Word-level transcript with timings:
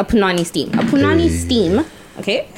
a 0.00 0.04
punani 0.04 0.44
steam. 0.44 0.68
A 0.74 0.82
punani 0.90 1.28
Hey. 1.28 1.36
steam. 1.44 1.84
Okay. 2.18 2.48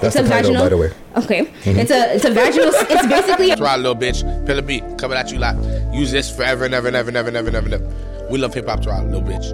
That's 0.00 0.14
the 0.14 0.22
title, 0.22 0.54
by 0.54 0.68
the 0.68 0.76
way. 0.76 0.90
Okay. 1.16 1.40
Mm-hmm. 1.46 1.78
It's 1.80 1.90
a 1.90 2.14
it's 2.14 2.24
a 2.24 2.30
vaginal. 2.30 2.70
It's 2.74 3.06
basically. 3.06 3.54
Try 3.56 3.76
little 3.76 3.96
bitch, 3.96 4.20
Pillar 4.46 4.62
beat, 4.62 4.84
coming 4.98 5.18
at 5.18 5.32
you 5.32 5.38
like 5.38 5.56
use 5.92 6.10
this 6.12 6.34
forever 6.34 6.64
and 6.64 6.74
ever, 6.74 6.90
never, 6.90 7.10
never, 7.10 7.30
never, 7.30 7.50
never, 7.50 7.68
never. 7.68 7.86
We 8.30 8.38
love 8.38 8.54
hip 8.54 8.66
hop, 8.68 8.82
try 8.82 9.02
little 9.02 9.22
bitch. 9.22 9.48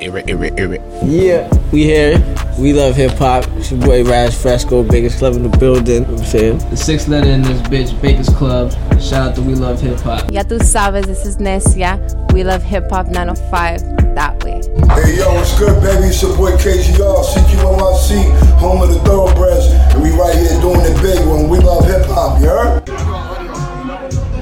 Yeah, 0.00 1.50
we 1.72 1.84
here. 1.84 2.16
We 2.58 2.72
love 2.72 2.96
hip 2.96 3.12
hop. 3.18 3.44
It's 3.56 3.70
your 3.70 3.80
boy 3.80 4.02
Raz 4.02 4.40
Fresco, 4.40 4.82
biggest 4.82 5.18
club 5.18 5.34
in 5.34 5.42
the 5.42 5.54
building. 5.58 5.94
You 5.94 6.00
know 6.00 6.12
what 6.12 6.20
I'm 6.20 6.26
saying? 6.26 6.58
The 6.70 6.76
sixth 6.76 7.08
letter 7.08 7.28
in 7.28 7.42
this 7.42 7.60
bitch, 7.68 8.00
Baker's 8.00 8.30
Club. 8.30 8.72
Shout 8.98 9.30
out 9.30 9.34
to 9.34 9.42
We 9.42 9.54
Love 9.54 9.78
Hip 9.82 10.00
Hop. 10.00 10.30
Ya 10.30 10.42
tú 10.42 10.58
sabes, 10.58 11.04
this 11.04 11.26
is 11.26 11.36
Nesia. 11.36 11.98
We 12.32 12.44
love 12.44 12.62
hip 12.62 12.88
hop 12.90 13.08
905 13.08 14.14
that 14.14 14.42
way. 14.42 14.62
Hey 14.88 15.18
yo, 15.18 15.34
what's 15.34 15.58
good, 15.58 15.82
baby? 15.82 16.06
It's 16.06 16.22
your 16.22 16.34
boy 16.34 16.52
KGR, 16.52 17.24
CQNYC, 17.24 18.56
home 18.56 18.80
of 18.80 18.88
the 18.88 19.00
thoroughbreds, 19.00 19.66
and 19.92 20.02
we 20.02 20.10
right 20.16 20.34
here 20.34 20.58
doing 20.62 20.80
it 20.80 20.96
big 21.02 21.20
when 21.28 21.50
we 21.50 21.58
love 21.58 21.84
hip 21.84 22.06
hop, 22.06 22.40
you 22.40 22.48
heard? 22.48 22.88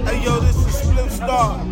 Hey 0.07 0.23
yo, 0.23 0.39
this 0.39 0.57
is 0.57 0.73
Slim 0.83 1.11
Star. 1.11 1.68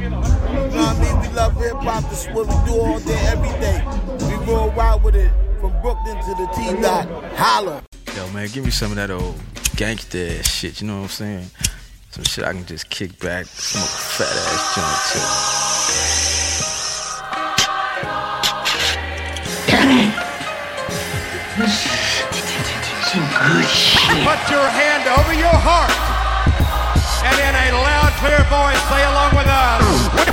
Love 1.37 1.55
hip 1.57 1.77
hop. 1.77 2.03
This 2.09 2.27
is 2.27 2.35
what 2.35 2.47
we 2.49 2.55
do 2.65 2.81
all 2.81 2.99
day, 3.01 3.21
every 3.29 3.53
day. 3.61 3.85
We 4.27 4.35
roll 4.51 4.71
wild 4.71 5.03
with 5.03 5.15
it 5.15 5.31
from 5.61 5.71
Brooklyn 5.83 6.17
to 6.17 6.35
the 6.35 6.47
T 6.57 6.81
dot. 6.81 7.07
Holla. 7.37 7.83
Yo, 8.17 8.27
man, 8.31 8.49
give 8.49 8.65
me 8.65 8.71
some 8.71 8.91
of 8.91 8.97
that 8.97 9.11
old 9.11 9.37
gangsta 9.77 10.43
shit. 10.43 10.81
You 10.81 10.87
know 10.89 10.97
what 10.97 11.03
I'm 11.03 11.09
saying? 11.09 11.51
Some 12.11 12.25
shit 12.25 12.45
I 12.45 12.53
can 12.55 12.65
just 12.65 12.89
kick 12.89 13.19
back, 13.21 13.45
smoke 13.45 13.85
a 13.85 13.89
fat 14.17 14.33
ass 14.33 14.75
joint 14.75 15.01
too. 15.13 15.21
Put 24.25 24.41
your 24.51 24.69
hand 24.73 25.05
over 25.21 25.35
your 25.35 25.53
heart 25.53 25.93
and 27.27 27.57
in 27.69 27.75
a 27.75 27.79
loud, 27.79 28.13
clear 28.21 28.41
voice 28.49 28.81
say 28.89 29.05
along 29.05 29.37
with 29.37 29.47
us. 29.47 30.26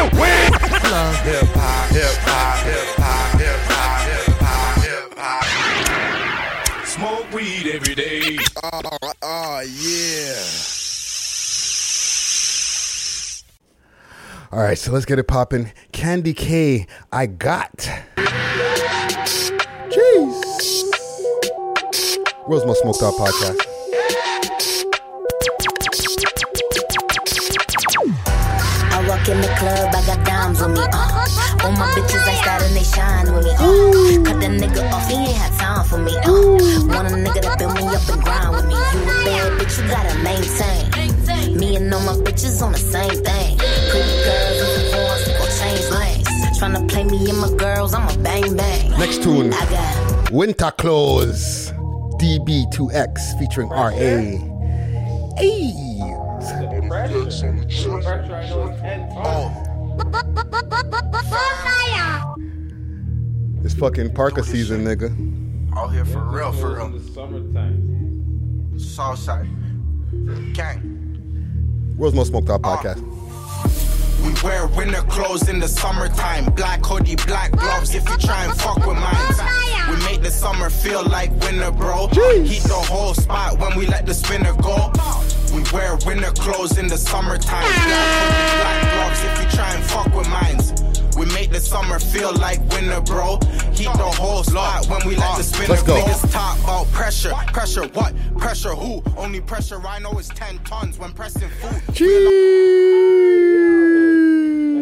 Hip 0.00 0.12
hop, 0.14 1.14
hip 1.24 1.44
hop, 1.52 1.90
hip 1.90 2.16
hop, 2.24 3.38
hip 3.38 3.60
hop, 3.68 4.00
hip 4.08 4.32
hop, 4.40 4.80
hip 4.82 5.12
hop. 5.18 6.86
Smoke 6.86 7.30
weed 7.34 7.66
every 7.74 7.94
day. 7.94 8.38
Oh, 8.62 8.80
oh 9.22 9.60
yeah. 9.76 10.40
All 14.52 14.62
right, 14.62 14.78
so 14.78 14.90
let's 14.90 15.04
get 15.04 15.18
it 15.18 15.28
popping. 15.28 15.70
Candy 15.92 16.32
K, 16.32 16.86
I 17.12 17.26
got. 17.26 17.76
Jeez. 19.90 20.40
World's 22.48 22.64
most 22.64 22.80
smoked 22.80 23.02
out 23.02 23.14
podcast. 23.14 23.69
In 29.30 29.40
the 29.40 29.48
club, 29.54 29.94
I 29.94 30.02
got 30.06 30.26
dimes 30.26 30.60
with 30.60 30.72
me. 30.72 30.82
Uh. 30.92 31.26
All 31.62 31.72
my 31.72 31.86
bitches, 31.94 32.26
I 32.26 32.34
start 32.42 32.62
and 32.62 32.74
they 32.74 32.82
shine 32.82 33.32
with 33.32 33.44
me. 33.44 33.52
Uh. 33.54 34.24
Cut 34.26 34.40
that 34.42 34.50
nigga 34.50 34.90
off, 34.92 35.08
he 35.08 35.14
ain't 35.14 35.36
had 35.36 35.52
time 35.58 35.84
for 35.86 35.98
me. 35.98 36.16
Uh. 36.18 36.32
Want 36.90 37.06
a 37.08 37.14
nigga 37.14 37.40
to 37.46 37.56
build 37.58 37.74
me 37.74 37.86
up 37.86 38.08
and 38.10 38.22
grind 38.22 38.50
with 38.50 38.66
me. 38.66 38.74
You 38.74 38.80
a 38.80 39.24
bad 39.24 39.52
bitch, 39.58 39.78
you 39.78 39.88
gotta 39.88 40.14
maintain. 40.26 41.56
Me 41.56 41.76
and 41.76 41.92
all 41.94 42.00
my 42.00 42.14
bitches 42.24 42.60
on 42.62 42.72
the 42.72 42.78
same 42.78 43.10
thing. 43.10 43.58
Pretty 43.90 44.16
girls 44.26 44.58
with 44.60 44.74
the 44.76 44.96
horns, 44.98 45.24
or 45.40 45.48
change 45.58 45.86
lanes. 45.94 46.58
Tryna 46.58 46.88
play 46.90 47.04
me 47.04 47.30
and 47.30 47.38
my 47.38 47.52
girls, 47.56 47.94
I'm 47.94 48.08
a 48.08 48.22
bang 48.22 48.56
bang. 48.56 48.90
Next 48.98 49.22
tune 49.22 49.52
I 49.52 49.64
got 49.70 50.30
Winter 50.32 50.72
Clothes, 50.72 51.72
DB2X 52.18 53.38
featuring 53.38 53.68
RA. 53.68 53.90
Hey. 53.90 54.50
It's 63.62 63.74
fucking 63.74 64.14
parka 64.14 64.42
season, 64.42 64.84
nigga. 64.84 65.10
Out 65.76 65.92
here 65.92 66.04
for 66.06 66.20
real, 66.20 66.52
for 66.52 66.76
real. 66.76 66.86
In. 66.86 68.78
Southside. 68.78 69.48
Gang. 70.54 70.80
Where's 71.96 72.14
my 72.14 72.22
smoke? 72.22 72.48
Out 72.48 72.60
ah. 72.64 72.76
podcast. 72.76 73.19
We 74.24 74.34
wear 74.42 74.66
winter 74.68 75.02
clothes 75.02 75.48
in 75.48 75.58
the 75.58 75.68
summertime. 75.68 76.46
Black 76.52 76.84
hoodie, 76.84 77.16
black 77.26 77.52
gloves 77.52 77.94
if 77.94 78.08
you 78.08 78.16
try 78.18 78.44
and 78.44 78.58
fuck 78.58 78.76
with 78.86 78.98
mine. 78.98 79.90
We 79.90 79.96
make 80.04 80.22
the 80.22 80.30
summer 80.30 80.70
feel 80.70 81.04
like 81.08 81.30
winter, 81.40 81.70
bro. 81.70 82.08
Heat 82.08 82.62
the 82.62 82.74
whole 82.74 83.14
spot 83.14 83.58
when 83.58 83.76
we 83.78 83.86
let 83.86 84.06
the 84.06 84.14
spinner 84.14 84.54
go. 84.54 84.92
We 85.54 85.62
wear 85.72 85.96
winter 86.06 86.30
clothes 86.32 86.78
in 86.78 86.86
the 86.88 86.98
summertime. 86.98 87.62
Black 87.62 88.20
hoodie, 88.20 88.56
black 88.60 88.80
gloves 88.94 89.24
if 89.24 89.42
you 89.42 89.50
try 89.56 89.74
and 89.74 89.84
fuck 89.84 90.14
with 90.14 90.28
mines. 90.28 90.72
We 91.16 91.26
make 91.26 91.50
the 91.50 91.60
summer 91.60 91.98
feel 91.98 92.32
like 92.34 92.60
winter, 92.70 93.00
bro. 93.00 93.38
Heat 93.72 93.92
the 93.92 94.10
whole 94.16 94.44
spot 94.44 94.86
when 94.86 95.06
we 95.06 95.16
let 95.16 95.36
the 95.36 95.42
spinner 95.42 95.70
Let's 95.70 95.82
go. 95.82 96.00
Niggas 96.00 96.30
talk 96.30 96.58
about 96.60 96.90
pressure. 96.92 97.32
Pressure 97.52 97.86
what? 97.88 98.14
Pressure 98.38 98.74
who? 98.74 99.02
Only 99.16 99.40
pressure 99.40 99.80
I 99.86 99.98
know 99.98 100.18
is 100.18 100.28
10 100.28 100.58
tons 100.60 100.98
when 100.98 101.12
pressing 101.12 101.48
food. 101.48 101.82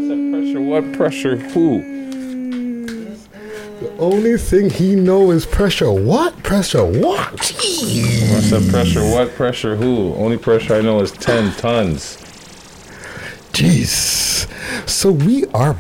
Pressure 0.09 0.61
what? 0.63 0.93
Pressure 0.95 1.37
who? 1.37 1.83
The 3.81 3.95
only 3.99 4.39
thing 4.39 4.71
he 4.71 4.95
know 4.95 5.31
is 5.31 5.45
pressure. 5.45 5.93
What? 5.93 6.43
Pressure 6.43 6.85
what? 6.85 7.37
Jeez. 7.37 8.35
I 8.35 8.41
said 8.41 8.71
pressure 8.71 9.03
what? 9.03 9.35
Pressure 9.35 9.77
who? 9.77 10.15
Only 10.15 10.39
pressure 10.39 10.75
I 10.77 10.81
know 10.81 11.01
is 11.01 11.13
10 11.13 11.53
tons. 11.57 12.17
Jeez. 13.53 14.38
So 14.87 15.11
we 15.11 15.47
are 15.47 15.75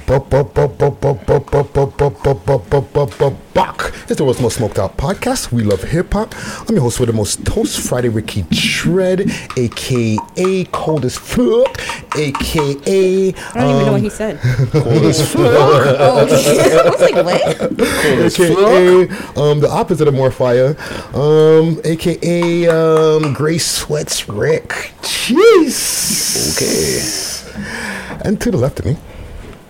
buck. 3.58 3.92
It's 4.08 4.16
the 4.16 4.24
world's 4.24 4.40
most 4.40 4.56
smoked 4.56 4.78
out 4.78 4.96
podcast. 4.96 5.50
We 5.50 5.62
love 5.62 5.82
hip 5.82 6.12
hop. 6.12 6.34
I'm 6.68 6.74
your 6.74 6.82
host 6.82 7.00
with 7.00 7.08
the 7.08 7.12
most 7.12 7.44
toast 7.44 7.80
Friday, 7.88 8.08
Ricky 8.08 8.44
Dread, 8.50 9.30
aka 9.56 10.64
Cold 10.72 11.04
as 11.04 11.16
Fuck, 11.16 11.80
aka. 12.16 13.28
I 13.28 13.32
don't 13.54 13.74
even 13.74 13.86
know 13.86 13.92
what 13.92 14.00
he 14.00 14.10
said. 14.10 14.38
Cold 14.70 15.04
as 15.04 15.32
Fuck. 15.32 15.42
Oh! 15.42 16.18
I 16.18 16.88
was 16.88 17.00
like, 17.00 17.24
what? 17.24 17.58
Cold 17.58 17.80
as 17.80 18.38
AKA 18.38 19.08
um, 19.36 19.60
the 19.60 19.68
opposite 19.70 20.06
of 20.08 20.14
Morphia, 20.14 20.76
um, 21.14 21.80
aka 21.84 22.68
um, 22.68 23.32
Gray 23.34 23.58
Sweats 23.58 24.28
Rick. 24.28 24.92
Jeez. 25.02 26.56
Okay. 26.56 28.07
And 28.24 28.40
to 28.40 28.50
the 28.50 28.56
left 28.56 28.80
of 28.80 28.86
me, 28.86 28.96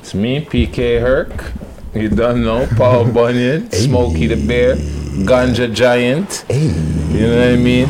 It's 0.01 0.15
me, 0.15 0.45
PK 0.45 1.01
Herc. 1.01 1.53
You 1.95 2.09
don't 2.09 2.43
know. 2.43 2.67
Paul 2.77 3.05
Bunyan, 3.13 3.71
Smokey 3.71 4.27
the 4.27 4.47
Bear, 4.47 4.77
Ganja 5.27 5.73
Giant. 5.73 6.45
Hey. 6.49 6.69
You 7.13 7.27
know 7.27 7.37
what 7.39 7.49
I 7.49 7.57
mean? 7.57 7.89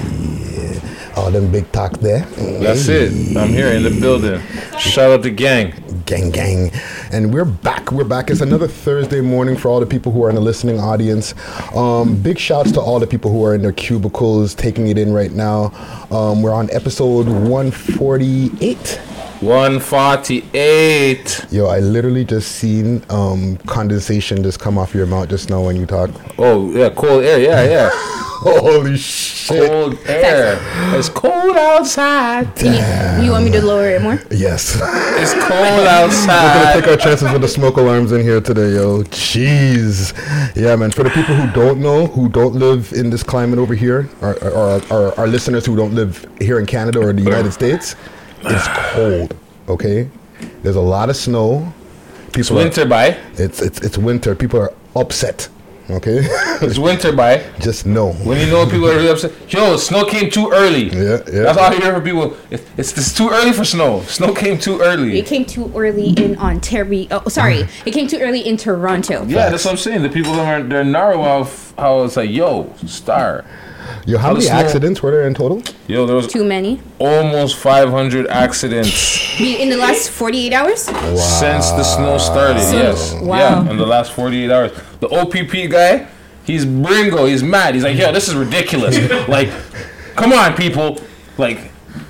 all 1.19 1.33
them 1.33 1.51
big 1.51 1.71
talk 1.73 1.99
there. 1.99 2.21
That's 2.61 2.87
it. 2.87 3.37
I'm 3.37 3.49
here 3.49 3.69
in 3.69 3.83
the 3.83 3.91
building. 3.91 4.41
Shout 4.79 5.11
out 5.11 5.23
to 5.25 5.31
gang. 5.31 5.75
Gang, 6.07 6.31
gang. 6.31 6.71
And 7.13 7.35
we're 7.35 7.45
back. 7.45 7.91
We're 7.91 8.05
back. 8.05 8.31
It's 8.31 8.41
another 8.41 8.69
Thursday 8.69 9.21
morning 9.21 9.57
for 9.57 9.69
all 9.69 9.81
the 9.81 9.87
people 9.87 10.13
who 10.13 10.23
are 10.23 10.29
in 10.29 10.37
the 10.37 10.41
listening 10.41 10.79
audience. 10.79 11.35
Um, 11.75 12.23
big 12.23 12.39
shouts 12.39 12.71
to 12.73 12.81
all 12.81 13.01
the 13.01 13.07
people 13.07 13.33
who 13.33 13.45
are 13.45 13.55
in 13.55 13.63
their 13.63 13.73
cubicles 13.73 14.55
taking 14.55 14.87
it 14.89 14.97
in 14.97 15.13
right 15.13 15.33
now. 15.33 15.73
Um, 16.13 16.41
we're 16.41 16.55
on 16.55 16.71
episode 16.71 17.27
148. 17.27 19.01
148. 19.41 21.47
Yo, 21.51 21.67
I 21.67 21.79
literally 21.79 22.25
just 22.25 22.57
seen 22.57 23.05
um, 23.09 23.57
condensation 23.59 24.43
just 24.43 24.59
come 24.59 24.77
off 24.77 24.95
your 24.95 25.07
mouth 25.07 25.29
just 25.29 25.49
now 25.49 25.63
when 25.63 25.77
you 25.77 25.87
talk. 25.87 26.11
Oh, 26.39 26.73
yeah, 26.73 26.91
cold 26.91 27.23
air. 27.23 27.41
Yeah, 27.41 27.63
yeah. 27.63 27.91
Holy 28.41 28.97
shit. 28.97 29.69
Cold 29.69 29.99
air. 30.07 30.59
It's 30.97 31.09
cold 31.09 31.57
outside. 31.57 32.47
You, 32.63 33.25
you 33.25 33.31
want 33.33 33.45
me 33.45 33.51
to 33.53 33.65
lower 33.65 33.89
it 33.89 34.03
more? 34.03 34.19
Yes. 34.31 34.75
It's 34.75 35.35
cold 35.47 35.87
outside. 35.87 35.95
We're 35.95 36.03
gonna 36.05 36.09
outside. 36.09 36.75
take 36.81 36.87
our 36.89 36.97
chances 36.97 37.33
with 37.33 37.43
the 37.43 37.49
smoke 37.49 37.77
alarms 37.77 38.13
in 38.13 38.23
here 38.23 38.41
today, 38.41 38.75
yo. 38.75 39.03
Jeez. 39.05 40.13
Yeah, 40.57 40.77
man. 40.77 40.91
For 40.93 41.03
the 41.03 41.11
people 41.11 41.35
who 41.35 41.51
don't 41.53 41.81
know, 41.81 42.07
who 42.07 42.29
don't 42.29 42.55
live 42.55 42.93
in 42.93 43.11
this 43.11 43.23
climate 43.25 43.59
over 43.59 43.75
here, 43.75 44.09
or, 44.21 44.37
or, 44.45 44.81
or 44.93 45.19
our 45.19 45.27
listeners 45.27 45.67
who 45.67 45.75
don't 45.77 45.95
live 45.95 46.25
here 46.41 46.61
in 46.61 46.67
Canada 46.67 47.01
or 47.01 47.13
the 47.13 47.23
United 47.23 47.53
States, 47.53 47.97
it's 48.43 48.69
cold. 48.95 49.37
Okay, 49.69 50.09
there's 50.63 50.77
a 50.77 50.81
lot 50.81 51.11
of 51.11 51.17
snow. 51.17 51.73
People 52.33 52.41
It's 52.41 52.51
winter, 52.51 52.83
Are, 52.83 52.87
bye. 52.87 53.17
it's 53.35 53.61
it's 53.63 53.81
it's 53.81 53.99
winter. 53.99 54.35
People 54.35 54.61
are 54.61 54.73
upset. 54.95 55.49
Okay. 55.91 56.21
It's 56.61 56.79
winter, 56.89 57.13
by. 57.13 57.45
Just 57.61 57.87
know. 57.87 58.13
When 58.13 58.39
you 58.39 58.47
know 58.53 58.67
people 58.67 58.89
are 58.89 58.97
really 58.97 59.09
upset, 59.09 59.33
yo, 59.51 59.77
snow 59.79 60.05
came 60.05 60.29
too 60.29 60.51
early. 60.53 60.89
Yeah, 60.91 61.23
yeah. 61.33 61.43
That's 61.45 61.57
all 61.59 61.73
I 61.73 61.77
hear 61.77 61.95
from 61.95 62.03
people. 62.03 62.37
It's, 62.51 62.65
it's, 62.77 62.99
it's 62.99 63.15
too 63.17 63.31
early 63.31 63.53
for 63.53 63.65
snow. 63.65 64.03
Snow 64.03 64.35
came 64.35 64.59
too 64.59 64.81
early. 64.81 65.19
It 65.19 65.27
came 65.27 65.45
too 65.47 65.73
early 65.75 66.11
in 66.11 66.37
Ontario. 66.39 67.07
Oh, 67.11 67.29
sorry. 67.29 67.67
It 67.87 67.93
came 67.93 68.07
too 68.09 68.19
early 68.19 68.41
in 68.41 68.57
Toronto. 68.59 69.25
Yeah, 69.27 69.49
that's 69.49 69.65
what 69.65 69.71
I'm 69.71 69.77
saying. 69.79 70.03
The 70.03 70.11
people 70.11 70.33
that 70.35 70.61
are 70.61 70.63
they're 70.63 70.85
narrow 70.85 71.25
of 71.25 71.73
how 71.79 72.03
it's 72.03 72.17
like, 72.17 72.29
yo, 72.31 72.71
star. 72.85 73.45
Yo, 74.07 74.19
how 74.19 74.29
How 74.29 74.35
many 74.35 74.49
accidents 74.49 75.03
were 75.03 75.11
there 75.11 75.27
in 75.27 75.35
total? 75.35 75.63
Yo, 75.87 76.07
there 76.07 76.17
was 76.17 76.27
Too 76.27 76.45
many. 76.45 76.81
almost 76.99 77.57
500 77.57 78.27
accidents 78.29 79.41
In 79.41 79.69
the 79.71 79.77
last 79.77 80.11
48 80.11 80.53
hours? 80.53 80.81
since 80.83 81.71
the 81.71 81.83
snow 81.85 82.19
started. 82.19 82.61
So- 82.61 82.77
yes. 82.77 83.15
wow. 83.15 83.37
Yeah, 83.65 83.71
in 83.71 83.77
the 83.77 83.87
last 83.87 84.13
48 84.13 84.51
hours. 84.51 84.73
The 85.01 85.09
OPP 85.09 85.71
guy, 85.71 86.07
he's 86.45 86.65
bringo. 86.65 87.27
He's 87.27 87.43
mad. 87.43 87.75
He's 87.75 87.85
like, 87.85 87.97
yo, 87.97 88.13
this 88.13 88.29
is 88.29 88.35
ridiculous. 88.35 88.97
like, 89.29 89.51
come 90.17 90.33
on, 90.33 90.55
people. 90.55 90.99
Like, 91.37 91.59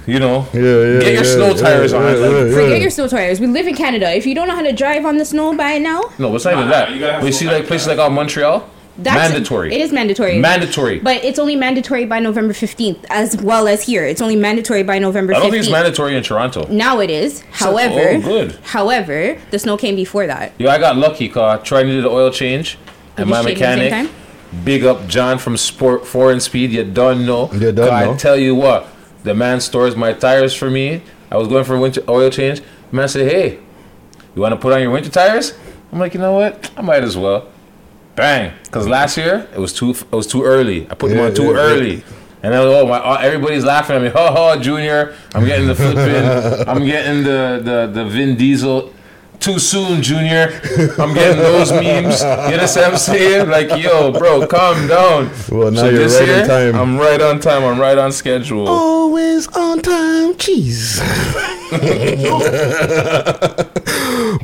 you 0.07 0.19
know, 0.19 0.47
Yeah, 0.55 0.61
yeah. 0.63 1.01
get 1.01 1.13
your 1.13 1.25
yeah, 1.25 1.35
snow 1.35 1.49
yeah, 1.49 1.55
tires 1.63 1.93
on. 1.93 2.03
yeah, 2.03 2.09
Like, 2.13 2.53
Forget 2.53 2.71
yeah. 2.71 2.77
your 2.77 2.91
snow 2.91 3.09
tires. 3.09 3.41
We 3.41 3.47
live 3.47 3.67
in 3.67 3.75
Canada. 3.75 4.11
If 4.15 4.25
you 4.27 4.35
don't 4.35 4.49
know 4.49 4.55
how 4.55 4.63
to 4.63 4.73
drive 4.73 5.05
on 5.05 5.19
the 5.19 5.25
snow 5.25 5.55
by 5.57 5.79
now, 5.79 6.01
No, 6.19 6.35
it's 6.35 6.45
not 6.47 6.55
even 6.55 6.69
that. 6.71 7.21
But 7.21 7.27
you 7.27 7.33
see, 7.33 7.47
like 7.47 7.67
places 7.67 7.89
like 7.89 7.99
uh, 7.99 8.09
Montreal, 8.09 8.69
that's 8.99 9.31
mandatory. 9.33 9.73
It 9.73 9.81
is 9.81 9.93
mandatory. 9.93 10.39
Mandatory. 10.39 10.99
But 10.99 11.25
it's 11.25 11.39
only 11.39 11.57
mandatory 11.57 12.05
by 12.05 12.19
November 12.19 12.53
15th, 12.53 13.05
as 13.11 13.37
well 13.41 13.69
as 13.69 13.83
here. 13.85 14.05
It's 14.05 14.21
only 14.21 14.37
mandatory 14.37 14.83
by 14.83 14.99
November 14.99 15.33
15th. 15.33 15.37
I 15.37 15.41
don't 15.41 15.51
think 15.53 15.63
it's 15.63 15.71
mandatory 15.73 16.17
in 16.17 16.23
Toronto. 16.23 16.67
Now 16.69 17.01
it 17.01 17.09
is. 17.11 17.39
So- 17.39 17.45
oh, 17.45 17.53
However, 17.79 18.09
oh, 18.15 18.21
good. 18.21 18.59
however, 18.65 19.39
the 19.51 19.59
snow 19.59 19.77
came 19.77 19.95
before 19.97 20.27
that. 20.27 20.53
Yo, 20.59 20.69
I 20.69 20.79
got 20.79 20.97
lucky 20.97 21.29
cause 21.29 21.61
I 21.61 21.63
tried 21.63 21.85
to 21.85 21.91
do 21.91 22.03
the 22.03 22.11
oil 22.11 22.31
change, 22.31 22.77
and 23.17 23.27
You 23.27 23.31
my 23.31 23.37
just 23.43 23.49
changed 23.49 23.63
at 23.63 23.75
the 23.77 23.91
same 23.91 23.91
mechanic, 24.05 24.65
big 24.65 24.85
up 24.85 25.07
John 25.09 25.39
from 25.39 25.57
Sport 25.57 26.07
Foreign 26.07 26.41
Speed. 26.41 26.73
You 26.73 26.85
don't 26.85 27.25
know. 27.25 27.51
You 27.53 27.73
don't 27.73 27.89
'Cause 27.89 28.07
know. 28.07 28.13
I 28.13 28.17
tell 28.17 28.37
you 28.37 28.55
what, 28.55 28.89
the 29.25 29.35
man 29.35 29.61
stores 29.61 29.95
my 29.97 30.13
tires 30.13 30.55
for 30.55 30.71
me. 30.71 31.03
I 31.31 31.37
was 31.37 31.47
going 31.49 31.65
for 31.65 31.77
a 31.77 31.81
winter 31.81 32.03
oil 32.09 32.31
change. 32.31 32.61
The 32.91 32.97
man 32.97 33.09
said, 33.09 33.31
"Hey, 33.31 33.59
you 34.35 34.43
want 34.43 34.53
to 34.53 34.57
put 34.57 34.73
on 34.73 34.81
your 34.81 34.91
winter 34.91 35.11
tires?" 35.11 35.55
I'm 35.93 35.99
like, 35.99 36.15
you 36.15 36.21
know 36.21 36.33
what? 36.33 36.71
I 36.77 36.83
might 36.83 37.03
as 37.03 37.17
well. 37.17 37.47
Bang! 38.19 38.53
Because 38.65 38.89
last 38.89 39.17
year 39.17 39.49
it 39.55 39.61
was 39.61 39.73
too 39.73 39.91
it 39.91 40.11
was 40.13 40.27
too 40.27 40.43
early. 40.43 40.91
I 40.91 40.95
put 40.95 41.11
them 41.11 41.21
on 41.21 41.33
too 41.35 41.45
yeah, 41.45 41.51
yeah. 41.51 41.57
early. 41.59 42.05
And 42.43 42.53
then, 42.53 42.63
oh 42.63 42.85
my! 42.85 43.23
Everybody's 43.23 43.65
laughing 43.65 43.95
at 43.95 44.03
me. 44.03 44.09
Ha 44.19 44.33
ha, 44.33 44.57
Junior! 44.61 45.15
I'm 45.35 45.45
getting 45.45 45.69
the 45.69 45.77
flipping. 45.77 46.69
I'm 46.69 46.85
getting 46.85 47.23
the 47.23 47.61
the 47.63 47.91
the 47.93 48.05
Vin 48.05 48.37
Diesel. 48.37 48.93
Too 49.41 49.59
soon, 49.61 50.03
Junior. 50.03 50.61
I'm 50.99 51.15
getting 51.15 51.39
those 51.39 51.71
memes. 51.71 52.21
You 52.23 52.27
understand 52.27 52.93
what 52.93 52.95
I'm 52.95 52.99
saying? 52.99 53.49
Like, 53.49 53.83
yo, 53.83 54.13
bro, 54.13 54.47
calm 54.47 54.89
down. 54.89 55.31
Well, 55.51 55.71
now 55.71 55.83
So 55.83 55.89
you're 55.91 56.09
right 56.09 56.27
year, 56.27 56.43
on 56.43 56.49
time. 56.49 56.75
I'm 56.75 56.99
right 56.99 57.21
on 57.21 57.41
time. 57.41 57.65
I'm 57.65 57.81
right 57.81 57.97
on 57.97 58.11
schedule. 58.13 58.69
Always 58.69 59.47
on 59.49 59.81
time, 59.81 60.37
cheese. 60.39 60.99
but 61.71 61.83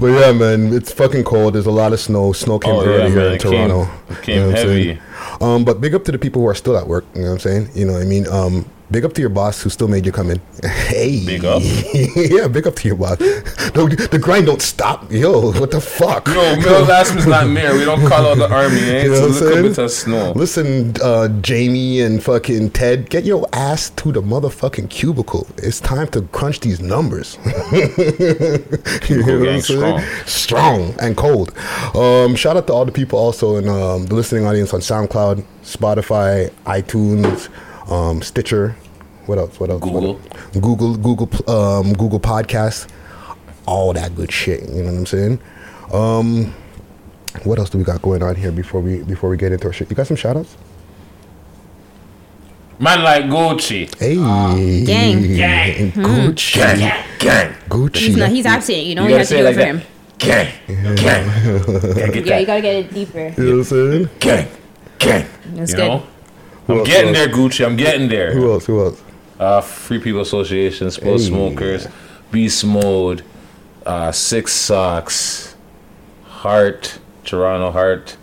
yeah, 0.01 0.33
man, 0.33 0.73
it's 0.73 0.93
fucking 0.93 1.25
cold. 1.25 1.55
There's 1.55 1.67
a 1.67 1.71
lot 1.73 1.93
of 1.93 2.01
snow. 2.01 2.33
Snow 2.33 2.59
came 2.59 2.75
Oh, 2.75 2.83
yeah, 2.85 2.89
early 2.91 3.07
here 3.11 3.17
man, 3.17 3.27
in 3.27 3.33
it 3.35 3.43
came- 3.43 3.69
Toronto. 3.69 3.91
it 4.11 4.23
came 4.23 4.47
what 4.47 4.59
I'm 4.59 4.67
saying? 4.69 4.97
heavy. 4.97 5.01
Um, 5.41 5.65
but 5.65 5.81
big 5.81 5.95
up 5.95 6.05
to 6.05 6.13
the 6.13 6.19
people 6.19 6.43
who 6.43 6.49
are 6.49 6.55
still 6.55 6.77
at 6.77 6.87
work. 6.87 7.05
You 7.15 7.23
know 7.23 7.29
what 7.29 7.33
I'm 7.35 7.39
saying? 7.41 7.69
You 7.75 7.87
know 7.87 7.95
what 7.95 8.03
I 8.03 8.05
mean? 8.05 8.27
Um, 8.29 8.71
big 8.91 9.05
up 9.05 9.13
to 9.15 9.21
your 9.21 9.31
boss 9.31 9.63
who 9.63 9.71
still 9.71 9.89
made 9.89 10.07
you 10.07 10.13
come 10.13 10.31
in. 10.31 10.41
Hey, 10.65 11.25
Big 11.25 11.45
up. 11.45 11.63
yeah, 12.17 12.47
big 12.47 12.67
up 12.67 12.77
to 12.77 12.89
your 12.89 12.97
boss. 12.97 13.19
the, 13.19 14.09
the 14.11 14.19
grind 14.19 14.47
don't 14.47 14.63
stop. 14.63 15.11
Yo, 15.11 15.53
what 15.53 15.71
the 15.71 15.81
fuck? 15.81 16.27
No, 16.27 16.57
Mel 16.57 16.85
Lastman's 16.85 17.27
not 17.27 17.49
mayor. 17.49 17.75
We 17.75 17.85
don't 17.85 18.07
call 18.07 18.27
out 18.27 18.37
the 18.37 18.51
army, 18.55 18.81
eh? 18.81 19.05
You 19.05 19.11
know 19.11 19.21
what 19.21 19.25
I'm 19.25 19.31
It's 19.31 19.41
a 19.41 19.45
little 19.45 19.63
bit 19.71 19.79
of 19.79 19.91
snow. 19.91 20.33
Listen, 20.37 20.95
uh, 21.03 21.29
Jamie 21.41 22.01
and 22.01 22.23
fucking 22.23 22.71
Ted, 22.71 23.11
get 23.11 23.25
your 23.25 23.49
ass 23.53 23.91
to 23.91 24.13
the 24.13 24.23
motherfucking 24.23 24.91
cubicle. 24.91 25.47
It's 25.59 25.81
time 25.81 26.07
to 26.09 26.23
crunch 26.23 26.61
these 26.61 26.81
numbers. 26.81 27.39
You 29.09 29.23
know 29.25 29.61
strong. 29.61 30.03
Strong 30.27 30.95
and 31.01 31.17
cold. 31.17 31.57
Um, 31.95 32.37
shout 32.37 32.57
out 32.57 32.67
to 32.69 32.73
all 32.73 32.85
the 32.85 32.93
people 32.93 33.19
also 33.19 33.57
in 33.57 33.69
um, 33.69 34.07
the 34.07 34.15
listening 34.15 34.47
audience 34.47 34.73
on 34.75 34.81
SoundCloud, 34.81 35.45
Spotify, 35.63 36.51
iTunes, 36.67 37.49
um, 37.89 38.23
Stitcher. 38.23 38.77
What 39.27 39.39
else? 39.39 39.59
What 39.59 39.71
else? 39.71 39.81
What 39.83 39.93
Google. 39.93 40.21
else? 40.21 40.53
Google, 40.53 40.97
Google, 40.97 41.51
um, 41.51 41.93
Google 41.95 42.21
Podcasts, 42.21 42.89
all 43.67 43.93
that 43.95 44.15
good 44.15 44.31
shit. 44.33 44.63
You 44.69 44.83
know 44.83 44.93
what 44.93 44.99
I'm 44.99 45.07
saying? 45.07 45.39
Um, 45.93 46.55
what 47.45 47.59
else 47.59 47.71
do 47.71 47.79
we 47.79 47.85
got 47.85 48.03
going 48.03 48.23
on 48.23 48.35
here 48.37 48.53
before 48.53 48.81
we 48.81 49.03
before 49.03 49.31
we 49.31 49.37
get 49.37 49.53
into 49.53 49.67
our 49.67 49.73
shit? 49.73 49.89
You 49.91 49.97
got 49.97 50.07
some 50.07 50.17
shout 50.17 50.37
outs? 50.37 50.57
Man 52.79 53.03
like 53.03 53.25
Gucci. 53.27 53.89
Hey, 53.99 54.17
gang. 54.85 55.23
Gang. 55.37 55.93
Gucci, 55.93 56.55
Gang. 56.57 57.05
Gang. 57.19 57.53
Gucci. 57.69 57.97
He's 57.97 58.17
not. 58.17 58.31
He's 58.31 58.47
absent. 58.47 58.79
You 58.79 58.95
know, 58.97 59.03
You 59.07 59.11
you, 59.11 59.19
gotta 59.19 59.19
have 59.21 59.29
to 59.29 59.35
say 59.35 59.39
do 59.39 59.47
it 59.47 59.47
it 59.47 59.47
like 59.47 59.55
for 59.55 59.61
that. 59.61 59.69
him. 59.69 59.83
Gang. 60.19 60.97
Gang. 60.97 61.25
Gotta 61.95 62.13
get 62.13 62.27
Yeah, 62.27 62.39
you 62.39 62.47
that. 62.47 62.47
gotta 62.47 62.61
get 62.63 62.75
it 62.77 62.95
deeper. 62.95 63.19
You 63.19 63.45
know 63.45 63.51
what 63.53 63.59
I'm 63.59 63.65
saying? 63.65 64.09
Gang. 64.21 64.49
Gang. 64.99 65.27
That's 65.55 65.71
You 65.73 65.77
good. 65.77 65.89
know? 65.89 66.03
Who 66.67 66.73
I'm 66.75 66.79
else, 66.81 66.89
getting 66.89 67.13
there, 67.13 67.29
Gucci. 67.29 67.65
I'm 67.65 67.77
getting 67.77 68.09
there. 68.09 68.33
Who 68.33 68.53
else? 68.53 68.67
Who 68.67 68.81
else? 68.85 69.03
Uh, 69.39 69.61
Free 69.61 69.99
People 69.99 70.21
Association, 70.21 70.91
Spoil 70.91 71.19
Hey. 71.19 71.25
Smokers, 71.25 71.89
Beast 72.31 72.65
Mode, 72.65 73.23
uh, 73.85 74.13
Six 74.13 74.53
Socks, 74.53 75.55
Heart, 76.25 76.99
Toronto 77.25 77.71
Heart. 77.71 78.17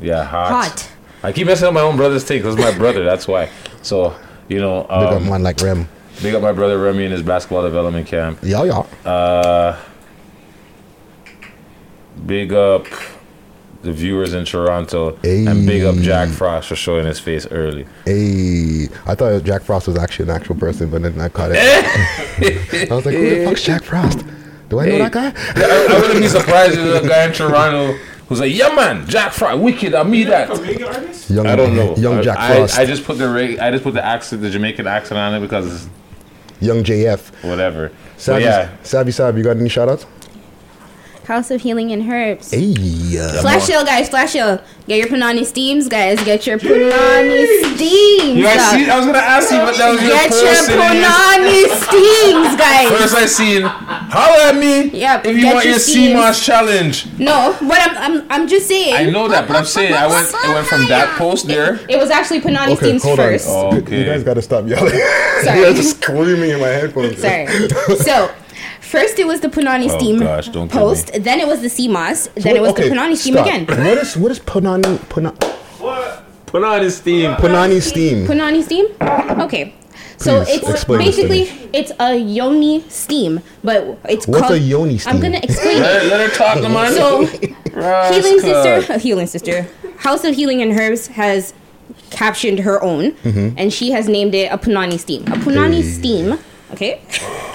Yeah, 0.00 0.24
Hot. 0.24 0.50
Hot. 0.50 0.90
I 1.22 1.32
keep 1.32 1.46
messing 1.46 1.68
up 1.68 1.74
my 1.74 1.82
own 1.82 1.96
brother's 1.96 2.24
take 2.24 2.42
because 2.42 2.56
my 2.56 2.76
brother, 2.76 3.04
that's 3.04 3.28
why. 3.28 3.50
So, 3.82 4.14
you 4.48 4.58
know, 4.58 4.82
Big 4.84 4.90
up 4.90 5.12
um, 5.12 5.28
man 5.28 5.42
like 5.42 5.60
Rem. 5.60 5.86
big 6.22 6.34
up 6.34 6.40
my 6.42 6.52
brother 6.52 6.78
Remy 6.78 7.04
in 7.04 7.10
his 7.12 7.22
basketball 7.22 7.62
development 7.62 8.06
camp. 8.06 8.38
Yeah, 8.42 8.64
yeah. 8.64 9.10
Uh, 9.10 9.76
big 12.26 12.52
up 12.54 12.86
the 13.82 13.92
viewers 13.92 14.34
in 14.34 14.44
Toronto. 14.44 15.16
And 15.24 15.66
big 15.66 15.84
up 15.84 15.96
Jack 15.96 16.28
Frost 16.28 16.68
for 16.68 16.76
showing 16.76 17.06
his 17.06 17.18
face 17.18 17.46
early. 17.50 17.86
Hey, 18.04 18.88
I 19.06 19.14
thought 19.14 19.42
Jack 19.44 19.62
Frost 19.62 19.86
was 19.88 19.96
actually 19.96 20.28
an 20.30 20.36
actual 20.36 20.54
person, 20.56 20.90
but 20.90 21.02
then 21.02 21.20
I 21.20 21.28
caught 21.28 21.50
it. 21.54 21.58
I 22.90 22.94
was 22.94 23.06
like, 23.06 23.14
who 23.14 23.30
the 23.38 23.44
fuck's 23.44 23.62
Jack 23.62 23.84
Frost? 23.84 24.24
Do 24.68 24.78
I 24.80 24.86
know 24.86 24.98
that 24.98 25.12
guy? 25.12 25.32
I, 25.36 25.86
I 25.96 26.00
wouldn't 26.00 26.20
be 26.20 26.28
surprised 26.28 26.72
if 26.78 26.84
there's 26.84 27.04
a 27.04 27.08
guy 27.08 27.24
in 27.26 27.32
Toronto 27.32 27.92
who's 28.28 28.38
like, 28.40 28.54
yeah, 28.54 28.72
man, 28.74 29.06
Jack 29.08 29.32
Frost, 29.32 29.60
wicked, 29.60 29.94
I 29.94 30.02
mean 30.04 30.28
that. 30.28 30.48
Young, 31.28 31.46
I 31.46 31.56
don't 31.56 31.74
know. 31.74 31.96
Young 31.96 32.18
I- 32.18 32.22
Jack 32.22 32.38
I, 32.38 32.56
Frost. 32.56 32.78
I 32.78 32.84
just 32.84 33.04
put 33.04 33.18
the 33.18 33.28
reg- 33.28 33.58
I 33.58 33.70
just 33.70 33.82
put 33.82 33.94
the 33.94 34.04
accent, 34.04 34.42
the 34.42 34.50
Jamaican 34.50 34.86
accent 34.86 35.18
on 35.18 35.34
it 35.34 35.40
because 35.40 35.66
it's 35.86 35.88
Young 36.60 36.84
JF. 36.84 37.48
whatever. 37.48 37.88
But 37.88 38.20
Savvy, 38.20 38.44
yeah, 38.44 38.76
Savvy, 38.82 39.10
Savvy, 39.12 39.38
you 39.38 39.44
got 39.44 39.56
any 39.56 39.68
shout 39.70 39.88
outs? 39.88 40.04
House 41.30 41.52
of 41.52 41.60
Healing 41.62 41.92
and 41.92 42.02
Herbs. 42.10 42.50
Hey, 42.50 42.74
uh, 43.16 43.40
Flash 43.40 43.62
sale, 43.62 43.84
guys. 43.84 44.08
Flash 44.08 44.32
sale. 44.32 44.60
Get 44.88 44.98
your 44.98 45.06
Panani 45.06 45.44
steams, 45.46 45.88
guys. 45.88 46.20
Get 46.24 46.44
your 46.44 46.58
Panani 46.58 47.46
steams. 47.76 48.36
You 48.36 48.42
guys 48.42 48.70
see, 48.72 48.90
I 48.90 48.96
was 48.96 49.06
gonna 49.06 49.18
ask 49.18 49.52
you, 49.52 49.58
but 49.58 49.76
that 49.76 49.90
was 49.92 50.02
your 50.02 50.10
Get 50.10 50.30
your 50.32 50.40
post 50.50 50.70
in 50.70 50.76
Panani 50.76 51.60
steams, 51.86 52.56
guys. 52.58 52.88
First 52.98 53.14
I 53.14 53.26
seen, 53.26 53.62
holla 53.62 54.48
at 54.48 54.56
me 54.56 54.88
Yep, 54.90 55.26
if 55.26 55.36
you 55.38 55.46
want 55.46 55.64
your 55.66 55.74
your. 55.74 55.78
sea 55.78 56.12
moss 56.12 56.44
challenge. 56.44 57.06
No, 57.20 57.56
but 57.60 57.78
I'm, 57.78 57.96
I'm, 57.96 58.26
I'm 58.32 58.48
just 58.48 58.66
saying. 58.66 58.94
I 58.96 59.08
know 59.08 59.28
that, 59.28 59.46
but 59.46 59.54
I'm 59.54 59.64
saying 59.66 59.94
I 59.94 60.08
went, 60.08 60.26
it 60.26 60.48
went 60.52 60.66
from 60.66 60.88
that 60.88 61.16
post 61.16 61.46
there. 61.46 61.78
It 61.88 61.96
was 61.96 62.10
actually 62.10 62.40
Panani 62.40 62.72
okay, 62.72 62.86
steams 62.86 63.04
hold 63.04 63.18
first. 63.18 63.46
on. 63.48 63.76
You 63.76 63.82
Okay. 63.82 64.04
guys 64.04 64.24
got 64.24 64.34
to 64.34 64.42
stop 64.42 64.66
yelling. 64.66 64.90
Sorry. 65.44 65.60
You're 65.60 65.74
just 65.74 66.00
screaming 66.02 66.50
in 66.50 66.58
my 66.58 66.66
headphones. 66.66 67.18
Sorry. 67.18 67.46
so, 67.98 68.34
first 68.94 69.18
it 69.18 69.26
was 69.26 69.40
the 69.40 69.48
Punani 69.48 69.88
Oh, 69.90 69.96
steam 69.98 70.18
gosh, 70.18 70.48
don't 70.48 70.68
kill 70.70 70.80
post. 70.88 71.06
Then 71.26 71.38
it 71.40 71.46
was 71.52 71.60
the 71.66 71.68
sea 71.76 71.88
moss. 71.88 72.28
Then 72.44 72.56
it 72.56 72.62
was 72.62 72.70
Okay, 72.72 72.88
the 72.88 72.94
Punani 72.94 73.16
steam 73.16 73.34
stop. 73.34 73.46
again. 73.46 73.62
What 73.66 73.98
is 74.04 74.16
what 74.16 74.30
is 74.34 74.40
Punani 74.40 74.92
Puna, 75.12 75.30
Put 76.46 76.64
on 76.64 76.90
steam. 76.90 77.30
Punani 77.36 77.80
steam? 77.80 78.26
Punani 78.26 78.62
steam. 78.62 78.86
Okay. 79.40 79.74
So 80.16 80.44
Please 80.44 80.56
it's 80.58 80.68
explain 80.70 81.06
this 81.06 81.16
to 81.16 81.28
basically 81.28 81.70
it's 81.72 81.92
a 81.98 82.14
yoni 82.16 82.84
steam, 82.90 83.40
but 83.64 83.98
it's 84.08 84.26
What's 84.26 84.40
called. 84.42 84.52
a 84.52 84.58
yoni 84.58 84.98
I'm 85.06 85.18
gonna 85.20 85.40
explain 85.42 85.80
Let, 85.80 86.04
it. 86.04 86.08
let 86.10 86.20
her 86.28 86.36
talk, 86.36 86.60
man. 86.76 86.92
So, 86.92 87.22
Rascal. 87.72 88.14
healing 88.22 88.40
sister, 88.40 88.98
healing 89.06 89.26
sister, 89.26 89.66
House 89.98 90.24
of 90.24 90.34
Healing 90.34 90.60
and 90.60 90.72
Herbs 90.78 91.06
has 91.06 91.54
captioned 92.10 92.58
her 92.60 92.82
own, 92.82 93.12
Mm-hmm. 93.24 93.54
and 93.56 93.72
she 93.72 93.92
has 93.92 94.08
named 94.08 94.34
it 94.34 94.52
a 94.52 94.58
Punani 94.58 94.98
steam. 94.98 95.22
A 95.28 95.36
Punani 95.46 95.82
steam. 95.82 96.38
Okay. 96.72 97.00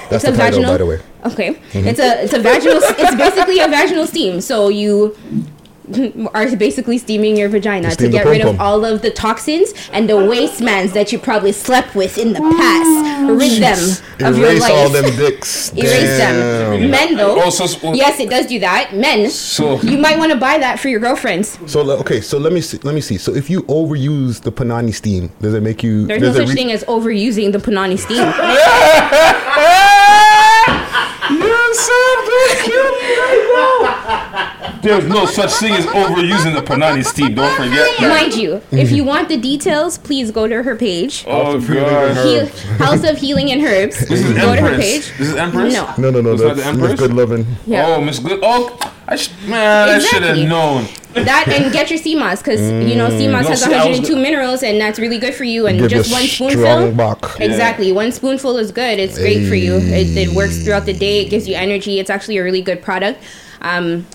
That's 0.10 0.24
It's 0.24 0.24
the 0.24 0.34
a 0.34 0.38
title, 0.38 0.62
vaginal- 0.62 0.72
by 0.74 0.78
the 0.78 0.86
way. 0.86 1.00
Okay. 1.26 1.54
Mm-hmm. 1.54 1.88
It's 1.88 2.00
a 2.00 2.24
it's 2.24 2.34
a 2.34 2.40
vaginal. 2.40 2.78
it's 2.84 3.16
basically 3.16 3.60
a 3.60 3.68
vaginal 3.68 4.06
steam. 4.08 4.42
So 4.42 4.70
you 4.70 5.16
are 6.34 6.56
basically 6.56 6.98
steaming 6.98 7.38
your 7.38 7.50
vagina 7.50 7.90
to 7.90 7.94
Steam 7.94 8.12
the 8.12 8.18
get 8.18 8.26
rid 8.26 8.42
of 8.42 8.60
all 8.60 8.86
of 8.86 9.02
the 9.02 9.12
toxins 9.12 9.74
and 9.92 10.10
the 10.10 10.18
waste 10.18 10.62
mans 10.62 10.94
that 10.94 11.12
you 11.12 11.20
probably 11.20 11.52
slept 11.52 11.96
with 11.96 12.18
in 12.18 12.34
the 12.34 12.40
past. 12.40 13.30
Rid 13.30 13.62
them 13.62 14.28
of 14.28 14.38
your 14.38 14.50
Erase 14.50 14.62
life. 14.62 14.72
all 14.72 14.90
them 14.90 15.16
dicks. 15.16 15.74
Erase 15.78 16.18
them. 16.18 16.80
Damn. 16.80 16.90
Men 16.92 17.16
though. 17.16 17.42
Oh, 17.42 17.50
so- 17.50 17.68
so- 17.68 17.94
yes, 17.94 18.20
it 18.20 18.30
does 18.30 18.46
do 18.48 18.60
that. 18.60 18.94
Men. 18.96 19.30
So- 19.30 19.82
you 19.82 19.98
might 19.98 20.18
want 20.18 20.32
to 20.32 20.38
buy 20.38 20.58
that 20.58 20.80
for 20.80 20.90
your 20.90 21.00
girlfriends. 21.00 21.58
So 21.66 21.90
okay, 22.00 22.22
so 22.22 22.38
let 22.38 22.54
me 22.54 22.62
see. 22.62 22.78
Let 22.84 22.96
me 22.96 23.02
see. 23.02 23.18
So 23.18 23.34
if 23.34 23.50
you 23.50 23.64
overuse 23.64 24.42
the 24.42 24.52
panani 24.52 24.94
steam, 24.94 25.32
does 25.42 25.54
it 25.54 25.62
make 25.62 25.84
you? 25.84 26.06
There's 26.06 26.22
no 26.22 26.28
does 26.28 26.40
it 26.40 26.48
such 26.48 26.56
thing 26.56 26.72
as 26.72 26.84
overusing 26.86 27.52
the 27.52 27.60
punani 27.60 27.98
steam. 27.98 28.26
There's 34.86 35.06
no 35.08 35.26
such 35.26 35.52
thing 35.54 35.74
as 35.74 35.86
overusing 35.88 36.54
the 36.56 36.62
Panani 36.62 37.04
steam. 37.04 37.36
Don't 37.36 37.56
forget 37.56 37.90
that. 38.00 38.08
Mind 38.22 38.34
you, 38.36 38.62
if 38.72 38.92
you 38.92 39.04
want 39.04 39.28
the 39.30 39.38
details, 39.38 39.98
please 39.98 40.32
go 40.32 40.48
to 40.48 40.64
her 40.64 40.76
page. 40.76 41.26
Oh 41.28 41.60
god. 41.60 42.26
Heal, 42.26 42.48
House 42.78 43.04
of 43.04 43.18
Healing 43.18 43.52
and 43.52 43.62
Herbs. 43.62 44.00
This 44.08 44.22
is 44.24 44.34
go 44.34 44.56
to 44.56 44.62
her 44.62 44.68
Empress. 44.70 44.80
page. 45.10 45.18
This 45.18 45.30
is 45.30 45.36
Empress. 45.36 45.74
No. 45.74 45.94
No, 45.98 46.10
no, 46.12 46.22
no. 46.22 46.34
It's 46.34 46.42
not 46.42 46.56
That's 46.56 46.60
the 46.62 46.66
Empress? 46.68 46.92
Miss 46.92 47.00
Good 47.00 47.14
Loving. 47.14 47.46
Yeah. 47.66 47.88
Oh, 47.88 48.02
Miss 48.02 48.20
Good. 48.20 48.40
Oh, 48.44 48.78
I 49.08 49.16
sh- 49.18 49.30
man, 49.48 49.90
I 49.90 50.00
should 50.00 50.24
have 50.24 50.38
known. 50.38 50.88
That 51.14 51.48
and 51.48 51.72
get 51.72 51.90
your 51.90 51.98
sea 51.98 52.16
moss 52.16 52.42
because 52.42 52.60
you 52.60 52.96
know 52.96 53.10
sea 53.10 53.28
moss 53.30 53.44
No, 53.44 53.50
has 53.52 53.64
see, 53.64 53.74
I 53.74 53.88
was 53.88 54.00
102 54.00 54.16
minerals 54.22 54.64
and 54.64 54.82
that's 54.82 55.00
really 55.00 55.18
good 55.18 55.34
for 55.34 55.46
you. 55.46 55.66
And 55.68 55.80
Give 55.80 55.90
just 55.90 56.12
one 56.12 56.24
spoonful. 56.24 56.92
buck. 56.92 57.38
Exactly, 57.40 57.92
one 57.94 58.12
spoonful 58.12 58.58
is 58.58 58.72
good. 58.72 59.00
It's 59.00 59.18
great 59.18 59.48
for 59.48 59.56
you. 59.56 59.76
It, 59.78 60.18
it 60.18 60.36
works 60.36 60.64
throughout 60.64 60.86
the 60.86 60.94
day. 60.94 61.22
It 61.22 61.30
gives 61.30 61.48
you 61.48 61.56
energy. 61.56 62.00
It's 62.00 62.10
actually 62.10 62.38
a 62.38 62.44
really 62.44 62.62
good 62.62 62.82
product. 62.82 63.24
Um, 63.62 64.06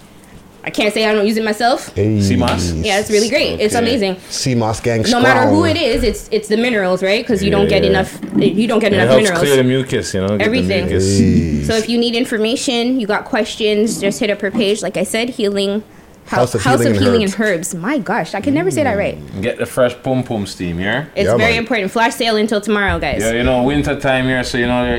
I 0.62 0.70
can't 0.70 0.92
say 0.92 1.06
I 1.08 1.12
don't 1.14 1.26
use 1.26 1.36
it 1.38 1.44
myself. 1.44 1.94
Hey. 1.94 2.20
sea 2.20 2.36
moss? 2.36 2.72
Yeah, 2.72 3.00
it's 3.00 3.10
really 3.10 3.28
great. 3.30 3.58
It's 3.60 3.74
Okay. 3.74 3.82
amazing. 3.84 4.16
sea 4.28 4.54
moss 4.54 4.78
gang 4.80 5.02
No 5.08 5.20
matter 5.20 5.48
who 5.48 5.64
it 5.64 5.76
is, 5.76 6.02
it's 6.02 6.28
it's 6.30 6.48
the 6.48 6.56
minerals, 6.56 7.02
right? 7.02 7.22
Because 7.24 7.42
you 7.42 7.50
don't 7.50 7.68
get 7.68 7.84
enough. 7.84 8.18
You 8.36 8.66
don't 8.66 8.78
get 8.80 8.92
It 8.92 8.96
enough 8.96 9.08
helps 9.08 9.22
minerals. 9.24 9.42
clear 9.42 9.56
the 9.56 9.64
mucus, 9.64 10.12
you 10.14 10.20
know. 10.20 10.28
get 10.28 10.38
the 10.38 10.44
Everything. 10.44 10.86
mucus. 10.86 11.66
So 11.66 11.74
if 11.76 11.88
you 11.88 11.98
need 11.98 12.14
information, 12.14 13.00
you 13.00 13.06
got 13.06 13.24
questions, 13.24 14.00
just 14.00 14.20
hit 14.20 14.28
up 14.30 14.40
her 14.42 14.50
page. 14.50 14.82
Like 14.82 14.96
I 14.96 15.04
said, 15.04 15.30
healing. 15.30 15.82
House 16.26 16.54
of 16.54 16.62
House 16.62 16.80
Healing 16.80 16.96
of 16.96 17.02
and 17.02 17.06
Herbs. 17.08 17.34
and 17.34 17.42
Herbs. 17.42 17.74
My 17.74 17.98
gosh, 17.98 18.34
I 18.34 18.40
can 18.40 18.54
never 18.54 18.70
say 18.70 18.84
that 18.84 18.96
right. 18.96 19.18
Mm. 19.18 19.42
Get 19.42 19.58
the 19.58 19.66
fresh 19.66 19.94
pum 20.00 20.22
pum 20.22 20.46
steam, 20.46 20.78
yeah. 20.78 21.06
It's 21.16 21.26
Yeah, 21.26 21.36
very 21.36 21.52
man. 21.54 21.58
important. 21.58 21.90
Flash 21.90 22.14
sale 22.14 22.36
until 22.36 22.60
tomorrow, 22.60 23.00
guys. 23.00 23.20
Yeah, 23.22 23.32
you 23.32 23.42
know, 23.42 23.64
winter 23.64 23.98
time 23.98 24.26
here, 24.26 24.44
so 24.44 24.56
you 24.58 24.66
know, 24.66 24.94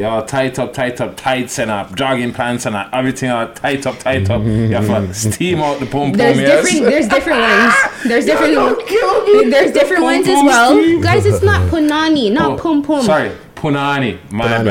you, 0.00 0.16
you 0.16 0.22
tight 0.26 0.58
up, 0.58 0.72
tight 0.72 1.00
up, 1.00 1.16
tights 1.16 1.58
and 1.58 1.70
up, 1.70 1.94
jogging 1.94 2.32
pants 2.32 2.66
and 2.66 2.76
up, 2.76 2.88
everything 2.92 3.30
are 3.30 3.52
tight 3.54 3.86
up, 3.86 3.98
tight 3.98 4.28
up. 4.30 4.42
You 4.42 4.68
have 4.74 4.86
to 4.86 5.14
steam 5.14 5.60
out 5.60 5.80
the 5.80 5.86
pum 5.86 6.10
pum, 6.10 6.12
There's 6.12 6.38
yes. 6.38 6.64
different. 6.64 6.84
There's 6.90 7.08
different 7.08 7.40
ones. 7.40 7.74
There's 8.04 8.24
different. 8.26 9.50
There's 9.50 9.72
different 9.72 10.02
ones 10.02 10.26
as 10.28 10.42
well, 10.44 10.72
steam. 10.80 11.00
guys. 11.00 11.26
It's 11.26 11.42
not 11.42 11.70
punani, 11.70 12.32
not 12.32 12.52
Oh, 12.52 12.62
pum 12.62 12.82
pum. 12.82 13.04
Sorry, 13.04 13.30
punani. 13.54 14.18
My 14.30 14.62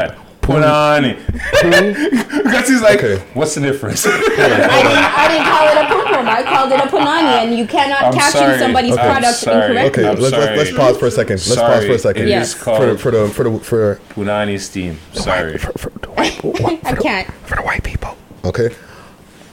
Punani. 0.49 1.15
bad. 1.15 1.31
Hmm? 1.33 1.69
Punani. 1.69 2.43
Because 2.43 2.67
he's 2.69 2.81
like, 2.81 2.97
Okay. 3.03 3.23
what's 3.33 3.55
the 3.55 3.61
difference? 3.61 4.05
I 4.07 4.11
didn't, 4.11 4.31
I 4.41 5.27
didn't 5.27 5.47
call 5.47 5.67
it 5.67 5.77
a 5.77 5.87
pum 5.87 6.13
pum. 6.13 6.27
I 6.29 6.43
called 6.43 6.71
it 6.71 6.79
a 6.79 6.87
punani, 6.87 7.43
and 7.43 7.57
you 7.57 7.65
cannot 7.67 8.03
I'm 8.03 8.13
caption 8.13 8.41
sorry. 8.41 8.59
somebody's 8.59 8.93
Okay. 8.93 9.01
Product 9.01 9.33
sorry. 9.35 9.65
incorrectly. 9.65 10.03
Okay, 10.03 10.09
I'm 10.09 10.19
let's, 10.19 10.33
let's 10.33 10.45
sorry. 10.45 10.57
let's 10.57 10.71
pause 10.73 10.97
for 10.97 11.05
a 11.07 11.11
second. 11.11 11.33
Let's 11.35 11.55
pause 11.55 11.85
for 11.85 11.91
a 11.93 11.99
second. 11.99 12.23
it 12.23 12.29
Yes. 12.29 12.53
For, 12.53 12.63
called 12.63 12.99
for 12.99 13.11
the 13.11 13.27
for 13.29 13.43
the 13.49 13.59
for 13.59 13.99
punani 14.09 14.59
steam. 14.59 14.97
Sorry. 15.13 15.57
for, 15.57 15.71
for, 15.77 15.89
the 16.01 16.09
white, 16.11 16.39
I 16.85 16.95
can't. 16.95 17.31
for 17.45 17.55
the 17.55 17.61
white 17.63 17.83
people. 17.83 18.15
Okay, 18.45 18.69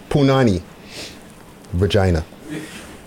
punani, 0.09 0.63
vagina. 1.73 2.25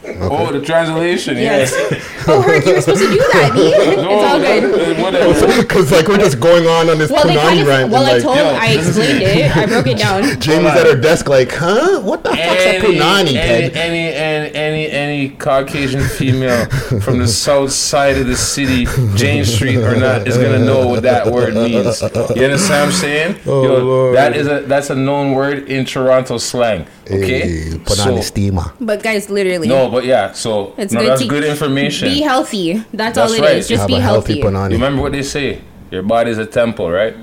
Oh, 0.05 0.51
the 0.51 0.61
translation, 0.61 1.37
Yes. 1.37 1.71
yes. 1.91 2.05
Oh, 2.29 2.41
Herc, 2.41 2.63
you 2.65 2.75
were 2.75 2.81
supposed 2.81 3.01
to 3.01 3.09
do 3.09 3.17
that. 3.17 3.51
B. 3.53 3.73
It's 3.79 3.97
all 3.97 4.39
good. 4.39 5.01
Whatever. 5.01 5.33
Oh, 5.51 5.61
because 5.61 5.91
like 5.91 6.07
we're 6.07 6.17
just 6.17 6.39
going 6.39 6.67
on 6.67 6.89
on 6.89 6.97
this 6.99 7.09
Well, 7.09 7.25
they 7.25 7.35
punani 7.35 7.41
kind 7.47 7.59
of. 7.61 7.67
rant. 7.67 7.91
Well, 7.91 8.05
I 8.05 8.13
like, 8.13 8.21
told. 8.23 8.37
yo, 8.37 8.43
I 8.45 8.67
explained 8.67 9.21
it. 9.23 9.57
I 9.57 9.65
broke 9.65 9.87
it 9.87 9.97
down. 9.97 10.23
Jamie's 10.39 10.71
at 10.71 10.85
her 10.85 10.95
desk, 10.99 11.27
like, 11.27 11.51
huh? 11.51 12.01
What 12.01 12.23
the 12.23 12.29
fuck's 12.29 12.41
a 12.41 12.75
any, 12.75 12.87
punani, 12.87 13.33
any, 13.35 13.69
kid? 13.69 13.77
any, 13.77 14.13
any, 14.13 14.55
any, 14.55 14.91
any 14.91 15.29
Caucasian 15.29 16.01
female 16.03 16.65
from 17.01 17.17
the 17.19 17.27
south 17.27 17.71
side 17.71 18.17
of 18.17 18.27
the 18.27 18.35
city, 18.35 18.85
Jane 19.15 19.43
Street 19.45 19.77
or 19.77 19.95
not, 19.95 20.27
is 20.27 20.37
gonna 20.37 20.59
know 20.59 20.87
what 20.87 21.01
that 21.03 21.27
word 21.27 21.55
means. 21.55 21.71
You 21.71 21.79
understand 21.79 22.35
what 22.35 22.67
I'm 22.69 22.91
saying? 22.91 23.39
Oh, 23.47 23.63
Yo, 23.63 23.77
Lord. 23.83 24.15
that 24.15 24.35
is 24.35 24.47
a 24.47 24.61
that's 24.61 24.89
a 24.91 24.95
known 24.95 25.33
word 25.33 25.67
in 25.67 25.85
Toronto 25.85 26.37
slang. 26.37 26.85
Okay, 27.11 27.71
Hey, 27.71 27.77
punani 27.79 28.17
so 28.17 28.21
steamer. 28.21 28.71
But 28.79 29.01
guys, 29.01 29.29
literally, 29.29 29.67
no, 29.67 29.89
but 29.89 30.05
yeah, 30.05 30.31
so 30.33 30.73
It's 30.77 30.93
no, 30.93 30.99
good 31.01 31.09
that's 31.09 31.25
good 31.25 31.43
information. 31.43 32.07
be 32.09 32.21
healthy. 32.21 32.73
That's, 32.93 32.95
That's 33.15 33.17
all 33.17 33.31
it 33.33 33.35
is. 33.35 33.41
right. 33.41 33.65
Just 33.65 33.79
Have 33.81 33.87
be 33.87 33.95
a 33.95 33.99
healthy 33.99 34.39
healthy. 34.39 34.55
punani. 34.55 34.69
You 34.71 34.77
remember 34.77 35.01
what 35.01 35.11
they 35.11 35.23
say? 35.23 35.61
Your 35.91 36.03
body's 36.03 36.37
a 36.37 36.45
temple, 36.45 36.89
right? 36.91 37.15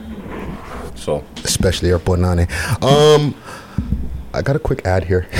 So 0.96 1.22
especially 1.44 1.88
your 1.90 2.00
punani. 2.00 2.50
Um, 2.82 3.32
I 4.34 4.42
got 4.42 4.56
a 4.56 4.58
quick 4.58 4.84
ad 4.84 5.04
here. 5.04 5.28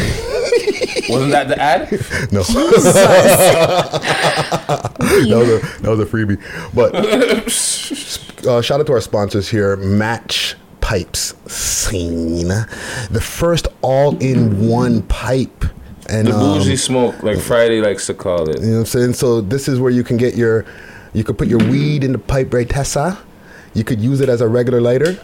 wasn't 1.09 1.33
that 1.33 1.49
the 1.49 1.59
ad? 1.61 1.91
No, 2.33 2.43
that, 2.47 2.55
was 5.29 5.49
a, 5.49 5.61
that 5.83 5.91
was 5.91 6.01
a 6.01 6.07
freebie. 6.07 6.39
But 6.75 6.95
uh, 8.47 8.63
shout 8.63 8.81
out 8.81 8.87
to 8.87 8.93
our 8.93 9.01
sponsors 9.01 9.49
here, 9.49 9.77
Match 9.77 10.55
Pipes 10.87 11.35
Scene, 11.53 12.47
the 12.47 13.21
first 13.21 13.67
all-in-one 13.83 15.03
pipe. 15.03 15.65
And 16.09 16.29
The 16.29 16.37
um, 16.37 16.77
smoke, 16.77 17.25
like 17.25 17.39
Friday 17.41 17.81
likes 17.81 18.07
to 18.07 18.15
call 18.15 18.49
it. 18.49 18.61
you 18.61 18.67
know 18.69 18.73
what 18.75 18.79
I'm 18.79 18.87
saying? 18.87 19.15
So 19.15 19.41
this 19.41 19.67
is 19.67 19.81
where 19.81 19.91
you 19.91 20.05
can 20.05 20.17
get 20.17 20.37
your, 20.37 20.65
you 21.13 21.25
could 21.25 21.37
put 21.39 21.49
your 21.49 21.59
weed 21.59 22.05
in 22.05 22.13
the 22.13 22.19
pipe 22.21 22.55
right, 22.55 22.69
Tessa. 22.69 23.19
You 23.75 23.83
could 23.83 24.01
use 24.01 24.21
it 24.21 24.29
as 24.29 24.41
a 24.41 24.47
regular 24.47 24.81
lighter. 24.81 25.11
You 25.11 25.17
know 25.17 25.19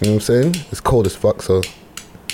what 0.00 0.08
I'm 0.08 0.20
saying? 0.20 0.54
It's 0.70 0.80
cold 0.82 1.06
as 1.06 1.16
fuck, 1.16 1.40
so 1.40 1.62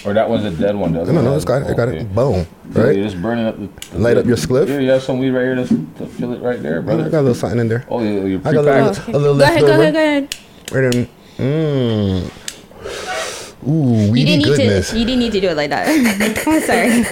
Or 0.04 0.12
that 0.12 0.28
one's 0.28 0.45
a 0.45 0.50
dead 0.50 0.75
one. 0.75 0.92
Doesn't 0.92 1.14
no, 1.14 1.21
it? 1.21 1.25
no, 1.25 1.30
no, 1.30 1.37
it's 1.37 1.45
got 1.45 1.62
it. 1.62 1.69
I 1.69 1.75
got 1.75 1.87
it. 1.88 2.12
Boom, 2.12 2.35
Right. 2.35 2.75
You're 2.75 2.87
right? 2.87 2.97
just 2.97 3.23
burning 3.23 3.47
up 3.47 3.59
the, 3.61 3.90
the 3.92 3.99
Light 4.00 4.16
up 4.16 4.26
your 4.26 4.37
spliff? 4.37 4.66
Yeah, 4.66 4.80
you 4.80 4.90
have 4.90 5.04
some 5.04 5.21
weed 5.21 5.30
right 5.30 5.45
here 5.45 5.54
to, 5.54 5.66
to 5.69 6.07
fill 6.19 6.33
it 6.33 6.42
right 6.42 6.61
there, 6.61 6.83
brother. 6.83 7.04
I 7.04 7.09
got 7.11 7.21
a 7.21 7.23
little 7.23 7.35
something 7.37 7.61
in 7.61 7.69
there. 7.69 7.87
Oh, 7.88 8.02
you, 8.02 8.26
you 8.26 8.38
I 8.45 8.52
got 8.52 8.64
a 8.66 8.92
pre-packed. 8.92 9.07
little, 9.07 9.14
a 9.14 9.19
little 9.21 9.37
Go 9.38 9.45
ahead, 9.45 9.61
go 9.61 9.66
leftover. 9.66 9.83
ahead, 9.83 9.95
go 9.95 10.00
ahead. 10.00 10.37
Right 10.73 10.95
in. 10.97 11.09
Mmm. 11.40 12.30
Ooh, 13.68 14.06
You 14.06 14.12
weedy 14.12 14.25
didn't 14.25 14.38
need 14.38 14.44
goodness. 14.56 14.90
to. 14.90 14.99
You 14.99 15.04
didn't 15.04 15.20
need 15.20 15.32
to 15.32 15.40
do 15.40 15.49
it 15.49 15.56
like 15.56 15.68
that. 15.70 15.87
I'm 16.47 16.62
sorry. 16.62 17.04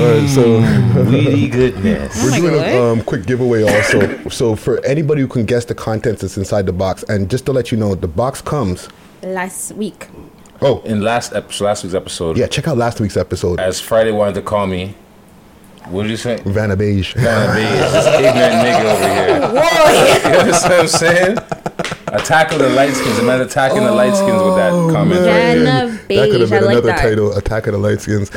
Alright, 0.00 0.28
so 0.30 1.04
Weedy 1.10 1.48
goodness. 1.48 2.22
we're 2.24 2.30
my 2.30 2.36
doing 2.38 2.54
a 2.54 2.82
um, 2.92 3.02
quick 3.02 3.26
giveaway 3.26 3.62
also. 3.64 4.28
so 4.30 4.56
for 4.56 4.82
anybody 4.86 5.20
who 5.20 5.28
can 5.28 5.44
guess 5.44 5.66
the 5.66 5.74
contents 5.74 6.22
that's 6.22 6.38
inside 6.38 6.64
the 6.66 6.72
box, 6.72 7.02
and 7.10 7.28
just 7.30 7.44
to 7.46 7.52
let 7.52 7.70
you 7.70 7.76
know, 7.76 7.94
the 7.94 8.08
box 8.08 8.40
comes. 8.40 8.88
Last 9.22 9.72
week. 9.72 10.08
Oh, 10.62 10.80
In 10.82 11.02
last 11.02 11.34
episode, 11.34 11.64
last 11.66 11.82
week's 11.84 11.94
episode, 11.94 12.38
yeah, 12.38 12.46
check 12.46 12.66
out 12.68 12.78
last 12.78 12.98
week's 13.00 13.16
episode. 13.18 13.60
as 13.60 13.80
Friday 13.80 14.12
wanted 14.12 14.34
to 14.36 14.42
call 14.42 14.66
me, 14.66 14.94
what 15.90 16.02
did 16.04 16.10
you 16.12 16.16
say? 16.16 16.40
Vanna 16.46 16.76
Beige. 16.76 17.12
Vanna 17.14 17.52
Beige, 17.52 17.92
this 17.92 18.06
ignorant 18.06 18.54
nigga 18.64 18.84
over 18.94 19.08
here. 19.14 19.34
You 20.32 20.38
understand 20.40 20.72
what 20.72 20.80
I'm 20.80 20.88
saying? 20.88 21.36
I 22.06 22.18
tackled 22.18 22.60
the 22.60 22.68
light 22.68 22.92
skins. 22.92 23.18
I'm 23.18 23.26
not 23.26 23.40
attacking 23.40 23.82
the 23.82 23.90
light 23.92 24.14
skins 24.14 24.40
with 24.42 24.56
that 24.56 24.70
comment 24.92 25.20
right 25.20 25.24
there. 25.24 25.64
Vanna 25.64 25.90
That 26.08 26.30
could 26.30 26.40
have 26.42 26.50
been 26.50 26.64
like 26.64 26.72
another 26.72 26.86
that. 26.88 27.00
title, 27.00 27.32
Attack 27.36 27.66
of 27.66 27.72
the 27.72 27.78
Light 27.78 28.00
Skins. 28.00 28.28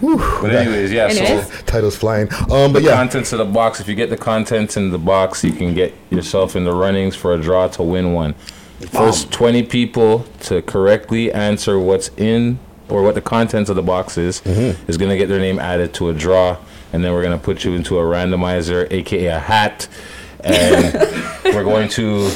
Whew, 0.00 0.18
But 0.40 0.54
anyways, 0.54 0.92
yeah. 0.92 1.06
Anyways. 1.06 1.46
So 1.48 1.62
titles 1.64 1.96
flying. 1.96 2.32
Um, 2.34 2.72
but 2.72 2.74
the 2.74 2.82
yeah, 2.82 2.94
contents 2.96 3.32
of 3.32 3.38
the 3.38 3.44
box. 3.44 3.80
If 3.80 3.88
you 3.88 3.94
get 3.94 4.10
the 4.10 4.16
contents 4.16 4.76
in 4.76 4.90
the 4.90 4.98
box, 4.98 5.42
you 5.42 5.52
can 5.52 5.74
get 5.74 5.94
yourself 6.10 6.54
in 6.54 6.64
the 6.64 6.72
runnings 6.74 7.16
for 7.16 7.32
a 7.34 7.40
draw 7.40 7.66
to 7.68 7.82
win 7.82 8.12
one. 8.12 8.34
First 8.92 9.32
20 9.32 9.62
people 9.64 10.26
to 10.40 10.60
correctly 10.62 11.32
answer 11.32 11.78
what's 11.78 12.10
in 12.18 12.58
or 12.90 13.02
what 13.02 13.14
the 13.14 13.22
contents 13.22 13.70
of 13.70 13.76
the 13.76 13.82
box 13.82 14.18
is 14.18 14.42
Mm-hmm. 14.42 14.88
is 14.90 14.98
going 14.98 15.10
to 15.10 15.16
get 15.16 15.28
their 15.28 15.40
name 15.40 15.58
added 15.58 15.94
to 15.94 16.10
a 16.10 16.14
draw, 16.14 16.58
and 16.92 17.02
then 17.02 17.12
we're 17.14 17.22
going 17.22 17.36
to 17.36 17.42
put 17.42 17.64
you 17.64 17.72
into 17.72 17.98
a 17.98 18.02
randomizer, 18.02 18.86
aka 18.92 19.26
a 19.26 19.38
hat, 19.38 19.88
and 20.40 20.92
we're 21.46 21.64
going 21.64 21.88
to 21.90 22.30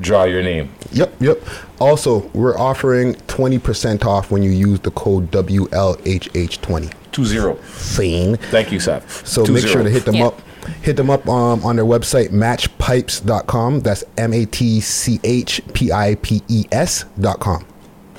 draw 0.00 0.24
your 0.24 0.42
name. 0.42 0.70
Yep, 0.92 1.14
yep. 1.20 1.42
Also, 1.80 2.28
we're 2.34 2.58
offering 2.58 3.14
20% 3.14 4.04
off 4.04 4.30
when 4.30 4.42
you 4.42 4.50
use 4.50 4.80
the 4.80 4.90
code 4.90 5.30
WLHH20. 5.30 6.92
Two 7.12 7.24
zero. 7.24 7.58
Sane. 7.66 8.36
Thank 8.36 8.70
you, 8.72 8.80
Seth. 8.80 9.26
So 9.26 9.44
Two 9.44 9.52
make 9.54 9.62
zero. 9.62 9.72
sure 9.74 9.82
to 9.84 9.90
hit 9.90 10.04
them 10.04 10.16
Yeah. 10.16 10.26
up. 10.28 10.40
Hit 10.82 10.96
them 10.96 11.08
up 11.08 11.26
um, 11.28 11.64
on 11.64 11.76
their 11.76 11.84
website, 11.86 12.28
matchpipes.com. 12.28 13.80
That's 13.80 14.04
M 14.18 14.34
A 14.34 14.44
T 14.44 14.80
C 14.80 15.18
H 15.24 15.62
P 15.72 15.90
I 15.90 16.16
P 16.16 16.42
E 16.48 16.66
S.com. 16.70 17.64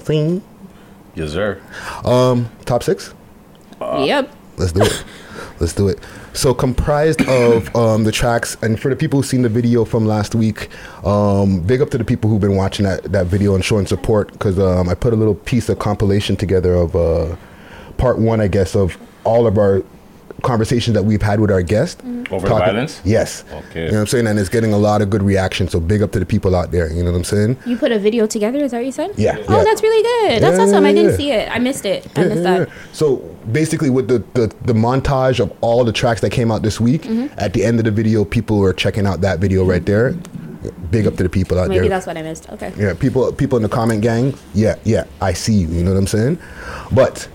Sing. 0.04 0.42
Yes, 1.16 1.32
sir. 1.32 1.62
Um, 2.04 2.50
top 2.66 2.82
six? 2.84 3.14
yep. 3.82 4.32
Let's 4.58 4.72
do 4.72 4.82
it. 4.82 5.04
Let's 5.60 5.74
do 5.74 5.88
it. 5.90 6.00
So 6.34 6.54
comprised 6.54 7.28
of 7.28 7.76
um, 7.76 8.04
the 8.04 8.12
tracks, 8.12 8.56
and 8.62 8.80
for 8.80 8.90
the 8.90 8.96
people 8.96 9.20
who've 9.20 9.26
seen 9.26 9.42
the 9.42 9.50
video 9.50 9.84
from 9.84 10.06
last 10.06 10.36
week, 10.36 10.70
um, 11.04 11.62
big 11.62 11.82
up 11.82 11.90
to 11.90 11.98
the 11.98 12.06
people 12.06 12.30
who've 12.30 12.40
been 12.42 12.56
watching 12.56 12.86
that, 12.86 13.04
that 13.04 13.26
video 13.26 13.56
and 13.56 13.66
showing 13.66 13.86
support 13.86 14.32
because 14.32 14.60
um, 14.60 14.88
I 14.88 14.96
put 14.96 15.12
a 15.12 15.16
little 15.16 15.36
piece 15.36 15.70
of 15.70 15.80
compilation 15.80 16.36
together 16.36 16.74
of 16.74 16.96
uh, 16.96 17.36
part 17.98 18.20
one, 18.20 18.42
I 18.42 18.48
guess, 18.48 18.76
of 18.76 18.98
all 19.24 19.48
of 19.48 19.58
our 19.58 19.84
conversations 20.42 20.94
that 20.96 21.04
we've 21.04 21.22
had 21.22 21.40
with 21.40 21.52
our 21.52 21.62
guests. 21.62 22.02
Over 22.32 22.48
talking- 22.48 22.66
violence? 22.66 23.02
Yes. 23.04 23.44
Okay. 23.52 23.86
You 23.86 23.88
know 23.88 23.94
what 23.94 24.00
I'm 24.02 24.08
saying? 24.08 24.28
And 24.28 24.38
it's 24.40 24.50
getting 24.50 24.74
a 24.74 24.78
lot 24.78 25.02
of 25.02 25.10
good 25.10 25.24
reaction. 25.24 25.68
So 25.68 25.80
big 25.80 26.02
up 26.02 26.12
to 26.12 26.20
the 26.20 26.26
people 26.26 26.56
out 26.56 26.72
there. 26.72 26.92
You 26.92 27.04
know 27.04 27.12
what 27.12 27.18
I'm 27.18 27.24
saying? 27.24 27.58
You 27.66 27.76
put 27.78 27.92
a 27.92 28.00
video 28.00 28.28
together, 28.28 28.60
is 28.60 28.72
that 28.72 28.78
what 28.78 28.86
you 28.86 28.92
said? 28.92 29.12
Yeah, 29.18 29.38
Oh, 29.48 29.64
that's 29.64 29.82
really 29.82 30.04
good. 30.32 30.44
That's 30.44 30.58
Yeah, 30.58 30.64
awesome. 30.64 30.86
I 30.86 30.94
didn't 30.94 31.12
yeah. 31.12 31.18
see 31.18 31.32
it. 31.32 31.50
I 31.52 31.60
missed 31.60 31.86
it. 31.86 32.08
I 32.16 32.24
missed 32.26 32.44
yeah, 32.44 32.58
that. 32.60 32.68
yeah. 32.68 32.74
So 32.94 33.18
basically, 33.52 33.90
with 33.90 34.08
the, 34.08 34.24
the 34.34 34.54
the 34.66 34.74
montage 34.74 35.40
of 35.40 35.52
all 35.62 35.84
the 35.84 35.92
tracks 35.94 36.22
that 36.22 36.32
came 36.32 36.52
out 36.52 36.62
this 36.62 36.80
week, 36.80 37.04
Mhm. 37.04 37.32
at 37.38 37.54
the 37.54 37.64
end 37.66 37.80
of 37.80 37.86
the 37.86 37.92
video, 37.92 38.24
people 38.26 38.60
were 38.60 38.74
checking 38.74 39.06
out 39.08 39.22
that 39.22 39.40
video 39.40 39.64
right 39.66 39.86
there. 39.86 40.16
Big 40.92 41.08
up 41.08 41.16
to 41.18 41.24
the 41.24 41.30
people 41.30 41.58
out 41.58 41.70
Maybe 41.70 41.76
there. 41.76 41.82
Maybe 41.84 41.90
that's 41.90 42.06
what 42.08 42.18
I 42.18 42.22
missed. 42.22 42.50
Okay. 42.52 42.74
Yeah, 42.78 42.94
people 42.94 43.32
people 43.32 43.58
in 43.58 43.64
the 43.64 43.70
comment 43.70 44.02
gang. 44.02 44.34
Yeah, 44.54 44.76
yeah, 44.84 45.06
I 45.22 45.34
see 45.34 45.54
you. 45.54 45.68
You 45.70 45.84
know 45.84 45.92
what 45.92 45.98
I'm 46.00 46.08
saying? 46.08 46.38
But 46.92 47.28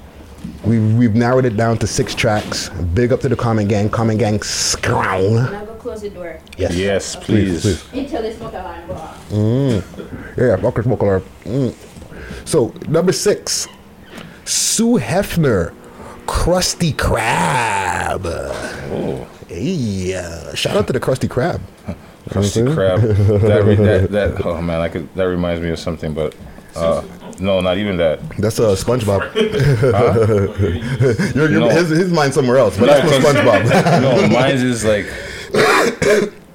we 0.64 0.78
we've 0.94 1.14
narrowed 1.14 1.44
it 1.44 1.56
down 1.56 1.78
to 1.78 1.86
six 1.86 2.14
tracks. 2.14 2.68
Big 2.94 3.12
up 3.12 3.20
to 3.20 3.28
the 3.28 3.36
comment 3.36 3.68
gang. 3.68 3.88
Comment 3.90 4.18
gang, 4.18 4.42
scroll. 4.42 5.34
Now 5.34 5.64
go 5.64 5.74
close 5.74 6.02
the 6.02 6.10
door. 6.10 6.40
Yes. 6.56 6.74
Yes, 6.74 7.16
Please, 7.16 7.62
please. 7.62 7.92
Until 7.92 8.22
this 8.22 8.36
smoke 8.38 8.52
alarm 8.52 8.86
go 8.88 8.94
off. 8.94 9.30
Mm. 9.30 10.36
Yeah, 10.36 10.56
fuck 10.56 10.82
smoke 10.82 11.02
alarm. 11.02 11.24
Mm. 11.44 11.74
So 12.46 12.72
number 12.88 13.12
six, 13.12 13.68
Sue 14.44 14.98
Hefner, 14.98 15.74
Krusty 16.26 16.92
Krab. 16.94 18.22
Oh. 18.26 19.26
Hey, 19.48 20.14
uh, 20.14 20.54
shout 20.54 20.76
out 20.76 20.86
to 20.86 20.92
the 20.92 21.00
Krusty 21.00 21.28
Krab. 21.28 21.60
Krusty 22.28 22.66
Krab. 22.66 23.00
that, 23.40 23.64
re- 23.64 23.74
that, 23.76 24.10
that, 24.36 24.46
oh 24.46 24.60
man, 24.62 24.80
I 24.80 24.88
could, 24.88 25.12
that 25.14 25.24
reminds 25.24 25.62
me 25.62 25.70
of 25.70 25.78
something, 25.78 26.14
but 26.14 26.34
uh, 26.74 27.02
no, 27.40 27.60
not 27.60 27.78
even 27.78 27.96
that. 27.98 28.20
That's 28.38 28.58
uh, 28.60 28.74
SpongeBob. 28.76 29.30
Huh? 29.94 31.32
Your- 31.34 31.50
your- 31.50 31.60
No. 31.60 31.68
his, 31.68 31.88
his 31.90 32.12
mind's 32.12 32.34
somewhere 32.34 32.58
else, 32.58 32.76
but 32.78 32.88
Yeah, 32.88 33.00
that's 33.00 33.12
from 33.12 33.22
'cause- 33.22 33.44
SpongeBob. 33.70 34.02
no, 34.02 34.28
mine's 34.28 34.62
is 34.62 34.84
like 34.84 35.06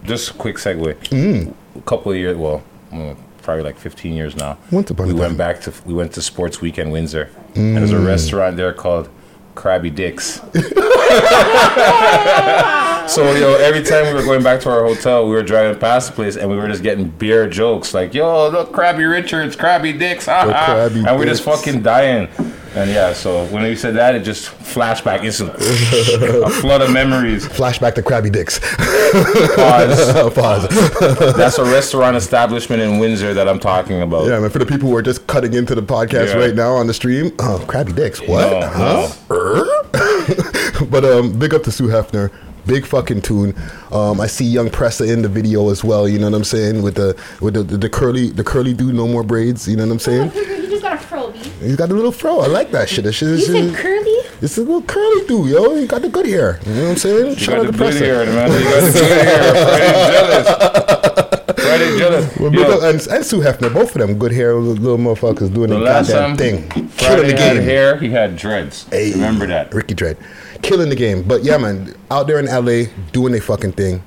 just 0.04 0.32
a 0.32 0.34
quick 0.34 0.58
segue. 0.58 0.96
Mm. 1.10 1.54
A 1.78 1.82
couple 1.82 2.12
of 2.12 2.18
years, 2.18 2.36
well, 2.38 2.62
mm, 2.92 3.16
probably 3.42 3.64
like 3.64 3.78
15 3.78 4.14
years 4.14 4.36
now. 4.36 4.58
Once 4.72 4.90
upon 4.90 5.08
we 5.08 5.14
a 5.14 5.16
went 5.18 5.38
back 5.38 5.62
to 5.62 5.74
we 5.86 5.94
went 5.94 6.14
to 6.14 6.22
Sports 6.22 6.62
Weekend 6.62 6.92
Windsor, 6.92 7.30
and 7.56 7.78
there's 7.78 7.92
a 7.92 7.96
Mm. 7.96 8.08
restaurant 8.08 8.58
there 8.58 8.74
called 8.74 9.10
Krabby 9.60 9.94
Dicks. 9.94 10.36
so 13.14 13.34
yo, 13.34 13.56
every 13.56 13.84
time 13.84 14.08
we 14.08 14.14
were 14.14 14.24
going 14.24 14.42
back 14.42 14.62
to 14.62 14.70
our 14.70 14.86
hotel, 14.86 15.26
we 15.26 15.32
were 15.32 15.44
driving 15.44 15.78
past 15.78 16.10
the 16.10 16.16
place, 16.16 16.38
and 16.38 16.50
we 16.50 16.56
were 16.56 16.70
just 16.70 16.82
getting 16.82 17.10
beer 17.10 17.50
jokes 17.50 17.94
like, 17.94 18.14
"Yo, 18.14 18.50
look, 18.50 18.72
Crabby 18.72 19.04
Richards, 19.04 19.58
Crabby 19.58 19.92
Dicks," 19.92 20.28
ha, 20.28 20.46
The 20.46 20.54
ha," 20.54 20.66
Krabby 20.68 21.06
and 21.06 21.20
we're 21.20 21.26
just 21.26 21.44
fucking 21.44 21.82
dying. 21.82 22.30
And 22.76 22.90
yeah, 22.90 23.14
so 23.14 23.46
when 23.48 23.64
you 23.66 23.76
said 23.76 23.96
that, 23.96 24.16
it 24.16 24.24
just 24.24 24.50
flashback 24.50 25.24
instant, 25.24 25.52
a 25.56 26.50
flood 26.50 26.82
of 26.82 26.92
memories. 26.92 27.48
Flashback 27.48 27.96
to 27.96 28.04
Krabby 28.04 28.32
Dicks. 28.32 28.60
Pause. 29.56 30.34
Pause. 30.36 31.36
That's 31.36 31.58
a 31.58 31.64
restaurant 31.64 32.16
establishment 32.16 32.82
in 32.82 33.00
Windsor 33.00 33.34
that 33.34 33.50
I'm 33.50 33.60
talking 33.60 34.02
about. 34.02 34.28
Yeah, 34.28 34.40
man. 34.40 34.50
For 34.50 34.60
the 34.60 34.66
people 34.66 34.90
who 34.90 34.96
are 34.96 35.02
just 35.02 35.26
cutting 35.28 35.54
into 35.54 35.74
the 35.74 35.82
podcast 35.82 36.28
Yeah. 36.28 36.38
right 36.38 36.56
now 36.56 36.74
on 36.74 36.88
the 36.88 36.94
stream, 36.94 37.32
oh, 37.40 37.64
Krabby 37.68 37.96
Dicks. 37.96 38.22
What? 38.22 38.50
No, 38.52 38.68
huh? 38.68 39.12
Er? 39.32 40.86
but 40.86 41.04
um, 41.04 41.38
big 41.38 41.54
up 41.54 41.64
to 41.64 41.72
Sue 41.72 41.88
Hefner. 41.88 42.32
Big 42.68 42.86
fucking 42.86 43.22
tune. 43.24 43.56
Um, 43.92 44.22
I 44.22 44.28
see 44.28 44.46
Young 44.46 44.70
Pressa 44.70 45.12
in 45.12 45.24
the 45.24 45.30
video 45.30 45.70
as 45.72 45.84
well. 45.84 46.08
You 46.08 46.20
know 46.20 46.30
what 46.30 46.36
I'm 46.38 46.44
saying? 46.44 46.84
With 46.84 46.96
the 46.96 47.20
with 47.42 47.56
the, 47.56 47.64
the, 47.64 47.78
the 47.78 47.90
curly 47.90 48.30
the 48.30 48.44
curly 48.44 48.74
dude, 48.76 48.94
no 48.94 49.08
more 49.08 49.24
braids. 49.24 49.68
You 49.68 49.76
know 49.78 49.86
what 49.88 49.94
I'm 49.94 50.00
saying? 50.00 50.32
You 50.36 50.70
just 50.70 50.84
got 50.84 50.94
a 50.94 50.98
fro, 51.00 51.32
B. 51.32 51.49
He's 51.62 51.76
got 51.76 51.90
a 51.92 51.94
little 51.94 52.12
fro. 52.12 52.40
I 52.40 52.48
like 52.48 52.72
that 52.72 52.88
shit. 52.90 53.04
That 53.04 53.14
shit 53.14 53.30
You 53.30 53.38
said 53.40 53.76
curly? 53.76 54.18
It's 54.42 54.58
a 54.58 54.62
little 54.62 54.82
curly 54.82 55.28
dude, 55.28 55.50
yo. 55.50 55.76
He 55.76 55.88
got 55.88 56.02
the 56.02 56.10
good 56.10 56.26
hair. 56.26 56.60
You 56.66 56.74
know 56.74 56.82
what 56.84 56.90
I'm 56.92 56.98
saying? 56.98 57.26
You 57.32 57.36
Shout 57.36 57.56
got 57.58 57.60
out 57.60 57.66
the 57.66 57.72
to 57.74 57.78
good 57.78 57.94
Pressa. 57.94 58.00
hair, 58.00 58.26
man. 58.26 58.52
You 58.52 58.64
got 58.64 58.82
the 58.82 59.00
good 59.00 59.28
hair. 59.28 59.54
Friday 59.66 60.12
jealous. 60.12 61.66
Friday 61.66 61.98
jealous. 61.98 62.38
Well, 62.38 62.54
Yo, 62.54 62.64
big 62.64 62.70
up- 62.72 62.84
and, 62.84 63.08
and 63.08 63.26
Sue 63.26 63.40
Hefner, 63.42 63.74
both 63.74 63.96
of 63.96 64.00
them 64.02 64.18
good 64.18 64.32
hair, 64.32 64.56
little 64.56 64.98
motherfuckers 64.98 65.54
doing 65.54 65.70
the 65.70 65.80
the 65.80 65.86
goddamn 65.86 66.16
time 66.30 66.38
thing, 66.38 66.70
killing 66.70 66.88
Friday 66.90 67.32
the 67.34 67.38
had 67.42 67.54
game. 67.56 67.64
hair, 67.64 67.98
he 67.98 68.10
had 68.10 68.36
dreads. 68.38 68.86
Hey, 68.90 69.12
Remember 69.12 69.46
that? 69.48 69.74
Ricky 69.74 69.94
Dread, 69.94 70.18
killing 70.62 70.90
the 70.90 70.96
game. 70.96 71.24
But 71.24 71.44
yeah, 71.44 71.58
man, 71.58 71.94
out 72.10 72.28
there 72.28 72.40
in 72.40 72.46
LA 72.46 72.90
doing 73.12 73.34
their 73.34 73.42
fucking 73.42 73.74
thing, 73.74 74.02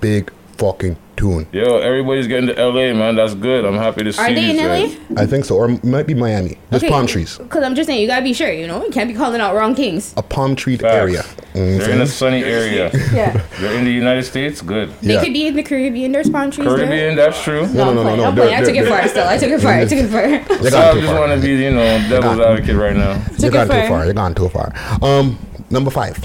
big 0.00 0.30
fucking 0.58 0.96
tune. 1.16 1.46
Yo, 1.52 1.78
everybody's 1.78 2.26
getting 2.26 2.48
to 2.48 2.54
LA, 2.66 2.92
man. 2.92 3.16
That's 3.16 3.34
good. 3.34 3.64
I'm 3.64 3.74
happy 3.76 4.04
to 4.04 4.12
see 4.12 4.20
Are 4.20 4.32
they 4.32 4.40
you 4.40 4.50
in 4.50 4.56
guys. 4.56 4.96
LA? 5.10 5.22
I 5.22 5.26
think 5.26 5.44
so, 5.44 5.56
or 5.56 5.70
it 5.70 5.82
might 5.84 6.06
be 6.06 6.14
Miami. 6.14 6.58
There's 6.70 6.82
Okay. 6.82 6.90
palm 6.92 7.06
trees, 7.06 7.38
Because 7.38 7.62
I'm 7.64 7.74
just 7.74 7.86
saying, 7.88 8.00
you 8.02 8.06
gotta 8.08 8.22
be 8.22 8.32
sure, 8.32 8.50
you 8.52 8.66
know? 8.66 8.84
You 8.84 8.90
can't 8.90 9.08
be 9.08 9.14
calling 9.14 9.40
out 9.40 9.54
wrong 9.54 9.74
things. 9.74 10.12
a 10.16 10.22
palm 10.22 10.54
tree 10.56 10.78
area. 10.82 11.24
You 11.54 11.60
know 11.62 11.72
what 11.76 11.80
They're 11.86 11.90
in 11.94 12.00
a 12.02 12.06
sunny 12.06 12.44
area. 12.44 12.90
Yeah. 13.12 13.40
They're 13.60 13.74
in 13.78 13.84
the 13.84 13.90
United 13.92 14.24
States. 14.24 14.60
Good. 14.60 14.90
They 15.00 15.14
Yeah. 15.14 15.24
could 15.24 15.32
be 15.32 15.46
in 15.46 15.54
the 15.56 15.62
Caribbean. 15.62 16.12
There's 16.12 16.28
palm 16.30 16.50
trees 16.50 16.66
Caribbean, 16.68 17.16
there. 17.16 17.30
that's 17.30 17.42
true. 17.42 17.66
No, 17.68 17.72
No, 17.84 17.88
I'm 17.90 17.94
no, 17.96 18.02
no, 18.02 18.16
no, 18.16 18.24
I'm 18.26 18.34
they're- 18.34 18.48
I 18.50 18.60
took 18.60 18.68
it 18.76 18.82
they're- 18.84 18.86
far 18.86 19.08
still. 19.08 19.26
I 19.28 19.38
took 19.38 19.50
it 19.50 19.60
far. 19.60 19.72
I 19.72 19.84
took 19.84 19.98
it 19.98 20.08
far. 20.08 20.28
You're 20.28 20.70
So 20.70 20.70
gone 20.70 20.96
I 20.96 21.00
just 21.00 21.12
want 21.14 21.32
to 21.40 21.40
be, 21.40 21.54
you 21.54 21.70
know, 21.70 22.08
devil's 22.08 22.38
advocate 22.40 22.76
right 22.76 22.96
now. 22.96 23.12
You're 23.38 23.50
Took 23.50 23.52
gone 23.54 23.62
it 23.70 23.74
too 23.74 23.80
far. 23.80 23.88
far. 23.88 24.04
You're 24.04 24.14
gone 24.14 24.34
too 24.34 24.48
far. 24.48 24.72
Um, 25.02 25.38
number 25.70 25.90
five, 25.90 26.18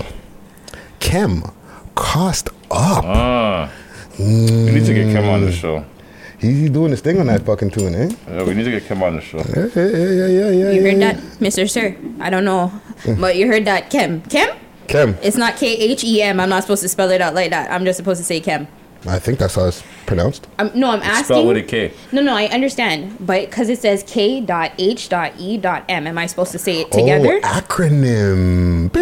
Kem, 0.99 1.43
cost 1.95 2.49
up. 2.71 3.03
Ah, 3.05 3.69
we 4.19 4.71
need 4.71 4.85
to 4.85 4.93
get 4.93 5.11
Kim 5.13 5.27
on 5.27 5.41
the 5.41 5.51
show. 5.51 5.85
He's 6.39 6.59
he's 6.59 6.69
doing 6.69 6.91
his 6.91 7.01
thing 7.01 7.19
on 7.19 7.27
that 7.27 7.43
fucking 7.43 7.71
tune, 7.71 7.95
eh? 7.95 8.09
Yeah, 8.27 8.43
we 8.43 8.53
need 8.53 8.65
to 8.65 8.71
get 8.71 8.83
Kim 8.85 9.01
on 9.01 9.15
the 9.15 9.21
show. 9.21 9.37
Yeah, 9.37 9.67
yeah, 9.75 9.87
yeah, 9.87 10.07
yeah, 10.07 10.27
yeah. 10.27 10.49
You 10.49 10.81
yeah, 10.81 10.91
heard 10.91 10.99
yeah. 10.99 11.13
that, 11.13 11.17
Mr. 11.39 11.69
Sir? 11.69 11.95
I 12.19 12.29
don't 12.29 12.45
know. 12.45 12.71
But 13.19 13.37
you 13.37 13.47
heard 13.47 13.65
that, 13.65 13.89
Kim. 13.89 14.21
Kim? 14.23 14.49
Kim. 14.87 15.15
It's 15.21 15.37
not 15.37 15.55
K 15.55 15.67
H 15.67 16.03
E 16.03 16.21
M. 16.21 16.39
I'm 16.39 16.49
not 16.49 16.63
supposed 16.63 16.81
to 16.81 16.89
spell 16.89 17.11
it 17.11 17.21
out 17.21 17.33
like 17.33 17.51
that. 17.51 17.71
I'm 17.71 17.85
just 17.85 17.97
supposed 17.97 18.19
to 18.19 18.25
say 18.25 18.39
Kim. 18.39 18.67
I 19.05 19.19
think 19.19 19.37
that's 19.39 19.55
how 19.55 19.65
it's 19.65 19.83
pronounced. 20.05 20.47
Um, 20.59 20.71
no, 20.75 20.89
I'm 20.91 20.99
It's 20.99 21.07
asking. 21.07 21.23
spelled 21.25 21.47
with 21.47 21.57
a 21.57 21.61
K. 21.63 21.91
No, 22.13 22.21
no, 22.21 22.33
I 22.35 22.45
understand, 22.45 23.17
but 23.19 23.49
because 23.49 23.67
it 23.69 23.79
says 23.79 24.03
K 24.07 24.39
dot 24.39 24.71
H 24.77 25.09
dot 25.09 25.33
E 25.37 25.57
dot 25.57 25.83
M, 25.89 26.07
am 26.07 26.17
I 26.17 26.25
supposed 26.25 26.51
to 26.53 26.59
say 26.59 26.81
it 26.81 26.91
together? 26.91 27.39
Oh, 27.43 27.47
acronym. 27.47 28.93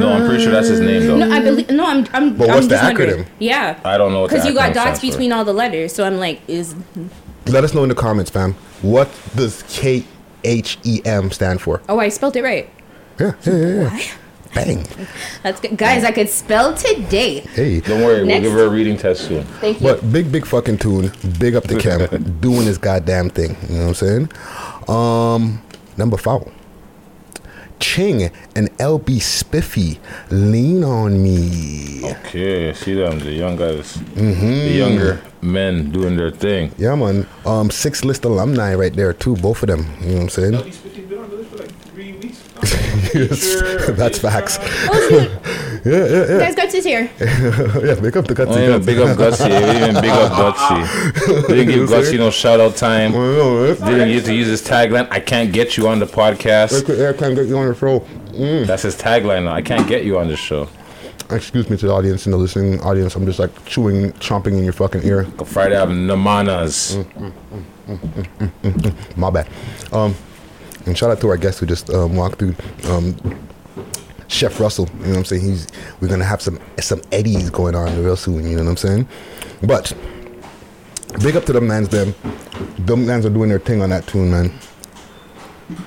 No, 0.00 0.12
I'm 0.12 0.26
pretty 0.26 0.42
sure 0.42 0.52
that's 0.52 0.68
his 0.68 0.80
name 0.80 1.06
though. 1.06 1.16
no, 1.16 1.30
I 1.30 1.40
believe. 1.40 1.70
No, 1.70 1.86
I'm. 1.86 2.06
I'm. 2.12 2.36
But 2.36 2.50
I'm 2.50 2.54
what's 2.56 2.66
the 2.66 2.74
just 2.74 2.84
wondering. 2.84 3.24
acronym? 3.24 3.28
Yeah, 3.38 3.80
I 3.84 3.96
don't 3.98 4.12
know 4.12 4.26
because 4.26 4.44
you 4.46 4.52
got 4.54 4.74
dots 4.74 4.98
stands 4.98 5.00
for. 5.00 5.06
between 5.06 5.32
all 5.32 5.44
the 5.44 5.54
letters, 5.54 5.94
so 5.94 6.04
I'm 6.04 6.18
like, 6.18 6.40
is 6.48 6.74
Let 7.46 7.64
us 7.64 7.72
know 7.74 7.82
in 7.82 7.88
the 7.88 7.94
comments, 7.94 8.30
fam. 8.30 8.54
What 8.82 9.10
does 9.36 9.62
K 9.68 10.04
H 10.44 10.78
E 10.84 11.00
M 11.04 11.30
stand 11.30 11.60
for? 11.60 11.80
oh, 11.88 11.98
I 11.98 12.08
spelled 12.10 12.36
it 12.36 12.42
right. 12.42 12.68
Yeah, 13.18 13.32
yeah, 13.44 13.54
yeah. 13.54 13.96
yeah. 13.96 14.12
Bang. 14.54 14.84
That's 15.42 15.60
good, 15.60 15.76
guys. 15.78 16.02
I 16.04 16.10
could 16.10 16.28
spell 16.28 16.74
today. 16.74 17.40
Hey. 17.40 17.80
Don't 17.80 18.00
worry, 18.02 18.24
Next. 18.26 18.42
we'll 18.42 18.50
give 18.50 18.58
her 18.58 18.66
a 18.66 18.70
reading 18.70 18.96
test 18.96 19.26
soon. 19.28 19.44
Thank 19.60 19.80
you. 19.80 19.86
But 19.86 20.12
big, 20.12 20.32
big 20.32 20.44
fucking 20.46 20.78
tune. 20.78 21.12
Big 21.38 21.54
up 21.54 21.64
the 21.64 21.78
Kem 21.80 22.40
doing 22.40 22.66
his 22.66 22.76
goddamn 22.78 23.30
thing. 23.30 23.56
You 23.68 23.76
know 23.76 23.86
what 23.86 24.02
I'm 24.02 24.28
saying? 24.28 24.30
Um, 24.88 25.62
number 25.96 26.16
five. 26.16 26.42
Ching 27.78 28.24
and 28.54 28.70
LB 28.76 29.22
Spiffy, 29.22 29.98
lean 30.30 30.84
on 30.84 31.22
me. 31.22 32.02
Okay, 32.12 32.74
see 32.74 32.92
them, 32.92 33.18
the 33.20 33.32
young 33.32 33.56
guys, 33.56 33.96
Mm-hmm. 33.96 34.46
the 34.50 34.70
younger 34.70 35.22
men 35.40 35.90
doing 35.90 36.14
their 36.14 36.30
thing. 36.30 36.72
Yeah, 36.76 36.94
man. 36.94 37.26
Um, 37.46 37.70
six 37.70 38.04
list 38.04 38.26
alumni 38.26 38.74
right 38.74 38.92
there 38.92 39.14
too. 39.14 39.34
Both 39.36 39.62
of 39.62 39.68
them. 39.68 39.86
You 40.02 40.08
know 40.08 40.14
what 40.16 40.22
I'm 40.24 40.28
saying? 40.28 40.72
Yes, 43.14 43.86
that's 43.96 44.18
facts. 44.18 44.58
Oh, 44.60 45.28
yeah, 45.84 45.92
yeah, 45.92 46.06
yeah. 46.28 46.38
Guys, 46.38 46.54
guts 46.54 46.74
is 46.74 46.84
here. 46.84 47.10
yeah, 47.20 47.94
big 48.00 48.16
up 48.16 48.26
the 48.26 48.34
gutsy 48.34 48.56
Oh, 48.56 48.60
yeah, 48.60 48.68
guts. 48.68 48.86
big 48.86 48.98
up 48.98 49.16
Gutsy. 49.16 49.44
We 49.48 49.72
didn't 49.78 50.00
big 50.00 50.10
up 50.10 50.32
Gutsy. 50.32 51.46
Didn't 51.48 51.68
give 51.68 51.88
Gutsy 51.88 52.18
no 52.18 52.30
shout 52.30 52.60
out 52.60 52.76
time. 52.76 53.12
Didn't 53.12 54.08
get 54.08 54.24
to 54.26 54.34
use 54.34 54.46
his 54.48 54.62
tagline. 54.62 55.08
I 55.10 55.20
can't 55.20 55.52
get 55.52 55.76
you 55.76 55.88
on 55.88 55.98
the 55.98 56.06
podcast. 56.06 56.72
I 57.08 57.12
can't 57.16 57.34
get 57.34 57.46
you 57.46 57.58
on 57.58 57.68
the 57.68 57.74
show. 57.74 58.00
Mm. 58.32 58.66
That's 58.66 58.82
his 58.82 58.96
tagline 58.96 59.44
now. 59.44 59.52
I 59.52 59.62
can't 59.62 59.88
get 59.88 60.04
you 60.04 60.18
on 60.18 60.28
the 60.28 60.36
show. 60.36 60.68
Excuse 61.30 61.70
me 61.70 61.76
to 61.76 61.86
the 61.86 61.92
audience 61.92 62.26
and 62.26 62.32
the 62.32 62.36
listening 62.38 62.80
audience. 62.80 63.14
I'm 63.14 63.24
just 63.24 63.38
like 63.38 63.64
chewing, 63.64 64.12
chomping 64.14 64.58
in 64.58 64.64
your 64.64 64.72
fucking 64.72 65.04
ear. 65.04 65.24
Friday 65.46 65.76
I 65.76 65.80
have 65.80 65.88
Namanas. 65.90 66.96
Mm, 67.14 67.32
mm, 67.88 68.50
mm, 68.62 69.16
My 69.16 69.30
bad. 69.30 69.48
Um, 69.92 70.14
and 70.86 70.96
shout 70.96 71.10
out 71.10 71.20
to 71.20 71.28
our 71.28 71.36
guest 71.36 71.58
who 71.58 71.66
just 71.66 71.90
um, 71.90 72.16
walked 72.16 72.38
through. 72.38 72.54
Um, 72.88 73.16
Chef 74.28 74.60
Russell, 74.60 74.88
you 75.00 75.04
know 75.06 75.08
what 75.10 75.16
I'm 75.18 75.24
saying? 75.24 75.42
He's 75.42 75.66
we're 76.00 76.06
gonna 76.06 76.24
have 76.24 76.40
some 76.40 76.60
some 76.78 77.02
eddies 77.10 77.50
going 77.50 77.74
on 77.74 78.00
real 78.04 78.16
soon. 78.16 78.44
You 78.48 78.56
know 78.56 78.62
what 78.62 78.70
I'm 78.70 78.76
saying? 78.76 79.08
But 79.62 79.92
big 81.22 81.34
up 81.36 81.44
to 81.46 81.52
them 81.52 81.66
mans. 81.66 81.88
Them, 81.88 82.14
them 82.78 83.06
mans 83.06 83.26
are 83.26 83.30
doing 83.30 83.48
their 83.48 83.58
thing 83.58 83.82
on 83.82 83.90
that 83.90 84.06
tune, 84.06 84.30
man. 84.30 84.52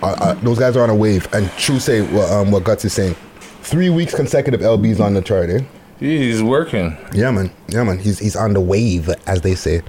Uh, 0.02 0.08
uh, 0.20 0.34
those 0.36 0.60
guys 0.60 0.76
are 0.76 0.84
on 0.84 0.90
a 0.90 0.96
wave. 0.96 1.28
And 1.34 1.50
true 1.52 1.80
say 1.80 2.02
what, 2.02 2.30
um, 2.32 2.52
what 2.52 2.64
Guts 2.66 2.84
is 2.84 2.92
saying. 2.94 3.16
Three 3.62 3.90
weeks 3.90 4.14
consecutive 4.14 4.60
LBs 4.60 5.00
on 5.00 5.14
the 5.14 5.22
chart, 5.22 5.50
eh? 5.50 5.62
He's 6.00 6.44
working. 6.44 6.98
Yeah, 7.14 7.32
man. 7.32 7.50
Yeah, 7.70 7.84
man. 7.84 7.98
He's 7.98 8.20
he's 8.20 8.36
on 8.36 8.52
the 8.54 8.60
wave, 8.62 9.10
as 9.26 9.40
they 9.40 9.56
say. 9.56 9.84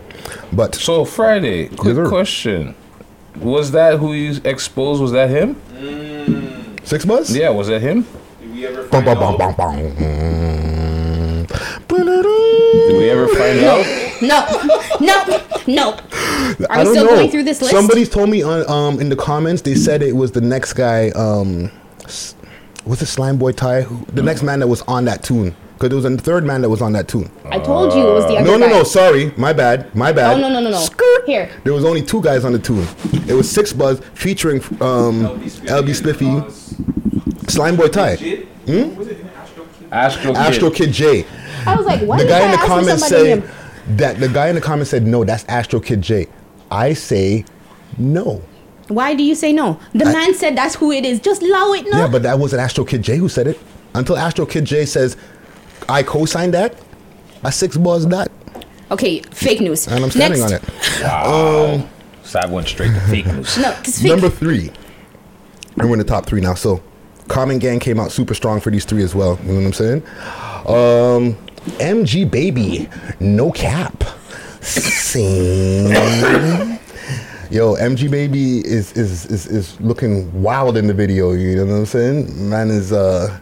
But 0.52 0.76
So 0.76 1.04
Friday, 1.04 1.68
quick 1.70 1.96
sir. 1.96 2.08
question: 2.08 2.76
Was 3.36 3.72
that 3.72 3.98
who 3.98 4.12
you 4.14 4.40
exposed? 4.44 5.02
Was 5.02 5.12
that 5.12 5.28
him? 5.30 5.56
Six 6.84 7.04
months? 7.06 7.30
Yeah, 7.34 7.50
was 7.50 7.68
that 7.68 7.80
him? 7.80 8.06
We 8.40 8.66
Bum, 8.66 9.04
bum, 9.04 9.18
bum, 9.18 9.36
bum, 9.36 9.54
bum. 9.56 9.76
Mm. 9.76 11.24
Did 11.88 12.96
we 12.98 13.10
ever 13.10 13.28
find 13.28 13.60
out? 13.60 13.84
No, 14.22 14.46
no, 15.00 15.44
no. 15.66 15.92
Are 15.92 15.98
I 16.70 16.78
we 16.78 16.84
don't 16.84 16.94
still 16.94 17.04
know. 17.04 17.10
going 17.16 17.30
through 17.30 17.42
this 17.44 17.60
list? 17.60 17.72
Somebody 17.72 18.06
told 18.06 18.30
me 18.30 18.42
on 18.42 18.68
um 18.70 19.00
in 19.00 19.08
the 19.08 19.16
comments 19.16 19.62
they 19.62 19.74
said 19.74 20.02
it 20.02 20.14
was 20.14 20.32
the 20.32 20.40
next 20.40 20.74
guy 20.74 21.10
um 21.10 21.70
was 22.86 23.00
it 23.02 23.06
Slime 23.06 23.38
Boy 23.38 23.52
Ty 23.52 23.82
who, 23.82 24.04
the 24.12 24.22
next 24.22 24.42
man 24.42 24.60
that 24.60 24.68
was 24.68 24.82
on 24.82 25.04
that 25.06 25.22
tune 25.22 25.54
because 25.88 26.02
there 26.02 26.10
was 26.10 26.20
a 26.20 26.22
third 26.22 26.44
man 26.44 26.62
that 26.62 26.68
was 26.70 26.80
on 26.82 26.92
that 26.92 27.08
tune. 27.08 27.30
I 27.50 27.58
told 27.58 27.92
you 27.92 28.00
it 28.08 28.12
was 28.12 28.26
the 28.26 28.36
other 28.36 28.44
No, 28.50 28.56
no, 28.56 28.66
guy. 28.66 28.72
no. 28.72 28.82
Sorry, 28.84 29.32
my 29.36 29.52
bad, 29.52 29.94
my 29.94 30.12
bad. 30.12 30.36
Oh 30.36 30.40
no, 30.40 30.48
no, 30.48 30.60
no, 30.60 30.70
no. 30.70 30.78
Scoot 30.80 31.24
here. 31.26 31.50
There 31.64 31.72
was 31.72 31.84
only 31.84 32.02
two 32.02 32.22
guys 32.22 32.44
on 32.44 32.52
the 32.52 32.58
tune. 32.58 32.86
It 33.28 33.34
was 33.34 33.50
Six 33.50 33.72
Buzz 33.72 34.00
featuring 34.14 34.60
um, 34.80 35.40
LB 35.66 35.94
Spiffy, 35.94 37.48
Slime 37.48 37.76
Boy 37.76 37.88
Ty, 37.88 38.16
hmm? 38.16 39.02
Astro 39.92 40.32
Kid. 40.32 40.36
Astro 40.36 40.70
Kid 40.70 40.92
J. 40.92 41.26
I 41.66 41.76
was 41.76 41.86
like, 41.86 42.00
why 42.02 42.18
the 42.18 42.24
did 42.24 42.30
guy 42.30 42.40
I 42.40 42.44
in 42.44 42.50
the 42.50 42.56
ask 42.56 42.62
for 42.62 42.68
comments 42.68 43.08
somebody 43.08 43.40
said 43.40 43.50
that 43.98 44.20
the 44.20 44.28
guy 44.28 44.48
in 44.48 44.54
the 44.54 44.60
comments 44.60 44.90
said 44.90 45.06
no, 45.06 45.24
that's 45.24 45.44
Astro 45.44 45.80
Kid 45.80 46.02
J. 46.02 46.26
I 46.70 46.94
say 46.94 47.44
no. 47.98 48.42
Why 48.88 49.14
do 49.14 49.22
you 49.22 49.34
say 49.34 49.52
no? 49.52 49.78
The 49.92 50.04
man 50.04 50.34
said 50.34 50.56
that's 50.56 50.74
who 50.74 50.92
it 50.92 51.04
is. 51.04 51.20
Just 51.20 51.42
allow 51.42 51.72
it, 51.72 51.84
no? 51.90 51.98
Yeah, 51.98 52.08
but 52.08 52.22
that 52.22 52.38
wasn't 52.38 52.60
Astro 52.60 52.84
Kid 52.84 53.02
J 53.02 53.16
who 53.16 53.28
said 53.28 53.46
it. 53.46 53.58
Until 53.94 54.16
Astro 54.18 54.44
Kid 54.44 54.64
J 54.64 54.84
says 54.86 55.16
I 55.88 56.02
co-signed 56.02 56.54
that, 56.54 56.76
a 57.42 57.52
Six 57.52 57.76
Buzz 57.76 58.06
that, 58.08 58.30
Okay, 58.90 59.20
fake 59.30 59.60
news. 59.60 59.86
and 59.88 60.04
I'm 60.04 60.10
standing 60.10 60.40
Next. 60.40 60.52
on 60.52 60.58
it. 60.60 61.02
Wow. 61.02 61.74
Um, 61.74 61.88
so 62.22 62.38
I 62.38 62.46
went 62.46 62.68
straight 62.68 62.92
to 62.94 63.00
fake 63.00 63.26
news. 63.26 63.56
No, 63.58 63.72
'cause 63.72 63.98
fake. 64.00 64.10
Number 64.10 64.28
three. 64.30 64.70
And 65.76 65.88
we're 65.88 65.94
in 65.94 65.98
the 65.98 66.04
top 66.04 66.26
three 66.26 66.40
now. 66.40 66.54
So 66.54 66.80
Comment 67.28 67.60
Gang 67.60 67.80
came 67.80 67.98
out 67.98 68.12
super 68.12 68.34
strong 68.34 68.60
for 68.60 68.70
these 68.70 68.84
three 68.84 69.02
as 69.02 69.14
well. 69.14 69.38
You 69.44 69.52
know 69.54 69.60
what 69.60 69.66
I'm 69.66 69.72
saying? 69.72 70.02
Um 70.66 71.36
MG 71.80 72.24
Baby, 72.30 72.88
no 73.20 73.50
cap. 73.50 74.04
Sing. 74.60 75.86
Yo, 77.50 77.74
MG 77.76 78.10
Baby 78.10 78.58
is, 78.60 78.92
is 78.92 79.26
is 79.26 79.46
is 79.46 79.80
looking 79.80 80.42
wild 80.42 80.76
in 80.76 80.86
the 80.86 80.94
video, 80.94 81.32
you 81.32 81.56
know 81.56 81.66
what 81.66 81.78
I'm 81.78 81.86
saying? 81.86 82.48
Man 82.50 82.70
is 82.70 82.92
uh 82.92 83.38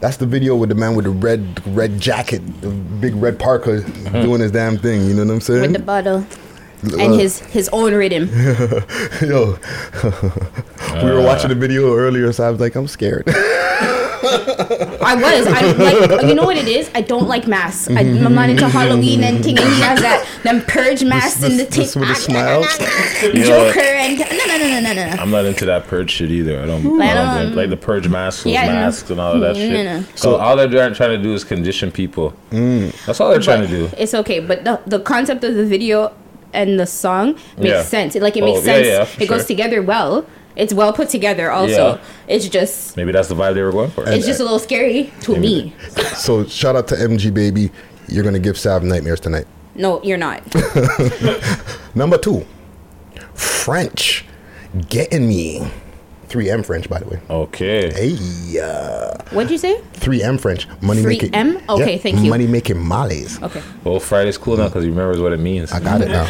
that's 0.00 0.16
the 0.18 0.26
video 0.26 0.54
with 0.56 0.68
the 0.68 0.74
man 0.74 0.94
with 0.94 1.04
the 1.04 1.10
red 1.10 1.60
red 1.74 1.98
jacket, 2.00 2.42
the 2.60 2.68
big 2.68 3.14
red 3.16 3.38
parka 3.38 3.80
doing 4.12 4.40
his 4.40 4.52
damn 4.52 4.76
thing, 4.78 5.06
you 5.06 5.14
know 5.14 5.24
what 5.24 5.32
I'm 5.34 5.40
saying? 5.40 5.62
with 5.62 5.72
the 5.72 5.78
bottle 5.80 6.24
Uh, 6.92 6.96
and 6.98 7.14
his 7.14 7.38
his 7.40 7.68
own 7.72 7.94
rhythm. 7.94 8.28
Yo, 9.22 9.58
we 11.02 11.10
were 11.10 11.22
watching 11.22 11.48
the 11.48 11.56
video 11.58 11.94
earlier, 11.96 12.32
so 12.32 12.44
I 12.46 12.50
was 12.50 12.60
like, 12.60 12.74
I'm 12.76 12.86
scared. 12.88 13.26
I 14.26 15.14
was. 15.14 15.46
I 15.46 15.72
like. 15.72 16.26
You 16.26 16.34
know 16.34 16.44
what 16.44 16.56
it 16.56 16.66
is? 16.68 16.90
I 16.94 17.00
don't 17.00 17.28
like 17.28 17.46
masks. 17.46 17.88
I, 17.88 18.00
I'm 18.00 18.34
not 18.34 18.48
into 18.50 18.68
Halloween 18.68 19.22
and 19.24 19.42
thing. 19.44 19.58
And 19.58 19.68
he 19.68 19.80
has 19.80 20.00
that 20.00 20.26
them 20.42 20.62
purge 20.62 21.04
masks 21.04 21.42
and 21.42 21.58
the 21.58 21.64
thing. 21.64 21.82
This 21.84 21.96
with 21.96 22.10
a 22.10 22.14
smile. 22.14 22.62
Joker 23.32 23.80
and 23.80 24.18
no 24.18 24.26
no 24.26 24.56
no 24.58 24.68
no 24.68 24.80
no 24.80 24.92
no. 24.94 25.16
no. 25.16 25.22
I'm 25.22 25.30
not 25.30 25.44
into 25.44 25.64
that 25.66 25.86
purge 25.86 26.10
shit 26.10 26.30
either. 26.30 26.60
I 26.62 26.66
don't, 26.66 27.00
I 27.00 27.10
I 27.10 27.14
don't 27.14 27.24
don't- 27.26 27.46
like, 27.48 27.56
like 27.56 27.70
the 27.70 27.76
purge 27.76 28.08
masks, 28.08 28.44
those 28.44 28.52
Yeah, 28.52 28.66
no. 28.66 28.72
masks 28.72 29.10
and 29.10 29.20
all 29.20 29.34
of 29.34 29.40
that 29.40 29.54
No, 29.54 29.60
shit. 29.60 29.84
no. 29.84 30.04
So 30.14 30.36
all 30.36 30.56
they're 30.56 30.68
trying 30.68 30.94
trying 30.94 31.16
to 31.16 31.22
do 31.22 31.32
is 31.34 31.44
condition 31.44 31.90
people. 31.90 32.32
Mm. 32.50 32.92
That's 33.06 33.20
all 33.20 33.30
they're 33.30 33.40
trying 33.40 33.62
to 33.62 33.68
do. 33.68 33.90
It's 33.96 34.14
okay, 34.14 34.40
but 34.40 34.64
the 34.64 34.80
the 34.86 35.00
concept 35.00 35.44
of 35.44 35.54
the 35.54 35.64
video 35.64 36.12
and 36.52 36.78
the 36.80 36.86
song 36.86 37.34
makes 37.58 37.68
Yeah. 37.68 37.82
sense. 37.82 38.16
It, 38.16 38.22
like 38.22 38.36
it 38.36 38.42
Oh, 38.42 38.46
makes 38.46 38.66
yeah, 38.66 38.72
sense. 38.74 38.86
yeah, 38.86 39.04
for 39.04 39.22
it 39.22 39.28
goes 39.28 39.44
together 39.46 39.82
well. 39.82 40.24
It's 40.56 40.72
well 40.72 40.92
put 40.92 41.08
together. 41.10 41.50
Also, 41.50 41.72
Yeah. 41.94 41.98
it's 42.28 42.48
just 42.48 42.96
Maybe 42.96 43.12
that's 43.12 43.28
the 43.28 43.34
vibe 43.34 43.54
they 43.54 43.62
were 43.62 43.72
going 43.72 43.90
for. 43.90 44.08
it's 44.08 44.26
just 44.26 44.40
a 44.40 44.42
little 44.42 44.58
scary 44.58 45.12
to 45.22 45.36
me. 45.36 45.74
so 46.16 46.44
shout 46.46 46.76
out 46.76 46.88
to 46.88 46.94
MG 46.96 47.32
Baby. 47.32 47.70
You're 48.08 48.24
gonna 48.24 48.38
give 48.38 48.56
Sav 48.58 48.82
nightmares 48.82 49.20
tonight. 49.20 49.46
No, 49.74 50.02
you're 50.02 50.16
not. 50.18 50.42
Number 51.94 52.16
two, 52.18 52.46
French, 53.34 54.24
getting 54.88 55.28
me. 55.28 55.70
3M 56.28 56.66
French, 56.66 56.88
by 56.88 56.98
the 56.98 57.06
way. 57.06 57.20
Okay. 57.30 57.92
Hey, 57.92 58.58
uh, 58.60 59.16
What'd 59.30 59.48
you 59.50 59.58
say? 59.58 59.80
3M 59.92 60.40
French. 60.40 60.66
Money 60.82 61.00
making. 61.02 61.30
3M? 61.30 61.68
Okay, 61.68 61.98
thank 61.98 62.18
you. 62.18 62.28
Money 62.30 62.48
making 62.48 62.78
mollies. 62.84 63.40
Okay. 63.40 63.62
Well, 63.84 64.00
Friday's 64.00 64.36
cool 64.36 64.56
now 64.56 64.66
because 64.66 64.82
he 64.82 64.90
remembers 64.90 65.20
what 65.20 65.32
it 65.32 65.38
means. 65.38 65.70
I 65.70 65.78
got 65.78 66.00
it 66.00 66.08
now. 66.08 66.26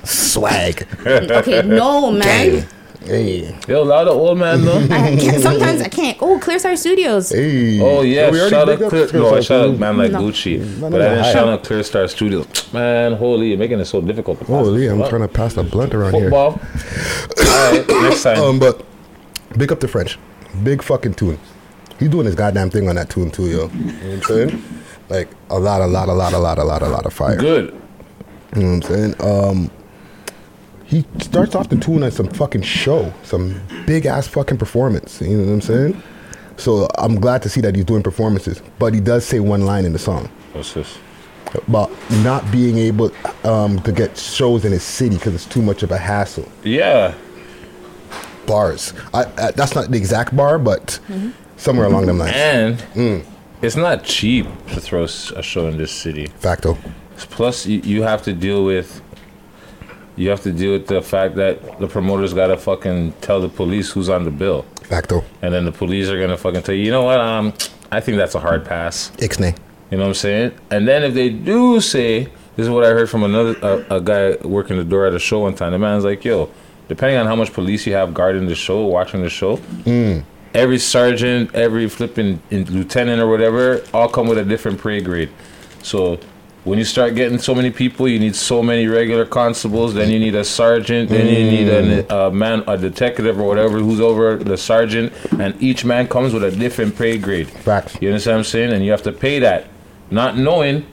Swag. 0.04 0.86
Okay, 1.04 1.62
no 1.66 2.10
man. 2.10 2.66
Hey. 3.06 3.56
Yo, 3.68 3.82
a 3.82 3.84
lot 3.84 4.08
of 4.08 4.16
old 4.16 4.38
man 4.38 4.64
though. 4.64 4.78
I 4.90 5.16
can't, 5.16 5.40
sometimes 5.42 5.80
I 5.80 5.88
can't. 5.88 6.18
Oh, 6.20 6.38
Clear 6.38 6.58
Star 6.58 6.76
Studios. 6.76 7.30
Hey. 7.30 7.80
Oh 7.80 8.02
yeah, 8.02 8.30
we 8.30 8.38
already 8.40 8.50
shout 8.50 8.68
out 8.68 8.78
big 8.78 8.88
Clear. 8.88 9.06
Clear 9.06 9.22
No, 9.22 9.28
I 9.28 9.40
Star 9.40 9.42
shout 9.60 9.68
out 9.70 9.78
man 9.78 9.96
like 9.98 10.10
No. 10.12 10.20
Gucci, 10.22 10.58
No, 10.58 10.88
no, 10.88 10.90
but 10.90 11.00
I 11.02 11.04
no, 11.04 11.08
didn't 11.10 11.24
hype. 11.24 11.32
shout 11.34 11.48
out 11.48 11.64
Clear 11.64 11.82
Star 11.82 12.08
Studios. 12.08 12.72
Man, 12.72 13.12
holy, 13.14 13.48
you're 13.50 13.58
making 13.58 13.80
it 13.80 13.84
so 13.84 14.00
difficult. 14.00 14.38
To 14.40 14.44
Holy, 14.46 14.86
I'm 14.88 14.98
trying 15.08 15.22
to 15.22 15.28
pass 15.28 15.54
the 15.54 15.62
blunt 15.62 15.94
around 15.94 16.12
football. 16.12 16.60
All 16.60 17.72
right, 17.72 17.84
next 17.88 18.22
time. 18.24 18.38
Um, 18.40 18.58
but 18.58 18.84
big 19.56 19.70
up 19.72 19.80
the 19.80 19.88
French. 19.88 20.18
Big 20.62 20.82
fucking 20.82 21.14
tune. 21.14 21.38
He's 21.98 22.08
doing 22.10 22.26
his 22.26 22.34
goddamn 22.34 22.70
thing 22.70 22.88
on 22.88 22.96
that 22.96 23.08
tune 23.08 23.30
too, 23.30 23.46
yo. 23.48 23.68
You 23.68 23.84
know 23.84 23.92
what 23.92 24.12
I'm 24.12 24.22
saying? 24.22 24.64
Like 25.08 25.28
a 25.50 25.58
lot, 25.58 25.80
a 25.80 25.86
lot, 25.86 26.08
a 26.08 26.12
lot, 26.12 26.32
a 26.32 26.38
lot, 26.38 26.58
a 26.58 26.64
lot, 26.64 26.82
a 26.82 26.88
lot 26.88 27.06
of 27.06 27.12
fire. 27.12 27.36
Good. 27.36 27.74
You 28.56 28.62
know 28.62 28.68
what 28.68 28.74
I'm 28.74 28.82
saying? 28.82 29.14
Um, 29.20 29.70
he 30.86 31.04
starts 31.20 31.54
off 31.54 31.68
the 31.68 31.76
tune 31.76 32.02
at 32.04 32.12
some 32.12 32.28
fucking 32.28 32.62
show, 32.62 33.12
some 33.24 33.60
big 33.86 34.06
ass 34.06 34.26
fucking 34.28 34.58
performance. 34.58 35.20
You 35.20 35.36
know 35.36 35.44
what 35.46 35.52
I'm 35.52 35.60
saying? 35.60 36.02
So 36.56 36.88
I'm 36.96 37.16
glad 37.20 37.42
to 37.42 37.48
see 37.48 37.60
that 37.60 37.74
he's 37.76 37.84
doing 37.84 38.02
performances. 38.02 38.62
But 38.78 38.94
he 38.94 39.00
does 39.00 39.24
say 39.26 39.40
one 39.40 39.66
line 39.66 39.84
in 39.84 39.92
the 39.92 39.98
song 39.98 40.28
What's 40.52 40.72
this? 40.72 40.98
about 41.68 41.90
not 42.22 42.50
being 42.50 42.76
able 42.78 43.10
um, 43.44 43.78
to 43.82 43.92
get 43.92 44.16
shows 44.16 44.64
in 44.64 44.72
his 44.72 44.82
city 44.82 45.16
because 45.16 45.34
it's 45.34 45.44
too 45.46 45.62
much 45.62 45.82
of 45.82 45.90
a 45.90 45.98
hassle. 45.98 46.48
Yeah. 46.62 47.14
Bars. 48.46 48.92
I, 49.12 49.24
I, 49.36 49.50
that's 49.52 49.74
not 49.74 49.90
the 49.90 49.96
exact 49.96 50.36
bar, 50.36 50.58
but 50.58 50.98
somewhere 51.56 51.86
along 51.86 52.06
them 52.06 52.18
lines. 52.18 52.32
And 52.36 52.78
Mm. 52.94 53.24
it's 53.62 53.76
not 53.76 54.04
cheap 54.04 54.46
to 54.68 54.80
throw 54.80 55.04
a 55.04 55.08
show 55.42 55.66
in 55.68 55.78
this 55.78 55.90
city. 55.92 56.26
Facto. 56.38 56.76
Plus, 57.16 57.66
you, 57.66 57.80
you 57.80 58.02
have 58.02 58.22
to 58.22 58.32
deal 58.32 58.64
with 58.64 59.00
you 60.16 60.30
have 60.30 60.42
to 60.42 60.52
deal 60.52 60.72
with 60.72 60.86
the 60.86 61.02
fact 61.02 61.34
that 61.36 61.78
the 61.78 61.86
promoters 61.86 62.32
gotta 62.34 62.56
fucking 62.56 63.12
tell 63.20 63.40
the 63.40 63.48
police 63.48 63.90
who's 63.90 64.08
on 64.08 64.24
the 64.24 64.30
bill, 64.30 64.62
Facto. 64.82 65.24
and 65.42 65.52
then 65.52 65.64
the 65.64 65.72
police 65.72 66.08
are 66.08 66.18
gonna 66.20 66.36
fucking 66.36 66.62
tell 66.62 66.74
you, 66.74 66.84
you 66.84 66.90
know 66.90 67.02
what? 67.04 67.20
Um, 67.20 67.52
I 67.92 68.00
think 68.00 68.16
that's 68.18 68.34
a 68.34 68.40
hard 68.40 68.64
pass. 68.64 69.10
Ixnay. 69.18 69.56
You 69.90 69.98
know 69.98 70.04
what 70.04 70.08
I'm 70.08 70.14
saying? 70.14 70.52
And 70.70 70.88
then 70.88 71.04
if 71.04 71.14
they 71.14 71.28
do 71.30 71.80
say, 71.80 72.24
this 72.56 72.64
is 72.64 72.70
what 72.70 72.84
I 72.84 72.88
heard 72.88 73.08
from 73.08 73.22
another 73.22 73.56
a, 73.62 73.96
a 73.96 74.00
guy 74.00 74.36
working 74.46 74.76
the 74.78 74.84
door 74.84 75.06
at 75.06 75.14
a 75.14 75.18
show 75.18 75.40
one 75.40 75.54
time. 75.54 75.70
The 75.72 75.78
man's 75.78 76.04
like, 76.04 76.24
yo, 76.24 76.48
depending 76.88 77.18
on 77.18 77.26
how 77.26 77.36
much 77.36 77.52
police 77.52 77.86
you 77.86 77.92
have 77.92 78.12
guarding 78.14 78.46
the 78.46 78.54
show, 78.54 78.86
watching 78.86 79.22
the 79.22 79.28
show, 79.28 79.58
Mm. 79.84 80.24
every 80.54 80.78
sergeant, 80.78 81.54
every 81.54 81.88
flipping 81.88 82.40
in- 82.50 82.64
lieutenant 82.64 83.20
or 83.20 83.28
whatever, 83.28 83.82
all 83.94 84.08
come 84.08 84.26
with 84.26 84.38
a 84.38 84.44
different 84.44 84.82
pay 84.82 85.00
grade. 85.00 85.28
So 85.82 86.18
when 86.66 86.80
you 86.80 86.84
start 86.84 87.14
getting 87.14 87.38
so 87.38 87.54
many 87.54 87.70
people, 87.70 88.08
you 88.08 88.18
need 88.18 88.34
so 88.34 88.60
many 88.60 88.88
regular 88.88 89.24
constables. 89.24 89.94
Then 89.94 90.10
you 90.10 90.18
need 90.18 90.34
a 90.34 90.42
sergeant. 90.42 91.08
Then 91.08 91.28
you 91.28 91.48
need 91.48 91.68
a, 91.68 92.26
a 92.26 92.30
man, 92.32 92.64
a 92.66 92.76
detective 92.76 93.38
or 93.38 93.46
whatever 93.46 93.78
who's 93.78 94.00
over 94.00 94.36
the 94.36 94.56
sergeant. 94.56 95.12
And 95.38 95.60
each 95.62 95.84
man 95.84 96.08
comes 96.08 96.34
with 96.34 96.42
a 96.42 96.50
different 96.50 96.98
pay 96.98 97.18
grade. 97.18 97.48
Facts. 97.48 97.96
You 98.00 98.08
understand 98.08 98.34
what 98.34 98.38
I'm 98.38 98.44
saying? 98.44 98.72
And 98.72 98.84
you 98.84 98.90
have 98.90 99.02
to 99.04 99.12
pay 99.12 99.38
that, 99.38 99.68
not 100.10 100.36
knowing 100.36 100.84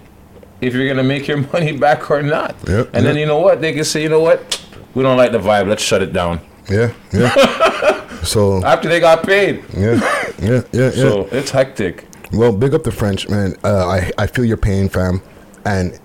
if 0.62 0.76
you're 0.76 0.88
gonna 0.88 1.02
make 1.04 1.28
your 1.28 1.38
money 1.54 1.76
back 1.76 2.12
or 2.12 2.22
not. 2.22 2.56
Yep, 2.68 2.92
and 2.94 3.04
then 3.04 3.18
you 3.18 3.26
know 3.26 3.40
what? 3.40 3.60
They 3.60 3.74
can 3.74 3.84
say, 3.84 4.04
you 4.04 4.10
know 4.10 4.20
what? 4.22 4.64
We 4.94 5.02
don't 5.02 5.18
like 5.18 5.32
the 5.32 5.40
vibe. 5.40 5.68
Let's 5.68 5.82
shut 5.82 6.04
it 6.04 6.14
down. 6.14 6.40
Yeah, 6.70 6.94
yeah. 7.12 8.22
so 8.24 8.64
After 8.64 8.88
they 8.90 9.00
got 9.00 9.24
paid. 9.24 9.64
yeah, 9.76 9.96
yeah, 10.40 10.40
yeah, 10.40 10.62
yeah. 10.72 10.90
So 10.92 11.28
it's 11.32 11.50
hectic. 11.50 12.06
Well, 12.32 12.56
big 12.56 12.76
up 12.76 12.84
the 12.84 12.92
French, 12.92 13.28
man. 13.28 13.56
Uh, 13.64 13.88
I 13.88 14.12
I 14.20 14.28
feel 14.28 14.46
your 14.46 14.58
pain, 14.58 14.88
fam. 14.88 15.22
And 15.66 16.00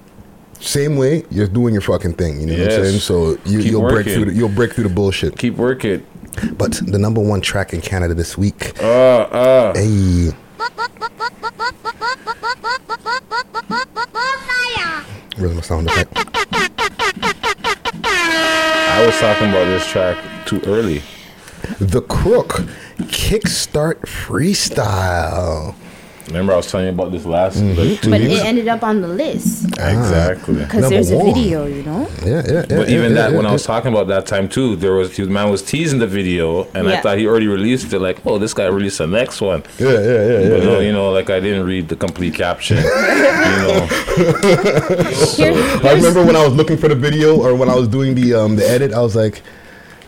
same 0.60 0.96
way, 0.96 1.24
you're 1.30 1.46
doing 1.48 1.72
your 1.72 1.82
fucking 1.82 2.14
thing. 2.14 2.40
You 2.40 2.46
know 2.46 2.52
what 2.54 2.72
I'm 2.72 2.84
saying? 2.84 3.00
So 3.00 3.38
you, 3.44 3.60
you'll 3.60 3.88
break 3.88 4.06
through. 4.06 4.26
The, 4.26 4.32
you'll 4.32 4.48
break 4.48 4.72
through 4.72 4.84
the 4.84 4.94
bullshit. 4.94 5.36
Keep 5.38 5.54
working. 5.56 6.06
But 6.56 6.72
the 6.86 6.98
number 6.98 7.20
one 7.20 7.40
track 7.40 7.72
in 7.72 7.80
Canada 7.80 8.14
this 8.14 8.38
week. 8.38 8.80
Uh, 8.80 8.86
uh. 8.86 9.74
Hey. 9.74 10.30
Where's 15.36 15.54
my 15.54 15.60
sound 15.60 15.88
effect? 15.88 16.12
I 18.90 19.04
was 19.06 19.18
talking 19.20 19.50
about 19.50 19.66
this 19.66 19.86
track 19.86 20.18
too 20.46 20.60
early. 20.66 21.02
The 21.78 22.02
Crook 22.02 22.64
Kickstart 22.98 24.00
Freestyle. 24.00 25.76
Remember, 26.28 26.52
I 26.52 26.56
was 26.56 26.70
telling 26.70 26.86
you 26.86 26.92
about 26.92 27.10
this 27.10 27.24
last 27.24 27.58
Mm-hmm. 27.58 27.78
like 27.80 28.00
two 28.02 28.10
But 28.10 28.20
weeks. 28.20 28.40
it 28.40 28.44
ended 28.46 28.68
up 28.68 28.82
on 28.82 29.00
the 29.00 29.08
list 29.08 29.64
exactly. 29.66 30.56
because 30.56 30.88
there's 30.90 31.10
a 31.10 31.16
video, 31.18 31.66
you 31.66 31.82
know. 31.82 32.06
Yeah, 32.24 32.42
yeah, 32.46 32.52
yeah. 32.68 32.76
But 32.78 32.88
even 32.90 33.12
yeah, 33.12 33.22
that, 33.22 33.30
yeah, 33.30 33.36
when 33.36 33.46
I 33.46 33.52
was 33.52 33.64
talking 33.64 33.92
about 33.92 34.08
that 34.08 34.26
time 34.26 34.48
too, 34.48 34.76
there 34.76 34.92
was 34.94 35.16
the 35.16 35.24
man 35.26 35.50
was 35.50 35.62
teasing 35.62 35.98
the 35.98 36.06
video, 36.06 36.64
and 36.74 36.88
I 36.88 37.00
thought 37.00 37.18
he 37.18 37.26
already 37.26 37.48
released 37.48 37.92
it. 37.92 37.98
Like, 37.98 38.24
oh, 38.26 38.38
this 38.38 38.54
guy 38.54 38.66
released 38.66 38.98
the 38.98 39.06
next 39.06 39.40
one. 39.40 39.62
Yeah, 39.78 39.90
yeah, 39.90 40.00
yeah, 40.00 40.38
yeah. 40.40 40.48
But 40.50 40.62
no, 40.64 40.78
yeah. 40.78 40.86
you 40.86 40.92
know, 40.92 41.10
like 41.10 41.30
I 41.30 41.40
didn't 41.40 41.66
read 41.66 41.88
the 41.88 41.96
complete 41.96 42.34
caption. 42.34 42.76
you 42.76 42.82
know, 42.84 43.88
I 45.84 45.92
remember 45.96 46.24
when 46.24 46.36
I 46.36 46.44
was 46.44 46.54
looking 46.54 46.76
for 46.76 46.88
the 46.88 46.94
video 46.94 47.36
or 47.40 47.54
when 47.54 47.68
I 47.70 47.74
was 47.74 47.88
doing 47.88 48.14
the 48.14 48.34
um 48.34 48.56
the 48.56 48.68
edit, 48.68 48.92
I 48.92 49.00
was 49.00 49.16
like, 49.16 49.42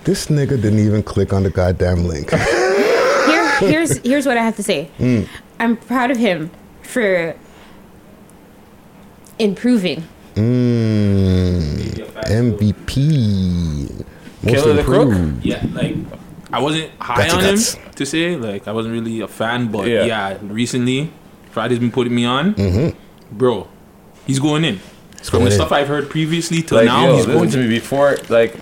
this 0.04 0.26
nigga 0.26 0.60
didn't 0.60 0.80
even 0.80 1.02
click 1.02 1.32
on 1.32 1.42
the 1.44 1.50
goddamn 1.50 2.04
link. 2.04 2.30
Here, 2.30 3.58
here's 3.60 3.98
here's 3.98 4.26
what 4.26 4.36
I 4.36 4.42
have 4.42 4.56
to 4.56 4.62
say. 4.62 4.90
Mm. 4.98 5.26
I'm 5.60 5.76
proud 5.76 6.10
of 6.10 6.16
him 6.16 6.50
for 6.82 7.36
improving. 9.38 10.02
Mm, 10.34 11.94
MVP. 12.26 14.04
Most 14.42 14.54
Killer 14.54 14.72
the 14.74 14.82
Crook? 14.82 15.08
improved. 15.08 15.44
Yeah, 15.44 15.64
like 15.74 15.94
I 16.52 16.60
wasn't 16.60 16.90
high 16.98 17.26
Gutsy 17.28 17.34
on 17.34 17.40
guts. 17.42 17.74
him 17.74 17.92
to 17.94 18.06
say, 18.06 18.36
like 18.36 18.66
I 18.66 18.72
wasn't 18.72 18.94
really 18.94 19.20
a 19.20 19.28
fan, 19.28 19.68
but 19.68 19.86
Yeah. 19.86 20.04
yeah, 20.04 20.36
recently 20.42 21.10
Friday's 21.50 21.78
been 21.78 21.90
putting 21.90 22.14
me 22.14 22.24
on, 22.24 22.54
Mhm. 22.54 22.94
bro. 23.32 23.68
He's 24.26 24.38
going 24.38 24.64
in. 24.64 24.78
From 25.22 25.40
going 25.40 25.44
the 25.44 25.50
in. 25.50 25.56
stuff 25.60 25.72
I've 25.72 25.88
heard 25.88 26.08
previously 26.08 26.62
till 26.62 26.78
like 26.78 26.86
now, 26.86 27.06
yo, 27.06 27.16
he's 27.16 27.26
going 27.26 27.50
to 27.50 27.58
me 27.58 27.68
before. 27.68 28.16
Like, 28.30 28.54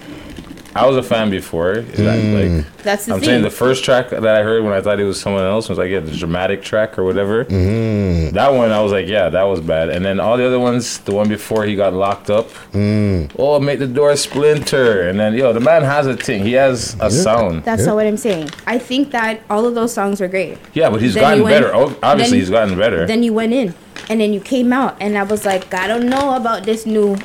I 0.82 0.86
was 0.86 0.96
a 0.96 1.02
fan 1.02 1.30
before. 1.30 1.82
Like, 1.82 1.96
like, 1.98 2.82
That's 2.82 3.06
the 3.06 3.14
I'm 3.14 3.20
thing. 3.20 3.28
saying 3.28 3.42
the 3.42 3.50
first 3.50 3.84
track 3.84 4.10
that 4.10 4.26
I 4.26 4.42
heard 4.42 4.62
when 4.64 4.72
I 4.72 4.80
thought 4.80 4.98
it 5.00 5.04
was 5.04 5.20
someone 5.20 5.44
else 5.44 5.68
was 5.68 5.78
like, 5.78 5.90
yeah, 5.90 6.00
the 6.00 6.12
dramatic 6.16 6.62
track 6.62 6.98
or 6.98 7.04
whatever. 7.04 7.44
Mm. 7.44 8.32
That 8.32 8.52
one, 8.54 8.70
I 8.70 8.80
was 8.80 8.92
like, 8.92 9.06
yeah, 9.06 9.28
that 9.28 9.42
was 9.42 9.60
bad. 9.60 9.88
And 9.90 10.04
then 10.04 10.20
all 10.20 10.36
the 10.36 10.46
other 10.46 10.60
ones, 10.60 10.98
the 10.98 11.12
one 11.12 11.28
before 11.28 11.64
he 11.64 11.74
got 11.74 11.92
locked 11.92 12.30
up, 12.30 12.48
Mm. 12.72 13.30
oh, 13.38 13.58
make 13.60 13.78
the 13.78 13.86
door 13.86 14.14
splinter. 14.16 15.08
And 15.08 15.18
then, 15.18 15.34
yo, 15.34 15.52
the 15.52 15.60
man 15.60 15.82
has 15.82 16.06
a 16.06 16.16
thing. 16.16 16.42
He 16.44 16.52
has 16.52 16.96
a 17.00 17.10
sound. 17.10 17.64
That's 17.64 17.84
not 17.86 17.96
what 17.96 18.06
I'm 18.06 18.16
saying. 18.16 18.50
I 18.66 18.78
think 18.78 19.10
that 19.10 19.40
all 19.50 19.66
of 19.66 19.74
those 19.74 19.92
songs 19.92 20.20
were 20.20 20.28
great. 20.28 20.58
Yeah, 20.74 20.90
but 20.90 21.00
he's 21.02 21.14
Then 21.14 21.22
gotten 21.22 21.42
went- 21.42 21.54
better. 21.54 21.74
Oh, 21.74 21.96
Obviously, 22.02 22.38
then- 22.38 22.40
he's 22.40 22.50
gotten 22.50 22.78
better. 22.78 23.06
Then 23.06 23.22
you 23.22 23.32
went 23.32 23.52
in, 23.52 23.74
and 24.08 24.20
then 24.20 24.32
you 24.32 24.40
came 24.40 24.72
out, 24.72 24.96
and 25.00 25.18
I 25.18 25.22
was 25.24 25.44
like, 25.44 25.72
I 25.74 25.86
don't 25.88 26.06
know 26.08 26.36
about 26.36 26.64
this 26.64 26.86
new, 26.86 27.16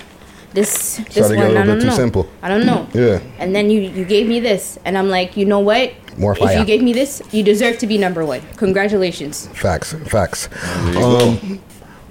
this 0.53 0.97
this 0.97 1.25
Started 1.25 1.29
to 1.29 1.35
get 1.35 1.43
a 1.45 1.47
one. 1.47 1.57
I 1.57 1.59
little 1.61 1.65
don't 1.65 1.75
bit 1.77 1.81
too 1.81 1.87
know. 1.87 1.95
simple. 1.95 2.29
I 2.41 2.47
don't 2.49 2.65
know. 2.65 2.87
Yeah. 2.93 3.19
And 3.39 3.55
then 3.55 3.69
you 3.69 3.81
you 3.81 4.05
gave 4.05 4.27
me 4.27 4.39
this, 4.39 4.77
and 4.85 4.97
I'm 4.97 5.09
like, 5.09 5.35
you 5.37 5.45
know 5.45 5.59
what? 5.59 5.93
More 6.17 6.37
If 6.39 6.59
you 6.59 6.65
gave 6.65 6.83
me 6.83 6.93
this, 6.93 7.21
you 7.31 7.41
deserve 7.43 7.79
to 7.79 7.87
be 7.87 7.97
number 7.97 8.23
one. 8.23 8.41
Congratulations. 8.57 9.47
Facts, 9.47 9.93
facts. 10.05 10.47
Um, 10.95 11.59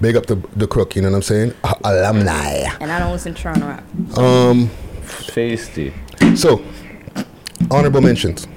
big 0.01 0.15
up 0.17 0.25
the 0.25 0.35
the 0.57 0.67
crook. 0.67 0.95
You 0.95 1.03
know 1.03 1.09
what 1.09 1.15
I'm 1.17 1.21
saying? 1.23 1.53
Uh, 1.63 1.75
alumni. 1.85 2.67
And 2.81 2.91
I 2.91 2.99
don't 2.99 3.11
listen 3.13 3.33
to 3.33 3.41
Toronto 3.41 3.67
rap. 3.67 3.83
Um, 4.17 4.69
Feisty. 5.03 5.93
so 6.37 6.61
honorable 7.71 8.01
mentions. 8.01 8.47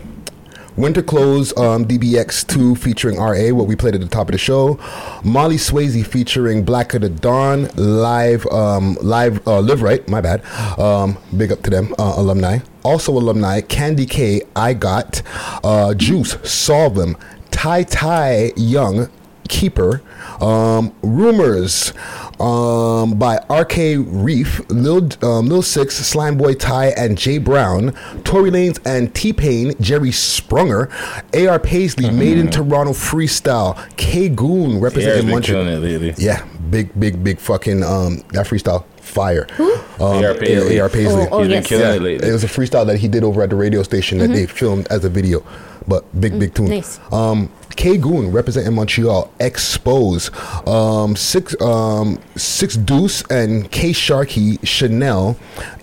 Winter 0.76 1.02
Clothes 1.02 1.56
um, 1.56 1.86
DBX2 1.86 2.76
featuring 2.76 3.16
RA, 3.16 3.48
what 3.54 3.66
we 3.66 3.74
played 3.74 3.94
at 3.94 4.02
the 4.02 4.06
top 4.06 4.28
of 4.28 4.32
the 4.32 4.38
show. 4.38 4.78
Molly 5.24 5.56
Swayze 5.56 6.06
featuring 6.06 6.64
Black 6.66 6.92
of 6.92 7.00
the 7.00 7.08
Dawn, 7.08 7.68
live, 7.76 8.46
um, 8.48 8.98
live, 9.00 9.46
uh, 9.48 9.60
live 9.60 9.80
right, 9.80 10.06
my 10.06 10.20
bad. 10.20 10.44
Um, 10.78 11.16
big 11.34 11.50
up 11.50 11.62
to 11.62 11.70
them, 11.70 11.94
uh, 11.98 12.14
alumni. 12.18 12.58
Also 12.84 13.12
alumni, 13.12 13.62
Candy 13.62 14.04
K, 14.04 14.42
I 14.54 14.74
Got, 14.74 15.22
uh, 15.64 15.94
Juice, 15.94 16.36
Solve 16.42 16.96
Them, 16.96 17.16
Ty 17.50 17.84
Ty 17.84 18.52
Young, 18.56 19.08
Keeper, 19.48 20.02
um, 20.40 20.92
Rumors 21.02 21.92
um, 22.40 23.18
by 23.18 23.36
RK 23.50 24.04
Reef, 24.06 24.60
Lil, 24.68 25.08
um, 25.22 25.46
Lil 25.48 25.62
Six, 25.62 25.96
Slime 25.96 26.36
Boy 26.36 26.54
Ty, 26.54 26.88
and 26.96 27.16
Jay 27.16 27.38
Brown, 27.38 27.92
Tory 28.24 28.50
Lanez 28.50 28.78
and 28.86 29.14
T 29.14 29.32
Pain, 29.32 29.72
Jerry 29.80 30.10
Sprunger, 30.10 30.90
AR 31.48 31.58
Paisley, 31.58 32.10
Made 32.10 32.38
in 32.38 32.50
Toronto 32.50 32.92
Freestyle, 32.92 33.76
K 33.96 34.28
Goon 34.28 34.72
Yeah, 34.72 34.78
representing 34.80 35.22
been 35.26 35.30
Montreal. 35.30 35.64
killing 35.64 35.76
it 35.76 35.86
lately. 35.86 36.14
Yeah, 36.24 36.44
big, 36.70 36.98
big, 36.98 37.22
big 37.24 37.38
fucking 37.38 37.82
um, 37.82 38.18
that 38.32 38.46
freestyle 38.46 38.84
fire. 39.00 39.46
Um, 39.58 40.24
AR 40.24 40.34
Paisley. 40.34 40.80
AR 40.80 40.88
Paisley. 40.88 41.22
Oh, 41.22 41.28
oh, 41.30 41.38
He's 41.38 41.48
been 41.48 41.50
yes. 41.62 41.66
killing 41.68 41.84
Yeah, 41.86 41.94
it 41.94 42.02
lately. 42.02 42.28
it 42.28 42.32
was 42.32 42.44
a 42.44 42.48
freestyle 42.48 42.84
that 42.86 42.98
he 42.98 43.08
did 43.08 43.22
over 43.24 43.42
at 43.42 43.50
the 43.50 43.56
radio 43.56 43.82
station 43.82 44.18
that 44.18 44.28
they 44.28 44.46
filmed 44.46 44.86
as 44.88 45.04
a 45.04 45.08
video, 45.08 45.40
but 45.88 46.04
big, 46.20 46.38
big 46.38 46.54
tune. 46.54 46.66
nice. 46.68 46.98
Um, 47.12 47.50
K 47.76 47.98
Goon 47.98 48.32
representing 48.32 48.74
Montreal, 48.74 49.30
Expose, 49.38 50.30
um, 50.66 51.14
six, 51.14 51.54
um, 51.60 52.18
six 52.34 52.74
Deuce 52.76 53.22
and 53.30 53.70
K 53.70 53.90
Sharky 53.90 54.58
Chanel, 54.66 55.36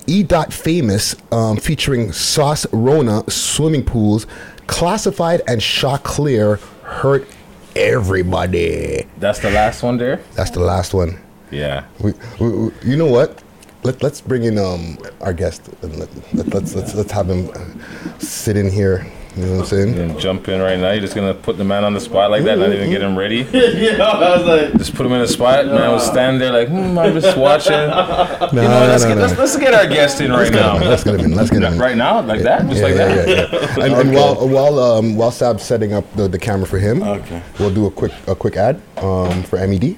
E 0.07 0.23
Dot 0.23 0.51
Famous 0.51 1.15
um, 1.31 1.57
featuring 1.57 2.11
Sauce 2.11 2.65
Rona 2.73 3.23
Swimming 3.29 3.83
Pools, 3.83 4.25
Classified 4.65 5.41
and 5.47 5.61
Choclair 5.61 6.59
hurt 6.81 7.27
everybody. 7.75 9.05
That's 9.17 9.39
the 9.39 9.51
last 9.51 9.83
one 9.83 9.97
there? 9.97 10.19
That's 10.35 10.49
the 10.51 10.59
last 10.61 10.93
one. 10.93 11.19
Yeah. 11.51 11.85
We, 11.99 12.13
we, 12.39 12.49
we- 12.49 12.71
you 12.83 12.97
know 12.97 13.07
what? 13.07 13.41
Let, 13.83 14.01
let's 14.01 14.21
bring 14.21 14.43
in 14.45 14.57
um, 14.57 14.97
our 15.21 15.33
guest 15.33 15.69
and 15.81 15.95
let, 15.97 16.09
let, 16.33 16.47
let's 16.53 16.73
let's 16.73 16.95
let's 16.95 17.11
have 17.11 17.29
him 17.29 17.49
uh, 17.53 18.17
sit 18.17 18.55
in 18.55 18.71
here. 18.71 19.05
You 19.35 19.45
know 19.45 19.51
what 19.53 19.59
I'm 19.61 19.65
saying? 19.65 19.97
And 19.97 20.19
jump 20.19 20.47
in 20.47 20.61
right 20.61 20.77
now. 20.77 20.91
You're 20.91 21.01
just 21.01 21.15
gonna 21.15 21.33
put 21.33 21.57
the 21.57 21.63
man 21.63 21.83
on 21.83 21.93
the 21.95 21.99
spot 21.99 22.29
like 22.29 22.43
that, 22.43 22.59
not 22.59 22.71
even 22.71 22.89
get 22.91 23.01
him 23.01 23.17
ready. 23.17 23.37
yeah, 23.51 23.97
I 24.03 24.37
was 24.37 24.45
like, 24.45 24.77
Just 24.77 24.93
put 24.93 25.05
him 25.07 25.13
in 25.13 25.21
a 25.21 25.27
spot. 25.27 25.65
Man 25.65 25.91
was 25.91 26.05
standing 26.05 26.39
there 26.39 26.51
like, 26.51 26.67
hmm, 26.67 26.97
I'm 26.99 27.13
just 27.19 27.35
watching. 27.37 27.73
No, 28.53 28.61
you 28.61 28.67
know, 28.67 28.79
no, 28.81 28.87
let's, 28.87 29.03
no, 29.03 29.09
get, 29.09 29.15
no. 29.15 29.21
Let's, 29.25 29.39
let's 29.39 29.57
get 29.57 29.73
our 29.73 29.87
guest 29.87 30.21
in 30.21 30.29
right 30.31 30.39
Let's 30.41 30.51
now. 30.51 30.77
him. 30.77 30.87
Let's 30.87 31.03
get 31.03 31.15
him 31.15 31.25
in. 31.25 31.35
Let's 31.35 31.49
get 31.49 31.63
him 31.63 31.73
in. 31.73 31.79
Right 31.79 31.97
now, 31.97 32.21
like 32.21 32.41
that, 32.41 32.67
just 32.67 32.77
Yeah, 32.77 32.83
like 32.83 32.95
yeah, 32.95 33.05
that. 33.15 33.27
yeah, 33.27 33.69
yeah. 33.77 33.85
And, 33.85 33.93
and 33.95 34.13
while 34.13 34.47
while 34.47 34.79
um, 34.79 35.15
while 35.15 35.31
Sab's 35.31 35.63
setting 35.63 35.93
up 35.93 36.05
the, 36.15 36.27
the 36.27 36.37
camera 36.37 36.67
for 36.67 36.77
him, 36.77 37.01
Okay. 37.01 37.41
we'll 37.59 37.73
do 37.73 37.87
a 37.87 37.91
quick 37.91 38.11
a 38.27 38.35
quick 38.35 38.55
ad 38.57 38.79
um, 38.97 39.41
for 39.43 39.65
MED. 39.65 39.95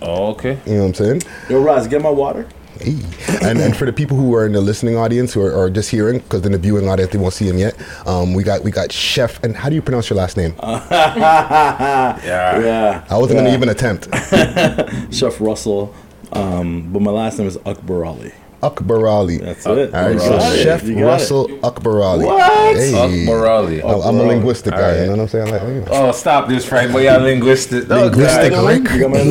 Oh, 0.00 0.28
okay. 0.28 0.58
You 0.64 0.74
know 0.74 0.80
what 0.82 0.86
I'm 0.88 0.94
saying? 0.94 1.22
yo, 1.50 1.60
Roz, 1.60 1.86
get 1.88 2.00
my 2.00 2.08
water. 2.10 2.46
Hey. 2.80 2.96
And 3.42 3.58
and 3.60 3.76
for 3.76 3.84
the 3.86 3.92
people 3.92 4.16
who 4.16 4.34
are 4.34 4.46
in 4.46 4.52
the 4.52 4.60
listening 4.60 4.96
audience 4.96 5.32
who 5.34 5.42
are, 5.42 5.54
are 5.54 5.70
just 5.70 5.90
hearing, 5.90 6.18
because 6.20 6.44
in 6.46 6.52
the 6.52 6.58
viewing 6.58 6.88
audience 6.88 7.12
they 7.12 7.18
won't 7.18 7.34
see 7.34 7.46
him 7.48 7.58
yet. 7.58 7.74
Um, 8.06 8.34
we 8.34 8.42
got 8.42 8.62
we 8.64 8.70
got 8.70 8.92
Chef. 8.92 9.42
And 9.44 9.56
how 9.56 9.68
do 9.68 9.74
you 9.74 9.82
pronounce 9.82 10.08
your 10.10 10.16
last 10.16 10.36
name? 10.36 10.54
Yeah. 10.62 12.18
Yeah. 12.60 13.04
I 13.10 13.16
wasn't 13.18 13.40
gonna 13.40 13.52
even 13.54 13.68
attempt. 13.68 14.08
Chef 15.14 15.40
Russell, 15.40 15.94
um, 16.32 16.92
but 16.92 17.00
my 17.02 17.10
last 17.10 17.38
name 17.38 17.48
is 17.48 17.56
Akbar 17.64 18.04
Ali. 18.04 18.32
Akbar 18.62 19.06
Ali. 19.06 19.38
That's 19.38 19.64
it. 19.66 19.68
All 19.68 20.02
right, 20.02 20.12
You 20.14 20.18
so. 20.18 20.38
Chef 20.56 20.84
You 20.84 20.94
got 20.94 21.00
it. 21.00 21.04
Russell 21.04 21.64
Akbar 21.64 21.98
What? 22.18 22.76
Hey. 22.76 23.22
Akbar 23.22 23.46
Ali. 23.46 23.82
I'm, 23.82 24.00
I'm 24.02 24.16
a 24.18 24.22
linguistic 24.24 24.72
All 24.72 24.80
guy. 24.80 24.88
right. 24.88 25.00
You 25.00 25.06
know 25.06 25.12
what 25.12 25.20
I'm 25.20 25.28
saying? 25.28 25.50
Like, 25.50 25.60
hey. 25.62 25.84
Oh, 25.90 26.12
stop 26.12 26.48
this, 26.48 26.64
Frank. 26.64 26.92
Boy, 26.92 27.04
y'all 27.04 27.20
linguistic. 27.20 27.84
Oh, 27.90 28.06
linguistic 28.06 28.50
God. 28.52 28.90
You 28.94 29.00
got 29.00 29.10
my 29.10 29.22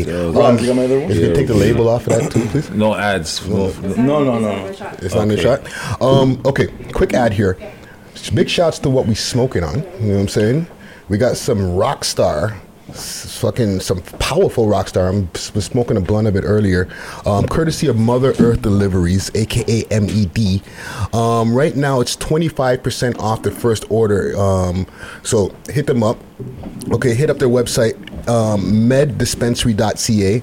other 0.00 0.32
one? 0.32 0.34
Hey, 0.34 0.40
hey. 0.42 0.48
Um, 0.48 0.58
you 0.58 0.66
got 0.66 0.76
my 0.76 0.84
other 0.84 1.00
one? 1.00 1.10
if 1.10 1.16
you 1.16 1.26
could 1.26 1.34
take 1.36 1.46
the 1.46 1.54
label 1.54 1.88
off 1.88 2.06
of 2.06 2.14
that 2.14 2.32
too, 2.32 2.44
please. 2.46 2.70
No 2.70 2.94
ads. 2.94 3.46
No. 3.48 3.70
No, 3.96 4.24
no, 4.24 4.38
no. 4.38 4.66
It's 4.66 5.14
not 5.14 5.22
in 5.22 5.28
the 5.28 5.40
shot. 5.40 5.60
Um, 6.02 6.40
okay, 6.44 6.68
quick 6.92 7.14
ad 7.14 7.32
here. 7.32 7.58
Big 8.34 8.48
shouts 8.48 8.78
to 8.80 8.90
what 8.90 9.06
we 9.06 9.14
smoking 9.14 9.64
on. 9.64 9.82
You 10.00 10.08
know 10.08 10.14
what 10.14 10.20
I'm 10.20 10.28
saying? 10.28 10.66
We 11.08 11.18
got 11.18 11.36
some 11.36 11.74
rock 11.74 12.04
star, 12.04 12.56
s- 12.92 13.38
fucking 13.40 13.80
some 13.80 14.00
powerful 14.18 14.68
rock 14.68 14.88
star. 14.88 15.08
I'm 15.08 15.28
s- 15.34 15.52
was 15.54 15.64
smoking 15.64 15.96
a 15.96 16.00
blunt 16.00 16.28
of 16.28 16.36
it 16.36 16.42
earlier, 16.46 16.88
um, 17.26 17.46
courtesy 17.46 17.86
of 17.88 17.96
Mother 17.98 18.34
Earth 18.38 18.62
Deliveries, 18.62 19.30
aka 19.34 19.84
MED. 19.90 20.62
Um, 21.12 21.54
right 21.54 21.74
now, 21.76 22.00
it's 22.00 22.16
25% 22.16 23.18
off 23.18 23.42
the 23.42 23.50
first 23.50 23.84
order. 23.90 24.36
Um, 24.38 24.86
so 25.22 25.52
hit 25.68 25.86
them 25.86 26.02
up. 26.02 26.18
Okay, 26.92 27.14
hit 27.14 27.30
up 27.30 27.38
their 27.38 27.48
website, 27.48 27.94
um, 28.28 28.88
meddispensary.ca. 28.88 30.42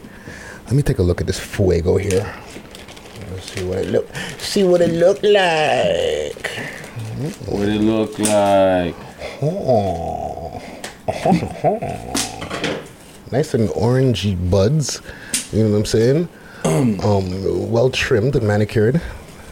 Let 0.66 0.74
me 0.74 0.82
take 0.84 1.00
a 1.00 1.04
look 1.04 1.20
at 1.22 1.28
this 1.28 1.40
fuego 1.40 1.98
here. 1.98 2.32
Let's 3.32 3.52
see 3.54 3.64
what 3.66 3.78
it 3.80 3.88
look. 3.90 4.08
See 4.40 4.64
what 4.64 4.82
it 4.82 4.92
look 4.92 5.22
like. 5.24 6.48
What 7.48 7.68
it 7.68 7.82
look 7.82 8.18
like? 8.20 8.96
Oh. 9.42 10.62
nice 13.32 13.54
and 13.54 13.70
orangey 13.70 14.50
buds. 14.50 15.02
You 15.52 15.64
know 15.64 15.72
what 15.72 15.78
I'm 15.78 15.86
saying? 15.86 16.30
um, 16.66 17.72
well 17.72 17.90
trimmed 17.90 18.36
and 18.36 18.48
manicured. 18.48 19.02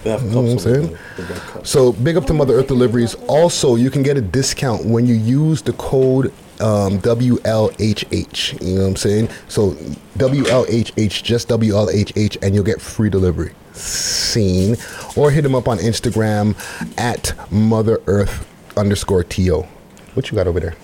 You 0.05 0.11
know 0.11 0.41
what 0.41 0.51
I'm 0.51 0.59
saying? 0.59 0.91
there. 0.91 0.99
They 1.17 1.33
got 1.33 1.37
cups. 1.47 1.69
So 1.69 1.91
big 1.91 2.15
up 2.15 2.25
to 2.27 2.33
Mother 2.33 2.53
Earth 2.53 2.67
Deliveries. 2.67 3.15
Also, 3.27 3.75
you 3.75 3.89
can 3.89 4.03
get 4.03 4.15
a 4.15 4.21
discount 4.21 4.85
when 4.85 5.05
you 5.05 5.15
use 5.15 5.61
the 5.61 5.73
code 5.73 6.27
um, 6.61 6.99
WLHH. 6.99 8.61
You 8.61 8.75
know 8.75 8.81
what 8.81 8.87
I'm 8.87 8.95
saying? 8.95 9.29
So 9.49 9.71
WLHH, 10.17 11.23
just 11.23 11.49
WLHH, 11.49 12.37
and 12.41 12.55
you'll 12.55 12.63
get 12.63 12.81
free 12.81 13.09
delivery. 13.09 13.53
Scene. 13.73 14.77
Or 15.15 15.31
hit 15.31 15.41
them 15.41 15.55
up 15.55 15.67
on 15.67 15.77
Instagram 15.79 16.55
at 16.97 17.33
Mother 17.51 18.01
Earth 18.07 18.47
underscore 18.77 19.23
TO. 19.23 19.65
What 20.13 20.31
you 20.31 20.35
got 20.35 20.47
over 20.47 20.59
there? 20.59 20.75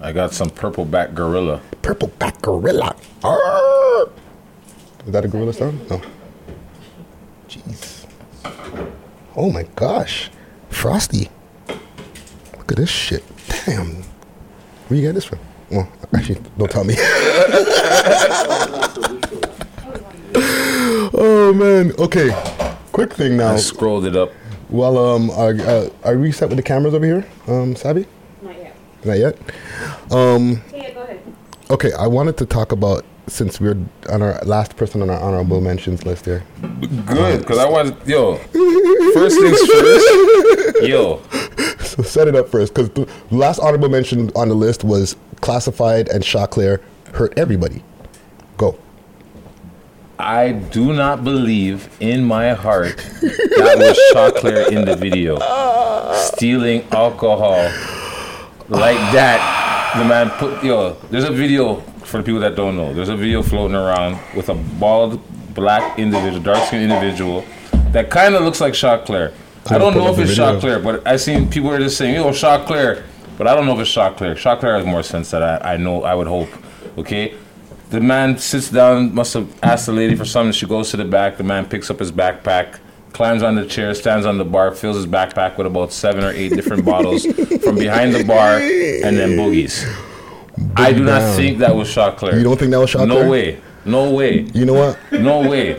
I 0.00 0.12
got 0.12 0.32
some 0.32 0.50
purple 0.50 0.84
back 0.84 1.14
gorilla. 1.14 1.60
Purple 1.82 2.08
back 2.18 2.42
gorilla. 2.42 2.94
Arr! 3.24 4.08
Is 5.06 5.12
that 5.12 5.24
a 5.24 5.28
gorilla 5.28 5.52
sound? 5.52 5.88
No. 5.88 6.02
Jeez. 7.48 8.06
Oh 9.34 9.50
my 9.50 9.62
gosh. 9.74 10.30
Frosty. 10.68 11.30
Look 11.68 12.72
at 12.72 12.76
this 12.76 12.90
shit. 12.90 13.24
Damn. 13.64 14.02
Where 14.88 15.00
you 15.00 15.02
get 15.02 15.14
this 15.14 15.24
from? 15.24 15.38
Well, 15.70 15.90
actually, 16.14 16.40
don't 16.58 16.70
tell 16.70 16.84
me. 16.84 16.94
oh 21.14 21.52
man. 21.56 21.92
Okay. 21.98 22.30
Quick 22.92 23.14
thing 23.14 23.36
now. 23.36 23.52
I 23.54 23.56
scrolled 23.56 24.06
it 24.06 24.16
up. 24.16 24.32
Well, 24.68 24.98
um, 24.98 25.30
are, 25.30 25.54
uh, 25.54 25.88
are 26.04 26.18
we 26.18 26.32
set 26.32 26.48
with 26.48 26.56
the 26.56 26.62
cameras 26.62 26.92
over 26.94 27.04
here, 27.04 27.24
um, 27.46 27.76
Savvy? 27.76 28.06
Not 29.06 29.18
yet. 29.18 29.38
Um, 30.10 30.60
Yeah, 30.74 30.90
go 30.92 31.02
ahead. 31.02 31.20
okay, 31.70 31.92
I 31.92 32.06
wanted 32.08 32.36
to 32.38 32.46
talk 32.46 32.72
about 32.72 33.04
since 33.28 33.60
we're 33.60 33.76
on 34.10 34.22
our 34.22 34.38
last 34.44 34.76
person 34.76 35.00
on 35.02 35.10
our 35.10 35.18
honorable 35.20 35.60
mentions 35.60 36.04
list 36.04 36.24
here. 36.24 36.44
Good, 37.06 37.40
because 37.40 37.58
I 37.58 37.68
want 37.68 37.96
yo. 38.06 38.36
First 39.14 39.38
things 39.40 39.60
first. 39.66 40.82
Yo, 40.82 41.22
So 41.80 42.02
set 42.02 42.28
it 42.28 42.34
up 42.36 42.48
first, 42.48 42.74
because 42.74 42.90
the 42.90 43.08
last 43.30 43.58
honorable 43.60 43.88
mention 43.88 44.30
on 44.36 44.48
the 44.48 44.54
list 44.54 44.84
was 44.84 45.16
classified 45.40 46.08
and 46.08 46.22
Choclair 46.22 46.80
hurt 47.14 47.32
everybody. 47.38 47.82
Go. 48.56 48.78
I 50.18 50.52
do 50.52 50.92
not 50.92 51.24
believe 51.24 51.88
in 52.00 52.24
my 52.24 52.54
heart 52.54 52.96
that 52.96 53.76
was 53.78 53.98
Choclair 54.14 54.68
in 54.70 54.84
the 54.84 54.96
video. 54.96 55.38
Stealing 56.14 56.84
alcohol 56.92 57.68
like 58.68 58.98
that. 59.12 59.94
The 59.98 60.04
man 60.04 60.30
put 60.30 60.62
yo, 60.62 60.94
there's 61.10 61.24
a 61.24 61.32
video 61.32 61.76
for 62.04 62.18
the 62.18 62.22
people 62.22 62.40
that 62.40 62.54
don't 62.54 62.76
know. 62.76 62.92
There's 62.92 63.08
a 63.08 63.16
video 63.16 63.42
floating 63.42 63.76
around 63.76 64.18
with 64.36 64.48
a 64.48 64.54
bald 64.54 65.20
black 65.54 65.98
individual, 65.98 66.40
dark 66.40 66.66
skinned 66.66 66.90
individual 66.90 67.44
that 67.92 68.10
kind 68.10 68.34
of 68.34 68.42
looks 68.42 68.60
like 68.60 68.74
Choclair. 68.74 69.32
I 69.68 69.78
don't 69.78 69.94
know 69.94 70.12
if 70.12 70.18
it's 70.18 70.30
video. 70.30 70.60
Claire, 70.60 70.78
but 70.78 71.06
I 71.06 71.16
seen 71.16 71.48
people 71.50 71.70
are 71.70 71.78
just 71.78 71.96
saying, 71.96 72.14
yo, 72.14 72.32
claire 72.32 73.04
But 73.36 73.48
I 73.48 73.54
don't 73.54 73.66
know 73.66 73.74
if 73.74 73.80
it's 73.80 73.90
Choclair. 73.90 74.36
Claire 74.36 74.76
has 74.76 74.86
more 74.86 75.02
sense 75.02 75.30
that 75.30 75.42
I, 75.42 75.74
I 75.74 75.76
know, 75.76 76.04
I 76.04 76.14
would 76.14 76.26
hope. 76.26 76.48
Okay? 76.98 77.34
The 77.90 78.00
man 78.00 78.38
sits 78.38 78.70
down, 78.70 79.14
must 79.14 79.34
have 79.34 79.48
asked 79.62 79.86
the 79.86 79.92
lady 79.92 80.14
for 80.14 80.24
something. 80.24 80.52
She 80.52 80.66
goes 80.66 80.90
to 80.90 80.96
the 80.96 81.04
back. 81.04 81.36
The 81.36 81.44
man 81.44 81.66
picks 81.66 81.90
up 81.90 81.98
his 81.98 82.12
backpack, 82.12 82.78
climbs 83.12 83.42
on 83.42 83.54
the 83.54 83.66
chair, 83.66 83.94
stands 83.94 84.26
on 84.26 84.38
the 84.38 84.44
bar, 84.44 84.74
fills 84.74 84.96
his 84.96 85.06
backpack 85.06 85.56
with 85.56 85.66
about 85.66 85.92
seven 85.92 86.24
or 86.24 86.30
eight 86.30 86.50
different 86.50 86.84
bottles 86.84 87.24
from 87.62 87.76
behind 87.76 88.14
the 88.14 88.24
bar, 88.24 88.56
and 88.58 89.16
then 89.16 89.30
boogies. 89.36 89.84
I 90.76 90.92
do 90.92 91.04
not 91.04 91.34
think 91.36 91.58
that 91.58 91.74
was 91.74 91.88
Choclair. 91.88 92.34
You 92.36 92.44
don't 92.44 92.58
think 92.58 92.70
that 92.70 92.80
was 92.80 92.90
Choclair? 92.92 93.08
No 93.08 93.28
way. 93.30 93.60
No 93.84 94.10
way. 94.12 94.40
You 94.54 94.64
know 94.64 94.74
what? 94.74 94.98
No 95.12 95.48
way. 95.48 95.78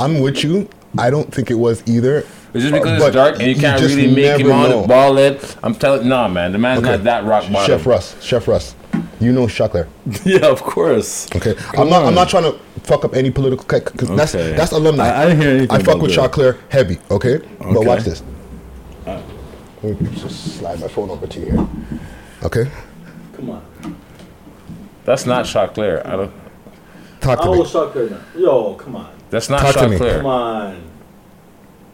I'm 0.00 0.20
with 0.20 0.42
you. 0.44 0.68
I 0.98 1.10
don't 1.10 1.32
think 1.32 1.50
it 1.50 1.54
was 1.54 1.82
either. 1.86 2.18
It's 2.54 2.62
just 2.64 2.72
because 2.72 2.98
But 2.98 3.08
it's 3.08 3.14
dark 3.16 3.34
and 3.38 3.48
you 3.48 3.54
can't 3.56 3.78
just 3.80 3.94
really 3.94 4.14
make 4.14 4.40
him 4.40 4.48
never 4.48 4.52
on 4.64 4.70
know. 4.70 4.86
ball 4.86 5.18
it. 5.18 5.56
I'm 5.62 5.74
telling, 5.74 6.08
nah, 6.08 6.26
man, 6.28 6.52
the 6.52 6.58
man's 6.58 6.80
Okay. 6.80 6.92
not 6.92 7.04
that 7.04 7.24
rock 7.24 7.50
bottom. 7.52 7.66
Chef 7.78 7.86
Russ, 7.86 8.16
Chef 8.22 8.48
Russ, 8.48 8.74
you 9.20 9.32
know 9.32 9.46
Choclair. 9.46 9.88
Yeah, 10.24 10.46
of 10.46 10.62
course. 10.62 11.28
Okay, 11.36 11.54
Come 11.54 11.80
I'm 11.84 11.90
not. 11.90 12.04
I'm 12.06 12.14
not 12.14 12.28
trying 12.30 12.44
to 12.44 12.58
fuck 12.82 13.04
up 13.04 13.14
any 13.14 13.30
political 13.30 13.64
because 13.66 14.08
that's 14.16 14.34
Okay. 14.34 14.56
that's 14.56 14.72
alumni. 14.72 15.04
I- 15.08 15.22
I 15.22 15.26
didn't 15.26 15.40
hear 15.42 15.50
anything 15.50 15.70
I 15.70 15.78
fuck 15.80 15.96
about 15.96 16.02
with 16.02 16.14
that. 16.14 16.30
Choclair 16.32 16.56
heavy. 16.70 16.98
Okay, 17.10 17.40
but 17.58 17.84
watch 17.84 18.04
this. 18.04 18.22
Let 19.86 20.00
me 20.00 20.10
just 20.16 20.58
slide 20.58 20.80
my 20.80 20.88
phone 20.88 21.10
over 21.10 21.26
to 21.28 21.38
you 21.40 21.46
here. 21.46 21.68
Okay, 22.42 22.68
Come 23.36 23.50
on. 23.50 23.62
That's 25.04 25.26
not 25.26 25.44
Choclair. 25.44 26.04
I 26.04 26.16
don't. 26.16 26.32
talk 27.20 27.38
to 27.40 27.44
I 27.48 27.52
me. 27.52 27.58
was 27.60 27.70
shocked 27.70 27.94
right 27.94 28.10
now. 28.10 28.20
Yo, 28.36 28.74
come 28.74 28.96
on. 28.96 29.14
That's 29.30 29.48
not 29.48 29.60
Talk 29.60 29.74
to 29.76 29.88
me. 29.88 29.96
Choclair. 29.96 30.16
Come 30.16 30.26
on. 30.26 30.82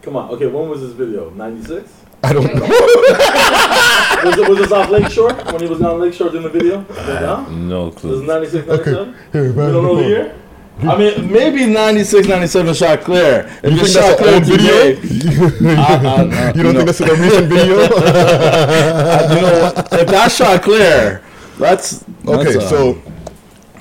Come 0.00 0.16
on. 0.16 0.31
Okay, 0.31 0.46
when 0.46 0.70
was 0.70 0.81
this 0.81 0.92
video? 0.92 1.28
96? 1.31 1.92
I 2.24 2.33
don't 2.33 2.44
know. 2.55 2.61
was, 2.62 4.38
it, 4.38 4.48
was 4.48 4.59
this 4.59 4.72
off 4.72 4.88
Lakeshore? 4.88 5.35
When 5.35 5.61
he 5.61 5.66
was 5.68 5.83
on 5.83 6.00
Lakeshore 6.00 6.31
doing 6.31 6.44
the 6.44 6.48
video? 6.48 6.87
Yeah? 6.96 7.46
No 7.50 7.87
Was 7.87 7.94
clue. 7.96 8.22
it 8.22 8.26
96, 8.26 8.66
97? 8.68 9.14
Here, 9.33 9.44
You 9.46 9.52
man, 9.52 9.72
don't 9.72 9.83
know 9.85 9.96
the 9.96 10.09
year? 10.09 10.35
I 10.80 10.96
mean, 10.98 11.30
maybe 11.30 11.66
96, 11.66 12.26
97 12.26 12.72
Choclair. 12.74 13.46
If 13.62 13.72
You 13.72 13.80
it's 13.82 13.92
think 13.94 14.04
shot 14.04 14.18
that's 14.18 14.20
an 14.20 14.24
clear 14.24 14.35
old 14.35 14.44
today, 14.44 14.94
video? 14.94 15.76
I- 15.78 15.82
I- 15.85 16.48
I- 16.48 16.52
you 16.56 16.62
don't 16.64 16.74
no. 16.74 16.80
think 16.80 16.87
this 16.88 17.00
is 17.00 17.08
a 17.08 17.14
recent 17.22 17.46
video? 17.48 17.74
you 17.82 19.40
know 19.42 19.61
what? 19.62 19.92
If 19.92 20.08
that 20.08 20.30
Choclair, 20.32 21.22
that's, 21.58 22.02
okay, 22.26 22.44
that's, 22.54 22.56
uh, 22.56 22.68
so 22.68 23.02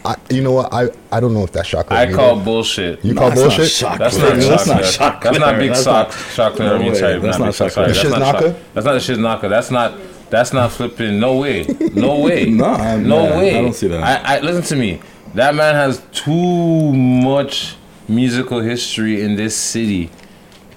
I, 0.06 0.16
you 0.30 0.42
know 0.44 0.52
what? 0.52 0.72
I 0.74 0.90
I 1.12 1.20
don't 1.20 1.34
know 1.34 1.44
if 1.44 1.52
that's 1.52 1.70
Choclair. 1.70 1.92
I 1.92 2.04
either. 2.04 2.16
call 2.16 2.40
bullshit. 2.40 3.04
You 3.04 3.16
call 3.16 3.30
That's 3.30 3.42
not 3.42 3.58
bullshit? 3.58 3.66
Choclair. 3.68 3.98
That's 3.98 4.18
not 4.18 4.36
That's 4.36 4.68
not 4.68 4.78
Choclair. 4.82 4.98
Choclair. 4.98 5.22
That's 5.24 5.40
not 5.40 5.58
Big 5.58 5.70
That's 5.70 5.84
Sock. 5.84 6.10
not- 6.10 6.12
Choclair. 6.56 6.70
I 6.70 6.78
mean, 6.78 6.88
No 6.90 6.94
sorry, 6.94 7.14
way. 7.16 7.20
That's 7.26 7.40
not 7.40 7.46
not 7.46 7.46
Big 7.46 7.56
Sock. 7.56 7.68
Choclair. 7.72 7.72
Sorry, 7.74 7.88
The 7.88 7.94
that's 7.94 8.20
not 8.20 8.36
Shiznaka? 8.36 8.42
Choc- 8.42 8.74
That's 8.74 8.86
not 8.86 8.94
the 8.94 9.00
Shiznaka. 9.00 9.50
That's 9.50 9.72
not. 9.72 9.94
That's 10.30 10.54
not 10.54 10.72
flipping. 10.72 11.20
No 11.20 11.38
way. 11.38 11.66
No 11.94 12.20
way. 12.20 12.46
No, 12.50 12.66
I'm- 12.66 13.08
no 13.08 13.24
yeah, 13.24 13.38
way. 13.38 13.58
I 13.58 13.62
don't 13.62 13.74
see 13.74 13.88
that. 13.88 14.02
I, 14.04 14.38
I 14.38 14.40
listen 14.42 14.64
to 14.64 14.76
me. 14.76 15.02
That 15.36 15.56
man 15.56 15.76
has 15.76 16.02
too 16.12 16.94
much 16.94 17.76
musical 18.08 18.60
history 18.60 19.22
in 19.22 19.36
this 19.36 19.56
city 19.56 20.10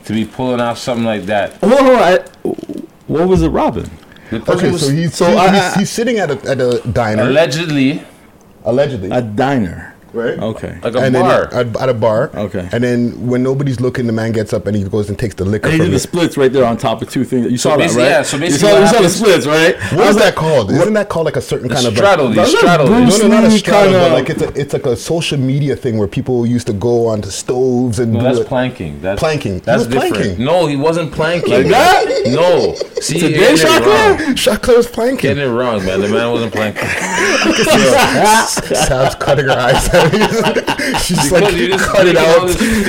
to 0.05 0.13
be 0.13 0.25
pulling 0.25 0.61
off 0.61 0.79
something 0.79 1.05
like 1.05 1.23
that. 1.27 1.55
Hold 1.57 1.73
on, 1.73 1.87
I, 1.89 2.19
what 3.07 3.29
was 3.29 3.43
it, 3.43 3.49
Robin? 3.49 3.91
The 4.31 4.37
Okay, 4.53 4.71
was 4.71 4.87
so 4.87 4.93
he's 4.93 5.15
so 5.15 5.27
he- 5.31 5.37
I- 5.37 5.65
he's, 5.69 5.75
he's 5.75 5.91
sitting 5.91 6.19
at 6.19 6.31
a 6.31 6.51
at 6.51 6.61
a 6.61 6.81
diner 6.93 7.23
allegedly 7.25 8.03
allegedly, 8.65 9.11
A 9.11 9.21
diner. 9.21 9.94
Right? 10.15 10.39
Okay. 10.39 10.79
like 10.83 10.95
a 10.95 10.99
and 11.01 11.15
bar. 11.15 11.47
then 11.51 11.69
at, 11.69 11.77
at 11.83 11.89
a 11.89 11.95
bar. 11.95 12.31
Okay. 12.35 12.69
And 12.73 12.83
then 12.85 13.27
when 13.27 13.43
nobody's 13.43 13.81
looking, 13.81 14.07
the 14.07 14.13
man 14.13 14.33
gets 14.33 14.53
up 14.53 14.67
and 14.67 14.77
he 14.77 14.85
goes 14.85 15.09
and 15.09 15.19
takes 15.19 15.35
the 15.35 15.45
liquor 15.45 15.67
And 15.67 15.73
he 15.75 15.79
from 15.79 15.87
did 15.89 15.95
the 15.95 15.99
splits 15.99 16.37
right 16.37 16.53
there 16.53 16.65
on 16.65 16.77
top 16.77 17.03
of 17.03 17.11
two 17.11 17.25
things. 17.25 17.51
You 17.51 17.59
saw 17.59 17.77
that, 17.77 17.91
right? 17.93 18.05
yeah, 18.05 18.23
so 18.23 18.37
you 18.37 18.51
saw, 18.51 18.79
you 18.81 18.87
saw 18.87 19.01
the 19.03 19.09
splits, 19.09 19.47
right? 19.47 19.77
What 19.93 20.09
is 20.09 20.17
that 20.17 20.35
called? 20.35 20.71
Isn't 20.71 20.93
that 20.95 21.09
called 21.09 21.27
like 21.27 21.37
a 21.37 21.41
certain 21.43 21.69
kind 21.69 21.87
of 21.87 21.95
straddle, 21.97 22.27
like, 22.27 22.35
the 22.37 22.41
That's 22.43 22.57
straddle. 22.59 22.87
no, 22.89 22.99
no, 23.07 23.29
not 23.29 23.45
a 23.45 23.51
straddle, 23.51 23.93
but 23.93 24.01
kinda- 24.01 24.15
like 24.15 24.31
it's 24.31 24.43
a 24.43 24.61
it's 24.61 24.73
like 24.73 24.87
a 24.87 24.97
social 24.97 25.39
media 25.39 25.77
thing 25.77 25.99
where 25.99 26.09
people 26.09 26.47
used 26.47 26.67
to 26.69 26.73
go 26.73 27.07
onto 27.07 27.31
stoves 27.31 27.99
and 27.99 28.13
No, 28.13 28.21
do 28.21 28.25
that's 28.25 28.39
it. 28.41 28.47
planking. 28.47 29.01
That's 29.01 29.19
Planking. 29.21 29.55
He 29.55 29.61
That's 29.61 29.85
was 29.85 29.89
different. 29.89 30.15
planking. 30.15 30.45
No, 30.45 30.67
he 30.67 30.77
wasn't 30.77 31.13
planking. 31.13 31.53
Like 31.53 31.67
that? 31.69 32.05
No. 32.27 32.75
See, 33.01 33.19
Today, 33.21 33.33
getting 33.35 33.55
it 33.55 34.37
Shaka? 34.37 34.73
wrong. 34.73 34.85
Planking. 34.93 35.17
Getting 35.35 35.45
it 35.45 35.49
wrong, 35.55 35.85
man. 35.85 36.01
The 36.01 36.09
man 36.09 36.31
wasn't 36.31 36.53
planking. 36.53 36.83
Sab's 38.87 39.15
cutting 39.17 39.47
her 39.47 39.53
eyes. 39.53 39.85
She's 41.01 41.17
Because 41.25 41.33
like, 41.33 41.55
you 41.55 41.69
just 41.69 41.85
cut 41.85 42.07
it 42.07 42.17
out. 42.17 42.49
fake 42.51 42.87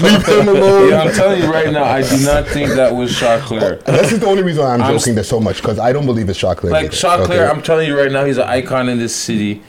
Leave 0.02 0.26
him 0.26 0.48
alone. 0.48 0.90
Yeah, 0.90 1.02
I'm 1.02 1.12
telling 1.14 1.42
you 1.42 1.52
right 1.52 1.70
now, 1.72 1.84
I 1.84 2.02
do 2.02 2.24
not 2.24 2.46
think 2.46 2.70
that 2.74 2.94
was 2.94 3.12
Choclair. 3.12 3.82
Oh, 3.86 3.92
this 3.92 4.12
is 4.12 4.20
the 4.20 4.26
only 4.26 4.42
reason 4.42 4.64
I'm, 4.64 4.82
I'm 4.82 4.98
joking 4.98 5.14
this 5.14 5.28
so 5.28 5.40
much 5.40 5.56
because 5.56 5.78
I 5.78 5.92
don't 5.92 6.06
believe 6.06 6.28
it's 6.28 6.40
Choclair. 6.40 6.70
Like 6.70 6.86
either. 6.86 6.96
Choclair, 6.96 7.24
Okay. 7.24 7.44
I'm 7.46 7.62
telling 7.62 7.88
you 7.88 7.98
right 7.98 8.10
now, 8.12 8.24
he's 8.24 8.38
an 8.38 8.48
icon 8.48 8.88
in 8.88 8.98
this 8.98 9.14
city. 9.14 9.62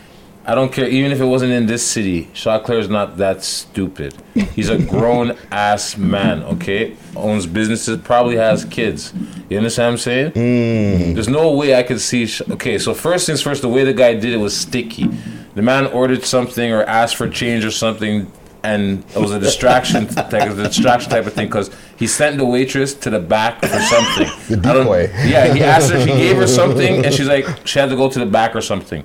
I 0.48 0.54
don't 0.54 0.72
care, 0.72 0.88
even 0.88 1.12
if 1.12 1.20
it 1.20 1.26
wasn't 1.26 1.54
in 1.54 1.66
this 1.66 1.84
city. 1.84 2.26
Choclair 2.36 2.80
is 2.80 2.88
not 2.88 3.18
that 3.18 3.44
stupid. 3.44 4.14
He's 4.54 4.70
a 4.70 4.78
grown 4.78 5.36
ass 5.52 5.98
man, 5.98 6.44
okay? 6.44 6.96
Owns 7.16 7.48
businesses, 7.48 7.98
probably 8.02 8.36
has 8.36 8.64
kids. 8.66 9.12
You 9.50 9.58
understand 9.58 9.88
what 9.88 9.92
I'm 9.94 9.98
saying? 9.98 10.32
Hmm. 10.34 11.14
There's 11.16 11.30
no 11.30 11.52
way 11.54 11.74
I 11.74 11.82
could 11.82 12.00
see. 12.00 12.30
Okay, 12.52 12.78
so 12.78 12.94
first 12.94 13.26
things 13.26 13.42
first, 13.42 13.64
the 13.64 13.70
way 13.70 13.84
the 13.86 13.94
guy 13.94 14.14
did 14.14 14.34
it 14.34 14.38
was 14.38 14.56
sticky. 14.56 15.10
The 15.56 15.62
man 15.62 15.88
ordered 15.88 16.24
something 16.24 16.72
or 16.72 16.84
asked 16.84 17.16
for 17.16 17.30
change 17.30 17.64
or 17.66 17.72
something, 17.72 18.32
and 18.62 19.04
it 19.16 19.20
was 19.20 19.32
a 19.32 19.40
distraction, 19.40 20.08
like 20.16 20.34
a 20.34 20.54
distraction 20.54 21.10
type 21.10 21.26
of 21.26 21.34
thing, 21.34 21.48
because 21.48 21.72
he 21.98 22.08
sent 22.08 22.38
the 22.38 22.46
waitress 22.46 22.94
to 22.96 23.10
the 23.10 23.20
back 23.20 23.62
for 23.62 23.80
something. 23.80 24.28
The 24.50 24.58
decoy. 24.58 25.10
Yeah, 25.26 25.54
he 25.54 25.64
asked 25.64 25.92
her, 25.92 26.00
he 26.00 26.08
gave 26.08 26.36
her 26.38 26.48
something, 26.48 27.06
and 27.06 27.14
she's 27.14 27.28
like, 27.28 27.46
she 27.66 27.80
had 27.80 27.90
to 27.90 27.96
go 27.96 28.10
to 28.10 28.20
the 28.20 28.26
back 28.26 28.56
or 28.56 28.62
something. 28.62 29.04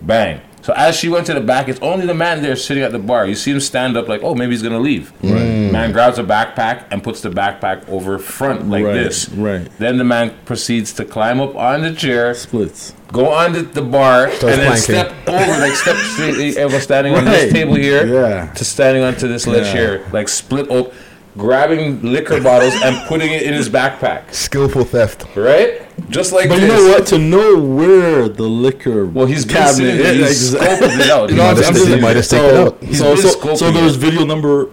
Bang. 0.00 0.40
So 0.70 0.76
as 0.76 0.94
she 0.94 1.08
went 1.08 1.26
to 1.26 1.34
the 1.34 1.40
back, 1.40 1.66
it's 1.68 1.80
only 1.80 2.06
the 2.06 2.14
man 2.14 2.42
there 2.42 2.54
sitting 2.54 2.84
at 2.84 2.92
the 2.92 2.98
bar. 3.00 3.26
You 3.26 3.34
see 3.34 3.50
him 3.50 3.58
stand 3.58 3.96
up, 3.96 4.06
like, 4.06 4.22
oh, 4.22 4.36
maybe 4.36 4.52
he's 4.52 4.62
gonna 4.62 4.78
leave. 4.78 5.12
Mm. 5.20 5.72
Man 5.72 5.90
grabs 5.90 6.20
a 6.20 6.22
backpack 6.22 6.84
and 6.92 7.02
puts 7.02 7.22
the 7.22 7.28
backpack 7.28 7.88
over 7.88 8.20
front 8.20 8.68
like 8.70 8.84
Right, 8.84 8.92
this. 8.94 9.28
right. 9.30 9.68
Then 9.80 9.98
the 9.98 10.04
man 10.04 10.32
proceeds 10.44 10.92
to 10.92 11.04
climb 11.04 11.40
up 11.40 11.56
on 11.56 11.82
the 11.82 11.92
chair, 11.92 12.34
Splits. 12.34 12.94
go 13.10 13.30
on 13.32 13.52
the, 13.52 13.62
the 13.62 13.82
bar, 13.82 14.30
Starts 14.30 14.44
and 14.44 14.60
then 14.62 14.66
planking. 14.68 14.82
step 14.94 15.28
over, 15.28 15.60
like 15.60 15.72
step 15.74 15.96
straight. 16.14 16.56
Eh, 16.56 16.60
Everyone 16.60 16.80
standing 16.82 17.14
on 17.16 17.24
this 17.24 17.52
table 17.52 17.74
here 17.74 18.06
Yeah. 18.06 18.52
to 18.52 18.64
standing 18.64 19.02
onto 19.02 19.26
this 19.26 19.48
ledge 19.48 19.66
Yeah. 19.66 19.72
here, 19.72 20.06
like 20.12 20.28
split 20.28 20.70
up, 20.70 20.92
grabbing 21.40 22.02
liquor 22.02 22.40
bottles 22.48 22.74
and 22.84 22.96
putting 23.08 23.32
it 23.32 23.42
in 23.42 23.54
his 23.54 23.68
backpack. 23.68 24.32
Skillful 24.32 24.84
theft. 24.84 25.26
Right? 25.34 25.82
Just 26.10 26.32
like 26.32 26.48
But 26.48 26.56
this. 26.60 26.62
you 26.62 26.68
know 26.76 26.88
what? 26.92 27.06
To 27.08 27.18
know 27.18 27.58
where 27.60 28.28
the 28.28 28.42
liquor 28.44 29.06
Well, 29.06 29.26
he's 29.26 29.44
been 29.44 29.56
cabinet 29.56 29.76
sitting- 29.76 30.22
is, 30.22 30.28
he's 30.40 30.54
like, 30.54 30.68
scoped 30.80 31.00
it 31.00 31.10
out. 31.10 31.30
You 31.30 31.36
know, 31.36 31.54
He 31.54 31.54
I'm 31.54 31.56
might 31.56 31.56
have 31.56 31.74
just- 31.74 31.78
taken- 31.78 31.92
I'm 31.94 32.00
might 32.00 32.16
have 32.16 32.28
taken 32.28 32.46
it 32.90 32.96
so, 32.96 33.14
out. 33.14 33.20
So, 33.20 33.30
so, 33.30 33.54
so 33.56 33.70
there's 33.70 33.96
video 33.96 34.24
number 34.24 34.68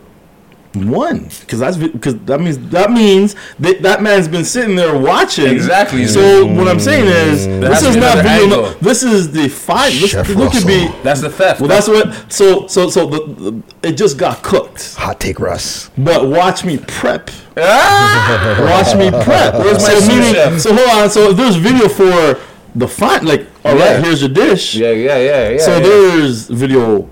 One, 0.85 1.29
because 1.41 1.59
that's 1.59 1.77
because 1.77 2.17
that 2.25 2.39
means 2.39 2.57
that 2.69 2.91
means 2.91 3.35
that 3.59 3.81
that 3.81 4.01
man's 4.01 4.27
been 4.27 4.45
sitting 4.45 4.75
there 4.75 4.97
watching. 4.97 5.47
Exactly. 5.47 6.05
So 6.07 6.45
what 6.45 6.67
I'm 6.67 6.79
saying 6.79 7.05
is, 7.07 7.45
There 7.45 7.61
this 7.61 7.83
is 7.83 7.95
not 7.95 8.17
video. 8.17 8.43
angle. 8.43 8.73
This 8.81 9.03
is 9.03 9.31
the 9.31 9.47
fight. 9.49 9.93
This, 9.93 10.11
Chef 10.11 10.29
look 10.29 10.53
at 10.55 10.65
me. 10.65 10.87
That's 11.03 11.21
the 11.21 11.29
theft. 11.29 11.59
Well, 11.59 11.69
that's 11.69 11.87
what. 11.87 12.31
So 12.31 12.67
so 12.67 12.89
so 12.89 13.07
the, 13.07 13.33
the 13.51 13.63
it 13.89 13.93
just 13.93 14.17
got 14.17 14.43
cooked. 14.43 14.95
Hot 14.95 15.19
take, 15.19 15.39
Russ. 15.39 15.89
But 15.97 16.27
watch 16.27 16.63
me 16.65 16.77
prep. 16.77 17.29
Ah! 17.57 18.57
Watch 18.59 18.95
me 18.95 19.09
prep. 19.09 19.53
Where's 19.55 19.81
my 19.81 19.95
so, 19.99 20.07
meaning- 20.07 20.59
so 20.59 20.73
hold 20.75 20.89
on. 21.03 21.09
So 21.09 21.29
if 21.31 21.37
there's 21.37 21.55
video 21.55 21.87
for 21.87 22.39
the 22.75 22.87
fight, 22.87 23.23
like 23.23 23.47
all 23.65 23.73
right, 23.73 23.79
Yeah. 23.97 24.01
here's 24.01 24.21
your 24.21 24.29
dish. 24.29 24.75
Yeah, 24.75 24.91
yeah, 24.91 25.17
yeah, 25.17 25.49
yeah. 25.49 25.57
so 25.57 25.77
yeah. 25.77 25.79
there's 25.79 26.47
video 26.47 27.09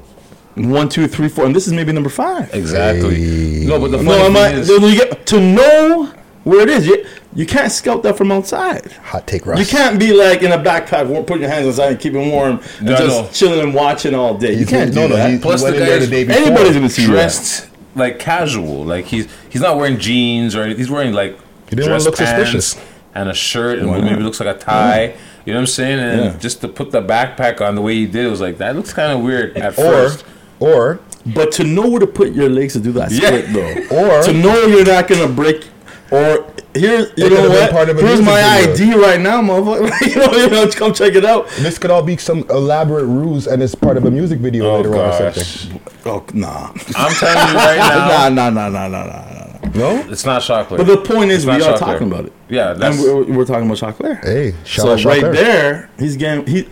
one, 0.55 0.89
two, 0.89 1.07
three, 1.07 1.27
four, 1.29 1.45
and 1.45 1.55
this 1.55 1.67
is 1.67 1.73
maybe 1.73 1.91
number 1.91 2.09
five. 2.09 2.53
Exactly. 2.53 3.65
No, 3.65 3.79
but 3.79 3.91
the 3.91 3.97
funny 3.97 4.09
No, 4.09 4.25
am 4.25 4.33
thing 4.33 4.41
I, 4.41 4.51
is, 4.53 4.69
you 4.69 4.95
get 4.95 5.25
to 5.27 5.39
know 5.41 6.13
where 6.43 6.61
it 6.61 6.69
is. 6.69 6.87
You, 6.87 7.05
you 7.33 7.45
can't 7.45 7.71
scout 7.71 8.03
that 8.03 8.17
from 8.17 8.31
outside. 8.31 8.91
Hot 9.03 9.27
take, 9.27 9.45
Russ. 9.45 9.59
You 9.59 9.65
can't 9.65 9.99
be 9.99 10.13
like 10.13 10.41
in 10.41 10.53
a 10.53 10.57
backpack, 10.57 11.07
wa- 11.07 11.21
putting 11.23 11.41
your 11.41 11.49
hands 11.51 11.65
inside 11.67 11.91
and 11.91 11.99
keeping 11.99 12.29
warm, 12.31 12.61
and 12.77 12.85
No, 12.87 12.95
just 12.95 13.07
no. 13.23 13.29
chilling 13.33 13.59
and 13.59 13.73
watching 13.73 14.15
all 14.15 14.37
day. 14.37 14.51
You 14.51 14.57
He's- 14.59 14.69
can't 14.69 14.93
do 14.93 15.01
no, 15.01 15.07
no, 15.07 15.15
that. 15.17 15.31
he- 15.31 15.37
plus 15.39 15.59
the 15.61 15.65
went 15.65 15.75
in 15.75 15.81
guy 15.81 15.85
there 15.89 15.97
is 15.97 16.09
the 16.09 16.15
day 16.15 16.23
before. 16.23 16.41
Anybody's 16.43 16.73
gonna 16.73 16.89
see 16.89 17.05
that. 17.05 17.11
dressed 17.11 17.67
like 17.95 18.19
casual. 18.19 18.85
Like 18.85 19.05
he's 19.05 19.27
he's 19.49 19.61
not 19.61 19.75
wearing 19.77 19.97
jeans 19.99 20.55
or 20.55 20.61
anything. 20.61 20.77
He's 20.77 20.89
wearing 20.89 21.11
like 21.11 21.37
He 21.69 21.75
didn't 21.75 21.91
wanna 21.91 21.95
dress 22.03 22.05
look 22.05 22.15
pants 22.17 22.51
suspicious. 22.51 22.85
and 23.13 23.27
a 23.29 23.33
shirt 23.33 23.79
and 23.79 23.91
maybe 23.91 24.21
looks 24.23 24.39
like 24.39 24.55
a 24.55 24.57
tie. 24.59 25.15
You 25.45 25.53
know 25.53 25.59
what 25.59 25.63
I'm 25.63 25.67
saying? 25.67 25.99
And 25.99 26.21
Yeah. 26.23 26.37
just 26.39 26.61
to 26.61 26.67
put 26.67 26.91
the 26.91 27.01
backpack 27.01 27.59
on 27.61 27.75
the 27.75 27.81
way 27.81 27.95
he 27.95 28.05
did, 28.05 28.25
it 28.25 28.29
was 28.29 28.39
like 28.41 28.57
that 28.59 28.75
looks 28.77 28.93
kind 28.93 29.11
of 29.11 29.19
weird 29.21 29.57
at 29.57 29.73
Or, 29.77 29.83
first. 29.91 30.23
Or, 30.59 30.99
But 31.25 31.51
to 31.53 31.63
know 31.63 31.87
where 31.89 31.99
to 31.99 32.07
put 32.07 32.33
your 32.33 32.49
legs 32.49 32.73
to 32.73 32.79
do 32.79 32.91
that 32.93 33.11
Yeah. 33.11 33.27
split, 33.27 33.53
though, 33.53 33.95
Or- 34.19 34.23
to 34.23 34.33
know 34.33 34.65
you're 34.67 34.85
not 34.85 35.07
gonna 35.07 35.27
break, 35.27 35.67
or 36.11 36.45
here, 36.75 37.07
you 37.15 37.29
know 37.29 37.49
what? 37.49 37.71
part 37.71 37.89
of 37.89 37.97
Here's 37.99 38.21
my 38.21 38.41
video. 38.67 38.95
ID 38.95 39.01
right 39.01 39.19
now, 39.21 39.41
motherfucker. 39.41 40.01
you 40.07 40.15
know, 40.15 40.31
you 40.37 40.49
know, 40.49 40.69
come 40.71 40.93
check 40.93 41.15
it 41.15 41.25
out. 41.25 41.47
this 41.59 41.77
could 41.77 41.89
all 41.89 42.03
be 42.03 42.17
some 42.17 42.45
elaborate 42.49 43.05
ruse 43.05 43.47
and 43.47 43.63
it's 43.63 43.73
part 43.75 43.95
of 43.97 44.05
a 44.05 44.11
music 44.11 44.39
video 44.39 44.65
Oh 44.69 44.75
later 44.77 44.95
on 44.95 45.09
or 45.23 45.31
something. 45.33 45.81
Oh 46.05 46.25
nah, 46.33 46.71
I'm 46.95 47.11
telling 47.13 47.47
you 47.49 47.55
right 47.55 47.77
now, 48.29 48.29
nah, 48.29 48.29
nah, 48.29 48.49
nah, 48.49 48.69
nah, 48.69 48.87
nah, 48.87 49.03
nah, 49.05 49.05
nah. 49.05 49.69
No? 49.73 49.97
it's 50.11 50.25
not 50.25 50.41
Choclair. 50.41 50.77
But 50.77 50.85
the 50.87 50.97
point 50.97 51.31
is, 51.31 51.45
we 51.45 51.53
are 51.61 51.77
talking 51.77 52.07
about 52.11 52.25
it. 52.25 52.33
Yeah, 52.49 52.71
and 52.79 52.99
we're, 52.99 53.23
we're 53.23 53.45
talking 53.45 53.65
about 53.69 53.77
Choclair. 53.77 54.23
Hey, 54.23 54.53
shout 54.63 54.85
so 54.85 54.91
out 54.93 55.03
right 55.05 55.21
there, 55.21 55.89
he's 55.97 56.15
getting 56.17 56.45
he. 56.45 56.67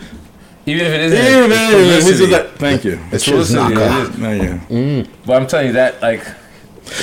Even 0.66 0.86
if 0.86 0.94
it 0.94 1.02
isn't. 1.02 1.18
Yeah, 1.18 1.46
it's 1.46 1.50
man, 1.50 1.86
he's 1.86 2.04
publicity. 2.04 2.32
like, 2.32 2.52
thank 2.56 2.84
you. 2.86 3.00
It's 3.12 3.24
shit 3.24 3.36
is 3.36 3.54
publicity. 3.54 3.76
not 3.76 4.06
it 4.06 4.10
is. 4.10 4.16
Thank 4.20 4.44
you. 4.44 4.76
Mm. 4.76 5.10
But 5.26 5.42
I'm 5.42 5.48
telling 5.48 5.68
you 5.68 5.74
that 5.74 6.02
like 6.02 6.26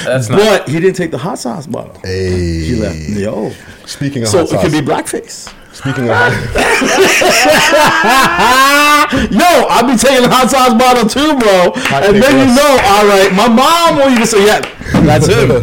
that's 0.05 0.29
not. 0.29 0.39
But 0.39 0.69
he 0.69 0.81
didn't 0.81 0.97
take 0.97 1.11
the 1.11 1.19
hot 1.19 1.39
sauce 1.39 1.67
bottle. 1.67 1.99
Hey. 2.03 2.65
He 2.65 2.75
left. 2.77 2.99
Yo. 3.11 3.51
Speaking 3.87 4.23
of 4.23 4.29
So 4.29 4.47
hot 4.47 4.53
it 4.53 4.61
could 4.61 4.73
be 4.73 4.87
blackface. 4.87 5.53
Speaking 5.73 6.09
of 6.11 6.17
hot, 6.17 6.33
Yo, 9.31 9.67
I 9.71 9.83
be 9.83 9.97
taking 9.97 10.23
the 10.23 10.29
hot 10.31 10.51
sauce 10.51 10.75
bottle 10.75 11.07
too, 11.09 11.37
bro. 11.39 11.73
and 11.99 12.23
then 12.23 12.49
you 12.49 12.55
know, 12.55 12.79
all 12.85 13.07
right, 13.07 13.33
my 13.33 13.49
mom 13.49 13.97
will 13.99 14.11
even 14.13 14.27
say, 14.27 14.45
yeah, 14.47 14.61
that's 15.07 15.27
him. 15.27 15.49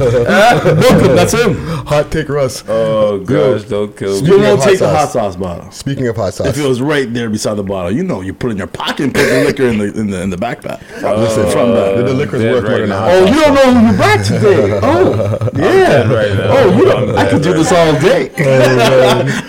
Book 0.80 1.02
him, 1.02 1.16
that's 1.16 1.34
him. 1.34 1.56
hot 1.86 2.12
take, 2.12 2.30
Russ. 2.30 2.64
Oh 2.68 3.20
gosh, 3.20 3.64
don't 3.66 3.96
kill 3.96 4.20
me. 4.22 4.28
You 4.28 4.40
won't 4.40 4.60
hot 4.62 4.70
take 4.70 4.80
the 4.80 4.90
hot 4.90 5.10
sauce 5.10 5.36
bottle. 5.36 5.70
Speaking 5.72 6.08
of 6.08 6.16
hot 6.16 6.34
sauce. 6.34 6.48
If 6.48 6.58
it 6.58 6.66
was 6.68 6.82
right 6.82 7.12
there 7.14 7.30
beside 7.30 7.56
the 7.56 7.64
bottle, 7.64 7.92
you 7.92 8.04
know, 8.04 8.22
you 8.22 8.34
put 8.34 8.48
it 8.48 8.52
in 8.52 8.58
your 8.58 8.68
pocket 8.68 9.02
and 9.06 9.14
put 9.14 9.28
the 9.28 9.44
liquor 9.46 9.68
in 9.68 9.78
the 9.78 9.94
in 10.00 10.10
the 10.10 10.22
in 10.22 10.30
the 10.30 10.38
backpack. 10.38 10.82
Listen, 11.02 11.46
from 11.52 11.72
that. 11.72 12.06
the 12.06 12.14
liquor's 12.14 12.42
dead 12.42 12.54
worth 12.54 12.64
more 12.64 12.72
than 12.80 12.84
a 12.84 12.88
now. 12.88 13.00
hot 13.00 13.10
Oh, 13.12 13.26
you 13.28 13.40
don't 13.42 13.54
know 13.54 13.74
who 13.74 13.80
you 13.88 13.94
brought 13.98 14.26
today. 14.26 14.80
Oh, 14.88 15.50
yeah. 15.56 16.04
right 16.14 16.34
now. 16.34 16.58
Oh, 16.58 16.68
you 16.78 16.92
I'm 16.92 17.08
know, 17.08 17.16
I 17.16 17.26
could 17.30 17.42
do 17.44 17.54
this 17.54 17.72
all 17.72 17.94
day. 18.00 18.32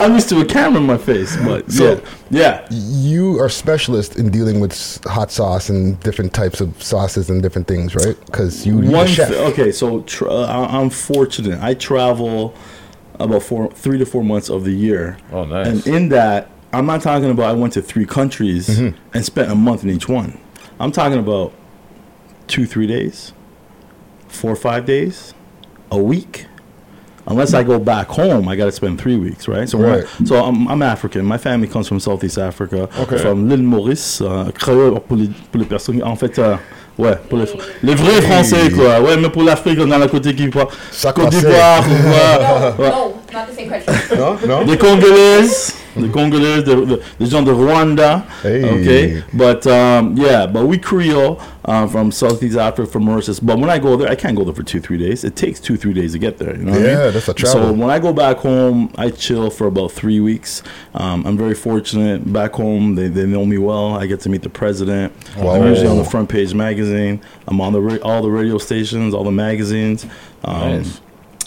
I'm 0.00 0.14
used 0.14 0.28
to 0.30 0.40
a 0.40 0.44
camera 0.48 0.80
in 0.80 0.86
my 0.86 0.98
face, 0.98 1.36
but 1.36 1.70
So- 1.70 2.00
yeah, 2.30 2.60
yeah. 2.60 2.66
You 2.70 3.38
are 3.40 3.48
specialist 3.48 4.16
in 4.16 4.30
dealing 4.30 4.60
with 4.60 4.74
hot 5.04 5.30
sauce 5.30 5.68
and 5.68 5.98
different 6.00 6.32
types 6.34 6.60
of 6.60 6.82
sauces 6.82 7.30
and 7.30 7.42
different 7.42 7.66
things, 7.68 7.94
right? 7.94 8.16
Because 8.26 8.66
you 8.66 8.78
One 8.78 9.06
chef. 9.06 9.28
th- 9.28 9.40
okay, 9.52 9.70
so 9.72 10.00
tra- 10.00 10.28
I- 10.32 10.78
I'm 10.80 10.90
fortunate. 10.90 11.62
I 11.62 11.74
travel 11.74 12.54
about 13.20 13.42
four, 13.42 13.70
three 13.72 13.98
to 13.98 14.06
four 14.06 14.22
months 14.24 14.48
of 14.48 14.64
the 14.64 14.72
year. 14.72 15.16
Oh, 15.32 15.44
nice. 15.44 15.66
And 15.66 15.86
in 15.86 16.08
that, 16.10 16.50
I'm 16.72 16.86
not 16.86 17.00
talking 17.02 17.30
about 17.30 17.46
I 17.50 17.52
went 17.54 17.72
to 17.74 17.82
three 17.82 18.04
countries 18.06 18.68
Mm-hmm. 18.68 18.96
and 19.14 19.24
spent 19.24 19.50
a 19.50 19.54
month 19.54 19.82
in 19.84 19.90
each 19.90 20.08
one. 20.08 20.38
I'm 20.80 20.92
talking 20.92 21.18
about 21.18 21.52
two, 22.46 22.66
three 22.66 22.86
days, 22.86 23.32
four, 24.28 24.54
five 24.54 24.84
days, 24.84 25.34
a 25.90 25.98
week. 25.98 26.46
Unless 27.30 27.52
I 27.54 27.62
go 27.62 27.78
back 27.78 28.08
home, 28.08 28.48
I 28.48 28.56
got 28.56 28.64
to 28.66 28.72
spend 28.72 28.98
three 28.98 29.16
weeks, 29.16 29.48
right? 29.48 29.68
So, 29.68 29.78
Right. 29.78 30.04
so 30.24 30.36
I'm, 30.42 30.66
I'm 30.66 30.80
African. 30.82 31.24
My 31.26 31.36
family 31.38 31.68
comes 31.68 31.86
from 31.86 32.00
Southeast 32.00 32.38
Africa, 32.38 32.88
Okay. 33.02 33.18
from 33.18 33.48
l'île 33.48 33.62
Maurice, 33.62 34.22
créole 34.54 34.98
pour 35.00 35.16
les, 35.18 35.28
pour 35.52 35.60
les 35.60 35.66
personnes. 35.66 36.02
En 36.02 36.16
fait, 36.16 36.38
euh, 36.38 36.56
ouais, 36.96 37.16
pour 37.28 37.36
les, 37.38 37.44
les 37.82 37.94
vrais 37.94 38.22
Français, 38.22 38.70
quoi. 38.70 39.00
Ouais, 39.02 39.16
mais 39.18 39.28
pour 39.28 39.42
l'Afrique, 39.42 39.78
on 39.82 39.90
a 39.90 39.98
la 39.98 40.08
côté 40.08 40.34
qui 40.34 40.48
voit 40.48 40.68
Ça 40.90 41.12
Côte 41.12 41.28
d'Ivoire, 41.28 41.82
ouais, 42.78 42.84
ouais. 42.84 42.90
No, 42.90 43.14
not 43.32 43.46
the 43.50 43.54
same 43.54 43.68
country. 43.68 44.16
No, 44.16 44.36
no. 44.60 44.64
Des 44.64 44.78
Congolais, 44.78 45.46
des 46.00 46.08
Congolese, 46.08 46.64
the, 46.64 46.74
des- 46.86 47.02
des 47.18 47.26
gens 47.26 47.42
de 47.44 47.52
Rwanda. 47.52 48.22
Hey. 48.42 48.64
Okay, 48.64 49.22
but 49.34 49.66
um, 49.66 50.16
yeah, 50.16 50.46
but 50.46 50.66
we 50.66 50.78
Creole 50.78 51.40
uh, 51.64 51.86
from 51.86 52.10
Southeast 52.10 52.56
Africa, 52.56 52.90
from 52.90 53.04
Mauritius. 53.04 53.40
But 53.40 53.58
when 53.58 53.68
I 53.70 53.78
go 53.78 53.96
there, 53.96 54.08
I 54.08 54.14
can't 54.14 54.36
go 54.36 54.44
there 54.44 54.54
for 54.54 54.62
two, 54.62 54.80
three 54.80 54.96
days. 54.98 55.24
It 55.24 55.36
takes 55.36 55.60
two, 55.60 55.76
three 55.76 55.92
days 55.92 56.12
to 56.12 56.18
get 56.18 56.38
there. 56.38 56.56
You 56.56 56.64
know 56.64 56.72
what 56.72 56.80
I 56.80 56.84
Yeah, 56.84 57.04
mean? 57.04 57.12
that's 57.12 57.28
a 57.28 57.34
travel. 57.34 57.62
So 57.68 57.72
when 57.72 57.90
I 57.90 57.98
go 57.98 58.12
back 58.12 58.38
home, 58.38 58.90
I 58.96 59.10
chill 59.10 59.50
for 59.50 59.66
about 59.66 59.92
three 59.92 60.20
weeks. 60.20 60.62
Um, 60.94 61.26
I'm 61.26 61.36
very 61.36 61.54
fortunate. 61.54 62.32
Back 62.32 62.52
home, 62.52 62.94
they, 62.94 63.08
they 63.08 63.26
know 63.26 63.44
me 63.44 63.58
well. 63.58 63.94
I 63.96 64.06
get 64.06 64.20
to 64.20 64.28
meet 64.28 64.42
the 64.42 64.48
president. 64.50 65.12
Wow. 65.36 65.56
I'm 65.56 65.66
usually 65.66 65.88
on 65.88 65.98
the 65.98 66.04
front 66.04 66.28
page 66.28 66.54
magazine. 66.54 67.20
I'm 67.46 67.60
on 67.60 67.72
the 67.72 67.80
ra- 67.80 67.98
all 68.02 68.22
the 68.22 68.30
radio 68.30 68.58
stations, 68.58 69.12
all 69.14 69.24
the 69.24 69.30
magazines. 69.30 70.06
Um, 70.44 70.78
Nice. 70.78 71.00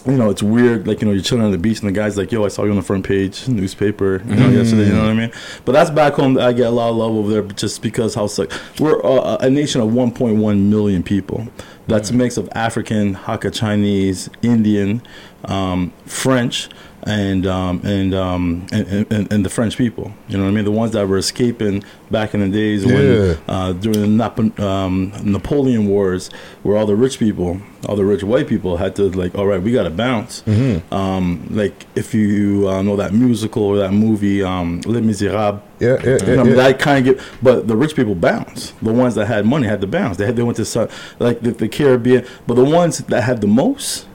You 0.06 0.18
know, 0.18 0.30
it's 0.30 0.44
weird. 0.44 0.88
Like 0.88 1.02
you 1.02 1.08
know, 1.08 1.14
you're 1.14 1.24
chilling 1.24 1.44
on 1.44 1.52
the 1.52 1.58
beach, 1.58 1.80
and 1.80 1.88
the 1.88 1.92
guy's 1.92 2.18
like, 2.18 2.32
"Yo, 2.32 2.44
I 2.44 2.48
saw 2.48 2.64
you 2.64 2.72
on 2.72 2.76
the 2.76 2.82
front 2.82 3.06
page 3.06 3.48
newspaper." 3.48 4.22
You 4.26 4.36
know, 4.36 4.50
yesterday. 4.50 4.88
You 4.88 4.94
know 4.94 5.02
what 5.02 5.10
I 5.10 5.14
mean? 5.14 5.32
But 5.66 5.74
that's 5.74 5.90
back 5.90 6.14
home. 6.14 6.38
I 6.38 6.54
get 6.54 6.68
a 6.68 6.72
lot 6.72 6.90
of 6.90 6.96
love 6.96 7.12
over 7.12 7.30
there, 7.30 7.42
just 7.44 7.82
because 7.82 8.16
how 8.16 8.28
suck. 8.28 8.52
We're 8.80 9.04
uh, 9.06 9.38
a 9.40 9.50
nation 9.50 9.82
of 9.82 9.90
1.1 9.90 10.60
million 10.70 11.04
people. 11.04 11.48
That's 11.88 12.10
a 12.10 12.14
mix 12.14 12.38
of 12.38 12.50
African, 12.54 13.16
Hakka 13.16 13.54
Chinese, 13.54 14.30
Indian, 14.42 15.02
um, 15.46 15.92
French, 16.06 16.70
and 17.04 17.48
um, 17.48 17.82
and, 17.84 18.14
um, 18.14 18.66
and, 18.72 19.12
and 19.12 19.32
and 19.34 19.46
the 19.46 19.50
French 19.50 19.78
people. 19.78 20.14
You 20.28 20.38
know 20.38 20.44
what 20.44 20.52
I 20.52 20.54
mean? 20.54 20.66
The 20.66 20.72
ones 20.72 20.92
that 20.92 21.08
were 21.08 21.18
escaping 21.18 21.84
back 22.12 22.34
in 22.34 22.42
the 22.42 22.50
days 22.50 22.84
Yeah. 22.86 22.94
when 22.94 23.38
uh, 23.48 23.74
during 23.74 24.02
the 24.02 24.08
Nap- 24.08 24.60
um, 24.60 25.12
Napoleon 25.24 25.88
Wars, 25.88 26.30
where 26.64 26.78
all 26.78 26.86
the 26.86 26.96
rich 26.96 27.18
people, 27.20 27.60
all 27.88 27.96
the 27.96 28.06
rich 28.06 28.24
white 28.24 28.48
people, 28.48 28.78
had 28.78 28.96
to 28.98 29.10
like, 29.10 29.34
all 29.36 29.48
right, 29.48 29.62
we 29.62 29.72
got 29.72 29.84
to 29.84 29.90
bounce. 29.90 30.42
Mm-hmm. 30.44 30.94
Um, 30.94 31.48
like 31.50 31.86
if 31.96 32.14
you 32.14 32.68
uh, 32.70 32.82
know 32.82 32.96
that 32.98 33.14
musical 33.14 33.64
or 33.64 33.78
that 33.78 33.92
movie, 33.94 34.44
um, 34.44 34.82
Les 34.86 35.02
Miserables. 35.02 35.62
Yeah, 35.80 35.98
yeah, 36.04 36.18
yeah, 36.22 36.26
You 36.30 36.36
know, 36.36 36.44
yeah. 36.46 36.56
That 36.56 36.80
kind 36.80 37.08
of 37.08 37.16
get, 37.16 37.26
but 37.42 37.68
the 37.68 37.76
rich 37.76 37.96
people 37.96 38.14
bounce. 38.14 38.72
The 38.84 38.94
ones 38.94 39.16
that 39.16 39.26
had 39.26 39.46
money 39.48 39.66
had 39.68 39.82
to 39.82 39.88
bounce. 39.88 40.18
They 40.18 40.28
had 40.28 40.36
they 40.36 40.44
went 40.44 40.58
to 40.58 40.90
like 41.18 41.42
the, 41.42 41.52
the 41.52 41.68
Caribbean, 41.68 42.26
but 42.46 42.54
the 42.54 42.64
ones 42.64 43.00
that 43.00 43.22
had 43.22 43.42
the 43.42 43.48
most. 43.48 44.06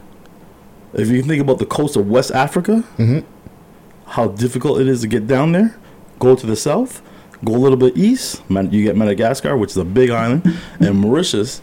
If 0.97 1.09
you 1.09 1.23
think 1.23 1.41
about 1.43 1.59
the 1.59 1.67
coast 1.67 1.97
of 1.97 2.09
West 2.09 2.31
Africa, 2.33 2.83
Mm-hmm. 2.99 3.21
how 4.07 4.29
difficult 4.29 4.81
it 4.81 4.89
is 4.89 5.01
to 5.03 5.07
get 5.07 5.27
down 5.27 5.53
there, 5.53 5.77
go 6.19 6.35
to 6.35 6.47
the 6.47 6.57
south, 6.57 7.03
go 7.45 7.55
a 7.55 7.59
little 7.59 7.77
bit 7.79 7.97
east. 7.97 8.43
You 8.49 8.83
get 8.83 8.97
Madagascar, 8.97 9.57
which 9.57 9.71
is 9.71 9.77
a 9.77 9.85
big 9.85 10.11
island, 10.11 10.43
and 10.81 10.99
Mauritius 10.99 11.61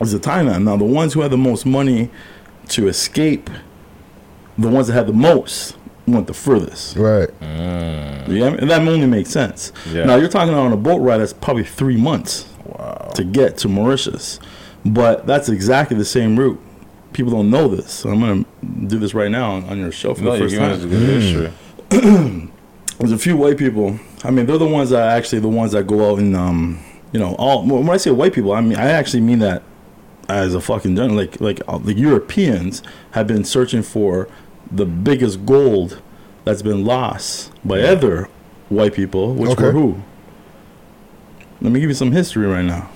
is 0.00 0.14
a 0.14 0.18
tiny 0.18 0.48
island. 0.48 0.64
Now, 0.66 0.76
the 0.76 0.84
ones 0.84 1.12
who 1.14 1.20
had 1.22 1.30
the 1.30 1.36
most 1.38 1.66
money 1.66 2.10
to 2.68 2.88
escape, 2.88 3.50
the 4.58 4.68
ones 4.68 4.86
that 4.86 4.94
had 4.94 5.06
the 5.06 5.12
most, 5.12 5.76
went 6.06 6.26
the 6.26 6.34
furthest. 6.34 6.96
Right. 6.96 7.30
Yeah, 7.40 8.48
and 8.54 8.70
that 8.70 8.80
only 8.86 9.06
makes 9.06 9.30
sense. 9.30 9.72
Yeah. 9.90 10.04
Now 10.04 10.16
you're 10.16 10.28
talking 10.28 10.54
on 10.54 10.72
a 10.72 10.76
boat 10.76 10.98
ride 10.98 11.18
that's 11.18 11.32
probably 11.32 11.64
three 11.64 11.96
months 11.96 12.48
to 13.14 13.24
get 13.24 13.56
to 13.58 13.68
Mauritius, 13.68 14.38
but 14.84 15.26
that's 15.26 15.48
exactly 15.48 15.96
the 15.96 16.04
same 16.04 16.38
route. 16.38 16.60
People 17.12 17.32
don't 17.32 17.50
know 17.50 17.68
this. 17.68 17.90
So 17.92 18.10
I'm 18.10 18.20
gonna 18.20 18.44
do 18.86 18.98
this 18.98 19.14
right 19.14 19.30
now 19.30 19.52
on, 19.52 19.64
on 19.64 19.78
your 19.78 19.92
show 19.92 20.14
for 20.14 20.22
No, 20.22 20.32
the 20.32 20.38
first 20.38 20.54
giving 20.54 20.68
us 20.68 20.78
a 20.82 20.88
time. 20.88 21.50
good. 21.90 22.50
There's 22.98 23.12
a 23.12 23.18
few 23.18 23.36
white 23.36 23.58
people. 23.58 23.98
I 24.24 24.30
mean, 24.30 24.46
they're 24.46 24.58
the 24.58 24.66
ones 24.66 24.90
that 24.90 25.08
actually 25.16 25.40
the 25.40 25.48
ones 25.48 25.72
that 25.72 25.86
go 25.86 26.10
out 26.12 26.18
and 26.20 26.36
um, 26.36 26.78
you 27.12 27.18
know, 27.20 27.34
all. 27.36 27.64
When 27.66 27.88
I 27.90 27.96
say 27.96 28.10
white 28.10 28.32
people, 28.32 28.52
I 28.52 28.60
mean 28.60 28.76
I 28.76 28.90
actually 28.90 29.20
mean 29.22 29.40
that 29.40 29.62
as 30.28 30.54
a 30.54 30.60
fucking 30.60 30.94
general. 30.96 31.16
Like 31.16 31.40
like 31.40 31.60
uh, 31.68 31.78
the 31.78 31.94
Europeans 31.94 32.82
have 33.12 33.26
been 33.26 33.44
searching 33.44 33.82
for 33.82 34.28
the 34.70 34.86
biggest 34.86 35.44
gold 35.44 36.00
that's 36.44 36.62
been 36.62 36.84
lost 36.84 37.52
by 37.64 37.80
other 37.82 38.28
white 38.68 38.94
people, 38.94 39.34
which 39.34 39.50
Okay. 39.50 39.64
were 39.64 39.72
who? 39.72 40.02
Let 41.60 41.72
me 41.72 41.80
give 41.80 41.90
you 41.90 41.94
some 41.94 42.12
history 42.12 42.46
right 42.46 42.64
now. 42.64 42.88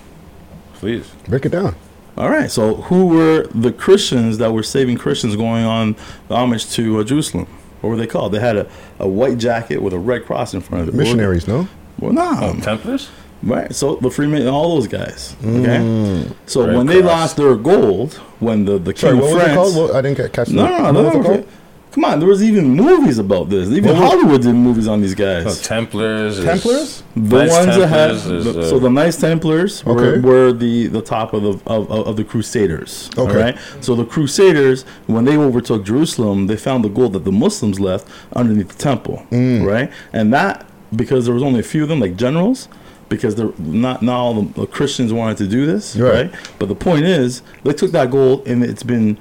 Please. 0.75 1.09
Break 1.29 1.45
it 1.47 1.51
down. 1.51 1.75
All 2.17 2.31
right. 2.31 2.51
So 2.51 2.77
who 2.77 3.07
were 3.07 3.47
the 3.55 3.73
Christians 3.73 4.39
that 4.39 4.53
were 4.53 4.63
saving 4.63 4.97
Christians 4.99 5.37
going 5.37 5.65
on 5.65 5.97
the 6.29 6.35
homage 6.37 6.71
to 6.73 7.01
uh, 7.01 7.05
Jerusalem? 7.05 7.47
What 7.81 7.91
were 7.91 7.97
they 7.97 8.07
called? 8.07 8.33
They 8.33 8.41
had 8.41 8.57
a, 8.57 8.69
a 8.99 9.07
white 9.07 9.39
jacket 9.39 9.83
with 9.83 9.93
a 9.93 9.99
red 9.99 10.25
cross 10.25 10.55
in 10.55 10.61
front 10.61 10.83
of 10.83 10.89
it. 10.89 10.93
What 10.93 10.99
were 10.99 11.05
they? 11.05 11.11
Missionaries, 11.11 11.47
no? 11.47 11.69
Well, 11.99 12.13
no. 12.13 12.39
Oh, 12.43 12.61
Templars? 12.61 13.11
Right. 13.43 13.75
So 13.75 13.97
the 13.97 14.11
Freeman, 14.11 14.41
and 14.41 14.51
all 14.51 14.75
those 14.77 14.89
guys. 14.89 15.37
Okay. 15.41 15.77
Mm. 15.79 16.35
So 16.47 16.67
Red 16.67 16.77
when 16.77 16.87
they 16.87 17.03
lost 17.03 17.37
their 17.37 17.55
gold, 17.55 18.15
when 18.41 18.65
the 18.65 18.79
the 18.79 18.93
king 18.95 19.01
Sorry, 19.01 19.13
of 19.13 19.19
what 19.21 19.35
was 19.35 19.43
France, 19.43 19.53
it 19.53 19.55
called? 19.55 19.77
What, 19.77 19.95
I 19.97 20.01
didn't 20.03 20.33
catch 20.33 20.49
no, 20.49 20.63
that. 20.63 20.71
no, 20.71 20.79
no, 20.79 20.85
What 20.85 20.93
no, 20.93 21.03
was 21.03 21.15
it 21.15 21.19
no, 21.19 21.25
called? 21.37 21.49
Come 21.97 22.05
on, 22.05 22.19
there 22.21 22.29
was 22.29 22.43
even 22.45 22.75
movies 22.77 23.19
about 23.19 23.49
this. 23.49 23.71
Even 23.71 23.95
What 23.95 24.03
was- 24.03 24.11
Hollywood 24.13 24.43
did 24.43 24.53
movies 24.55 24.87
on 24.87 25.01
these 25.01 25.15
guys. 25.15 25.47
Oh, 25.47 25.63
Templars. 25.63 26.45
Templars? 26.45 27.03
The 27.17 27.21
Knights 27.39 27.53
ones 27.55 27.77
that 27.79 27.87
had 27.89 28.11
the- 28.17 28.67
so 28.69 28.79
the 28.79 28.91
Knights 28.91 29.17
Templars 29.17 29.83
were, 29.83 29.93
Okay. 29.99 30.21
were 30.21 30.53
the 30.53 30.89
the 30.89 31.01
top 31.01 31.33
of 31.33 31.43
the 31.43 31.49
of, 31.67 31.91
of, 31.91 32.07
of 32.09 32.17
the 32.17 32.25
Crusaders. 32.25 33.09
Okay. 33.17 33.33
All 33.33 33.35
right. 33.45 33.57
So 33.81 33.95
the 33.95 34.05
Crusaders, 34.05 34.85
when 35.07 35.25
they 35.25 35.39
overtook 35.39 35.87
Jerusalem, 35.87 36.49
they 36.49 36.57
found 36.59 36.85
the 36.85 36.91
gold 36.91 37.15
that 37.15 37.25
the 37.25 37.33
Muslims 37.33 37.81
left 37.81 38.07
underneath 38.35 38.69
the 38.69 38.83
temple. 38.91 39.25
Mm. 39.33 39.65
Right, 39.67 39.91
and 40.13 40.35
that 40.35 40.67
because 40.95 41.25
there 41.25 41.33
was 41.35 41.43
only 41.43 41.61
a 41.61 41.69
few 41.73 41.83
of 41.83 41.89
them, 41.89 42.01
like 42.01 42.17
generals. 42.17 42.69
Because 43.09 43.37
they're 43.37 43.53
not 43.59 44.03
not 44.03 44.17
all 44.17 44.35
the, 44.43 44.61
the 44.63 44.67
Christians 44.67 45.13
wanted 45.13 45.37
to 45.39 45.47
do 45.47 45.65
this, 45.65 45.95
Right. 45.97 46.13
right? 46.13 46.35
But 46.59 46.67
the 46.69 46.75
point 46.75 47.05
is, 47.05 47.41
they 47.63 47.73
took 47.73 47.93
that 47.93 48.11
gold 48.11 48.47
and 48.49 48.65
it's 48.65 48.83
been 48.83 49.17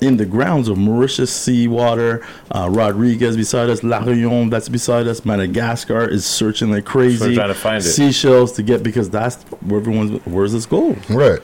in 0.00 0.16
the 0.16 0.26
grounds 0.26 0.68
of 0.68 0.78
Mauritius, 0.78 1.30
Seawater, 1.30 2.24
uh, 2.50 2.68
Rodrigues 2.70 3.36
beside 3.36 3.68
us, 3.68 3.82
La 3.82 4.00
Réunion 4.00 4.50
that's 4.50 4.68
beside 4.68 5.06
us, 5.06 5.24
Madagascar 5.24 6.08
is 6.08 6.24
searching 6.24 6.70
like 6.70 6.84
crazy. 6.84 7.34
trying 7.34 7.48
to 7.48 7.54
find 7.54 7.78
it. 7.78 7.88
Seychelles 7.88 8.52
to 8.52 8.62
get 8.62 8.82
because 8.82 9.10
that's 9.10 9.42
where 9.62 9.80
everyone's. 9.80 10.24
Where's 10.26 10.52
this 10.52 10.66
gold? 10.66 10.98
Right. 11.10 11.40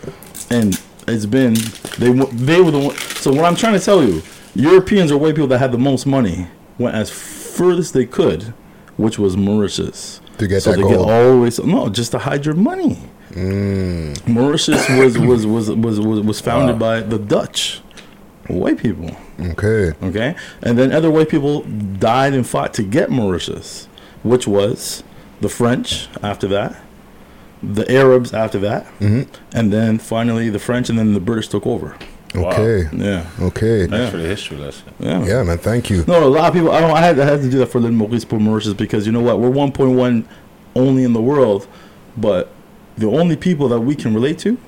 And 0.50 0.80
it's 1.09 1.26
been 1.26 1.54
they 1.98 2.11
they 2.11 2.61
were 2.61 2.70
the 2.70 2.78
one. 2.78 2.96
So 2.96 3.32
what 3.32 3.44
I'm 3.44 3.57
trying 3.57 3.74
to 3.74 3.84
tell 3.84 4.02
you, 4.02 4.22
Europeans 4.54 5.12
or 5.12 5.18
white 5.18 5.34
people 5.34 5.48
that 5.48 5.59
had 5.59 5.72
the 5.72 5.78
most 5.78 6.07
money 6.07 6.48
went 6.78 6.94
as 6.94 7.11
furthest 7.11 7.94
they 7.94 8.07
could, 8.07 8.54
which 8.96 9.18
was 9.18 9.36
Mauritius. 9.36 10.20
To 10.38 10.46
get 10.46 10.62
so 10.62 10.70
that 10.70 10.76
they 10.76 10.82
gold. 10.82 10.94
get 10.94 11.00
all 11.00 11.34
the 11.34 11.40
way. 11.40 11.72
No, 11.72 11.88
just 11.88 12.12
to 12.12 12.18
hide 12.18 12.44
your 12.44 12.54
money. 12.54 12.98
Mm. 13.30 14.26
Mauritius 14.26 14.88
was 14.88 15.18
was 15.18 15.46
was 15.46 15.70
was 15.70 16.00
was, 16.00 16.20
was 16.20 16.40
founded 16.40 16.78
by 16.78 17.00
the 17.00 17.18
Dutch, 17.18 17.82
white 18.49 18.78
people. 18.78 19.11
Okay. 19.40 19.92
Okay, 20.03 20.34
and 20.62 20.78
then 20.78 20.92
other 20.92 21.11
white 21.11 21.28
people 21.28 21.62
died 21.62 22.32
and 22.34 22.47
fought 22.47 22.72
to 22.74 22.82
get 22.82 23.11
Mauritius, 23.11 23.88
which 24.22 24.47
was 24.47 25.03
the 25.40 25.49
French 25.49 26.09
after 26.22 26.47
that, 26.49 26.76
the 27.62 27.90
Arabs 27.92 28.32
after 28.32 28.59
that, 28.61 28.86
Mhm. 29.01 29.26
and 29.53 29.72
then 29.72 29.99
finally 29.99 30.49
the 30.51 30.59
French, 30.59 30.88
and 30.88 30.99
then 30.99 31.12
the 31.14 31.20
British 31.20 31.49
took 31.49 31.66
over. 31.66 31.94
Okay. 32.34 32.86
Yeah. 32.94 33.24
Okay. 33.40 33.86
Thanks 33.86 34.11
for 34.11 34.18
the 34.18 34.26
history 34.28 34.59
lesson. 34.59 34.82
Yeah. 34.99 35.24
Yeah, 35.24 35.42
man. 35.42 35.57
Thank 35.59 35.88
you. 35.88 36.05
No, 36.07 36.22
a 36.22 36.28
lot 36.28 36.49
of 36.49 36.53
people. 36.55 36.70
I 36.70 36.80
don't. 36.80 36.90
I 36.90 37.01
had, 37.01 37.18
I 37.18 37.24
had 37.24 37.40
to 37.42 37.51
do 37.51 37.59
that 37.59 37.66
for 37.68 37.80
Little 37.80 37.97
Maurice 37.97 38.24
for 38.24 38.38
Mauritius 38.38 38.74
because 38.74 39.07
you 39.07 39.12
know 39.12 39.22
what? 39.22 39.40
We're 39.40 39.49
1.1 39.51 40.24
only 40.74 41.03
in 41.05 41.14
the 41.14 41.22
world, 41.22 41.66
but 42.16 42.51
the 42.99 43.07
only 43.07 43.36
people 43.36 43.68
that 43.68 43.80
we 43.80 43.94
can 43.94 44.12
relate 44.12 44.38
to, 44.40 44.59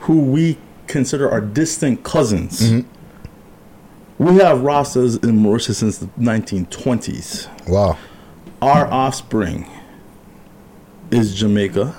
who 0.00 0.20
we 0.20 0.56
consider 0.88 1.30
our 1.30 1.40
distant 1.40 2.02
cousins. 2.02 2.60
Mm-hmm. 2.60 4.24
We 4.24 4.38
have 4.38 4.58
Rastas 4.58 5.22
in 5.22 5.36
Mauritius 5.36 5.78
since 5.78 5.98
the 5.98 6.06
1920s. 6.18 7.68
Wow. 7.68 7.96
Our 8.60 8.86
offspring 8.86 9.70
is 11.12 11.34
Jamaica, 11.34 11.94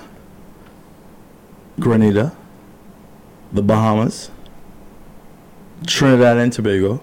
Grenada, 1.78 2.36
the 3.52 3.62
Bahamas, 3.62 4.30
Trinidad 5.86 6.36
and 6.36 6.52
Tobago, 6.52 7.00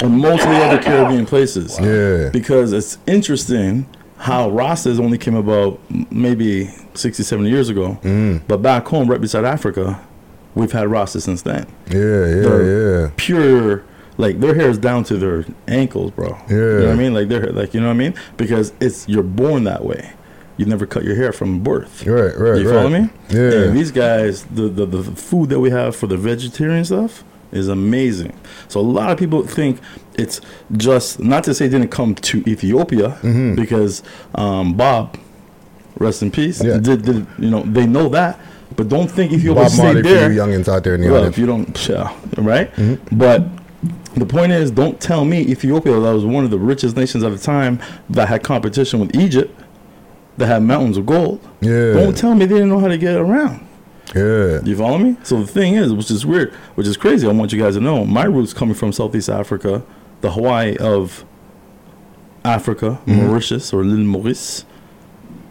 and 0.00 0.22
the 0.22 0.28
other 0.28 0.82
Caribbean 0.82 1.26
places. 1.26 1.78
Yeah. 1.78 2.30
Because 2.30 2.72
it's 2.72 2.98
interesting 3.06 3.86
how 4.18 4.50
Rastas 4.50 4.98
only 4.98 5.18
came 5.18 5.36
about 5.36 5.78
maybe 6.10 6.66
60, 6.94 7.22
70 7.22 7.48
years 7.48 7.68
ago. 7.68 7.98
Mm. 8.02 8.42
But 8.48 8.58
back 8.58 8.86
home, 8.86 9.08
right 9.08 9.20
beside 9.20 9.44
Africa, 9.44 10.05
we've 10.56 10.72
had 10.72 10.88
Rastas 10.88 11.22
since 11.22 11.42
then. 11.42 11.66
Yeah, 11.88 11.98
yeah, 12.00 12.42
They're 12.42 13.02
yeah. 13.02 13.10
Pure, 13.16 13.84
like 14.18 14.40
their 14.40 14.54
hair 14.54 14.68
is 14.70 14.78
down 14.78 15.04
to 15.04 15.16
their 15.16 15.44
ankles, 15.68 16.10
bro. 16.10 16.36
You 16.48 16.56
know 16.56 16.74
what 16.78 16.84
Yeah. 16.86 16.90
I 16.92 16.94
mean? 16.96 17.14
Like 17.14 17.28
they're 17.28 17.52
like, 17.52 17.72
you 17.74 17.80
know 17.80 17.86
what 17.88 17.92
I 17.94 17.96
mean? 18.04 18.14
Because 18.36 18.72
it's 18.80 19.08
you're 19.08 19.22
born 19.22 19.62
that 19.64 19.84
way. 19.84 20.12
You 20.56 20.64
never 20.64 20.86
cut 20.86 21.04
your 21.04 21.14
hair 21.16 21.32
from 21.32 21.62
birth. 21.62 22.06
Right, 22.06 22.34
right, 22.36 22.58
You 22.60 22.68
follow 22.70 22.88
me? 22.88 23.10
Yeah. 23.28 23.52
And 23.68 23.76
these 23.76 23.90
guys, 23.92 24.44
the, 24.44 24.68
the 24.68 24.86
the 24.86 25.02
food 25.02 25.50
that 25.50 25.60
we 25.60 25.68
have 25.70 25.94
for 25.94 26.06
the 26.06 26.16
vegetarian 26.16 26.84
stuff 26.84 27.22
is 27.52 27.68
amazing. 27.68 28.32
So 28.68 28.80
a 28.80 28.88
lot 28.98 29.10
of 29.10 29.18
people 29.18 29.42
think 29.46 29.80
it's 30.14 30.40
just 30.72 31.20
not 31.20 31.44
to 31.44 31.52
say 31.54 31.68
didn't 31.68 31.88
come 31.90 32.14
to 32.14 32.42
Ethiopia 32.48 33.08
Mm-hmm. 33.22 33.54
because 33.54 34.02
um, 34.34 34.74
Bob, 34.74 35.18
rest 35.98 36.22
in 36.22 36.30
peace, 36.30 36.62
Yeah. 36.64 36.78
did, 36.78 37.02
did 37.02 37.26
you 37.38 37.50
know 37.50 37.62
they 37.62 37.86
know 37.86 38.08
that, 38.08 38.40
but 38.76 38.88
don't 38.88 39.10
think 39.10 39.32
Ethiopia 39.32 39.64
Bob 39.64 39.72
Marley 39.78 40.02
stayed 40.02 40.04
for 40.04 40.14
there. 40.14 40.32
you 40.32 40.40
youngins 40.40 40.68
out 40.68 40.84
there 40.84 40.94
in 40.94 41.00
the 41.00 41.08
Well, 41.08 41.16
audience. 41.18 41.34
if 41.34 41.38
you 41.40 41.46
don't, 41.46 41.88
yeah, 41.88 42.12
right? 42.38 42.72
Mm-hmm. 42.76 43.16
But 43.18 43.44
the 44.14 44.26
point 44.26 44.52
is, 44.52 44.70
don't 44.70 45.00
tell 45.00 45.24
me 45.24 45.40
Ethiopia 45.40 45.92
that 46.00 46.12
was 46.14 46.24
one 46.24 46.44
of 46.44 46.50
the 46.50 46.58
richest 46.58 46.96
nations 46.96 47.24
at 47.24 47.32
the 47.32 47.38
time 47.38 47.80
that 48.10 48.28
had 48.28 48.42
competition 48.42 49.00
with 49.00 49.14
Egypt, 49.16 49.58
that 50.38 50.46
had 50.46 50.62
mountains 50.62 50.96
of 50.96 51.06
gold. 51.06 51.40
Yeah. 51.60 51.92
Don't 51.94 52.16
tell 52.16 52.34
me 52.34 52.44
they 52.46 52.54
didn't 52.54 52.68
know 52.68 52.78
how 52.80 52.88
to 52.88 52.98
get 52.98 53.16
around. 53.16 53.66
Yeah. 54.14 54.60
You 54.62 54.76
follow 54.76 54.98
me? 54.98 55.16
So 55.22 55.40
the 55.40 55.46
thing 55.46 55.74
is, 55.74 55.92
which 55.92 56.10
is 56.10 56.24
weird, 56.24 56.52
which 56.76 56.86
is 56.86 56.96
crazy, 56.96 57.26
I 57.26 57.32
want 57.32 57.52
you 57.52 57.58
guys 57.60 57.74
to 57.74 57.80
know, 57.80 58.04
my 58.04 58.24
roots 58.24 58.52
coming 58.54 58.74
from 58.74 58.92
Southeast 58.92 59.28
Africa, 59.28 59.82
the 60.20 60.30
Hawaii 60.32 60.76
of 60.78 61.24
Africa, 62.44 62.98
Mhm. 63.06 63.16
Mauritius 63.26 63.72
or 63.72 63.84
L'Île 63.84 64.04
Maurice, 64.04 64.64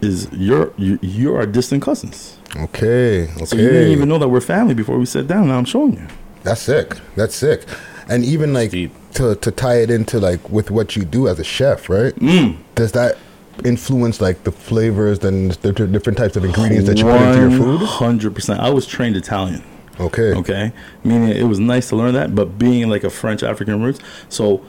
is 0.00 0.28
you're 0.32 0.72
you, 0.76 0.98
you're 1.02 1.44
distant 1.46 1.82
cousins. 1.82 2.35
Okay. 2.56 3.24
Okay. 3.24 3.44
So 3.44 3.56
you 3.56 3.68
didn't 3.68 3.92
even 3.92 4.08
know 4.08 4.18
that 4.18 4.28
we're 4.28 4.40
family 4.40 4.74
before 4.74 4.98
we 4.98 5.06
sat 5.06 5.26
down. 5.26 5.48
Now 5.48 5.58
I'm 5.58 5.64
showing 5.64 5.94
you. 5.94 6.06
That's 6.42 6.60
sick. 6.60 6.96
That's 7.16 7.34
sick. 7.34 7.64
And 8.08 8.24
even 8.24 8.52
like 8.52 8.70
to 8.70 9.34
to 9.34 9.50
tie 9.50 9.80
it 9.80 9.90
into 9.90 10.18
like 10.20 10.48
with 10.48 10.70
what 10.70 10.96
you 10.96 11.04
do 11.04 11.28
as 11.28 11.38
a 11.38 11.44
chef, 11.44 11.88
right? 11.88 12.14
Mm. 12.16 12.56
Does 12.74 12.92
that 12.92 13.18
influence 13.64 14.20
like 14.20 14.44
the 14.44 14.52
flavors 14.52 15.24
and 15.24 15.52
the 15.52 15.72
di- 15.72 15.86
different 15.86 16.18
types 16.18 16.36
of 16.36 16.44
ingredients 16.44 16.86
that 16.86 16.98
you 16.98 17.04
put 17.04 17.20
into 17.20 17.40
your 17.40 17.50
food? 17.50 17.80
Hundred 17.82 18.34
percent. 18.34 18.60
I 18.60 18.70
was 18.70 18.86
trained 18.86 19.16
Italian. 19.16 19.62
Okay. 19.98 20.34
Okay. 20.34 20.72
Meaning 21.04 21.30
it 21.30 21.44
was 21.44 21.58
nice 21.58 21.88
to 21.88 21.96
learn 21.96 22.14
that, 22.14 22.34
but 22.34 22.58
being 22.58 22.88
like 22.88 23.02
a 23.02 23.10
French 23.10 23.42
African 23.42 23.82
roots. 23.82 23.98
So 24.28 24.62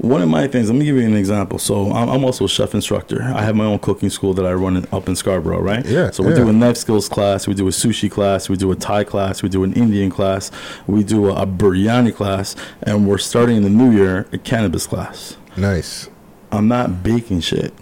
one 0.00 0.22
of 0.22 0.28
my 0.30 0.48
things, 0.48 0.70
let 0.70 0.78
me 0.78 0.86
give 0.86 0.96
you 0.96 1.06
an 1.06 1.14
example. 1.14 1.58
So 1.58 1.92
I'm, 1.92 2.08
I'm 2.08 2.24
also 2.24 2.46
a 2.46 2.48
chef 2.48 2.74
instructor. 2.74 3.22
I 3.22 3.42
have 3.42 3.54
my 3.54 3.66
own 3.66 3.78
cooking 3.78 4.08
school 4.08 4.32
that 4.34 4.46
I 4.46 4.52
run 4.54 4.76
in, 4.76 4.86
up 4.92 5.08
in 5.08 5.14
Scarborough, 5.14 5.60
right? 5.60 5.84
Yeah, 5.84 6.10
So 6.10 6.22
we 6.22 6.30
yeah. 6.30 6.36
do 6.36 6.48
a 6.48 6.52
knife 6.52 6.78
skills 6.78 7.08
class, 7.08 7.46
we 7.46 7.52
do 7.54 7.66
a 7.68 7.70
sushi 7.70 8.10
class, 8.10 8.48
we 8.48 8.56
do 8.56 8.72
a 8.72 8.76
Thai 8.76 9.04
class, 9.04 9.42
we 9.42 9.50
do 9.50 9.62
an 9.62 9.74
Indian 9.74 10.10
class, 10.10 10.50
we 10.86 11.04
do 11.04 11.28
a, 11.28 11.42
a 11.42 11.46
biryani 11.46 12.14
class, 12.14 12.56
and 12.82 13.06
we're 13.06 13.18
starting 13.18 13.58
in 13.58 13.62
the 13.62 13.70
new 13.70 13.90
year 13.90 14.26
a 14.32 14.38
cannabis 14.38 14.86
class. 14.86 15.36
Nice. 15.56 16.08
I'm 16.50 16.66
not 16.66 17.02
baking 17.02 17.40
shit. 17.40 17.74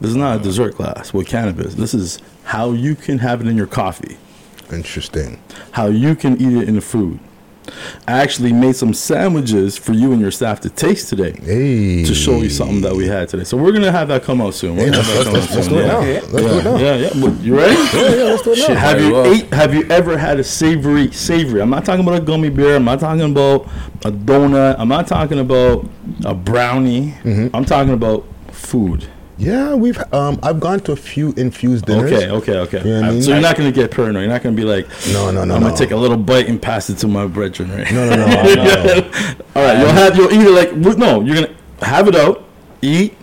This 0.00 0.10
is 0.10 0.16
not 0.16 0.40
a 0.40 0.42
dessert 0.42 0.74
class 0.74 1.12
with 1.12 1.26
cannabis. 1.26 1.74
This 1.74 1.92
is 1.92 2.18
how 2.44 2.72
you 2.72 2.94
can 2.94 3.18
have 3.18 3.40
it 3.42 3.46
in 3.46 3.56
your 3.56 3.66
coffee. 3.66 4.16
Interesting. 4.72 5.38
How 5.72 5.86
you 5.86 6.14
can 6.14 6.40
eat 6.40 6.62
it 6.62 6.68
in 6.68 6.76
the 6.76 6.80
food. 6.80 7.20
I 8.06 8.18
actually 8.18 8.52
made 8.52 8.76
some 8.76 8.92
sandwiches 8.92 9.76
for 9.78 9.92
you 9.92 10.12
and 10.12 10.20
your 10.20 10.30
staff 10.30 10.60
to 10.60 10.70
taste 10.70 11.08
today 11.08 11.32
hey. 11.42 12.04
to 12.04 12.14
show 12.14 12.42
you 12.42 12.50
something 12.50 12.82
that 12.82 12.94
we 12.94 13.06
had 13.06 13.28
today. 13.28 13.44
So 13.44 13.56
we're 13.56 13.72
gonna 13.72 13.90
have 13.92 14.08
that 14.08 14.22
come 14.22 14.40
out 14.42 14.54
soon. 14.54 14.76
We're 14.76 14.84
Hey, 14.86 14.90
gonna 14.90 14.98
let's- 14.98 15.12
have 15.14 15.24
that 15.24 15.32
let's- 15.32 15.46
come 15.46 15.52
out 15.52 15.56
let's 15.56 15.66
soon. 15.68 15.74
do 15.74 15.78
it 15.78 15.86
Yeah. 15.86 15.92
now. 15.92 16.00
Yeah. 16.04 16.20
Let's 16.20 16.30
do 16.30 16.58
it 16.58 16.64
now. 16.64 16.76
Yeah, 16.76 16.96
yeah. 16.96 17.10
But 17.20 17.40
you 17.42 17.56
ready? 17.56 17.74
Yeah, 17.74 18.14
yeah, 18.16 18.22
let's 18.24 18.42
do 18.42 18.52
it 18.52 18.68
now. 18.68 18.74
Have 18.74 19.00
you 19.00 19.12
well. 19.12 19.26
ate? 19.32 19.52
Have 19.54 19.74
you 19.74 19.84
ever 19.90 20.18
had 20.18 20.38
a 20.38 20.44
savory 20.44 21.10
savory? 21.12 21.60
I'm 21.62 21.70
not 21.70 21.84
talking 21.84 22.04
about 22.06 22.20
a 22.20 22.24
gummy 22.24 22.50
bear. 22.50 22.76
I'm 22.76 22.84
not 22.84 23.00
talking 23.00 23.22
about 23.30 23.66
a 24.04 24.12
donut. 24.12 24.76
I'm 24.78 24.88
not 24.88 25.06
talking 25.06 25.38
about 25.38 25.88
a 26.24 26.34
brownie. 26.34 27.14
Mm-hmm. 27.24 27.56
I'm 27.56 27.64
talking 27.64 27.92
about 27.94 28.24
food. 28.52 29.06
Yeah, 29.36 29.74
we've 29.74 29.98
um 30.12 30.38
I've 30.42 30.60
gone 30.60 30.78
to 30.80 30.92
a 30.92 30.96
few 30.96 31.32
infused 31.36 31.86
dinners. 31.86 32.12
Okay, 32.12 32.30
okay, 32.30 32.56
okay. 32.58 32.78
You 32.88 33.00
know 33.00 33.08
I 33.08 33.10
mean? 33.10 33.22
So 33.22 33.30
you're 33.32 33.40
not 33.40 33.56
gonna 33.56 33.72
get 33.72 33.90
paranoid. 33.90 34.22
You're 34.22 34.32
not 34.32 34.42
gonna 34.42 34.54
be 34.54 34.62
like, 34.64 34.86
No, 35.12 35.30
no, 35.32 35.44
no, 35.44 35.54
I'm 35.56 35.60
no. 35.60 35.66
gonna 35.68 35.76
take 35.76 35.90
a 35.90 35.96
little 35.96 36.16
bite 36.16 36.48
and 36.48 36.60
pass 36.62 36.88
it 36.88 36.98
to 36.98 37.08
my 37.08 37.26
brethren, 37.26 37.70
right? 37.70 37.90
No, 37.92 38.08
no, 38.10 38.16
no, 38.16 38.24
I'm. 38.26 39.04
All 39.56 39.62
right, 39.64 39.78
you'll 39.78 39.88
have 39.90 40.16
you'll 40.16 40.32
eat 40.32 40.40
it 40.46 40.50
like 40.50 40.96
no. 40.98 41.20
You're 41.22 41.34
gonna 41.34 41.54
have 41.80 42.06
it 42.06 42.14
out, 42.14 42.44
eat, 42.80 43.16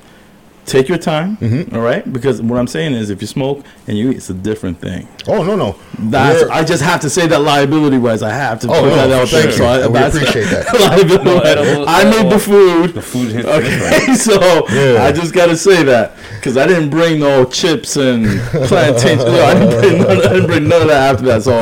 take 0.65 0.87
your 0.87 0.97
time. 0.97 1.37
Mm-hmm. 1.37 1.75
all 1.75 1.81
right, 1.81 2.11
because 2.11 2.41
what 2.41 2.57
I'm 2.59 2.67
saying 2.67 2.93
is, 2.93 3.09
if 3.09 3.21
you 3.21 3.27
smoke 3.27 3.65
and 3.87 3.97
you 3.97 4.11
eat, 4.11 4.17
it's 4.17 4.29
a 4.29 4.33
different 4.33 4.79
thing. 4.79 5.07
Oh 5.27 5.43
no 5.43 5.55
no. 5.55 5.75
That's, 5.99 6.41
We're- 6.41 6.51
I 6.51 6.63
just 6.63 6.81
have 6.83 7.01
to 7.01 7.09
say 7.09 7.27
that 7.27 7.39
liability 7.41 7.97
wise, 7.97 8.23
I 8.23 8.31
have 8.31 8.59
to 8.61 8.67
Oh, 8.67 8.81
put 8.81 8.89
no, 8.89 8.95
that 8.95 9.11
out 9.11 9.27
thank 9.29 9.43
there. 9.43 9.51
you. 9.51 9.57
So 9.57 9.65
I, 9.65 9.87
We 9.87 9.99
appreciate 9.99 10.45
that. 10.49 10.73
liability. 10.79 11.23
No, 11.25 11.39
edible- 11.39 11.85
I 11.87 12.03
made 12.05 12.31
the 12.31 12.39
food. 12.39 12.93
The 12.93 13.01
food 13.01 13.31
hits 13.31 13.47
Okay, 13.47 13.69
different. 13.69 14.17
so 14.19 14.67
Yeah. 14.69 15.03
I 15.03 15.11
just 15.11 15.33
gotta 15.33 15.55
say 15.55 15.83
that 15.83 16.15
because 16.35 16.57
I 16.57 16.65
didn't 16.67 16.89
bring 16.89 17.19
no 17.19 17.45
chips 17.45 17.97
and 17.97 18.25
plantains. 18.67 19.23
no, 19.23 19.43
I 19.43 19.53
didn't 19.53 19.79
bring 19.79 19.97
none. 20.01 20.17
I 20.17 20.21
didn't 20.33 20.47
bring 20.47 20.67
none 20.67 20.81
of 20.83 20.87
that 20.87 21.13
after 21.13 21.25
that. 21.27 21.43
So 21.43 21.61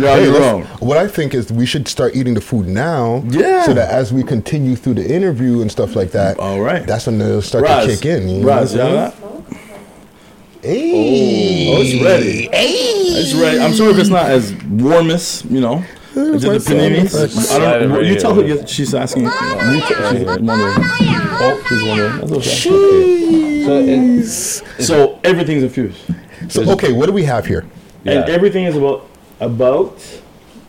you're, 0.00 0.08
Hey, 0.08 0.24
you're 0.24 0.40
wrong. 0.40 0.62
What 0.78 0.96
I 0.98 1.08
think 1.08 1.34
is 1.34 1.52
we 1.52 1.66
should 1.66 1.88
start 1.88 2.14
eating 2.14 2.34
the 2.34 2.40
food 2.40 2.66
now. 2.68 3.22
Yeah. 3.26 3.64
So 3.64 3.74
that 3.74 3.90
as 3.90 4.12
we 4.12 4.22
continue 4.22 4.76
through 4.76 4.94
the 4.94 5.12
interview 5.14 5.60
and 5.60 5.70
stuff 5.70 5.96
like 5.96 6.10
that, 6.12 6.38
All 6.38 6.60
right. 6.60 6.86
that's 6.86 7.06
when 7.06 7.18
they'll 7.18 7.42
start 7.42 7.64
Raz, 7.64 7.86
to 7.86 7.96
kick 7.96 8.06
in. 8.06 8.28
You 8.40 8.46
Raz, 8.48 8.74
know? 8.74 8.88
you 8.90 8.96
have? 8.96 9.14
Hey. 10.62 11.68
Oh, 11.74 11.82
it's 11.82 12.02
ready. 12.04 12.48
It's 12.52 13.34
ready. 13.34 13.58
I'm 13.60 13.72
sure 13.74 13.90
if 13.90 13.98
it's 13.98 14.08
not 14.08 14.26
as 14.26 14.52
warm 14.64 15.10
as 15.10 15.44
you 15.46 15.60
know. 15.60 15.84
Is 16.14 16.44
it 16.44 16.48
my 16.48 16.58
the 16.58 16.58
paninis? 16.60 17.48
phone. 17.50 17.62
I 17.62 17.78
don't. 17.78 17.90
right 17.90 18.04
You 18.06 18.18
tell 18.18 18.34
her. 18.34 18.42
yes, 18.44 18.70
She's 18.70 18.94
asking. 18.94 19.24
You 19.24 19.30
tell, 19.30 20.12
she's 20.12 20.24
wondering. 20.24 20.48
Oh, 21.44 21.64
she's 21.68 21.82
wondering. 21.88 22.18
That's 22.20 22.32
okay. 22.32 23.64
So 23.64 23.78
it, 23.80 24.82
So 24.84 25.20
everything's 25.24 25.62
infused, 25.62 25.98
So 26.48 26.70
okay, 26.72 26.92
what 26.92 27.06
do 27.06 27.12
we 27.12 27.24
have 27.24 27.46
here? 27.46 27.64
Yeah. 28.04 28.20
and 28.20 28.28
everything 28.30 28.64
is 28.64 28.76
about 28.76 29.08
about 29.40 30.20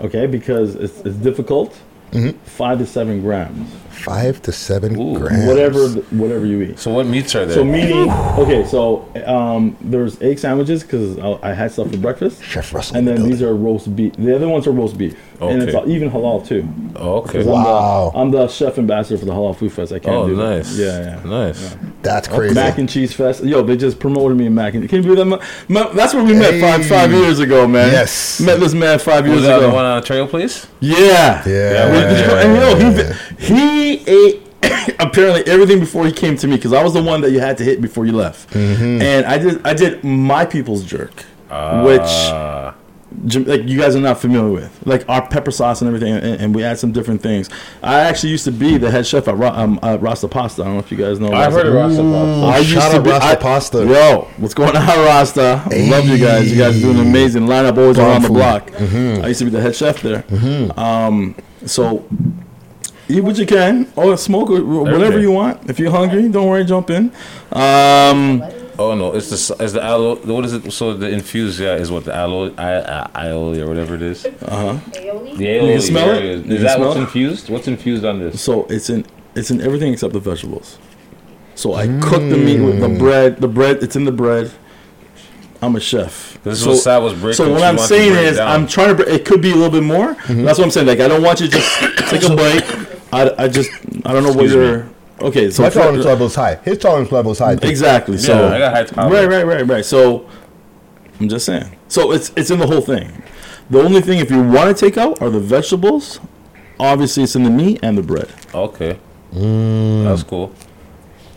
okay 0.02 0.26
because 0.28 0.76
it's, 0.76 1.00
it's 1.02 1.18
difficult. 1.18 1.78
Mm-hmm. 2.12 2.38
Five 2.46 2.78
to 2.78 2.86
seven 2.86 3.22
grams, 3.22 3.70
Five 3.94 4.42
to 4.44 4.52
seven 4.52 5.00
Ooh. 5.00 5.18
grams. 5.20 5.46
whatever 5.48 5.88
whatever 6.12 6.46
you 6.46 6.62
eat. 6.62 6.80
so 6.80 6.92
what 6.92 7.06
meats 7.06 7.36
are 7.36 7.46
there? 7.46 7.56
So 7.56 7.64
meaning, 7.64 8.10
okay, 8.12 8.66
so 8.66 9.08
um, 9.26 9.78
there's 9.82 10.22
egg 10.22 10.40
sandwiches 10.40 10.84
because 10.84 11.18
I, 11.20 11.52
I 11.52 11.54
had 11.54 11.72
stuff 11.72 11.92
for 11.92 11.98
breakfast, 11.98 12.44
Chef 12.44 12.74
Russell. 12.74 12.98
and 12.98 13.08
in 13.08 13.16
the 13.16 13.22
then 13.22 13.30
these 13.30 13.40
building. 13.40 13.62
are 13.62 13.66
roast 13.66 13.96
beef. 13.96 14.14
The 14.18 14.36
other 14.36 14.50
ones 14.50 14.68
are 14.68 14.72
roast 14.72 14.98
beef, 14.98 15.16
and 15.42 15.62
it's 15.64 15.76
Okay. 15.76 15.92
even 15.92 16.10
halal 16.10 16.46
too. 16.46 16.68
Oh, 16.96 17.18
okay. 17.20 17.40
'Cause 17.40 17.46
Wow. 17.46 18.12
I'm 18.16 18.32
the, 18.32 18.40
I'm 18.40 18.48
the 18.48 18.54
chef 18.54 18.78
ambassador 18.78 19.18
for 19.20 19.26
the 19.26 19.32
Halal 19.32 19.56
Food 19.56 19.72
Fest. 19.72 19.92
I 19.94 20.00
can't 20.00 20.16
Oh, 20.16 20.28
do 20.28 20.36
that. 20.36 20.44
nice. 20.58 20.78
Yeah, 20.78 21.20
yeah. 21.24 21.30
Nice. 21.30 21.76
That's 22.02 22.28
crazy. 22.28 22.56
Mac 22.56 22.78
and 22.78 22.90
Cheese 22.90 23.14
Fest. 23.14 23.44
Yo, 23.44 23.62
they 23.64 23.78
just 23.78 24.00
promoted 24.00 24.38
me 24.38 24.48
in 24.48 24.56
Mac 24.56 24.74
and 24.74 24.88
Can 24.90 24.98
you 24.98 25.04
believe 25.04 25.18
that? 25.18 25.26
Ma- 25.26 25.40
ma- 25.70 25.90
That's 25.94 26.14
where 26.14 26.24
we 26.24 26.34
met 26.34 26.60
five 26.60 26.86
five 26.86 27.12
years 27.12 27.40
ago, 27.40 27.68
man. 27.68 27.92
Yes. 27.92 28.40
Met 28.42 28.60
this 28.60 28.74
man 28.74 29.00
five 29.00 29.26
years 29.26 29.38
Was 29.38 29.46
that 29.48 29.58
ago. 29.60 29.70
the 29.70 29.74
one 29.74 29.86
on 29.86 30.02
the 30.02 30.06
trail 30.08 30.28
place? 30.28 30.68
Yeah. 30.80 31.42
Yeah. 31.48 31.92
Wait, 31.92 32.10
did 32.10 32.26
you 32.26 32.36
and 32.36 32.82
yo, 32.82 33.14
he, 33.38 33.54
he 33.56 33.83
ate 34.08 34.42
apparently 35.00 35.44
everything 35.52 35.80
before 35.80 36.06
he 36.06 36.12
came 36.12 36.36
to 36.38 36.48
me 36.48 36.56
because 36.56 36.74
I 36.74 36.84
was 36.84 36.94
the 36.94 37.04
one 37.04 37.22
that 37.22 37.32
you 37.32 37.40
had 37.40 37.58
to 37.60 37.64
hit 37.64 37.82
before 37.82 38.06
you 38.06 38.14
left, 38.14 38.50
Mm-hmm. 38.52 39.02
and 39.02 39.26
I 39.26 39.38
did 39.38 39.66
I 39.66 39.74
did 39.74 40.04
my 40.04 40.46
people's 40.46 40.84
jerk, 40.84 41.24
which 41.86 42.02
Ah. 42.04 42.76
Like 43.26 43.68
you 43.70 43.78
guys 43.80 43.96
are 43.96 44.00
not 44.00 44.20
familiar 44.20 44.50
with, 44.52 44.82
like 44.88 45.08
our 45.08 45.28
pepper 45.28 45.52
sauce 45.52 45.82
and 45.84 45.88
everything, 45.88 46.14
and, 46.16 46.42
and 46.42 46.56
we 46.56 46.64
add 46.64 46.80
some 46.80 46.92
different 46.92 47.22
things. 47.22 47.48
I 47.84 48.00
actually 48.00 48.32
used 48.32 48.44
to 48.46 48.52
be 48.52 48.80
the 48.80 48.90
head 48.90 49.06
chef 49.06 49.28
at, 49.28 49.38
Ra- 49.38 49.54
um, 49.56 49.80
at 49.84 50.02
Rasta 50.02 50.28
Pasta. 50.28 50.64
I 50.64 50.66
don't 50.66 50.74
know 50.74 50.80
if 50.80 50.92
you 50.92 50.98
guys 50.98 51.20
know. 51.20 51.32
I've 51.32 51.54
heard 51.54 51.68
of 51.68 51.76
Rasta 51.76 52.02
Pasta. 52.02 52.46
I 52.48 52.58
used 52.58 52.70
Shout 52.72 52.92
to 52.96 53.02
be, 53.04 53.10
Rasta 53.12 53.28
I- 53.30 53.36
Pasta. 53.36 53.78
Yo, 53.86 54.28
what's 54.38 54.56
going 54.56 54.76
on, 54.76 54.88
Rasta? 54.88 55.62
Love 55.72 56.06
you 56.08 56.18
guys. 56.18 56.52
You 56.52 56.58
guys 56.58 56.76
are 56.78 56.82
doing 56.82 57.00
amazing. 57.08 57.46
Line 57.46 57.66
up 57.68 57.78
always 57.78 57.98
Bomb 57.98 58.08
around 58.08 58.22
the 58.24 58.30
block. 58.30 58.72
Mm-hmm. 58.72 59.24
I 59.24 59.28
used 59.28 59.40
to 59.42 59.46
be 59.46 59.52
the 59.52 59.62
head 59.62 59.76
chef 59.76 60.02
there. 60.02 60.24
Um, 60.80 61.36
so 61.68 62.04
eat 63.10 63.22
what 63.22 63.38
you 63.38 63.46
can, 63.46 63.92
or 63.96 64.18
smoke 64.18 64.50
or 64.50 64.62
whatever 64.64 65.20
you 65.20 65.32
want. 65.32 65.70
If 65.70 65.80
you're 65.80 65.92
hungry, 65.92 66.28
don't 66.30 66.48
worry, 66.48 66.64
jump 66.66 66.90
in. 66.90 67.12
Um, 67.52 68.44
Oh 68.80 68.96
no, 68.96 69.14
it's 69.14 69.30
the 69.30 69.36
s- 69.36 69.52
it's 69.60 69.74
the 69.74 69.84
aloe. 69.84 70.16
What 70.16 70.46
is 70.46 70.54
it? 70.54 70.72
So 70.74 70.96
the 70.96 71.08
infused 71.08 71.60
yeah 71.60 71.76
is 71.76 71.92
what 71.92 72.06
the 72.06 72.16
aloe 72.16 72.52
I, 72.58 73.04
I, 73.14 73.26
aioli 73.28 73.60
or 73.60 73.68
whatever 73.68 73.94
it 73.94 74.02
is. 74.02 74.26
uh 74.26 74.30
huh. 74.50 74.74
The 74.92 75.00
aioli. 75.00 75.38
You 75.38 75.74
can 75.74 75.82
smell 75.82 76.08
there 76.08 76.16
it? 76.16 76.24
is. 76.24 76.52
Is 76.54 76.62
that 76.64 76.76
smell 76.78 76.88
what's 76.88 76.98
it? 77.00 77.04
infused? 77.04 77.50
What's 77.50 77.68
infused 77.68 78.04
on 78.04 78.18
this? 78.20 78.42
So 78.42 78.66
it's 78.72 78.90
in 78.90 79.06
it's 79.36 79.52
in 79.52 79.62
everything 79.62 79.94
except 79.94 80.14
the 80.14 80.20
vegetables. 80.20 80.80
So 81.54 81.76
I 81.76 81.86
cook 82.02 82.22
the 82.22 82.36
meat 82.38 82.60
with 82.62 82.80
the 82.80 82.90
bread. 82.90 83.38
The 83.38 83.48
bread, 83.48 83.84
it's 83.84 83.96
in 83.96 84.06
the 84.06 84.12
bread. 84.12 84.52
I'm 85.62 85.76
a 85.76 85.80
chef. 85.80 86.40
This 86.44 86.58
is 86.58 86.64
so, 86.64 86.72
what 86.72 86.80
Sal 86.80 87.04
was 87.04 87.14
breaking. 87.14 87.34
So 87.46 87.52
what 87.54 87.62
I'm 87.64 87.78
saying 87.78 88.14
is, 88.16 88.38
down. 88.38 88.48
I'm 88.62 88.68
trying 88.68 88.90
to. 88.90 88.96
Br- 88.96 89.10
it 89.10 89.24
could 89.24 89.42
be 89.42 89.52
a 89.52 89.56
little 89.56 89.70
bit 89.70 89.84
more. 89.84 90.16
That's 90.28 90.58
what 90.58 90.66
I'm 90.66 90.72
saying. 90.72 90.88
Like 90.88 91.00
I 91.00 91.08
don't 91.08 91.22
want 91.22 91.42
you 91.42 91.48
to 91.48 91.52
just 91.54 91.80
take 92.10 92.24
a 92.24 92.36
bite. 92.36 92.90
I, 93.14 93.44
I 93.44 93.48
just 93.48 93.70
I 94.06 94.14
don't 94.14 94.24
know 94.24 94.30
what 94.34 94.46
Excuse 94.46 94.54
you're. 94.54 94.90
Okay, 95.22 95.50
so 95.52 95.64
My 95.64 95.70
for- 95.70 95.80
tolerance 95.80 96.06
level 96.06 96.26
is 96.28 96.36
high. 96.36 96.56
His 96.64 96.78
tolerance 96.80 97.12
level 97.12 97.32
is 97.32 97.40
high. 97.40 97.56
too. 97.56 97.68
Exactly. 97.68 98.18
So 98.18 98.34
Yeah, 98.50 98.56
I 98.56 98.60
got 98.60 98.74
high 98.74 98.84
tolerance. 98.84 99.14
right, 99.14 99.46
right, 99.46 99.46
right, 99.46 99.68
right. 99.68 99.86
So 99.86 100.28
I'm 101.20 101.30
just 101.30 101.46
saying. 101.46 101.78
So 101.88 102.12
it's 102.12 102.32
it's 102.36 102.50
in 102.52 102.60
the 102.60 102.68
whole 102.68 102.82
thing. 102.82 103.24
The 103.70 103.80
only 103.82 104.02
thing 104.02 104.20
if 104.20 104.30
you 104.32 104.42
want 104.42 104.76
to 104.76 104.86
take 104.86 104.98
out 104.98 105.22
are 105.22 105.30
the 105.30 105.40
vegetables. 105.40 106.20
Obviously, 106.80 107.24
it's 107.24 107.36
in 107.36 107.44
the 107.44 107.50
meat 107.52 107.80
and 107.84 107.98
the 107.98 108.02
bread. 108.02 108.30
Okay, 108.54 109.00
Mm. 109.34 110.04
that's 110.06 110.24
cool. 110.24 110.52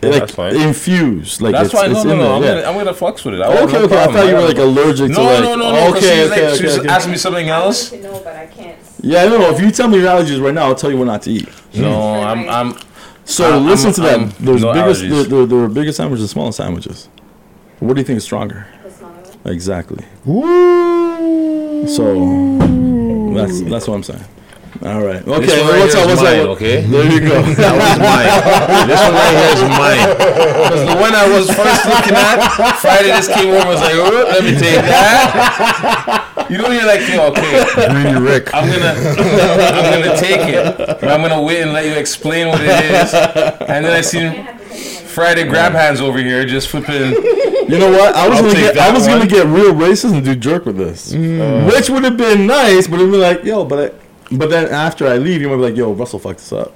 Yeah, 0.01 0.09
like 0.09 0.19
that's 0.21 0.35
fine. 0.35 0.55
infused. 0.55 1.41
Like 1.41 1.53
that's 1.53 1.69
it's, 1.69 1.73
fine. 1.79 1.91
No, 1.91 1.97
it's 1.97 2.05
no, 2.05 2.15
no. 2.17 2.35
I'm, 2.35 2.43
yeah. 2.43 2.49
gonna, 2.55 2.67
I'm 2.67 2.75
gonna 2.75 2.93
flex 2.93 3.23
with 3.23 3.35
it. 3.35 3.41
I 3.41 3.45
Okay, 3.47 3.59
have 3.59 3.71
no 3.71 3.77
okay, 3.85 3.97
I 4.03 4.05
thought 4.07 4.27
you 4.27 4.33
were, 4.33 4.39
have 4.41 4.47
like, 4.49 4.57
no- 4.57 4.65
allergic 4.65 5.07
to, 5.07 5.13
no, 5.13 5.23
like- 5.23 5.43
No, 5.43 5.55
no, 5.55 5.71
no, 5.71 5.89
Okay, 5.89 5.91
Because 5.91 6.03
she's, 6.03 6.31
okay, 6.31 6.47
like, 6.49 6.57
she 6.57 6.63
was 6.65 6.73
okay, 6.73 6.79
okay. 6.81 6.89
asking 6.89 7.11
me 7.11 7.17
something 7.17 7.49
else. 7.49 7.91
No, 7.93 8.19
but 8.23 8.35
I 8.35 8.45
can't. 8.47 8.77
Yeah, 9.01 9.21
I 9.21 9.25
don't 9.29 9.39
know. 9.39 9.49
If 9.51 9.61
you 9.61 9.71
tell 9.71 9.87
me 9.87 9.97
your 9.99 10.07
allergies 10.07 10.41
right 10.43 10.53
now, 10.53 10.65
I'll 10.65 10.75
tell 10.75 10.89
you 10.91 10.97
what 10.97 11.05
not 11.05 11.21
to 11.23 11.31
eat. 11.31 11.47
No, 11.75 12.21
I'm, 12.23 12.49
I'm. 12.49 12.77
So 13.25 13.51
I'm- 13.53 13.65
listen 13.65 13.87
I'm- 13.87 13.93
to 13.95 14.01
that. 14.01 14.19
I'm- 14.19 14.31
There's 14.39 14.61
no 14.61 14.73
biggest, 14.73 15.01
allergies. 15.03 15.09
there, 15.09 15.23
there, 15.25 15.45
there 15.45 15.59
are 15.59 15.67
bigger 15.67 15.91
sandwiches, 15.91 16.23
and 16.23 16.29
smaller 16.29 16.51
sandwiches. 16.51 17.09
What 17.79 17.93
do 17.95 18.01
you 18.01 18.05
think 18.05 18.17
is 18.17 18.23
stronger? 18.23 18.67
Exactly. 19.45 20.03
So 21.87 22.03
that's 23.35 23.61
that's 23.61 23.87
what 23.87 23.95
I'm 23.95 24.03
saying. 24.03 24.23
All 24.85 25.01
right. 25.01 25.25
Okay. 25.25 25.45
This 25.45 25.57
one 25.61 25.69
right 25.71 25.79
what's 25.79 25.93
here 25.93 26.03
up? 26.03 26.09
What's 26.09 26.21
mine, 26.21 26.39
up? 26.41 26.49
okay? 26.53 26.81
There 26.81 27.11
you 27.11 27.19
go. 27.21 27.41
That 27.57 27.73
was 27.73 27.97
mine. 27.97 28.29
This 28.85 29.01
one 29.01 29.15
right 29.17 29.33
here 29.33 29.51
is 29.57 29.63
mine. 29.73 30.03
Because 30.13 30.83
the 30.85 30.97
one 31.01 31.13
I 31.17 31.25
was 31.33 31.45
first 31.49 31.83
looking 31.89 32.13
at, 32.13 32.77
Friday 32.77 33.09
just 33.09 33.31
came 33.33 33.49
over 33.49 33.57
and 33.57 33.69
was 33.69 33.81
like, 33.81 33.97
oh, 33.97 34.29
let 34.29 34.43
me 34.43 34.51
take 34.53 34.77
that. 34.85 36.47
You 36.49 36.57
know, 36.59 36.69
you're 36.69 36.85
like, 36.85 37.01
yo, 37.09 37.33
okay. 37.33 37.65
Greedy 37.89 38.19
Rick. 38.19 38.53
I'm 38.53 38.69
gonna, 38.69 38.93
I'm 38.93 40.03
gonna 40.03 40.15
take 40.17 40.45
it. 40.47 40.77
But 40.77 41.09
I'm 41.09 41.21
gonna 41.21 41.41
wait 41.41 41.61
and 41.61 41.73
let 41.73 41.85
you 41.85 41.93
explain 41.93 42.47
what 42.49 42.61
it 42.61 42.69
is. 42.69 43.13
And 43.13 43.83
then 43.83 43.91
I 43.93 44.01
seen 44.01 44.45
Friday 45.07 45.43
grab 45.45 45.73
hands 45.73 45.99
over 46.01 46.19
here 46.19 46.45
just 46.45 46.69
flipping. 46.69 47.13
You 47.67 47.79
know 47.79 47.89
what? 47.91 48.15
I 48.15 48.29
was 48.29 48.37
I'll 48.37 48.43
gonna 48.45 48.53
get 48.53 48.77
I 48.77 48.93
was 48.93 49.07
one. 49.07 49.17
gonna 49.17 49.29
get 49.29 49.45
real 49.47 49.73
racist 49.73 50.13
and 50.13 50.23
do 50.23 50.35
jerk 50.35 50.65
with 50.65 50.77
this, 50.77 51.11
mm. 51.11 51.65
which 51.65 51.89
would 51.89 52.03
have 52.03 52.15
been 52.15 52.45
nice. 52.47 52.87
But 52.87 52.99
it'd 52.99 53.11
be 53.11 53.17
like, 53.17 53.43
yo, 53.43 53.65
but 53.65 53.91
I, 53.91 54.06
but 54.31 54.49
then 54.49 54.67
after 54.71 55.07
I 55.07 55.17
leave, 55.17 55.41
you 55.41 55.49
might 55.49 55.55
be 55.57 55.61
like, 55.63 55.75
yo, 55.75 55.93
Russell 55.93 56.19
fucked 56.19 56.39
this 56.39 56.51
up. 56.53 56.73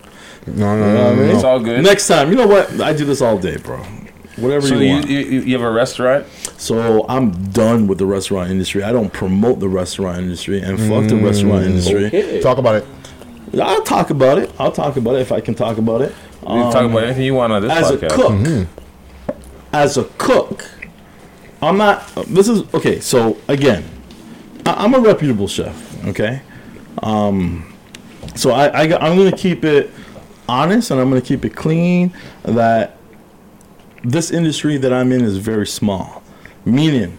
No, 0.47 0.53
no, 0.53 0.87
You 0.87 0.93
know 0.93 0.93
no, 0.93 1.03
what 1.03 1.13
I 1.13 1.15
no, 1.15 1.21
mean? 1.21 1.35
It's 1.35 1.43
all 1.43 1.59
good. 1.59 1.83
Next 1.83 2.07
time, 2.07 2.29
you 2.29 2.35
know 2.35 2.47
what? 2.47 2.79
I 2.81 2.93
do 2.93 3.05
this 3.05 3.21
all 3.21 3.37
day, 3.37 3.57
bro. 3.57 3.77
Whatever 4.37 4.67
So 4.67 4.75
you 4.75 4.81
you, 4.81 4.93
want. 4.93 5.09
you, 5.09 5.19
you 5.19 5.53
have 5.57 5.61
a 5.67 5.71
restaurant? 5.71 6.25
So 6.57 7.05
I'm 7.09 7.31
done 7.51 7.85
with 7.87 7.97
the 7.97 8.05
restaurant 8.05 8.49
industry. 8.49 8.81
I 8.81 8.91
don't 8.91 9.11
promote 9.11 9.59
the 9.59 9.67
restaurant 9.69 10.19
industry 10.19 10.61
and 10.61 10.79
fuck 10.79 11.07
the 11.09 11.17
restaurant 11.17 11.65
industry. 11.65 12.05
Okay. 12.05 12.39
Talk 12.41 12.57
about 12.57 12.75
it. 12.75 12.85
I'll 13.61 13.83
talk 13.83 14.09
about 14.09 14.37
it. 14.37 14.49
I'll 14.57 14.71
talk 14.71 14.95
about 14.95 15.15
it 15.15 15.19
if 15.21 15.31
I 15.31 15.41
can 15.41 15.53
talk 15.53 15.77
about 15.77 16.01
it. 16.01 16.13
You 16.41 16.47
can 16.47 16.71
talk 16.71 16.75
Um, 16.83 16.91
about 16.91 17.03
anything 17.03 17.23
you 17.25 17.33
want 17.35 17.51
on 17.53 17.61
this 17.61 17.71
as 17.71 17.91
podcast. 17.91 18.11
a 18.11 18.65
cook. 18.65 18.67
As 19.73 19.97
a 19.97 20.03
cook, 20.17 20.65
I'm 21.61 21.77
not. 21.77 22.05
This 22.27 22.47
is 22.47 22.61
okay. 22.73 22.99
So 22.99 23.37
again, 23.47 23.83
I, 24.65 24.83
I'm 24.85 24.93
a 24.93 24.99
reputable 24.99 25.47
chef. 25.47 26.05
Okay, 26.07 26.41
um, 27.03 27.73
so 28.35 28.51
I, 28.51 28.67
I 28.67 28.81
I'm 28.83 29.17
gonna 29.17 29.35
keep 29.35 29.63
it 29.63 29.89
honest 30.47 30.91
and 30.91 30.99
I'm 30.99 31.09
gonna 31.09 31.21
keep 31.21 31.45
it 31.45 31.55
clean. 31.55 32.13
That 32.43 32.97
this 34.03 34.31
industry 34.31 34.77
that 34.77 34.91
I'm 34.93 35.11
in 35.11 35.21
is 35.21 35.37
very 35.37 35.67
small, 35.67 36.23
meaning 36.65 37.17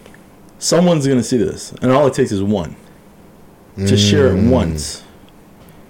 someone's 0.59 1.07
gonna 1.07 1.23
see 1.23 1.37
this, 1.37 1.71
and 1.81 1.91
all 1.91 2.07
it 2.07 2.13
takes 2.13 2.31
is 2.31 2.41
one 2.43 2.75
to 3.77 3.97
share 3.97 4.27
it 4.27 4.49
once, 4.49 5.03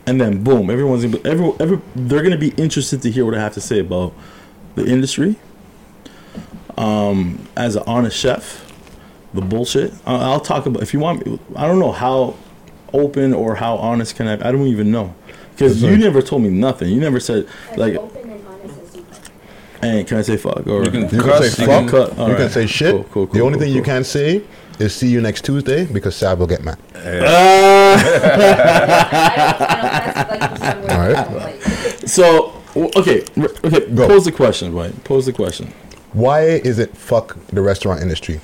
and 0.07 0.19
then 0.21 0.43
boom, 0.43 0.69
everyone's 0.69 1.03
gonna 1.03 1.17
be, 1.17 1.29
every, 1.29 1.51
every 1.59 1.79
they're 1.95 2.23
gonna 2.23 2.37
be 2.37 2.49
interested 2.51 3.01
to 3.01 3.11
hear 3.11 3.25
what 3.25 3.35
I 3.35 3.39
have 3.41 3.53
to 3.55 3.61
say 3.61 3.79
about 3.79 4.13
the 4.75 4.85
industry. 4.85 5.35
Um, 6.77 7.47
as 7.55 7.75
an 7.75 7.83
honest 7.85 8.17
chef, 8.17 8.71
the 9.33 9.41
bullshit. 9.41 9.93
I- 10.05 10.15
I'll 10.31 10.39
talk 10.39 10.65
about 10.65 10.81
if 10.81 10.93
you 10.93 10.99
want. 10.99 11.25
me- 11.25 11.39
I 11.55 11.67
don't 11.67 11.79
know 11.79 11.91
how 11.91 12.35
open 12.93 13.33
or 13.33 13.55
how 13.55 13.75
honest 13.77 14.15
can 14.15 14.27
I. 14.27 14.33
I 14.33 14.51
don't 14.51 14.67
even 14.67 14.91
know 14.91 15.13
because 15.51 15.81
you 15.83 15.97
never 15.97 16.21
told 16.21 16.41
me 16.43 16.49
nothing. 16.49 16.89
You 16.89 16.99
never 16.99 17.19
said 17.19 17.47
like. 17.77 17.97
Hey, 19.81 20.03
can 20.05 20.17
I 20.17 20.21
say 20.21 20.37
fuck? 20.37 20.65
Or 20.65 20.85
You 20.85 20.91
can 20.91 21.01
You 21.01 21.07
can 21.09 21.19
Cuss, 21.19 21.53
say 21.55 21.63
you 21.63 21.67
fuck. 21.69 21.79
can- 21.81 21.89
cut. 21.89 22.17
All 22.17 22.29
you 22.29 22.35
can 22.37 22.49
say 22.49 22.65
shit. 22.67 22.91
Cool, 22.93 23.03
cool, 23.11 23.25
the 23.27 23.41
only 23.41 23.55
cool, 23.57 23.65
thing 23.67 23.73
you 23.75 23.83
can't 23.83 24.05
say 24.05 24.41
is 24.79 24.95
see 24.95 25.09
you 25.09 25.19
next 25.19 25.43
Tuesday 25.43 25.85
because 25.85 26.15
Sab 26.15 26.39
will 26.39 26.47
get 26.47 26.63
mad. 26.63 26.77
All 30.89 30.97
right. 30.99 31.59
So 32.05 32.61
w- 32.73 32.91
okay, 32.97 33.23
r- 33.37 33.49
okay. 33.63 33.87
Pose 33.95 34.25
the 34.25 34.31
question, 34.33 34.73
right? 34.73 34.93
Pose 35.05 35.25
the 35.25 35.31
question. 35.31 35.73
Why 36.11 36.41
is 36.41 36.77
it 36.79 36.95
fuck 36.97 37.37
the 37.47 37.61
restaurant 37.61 38.01
industry? 38.01 38.41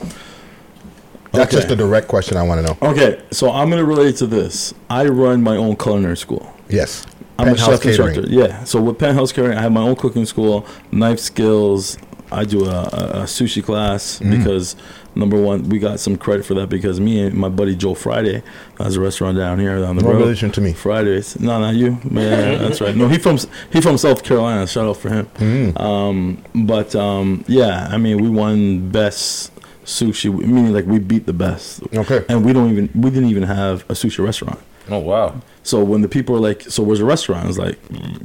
That's 1.31 1.53
Okay. 1.53 1.61
just 1.61 1.71
a 1.71 1.75
direct 1.75 2.07
question 2.07 2.37
I 2.37 2.43
want 2.43 2.65
to 2.65 2.73
know. 2.73 2.89
Okay, 2.91 3.19
so 3.31 3.51
I'm 3.51 3.69
gonna 3.69 3.83
relate 3.85 4.15
to 4.17 4.27
this. 4.27 4.73
I 4.89 5.05
run 5.05 5.43
my 5.43 5.55
own 5.57 5.75
culinary 5.75 6.17
school. 6.17 6.51
Yes. 6.69 7.05
I'm 7.37 7.45
Penthouse 7.47 7.67
a 7.67 7.71
chef 7.71 7.81
Catering. 7.81 8.07
instructor. 8.15 8.31
Yeah. 8.33 8.63
So 8.65 8.81
with 8.81 8.97
Penthouse 8.97 9.31
Catering, 9.31 9.57
I 9.57 9.61
have 9.61 9.71
my 9.71 9.81
own 9.81 9.95
cooking 9.95 10.25
school, 10.25 10.65
knife 10.91 11.19
skills. 11.19 11.97
I 12.31 12.43
do 12.45 12.65
a, 12.65 12.81
a, 12.83 13.23
sushi 13.23 13.63
class 13.63 14.19
Mm. 14.19 14.37
because 14.37 14.75
number 15.15 15.35
one, 15.41 15.67
we 15.69 15.79
got 15.79 15.99
some 15.99 16.15
credit 16.15 16.45
for 16.45 16.53
that 16.55 16.69
because 16.69 16.99
me 16.99 17.21
and 17.25 17.33
my 17.35 17.49
buddy 17.49 17.75
Joe 17.75 17.95
Friday 17.95 18.43
has 18.77 18.97
a 18.97 19.01
restaurant 19.01 19.35
down 19.37 19.57
here 19.59 19.83
on 19.83 19.95
the 19.95 20.03
No 20.03 20.11
road. 20.11 20.19
relation 20.21 20.51
to 20.51 20.61
me. 20.61 20.73
Fridays. 20.73 21.39
No, 21.39 21.59
not 21.59 21.73
you. 21.73 21.97
Yeah, 22.11 22.57
that's 22.57 22.81
right. 22.81 22.95
No, 22.95 23.07
he 23.07 23.17
from 23.17 23.39
he 23.71 23.81
from 23.81 23.97
South 23.97 24.23
Carolina. 24.23 24.67
Shout 24.67 24.85
out 24.87 24.97
for 24.97 25.09
him. 25.09 25.25
Mm. 25.37 25.79
Um, 25.79 26.43
but 26.53 26.93
um, 26.95 27.43
yeah, 27.47 27.87
I 27.89 27.97
mean, 27.97 28.21
we 28.21 28.29
won 28.29 28.89
best 28.89 29.51
sushi. 29.89 30.31
Meaning, 30.33 30.73
like 30.73 30.85
we 30.85 30.99
beat 30.99 31.25
the 31.25 31.33
best. 31.33 31.81
Okay. 31.93 32.23
And 32.29 32.45
we 32.45 32.53
don't 32.53 32.69
even 32.71 32.89
we 32.95 33.09
didn't 33.09 33.29
even 33.29 33.43
have 33.43 33.81
a 33.89 33.93
sushi 33.93 34.23
restaurant. 34.23 34.59
Oh 34.89 34.99
wow. 34.99 35.39
So 35.63 35.83
when 35.83 36.01
the 36.01 36.07
people 36.07 36.33
were 36.35 36.41
like, 36.41 36.61
"So 36.63 36.81
where's 36.83 36.99
the 36.99 37.05
restaurant?" 37.05 37.43
I 37.43 37.47
was 37.47 37.59
like, 37.59 37.77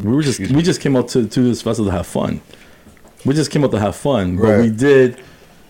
"We 0.03 0.15
were 0.15 0.23
just 0.23 0.39
we 0.41 0.63
just 0.63 0.81
came 0.81 0.97
out 0.97 1.09
to, 1.09 1.27
to 1.27 1.41
this 1.43 1.63
festival 1.63 1.91
to 1.91 1.97
have 1.97 2.07
fun. 2.07 2.41
We 3.25 3.35
just 3.35 3.51
came 3.51 3.65
out 3.65 3.71
to 3.73 3.79
have 3.81 3.97
fun, 3.97 4.37
but 4.37 4.43
Right. 4.45 4.61
we 4.63 4.71
did 4.71 5.19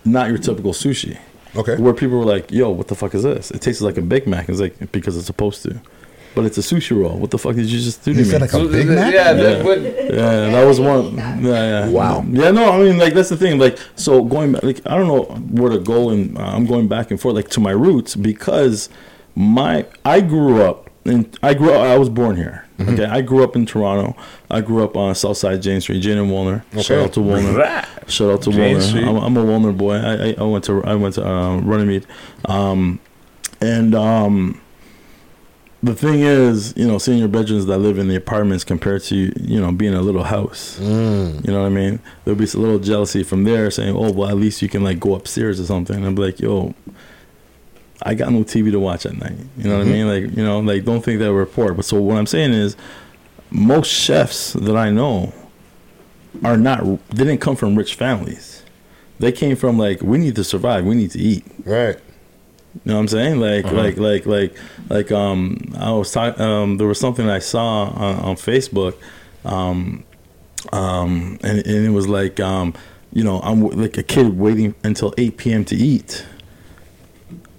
not 0.03 0.29
your 0.29 0.37
typical 0.37 0.73
sushi. 0.73 1.17
Okay. 1.55 1.77
Where 1.77 1.93
people 1.93 2.17
were 2.19 2.25
like, 2.25 2.51
"Yo, 2.51 2.69
what 2.69 2.87
the 2.89 2.95
fuck 2.95 3.13
is 3.15 3.23
this? 3.23 3.51
It 3.51 3.61
tastes 3.61 3.81
like 3.81 3.97
a 3.97 4.01
Big 4.01 4.27
Mac." 4.27 4.47
It's 4.49 4.59
like 4.59 4.91
because 4.91 5.15
it's 5.17 5.25
supposed 5.25 5.63
to, 5.63 5.79
but 6.35 6.45
it's 6.45 6.57
a 6.57 6.61
sushi 6.61 6.99
roll. 6.99 7.17
What 7.17 7.31
the 7.31 7.37
fuck 7.37 7.55
did 7.55 7.65
you 7.65 7.79
just 7.79 8.03
do 8.03 8.13
to 8.13 8.19
You 8.19 8.25
me? 8.25 8.29
said 8.31 8.41
like 8.41 8.49
a 8.51 8.53
So 8.53 8.67
Big 8.67 8.87
Mac? 8.87 9.13
yeah, 9.13 9.31
yeah. 9.31 9.33
the- 9.63 10.05
yeah, 10.13 10.49
that 10.51 10.65
was 10.65 10.79
one. 10.79 11.15
Yeah, 11.17 11.39
yeah. 11.41 11.89
Wow. 11.89 12.23
Yeah, 12.29 12.51
no, 12.51 12.71
I 12.71 12.77
mean, 12.83 12.97
like 12.97 13.13
that's 13.13 13.29
the 13.29 13.37
thing. 13.37 13.57
Like, 13.59 13.77
so 13.95 14.23
going 14.23 14.51
back, 14.51 14.63
like 14.63 14.81
I 14.85 14.97
don't 14.97 15.07
know 15.07 15.23
where 15.61 15.71
to 15.71 15.79
go, 15.79 16.09
and 16.09 16.37
uh, 16.37 16.41
I'm 16.41 16.65
going 16.65 16.87
back 16.87 17.09
and 17.11 17.19
forth, 17.19 17.35
like 17.35 17.49
to 17.49 17.59
my 17.59 17.71
roots, 17.71 18.15
because 18.15 18.89
my 19.35 19.85
I 20.03 20.21
grew 20.21 20.61
up, 20.61 20.89
and 21.05 21.37
I 21.41 21.53
grew 21.53 21.71
up. 21.73 21.81
I 21.81 21.97
was 21.97 22.09
born 22.09 22.35
here. 22.35 22.61
Mm-hmm. 22.77 22.93
Okay, 22.93 23.05
I 23.05 23.21
grew 23.21 23.41
up 23.41 23.55
in 23.55 23.65
Toronto. 23.65 24.17
I 24.51 24.59
grew 24.59 24.83
up 24.83 24.97
on 24.97 25.15
Southside 25.15 25.61
Jane 25.61 25.79
Street, 25.79 26.01
Jane 26.01 26.17
and 26.17 26.29
Walner. 26.29 26.61
Shout 26.73 26.91
Okay. 26.91 27.03
out 27.05 27.13
to 27.13 27.19
Walner. 27.21 28.09
Shout 28.09 28.29
out 28.31 28.41
to 28.41 28.51
Jane 28.51 28.75
Walner. 28.77 29.07
I'm, 29.07 29.17
I'm 29.17 29.37
a 29.37 29.43
Walner 29.43 29.75
boy. 29.77 29.93
I, 29.95 30.29
I, 30.31 30.35
I 30.37 30.43
went 30.43 30.65
to 30.65 30.83
I 30.83 30.95
went 30.95 31.15
to 31.15 31.25
uh, 31.25 31.57
Runnymede, 31.61 32.05
um, 32.45 32.99
and 33.61 33.95
um, 33.95 34.59
the 35.85 35.93
thing 35.95 36.21
is, 36.21 36.73
you 36.75 36.87
know, 36.87 36.97
seeing 36.97 37.19
your 37.19 37.27
bedrooms 37.27 37.65
that 37.67 37.77
live 37.77 37.97
in 37.99 38.07
the 38.07 38.15
apartments 38.15 38.63
compared 38.63 39.03
to 39.03 39.15
you 39.15 39.59
know 39.61 39.71
being 39.71 39.93
a 39.93 40.01
little 40.01 40.23
house. 40.23 40.79
Mm. 40.81 41.45
You 41.45 41.53
know 41.53 41.61
what 41.61 41.67
I 41.67 41.69
mean? 41.69 41.99
There'll 42.23 42.37
be 42.39 42.45
a 42.45 42.57
little 42.57 42.79
jealousy 42.79 43.23
from 43.23 43.43
there, 43.43 43.69
saying, 43.71 43.95
"Oh, 43.95 44.11
well, 44.11 44.29
at 44.29 44.35
least 44.37 44.61
you 44.61 44.69
can 44.69 44.83
like 44.83 44.99
go 44.99 45.15
upstairs 45.15 45.59
or 45.59 45.65
something." 45.65 45.95
And 45.95 46.05
I'm 46.05 46.15
like, 46.15 46.39
"Yo, 46.39 46.73
I 48.01 48.15
got 48.15 48.31
no 48.31 48.43
TV 48.43 48.71
to 48.71 48.79
watch 48.79 49.05
at 49.05 49.17
night." 49.17 49.37
You 49.57 49.69
know 49.69 49.77
what 49.77 49.87
I 49.87 49.89
Mhm. 49.89 49.93
mean? 49.93 50.07
Like, 50.07 50.37
you 50.37 50.43
know, 50.43 50.59
like 50.59 50.85
don't 50.85 51.03
think 51.03 51.19
that 51.19 51.31
we're 51.31 51.45
poor. 51.45 51.73
But 51.73 51.85
so 51.85 52.01
what 52.01 52.17
I'm 52.17 52.25
saying 52.25 52.53
is, 52.53 52.75
most 53.51 53.89
chefs 53.91 54.53
that 54.53 54.75
I 54.75 54.89
know 54.89 55.33
are 56.43 56.57
not. 56.57 56.83
They 57.11 57.25
didn't 57.25 57.41
come 57.41 57.55
from 57.55 57.75
rich 57.75 57.93
families. 57.95 58.63
They 59.19 59.31
came 59.31 59.55
from 59.55 59.77
like, 59.77 60.01
we 60.01 60.17
need 60.17 60.35
to 60.35 60.43
survive. 60.43 60.83
We 60.83 60.95
need 60.95 61.11
to 61.11 61.19
eat. 61.19 61.45
Right. 61.63 61.97
You 62.83 62.91
know 62.91 62.95
what 62.95 62.99
I'm 63.01 63.07
saying? 63.07 63.39
Like, 63.39 63.65
Uh-huh. 63.65 63.75
like, 63.75 63.97
like, 63.97 64.25
like, 64.25 64.55
like. 64.89 65.11
Um, 65.11 65.73
I 65.79 65.91
was 65.91 66.11
talking. 66.11 66.41
Um, 66.41 66.77
there 66.77 66.87
was 66.87 66.99
something 66.99 67.29
I 67.29 67.39
saw 67.39 67.85
on, 67.85 68.15
on 68.19 68.35
Facebook, 68.35 68.95
um, 69.45 70.03
um, 70.73 71.39
and, 71.43 71.59
and 71.65 71.85
it 71.85 71.91
was 71.91 72.07
like, 72.07 72.39
um, 72.39 72.73
you 73.13 73.23
know, 73.23 73.39
I'm 73.41 73.61
w- 73.61 73.81
like 73.81 73.97
a 73.97 74.03
kid 74.03 74.37
waiting 74.37 74.75
until 74.83 75.13
8 75.17 75.37
p.m. 75.37 75.65
to 75.65 75.75
eat 75.75 76.25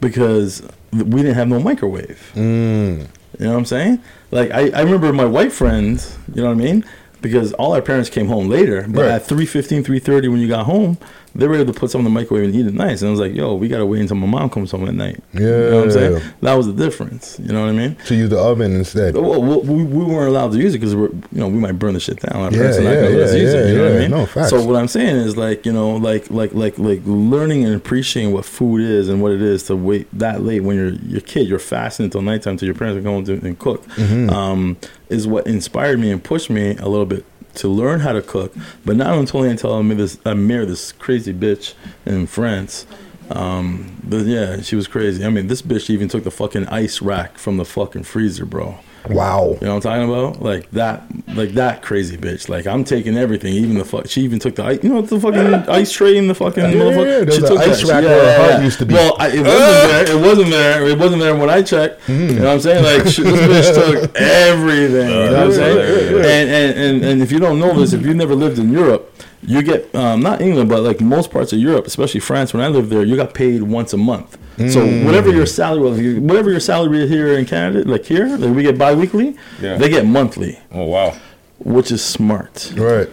because 0.01 0.63
we 0.93 1.05
didn't 1.23 1.35
have 1.35 1.49
no 1.49 1.61
microwave. 1.61 2.33
Mm. 2.35 3.09
You 3.39 3.45
know 3.45 3.53
what 3.53 3.59
I'm 3.59 3.65
saying? 3.65 4.01
Like, 4.31 4.51
I, 4.51 4.71
I 4.71 4.81
remember 4.83 5.13
my 5.13 5.25
white 5.25 5.53
friends. 5.53 6.17
You 6.35 6.43
know 6.43 6.49
what 6.49 6.61
I 6.61 6.63
mean? 6.65 6.85
Because 7.23 7.53
all 7.55 7.73
our 7.75 7.83
parents 7.83 8.11
came 8.11 8.29
home 8.29 8.49
later, 8.49 8.87
but 8.89 9.03
Right. 9.03 9.11
at 9.13 9.23
3.15, 9.27 9.83
3.30 9.85 10.31
when 10.31 10.41
you 10.41 10.49
got 10.49 10.67
home, 10.67 10.99
they 11.37 11.47
were 11.47 11.55
able 11.57 11.73
to 11.73 11.79
put 11.79 11.91
something 11.91 12.07
in 12.07 12.15
the 12.15 12.21
microwave 12.21 12.45
and 12.47 12.55
eat 12.55 12.67
it 12.67 12.75
nice. 12.75 13.03
And 13.03 13.09
I 13.09 13.11
was 13.11 13.21
like, 13.21 13.35
yo, 13.35 13.55
we 13.55 13.69
got 13.69 13.79
to 13.79 13.87
wait 13.87 14.01
until 14.01 14.17
my 14.17 14.27
mom 14.27 14.51
comes 14.51 14.71
home 14.71 14.89
at 14.89 14.95
night. 14.95 15.23
You 15.35 15.41
know 15.41 15.77
what 15.77 15.85
I'm 15.85 15.91
saying? 15.91 16.13
Yeah. 16.15 16.31
That 16.43 16.55
was 16.55 16.67
the 16.67 16.73
difference. 16.73 17.39
You 17.39 17.53
know 17.53 17.61
what 17.63 17.69
I 17.69 17.73
mean? 17.73 17.97
To 18.07 18.15
use 18.15 18.31
the 18.31 18.39
oven 18.39 18.75
instead. 18.75 19.15
Well, 19.15 19.43
we, 19.43 19.85
we 19.85 20.05
weren't 20.05 20.29
allowed 20.29 20.53
to 20.53 20.59
use 20.59 20.75
it 20.75 20.79
because 20.79 20.95
we're, 20.97 21.09
you 21.11 21.23
know, 21.33 21.49
we 21.49 21.59
might 21.59 21.73
burn 21.79 21.95
the 21.95 22.01
shit 22.01 22.21
down. 22.21 22.41
Our 22.41 22.51
Yeah, 22.51 22.57
parents 22.59 22.79
are 22.79 22.83
not 22.83 22.91
yeah, 22.91 23.03
gonna 23.03 23.17
let 23.17 23.21
us 23.29 23.35
yeah, 23.35 23.39
it. 23.41 23.43
yeah, 23.45 23.67
You 23.73 23.77
know 23.79 23.85
what 23.85 23.93
I 23.93 23.99
mean? 24.01 24.11
No, 24.11 24.27
facts. 24.27 24.51
So 24.51 24.65
what 24.65 24.77
I'm 24.77 24.89
saying 24.89 25.17
is 25.17 25.37
like, 25.37 25.67
you 25.67 25.73
know, 25.73 25.97
like 25.97 26.31
like 26.31 26.53
like 26.55 26.79
like 26.79 27.01
learning 27.05 27.65
and 27.65 27.75
appreciating 27.75 28.33
what 28.33 28.45
food 28.45 28.81
is 28.81 29.09
and 29.09 29.21
what 29.23 29.33
it 29.33 29.43
is 29.43 29.65
to 29.65 29.77
wait 29.77 30.07
that 30.19 30.43
late 30.43 30.61
when 30.61 30.77
you're 30.77 30.91
your 30.91 31.21
kid, 31.21 31.47
you're 31.49 31.59
fasting 31.59 32.05
until 32.05 32.23
nighttime 32.23 32.53
until 32.53 32.67
your 32.67 32.75
parents 32.75 32.99
are 32.99 33.03
going 33.03 33.25
to 33.27 33.33
and 33.47 33.59
cook. 33.59 33.85
Mhm. 33.97 34.31
Um, 34.31 34.77
is 35.09 35.27
what 35.27 35.47
inspired 35.47 36.01
me 36.01 36.11
and 36.11 36.23
pushed 36.25 36.51
me 36.51 36.77
a 36.79 36.89
little 36.89 37.07
bit 37.07 37.25
to 37.57 37.69
learn 37.69 38.01
how 38.01 38.13
to 38.13 38.23
cook, 38.23 38.55
but 38.85 38.97
not 38.97 39.17
until 39.19 39.75
I 39.75 39.83
met 39.83 39.99
this 39.99 40.19
I 40.25 40.35
married 40.35 40.69
this 40.69 40.93
crazy 40.93 41.33
bitch 41.33 41.75
in 42.05 42.27
France. 42.27 42.87
Um, 43.31 44.01
but 44.05 44.27
yeah, 44.27 44.61
she 44.61 44.77
was 44.77 44.87
crazy. 44.87 45.25
I 45.25 45.31
mean, 45.31 45.49
this 45.49 45.63
bitch 45.63 45.91
even 45.91 46.09
took 46.09 46.25
the 46.25 46.31
fucking 46.31 46.67
ice 46.69 47.03
rack 47.03 47.39
from 47.39 47.57
the 47.57 47.65
fucking 47.65 48.05
freezer, 48.05 48.47
bro. 48.47 48.79
Wow. 49.11 49.57
You 49.61 49.67
know 49.67 49.75
what 49.77 49.87
I'm 49.87 50.07
talking 50.07 50.09
about? 50.11 50.43
Like 50.43 50.71
that, 50.73 51.05
like 51.35 51.51
that 51.51 51.83
crazy 51.83 52.17
bitch. 52.17 52.49
Like 52.49 52.67
I'm 52.67 52.85
taking 52.85 53.17
everything, 53.17 53.53
even 53.55 53.79
the 53.79 53.85
fuck. 53.85 54.09
She 54.09 54.23
even 54.23 54.39
took 54.39 54.57
the 54.57 54.65
ice. 54.65 54.83
You 54.83 54.91
know 54.91 55.03
the 55.03 55.21
fucking 55.21 55.55
ice 55.69 55.93
tray 55.93 56.17
in 56.17 56.29
the 56.29 56.35
fucking 56.35 56.63
Yeah, 56.65 56.73
motherfucker. 56.73 57.27
yeah. 57.27 57.35
She 57.35 57.41
took 57.41 57.59
ice 57.59 57.83
that. 57.83 57.89
rack 57.89 58.05
where 58.05 58.25
yeah, 58.25 58.37
her 58.47 58.51
heart 58.53 58.65
used 58.65 58.79
to 58.79 58.87
be. 58.87 58.95
Well, 58.95 59.17
I, 59.19 59.29
it 59.29 59.41
wasn't 59.43 59.51
there. 59.91 60.11
It 60.17 60.21
wasn't 60.21 60.51
there. 60.51 60.87
It 60.89 60.99
wasn't 60.99 61.23
there 61.23 61.37
when 61.37 61.51
I 61.51 61.63
checked. 61.63 62.01
Mm-hmm. 62.03 62.23
You 62.29 62.35
know 62.41 62.45
what 62.45 62.53
I'm 62.55 62.61
saying? 62.61 62.85
Like 62.85 63.13
she, 63.13 63.23
this 63.23 63.71
bitch 63.71 63.75
took 64.03 64.17
everything. 64.17 65.09
You 65.09 65.15
know 65.15 65.33
what 65.33 65.41
I'm 65.47 65.53
saying? 65.53 66.15
And, 66.17 66.51
and 66.51 66.79
and 66.79 67.05
and 67.05 67.23
if 67.23 67.31
you 67.33 67.39
don't 67.39 67.59
know 67.59 67.79
this, 67.79 67.93
if 67.93 68.03
you've 68.05 68.17
never 68.17 68.35
lived 68.35 68.59
in 68.59 68.71
Europe. 68.73 69.13
You 69.47 69.63
get 69.63 69.95
um, 69.95 70.21
not 70.21 70.41
England, 70.41 70.69
but 70.69 70.83
like 70.83 71.01
most 71.01 71.31
parts 71.31 71.53
of 71.53 71.59
Europe, 71.61 71.87
especially 71.87 72.21
France. 72.21 72.53
When 72.53 72.63
I 72.63 72.69
lived 72.69 72.91
there, 72.91 73.05
you 73.05 73.17
got 73.17 73.33
paid 73.33 73.63
once 73.63 73.93
a 73.93 73.97
month. 73.97 74.37
So 74.57 74.81
Mm. 74.81 75.05
whatever 75.05 75.31
your 75.31 75.47
salary, 75.47 75.83
was, 75.89 75.99
whatever 76.21 76.51
your 76.51 76.61
salary 76.61 77.07
here 77.07 77.39
in 77.39 77.45
Canada, 77.45 77.89
like 77.89 78.07
here, 78.07 78.27
like 78.39 78.55
we 78.57 78.63
get 78.63 78.77
biweekly, 78.79 79.37
Yeah. 79.63 79.77
they 79.77 79.89
get 79.89 80.05
monthly. 80.07 80.59
Oh 80.73 80.85
wow. 80.85 81.15
Which 81.59 81.91
is 81.93 82.03
smart. 82.05 82.73
Right. 82.77 83.09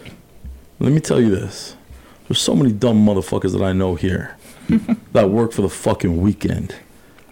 Let 0.79 0.91
me 0.93 0.99
tell 0.99 1.21
you 1.21 1.29
this. 1.29 1.75
There's 2.27 2.39
so 2.39 2.55
many 2.55 2.71
dumb 2.71 3.05
motherfuckers 3.05 3.51
that 3.51 3.61
I 3.61 3.73
know 3.73 3.95
here 3.95 4.35
that 5.11 5.29
work 5.29 5.51
for 5.51 5.61
the 5.61 5.69
fucking 5.69 6.19
weekend. 6.21 6.75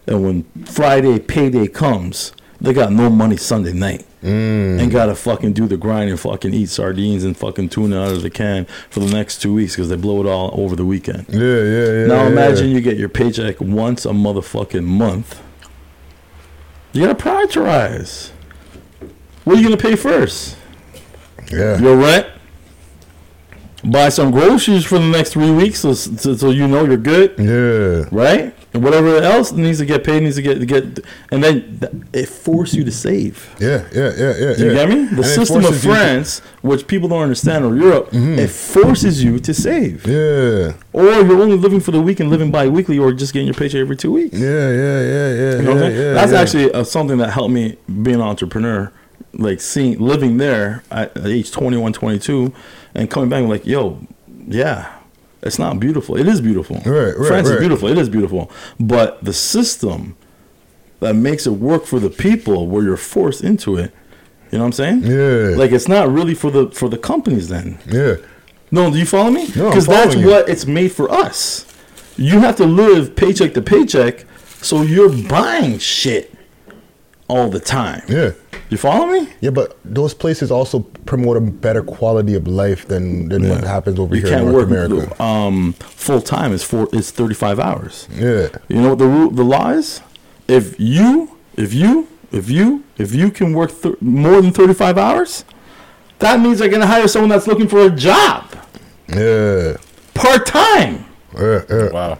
And 0.07 0.23
when 0.23 0.43
Friday 0.65 1.17
payday 1.19 1.67
comes, 1.67 2.33
they 2.61 2.73
got 2.73 2.91
no 2.91 3.09
money 3.09 3.37
Sunday 3.37 3.73
night. 3.73 4.05
Mm. 4.21 4.79
And 4.79 4.91
gotta 4.91 5.15
fucking 5.15 5.53
do 5.53 5.67
the 5.67 5.77
grind 5.77 6.11
and 6.11 6.19
fucking 6.19 6.53
eat 6.53 6.69
sardines 6.69 7.23
and 7.23 7.35
fucking 7.35 7.69
tuna 7.69 7.99
out 7.99 8.11
of 8.11 8.21
the 8.21 8.29
can 8.29 8.65
for 8.91 8.99
the 8.99 9.11
next 9.11 9.41
two 9.41 9.51
weeks 9.51 9.75
because 9.75 9.89
they 9.89 9.95
blow 9.95 10.21
it 10.21 10.29
all 10.29 10.51
over 10.53 10.75
the 10.75 10.85
weekend. 10.85 11.25
Yeah, 11.29 11.39
yeah, 11.39 11.85
yeah. 11.85 12.05
now 12.05 12.23
yeah. 12.23 12.27
imagine 12.27 12.69
you 12.69 12.81
get 12.81 12.97
your 12.97 13.09
paycheck 13.09 13.59
once 13.59 14.05
a 14.05 14.09
motherfucking 14.09 14.83
month. 14.83 15.41
You 16.93 17.07
gotta 17.07 17.15
prioritize. 17.15 18.29
What 19.43 19.57
are 19.57 19.59
you 19.59 19.63
gonna 19.63 19.77
pay 19.77 19.95
first? 19.95 20.55
Yeah. 21.51 21.79
Your 21.79 21.97
rent. 21.97 22.27
Buy 23.83 24.09
some 24.09 24.29
groceries 24.29 24.85
for 24.85 24.99
the 24.99 25.07
next 25.07 25.33
three 25.33 25.49
weeks, 25.49 25.79
so, 25.79 25.95
so, 25.95 26.35
so 26.35 26.51
you 26.51 26.67
know 26.67 26.85
you're 26.85 26.97
good. 26.97 27.33
Yeah. 27.39 28.07
Right. 28.11 28.53
And 28.73 28.83
whatever 28.85 29.17
else 29.17 29.51
needs 29.51 29.79
to 29.79 29.85
get 29.85 30.05
paid 30.05 30.23
needs 30.23 30.37
to 30.37 30.41
get 30.41 30.59
to 30.59 30.65
get, 30.65 30.99
and 31.29 31.43
then 31.43 32.05
it 32.13 32.29
forces 32.29 32.75
you 32.77 32.85
to 32.85 32.91
save. 32.91 33.53
Yeah, 33.59 33.85
yeah, 33.93 34.13
yeah, 34.15 34.33
yeah. 34.37 34.55
You 34.55 34.65
yeah. 34.67 34.73
get 34.73 34.89
me? 34.89 35.05
The 35.05 35.21
it 35.23 35.25
system 35.25 35.57
of 35.57 35.63
you 35.65 35.71
to- 35.71 35.79
France, 35.79 36.39
which 36.61 36.87
people 36.87 37.09
don't 37.09 37.21
understand, 37.21 37.65
or 37.65 37.75
Europe, 37.75 38.09
it 38.13 38.49
forces 38.49 39.21
you 39.21 39.39
to 39.39 39.53
save. 39.53 40.07
Yeah. 40.07 40.73
Or 40.93 41.03
you're 41.03 41.41
only 41.41 41.57
living 41.57 41.81
for 41.81 41.91
the 41.91 42.01
week 42.01 42.21
and 42.21 42.29
living 42.29 42.49
bi-weekly, 42.49 42.97
or 42.97 43.11
just 43.11 43.33
getting 43.33 43.47
your 43.47 43.55
paycheck 43.55 43.81
every 43.81 43.97
two 43.97 44.13
weeks. 44.13 44.39
Yeah, 44.39 44.47
yeah, 44.47 45.01
yeah, 45.01 45.33
yeah. 45.33 45.55
You 45.57 45.61
know 45.63 45.75
yeah, 45.75 45.89
yeah, 45.89 46.13
That's 46.13 46.31
actually 46.31 46.71
uh, 46.71 46.85
something 46.85 47.17
that 47.17 47.31
helped 47.31 47.51
me 47.53 47.77
being 47.87 48.15
an 48.15 48.21
entrepreneur, 48.21 48.89
like 49.33 49.59
seeing 49.59 49.99
living 49.99 50.37
there 50.37 50.81
at 50.89 51.11
age 51.25 51.51
21, 51.51 51.91
22, 51.91 52.53
and 52.95 53.11
coming 53.11 53.29
back 53.29 53.43
like, 53.43 53.65
yo, 53.65 53.99
yeah, 54.47 55.00
it's 55.43 55.57
not 55.59 55.79
beautiful. 55.79 56.17
It 56.17 56.27
is 56.27 56.41
beautiful. 56.41 56.77
Right, 56.77 57.13
right, 57.17 57.27
France 57.27 57.47
right. 57.47 57.55
is 57.55 57.59
beautiful. 57.59 57.89
It 57.89 57.97
is 57.97 58.09
beautiful. 58.09 58.51
But 58.79 59.23
the 59.23 59.33
system 59.33 60.15
that 60.99 61.15
makes 61.15 61.47
it 61.47 61.51
work 61.51 61.85
for 61.85 61.99
the 61.99 62.09
people, 62.09 62.67
where 62.67 62.83
you're 62.83 62.97
forced 62.97 63.43
into 63.43 63.77
it, 63.77 63.91
you 64.51 64.57
know 64.57 64.65
what 64.65 64.79
I'm 64.79 65.01
saying? 65.01 65.03
Yeah. 65.03 65.55
Like 65.57 65.71
it's 65.71 65.87
not 65.87 66.09
really 66.11 66.33
for 66.33 66.51
the 66.51 66.69
for 66.71 66.89
the 66.89 66.97
companies 66.97 67.47
then. 67.47 67.79
Yeah. 67.87 68.15
No, 68.69 68.91
do 68.91 68.97
you 68.97 69.05
follow 69.05 69.31
me? 69.31 69.47
No, 69.55 69.69
Because 69.69 69.87
that's 69.87 70.15
you. 70.15 70.27
what 70.27 70.47
it's 70.47 70.65
made 70.65 70.91
for 70.91 71.11
us. 71.11 71.65
You 72.17 72.39
have 72.39 72.55
to 72.57 72.65
live 72.65 73.15
paycheck 73.15 73.53
to 73.55 73.61
paycheck, 73.61 74.25
so 74.61 74.81
you're 74.81 75.09
buying 75.27 75.77
shit 75.79 76.33
all 77.31 77.49
the 77.49 77.59
time. 77.59 78.01
Yeah. 78.07 78.31
You 78.69 78.77
follow 78.77 79.05
me? 79.07 79.27
Yeah, 79.41 79.49
but 79.51 79.77
those 79.83 80.13
places 80.13 80.51
also 80.51 80.79
promote 81.05 81.35
a 81.37 81.41
better 81.41 81.83
quality 81.83 82.35
of 82.35 82.47
life 82.47 82.87
than 82.87 83.27
than 83.29 83.49
what 83.49 83.63
happens 83.63 83.99
over 83.99 84.15
You 84.15 84.21
here 84.21 84.31
in 84.31 84.33
can't 84.39 84.45
North 84.51 84.69
work 84.69 84.87
America. 84.87 85.23
um, 85.23 85.73
full 86.05 86.21
time. 86.21 86.53
is 86.53 86.63
four. 86.63 86.87
It's 86.93 87.11
thirty 87.11 87.33
five 87.35 87.59
hours. 87.59 88.07
Yeah. 88.15 88.47
You 88.69 88.81
know 88.81 88.89
what 88.89 88.99
the 88.99 89.07
rule, 89.07 89.29
the 89.31 89.43
law 89.43 89.69
is? 89.71 90.01
If 90.47 90.79
you, 90.79 91.37
if 91.57 91.73
you, 91.73 92.07
if 92.31 92.49
you, 92.49 92.83
if 92.97 93.13
you 93.13 93.29
can 93.31 93.53
work 93.53 93.71
th- 93.81 93.95
more 94.01 94.41
than 94.41 94.51
thirty 94.53 94.73
five 94.73 94.97
hours, 94.97 95.43
that 96.19 96.39
means 96.39 96.59
they're 96.59 96.69
gonna 96.75 96.87
hire 96.95 97.07
someone 97.07 97.29
that's 97.29 97.47
looking 97.47 97.67
for 97.67 97.81
a 97.85 97.89
job 97.89 98.43
Yeah. 99.09 99.75
part 100.13 100.45
time. 100.45 101.05
Yeah, 101.37 101.63
yeah. 101.69 101.89
Wow. 101.91 102.17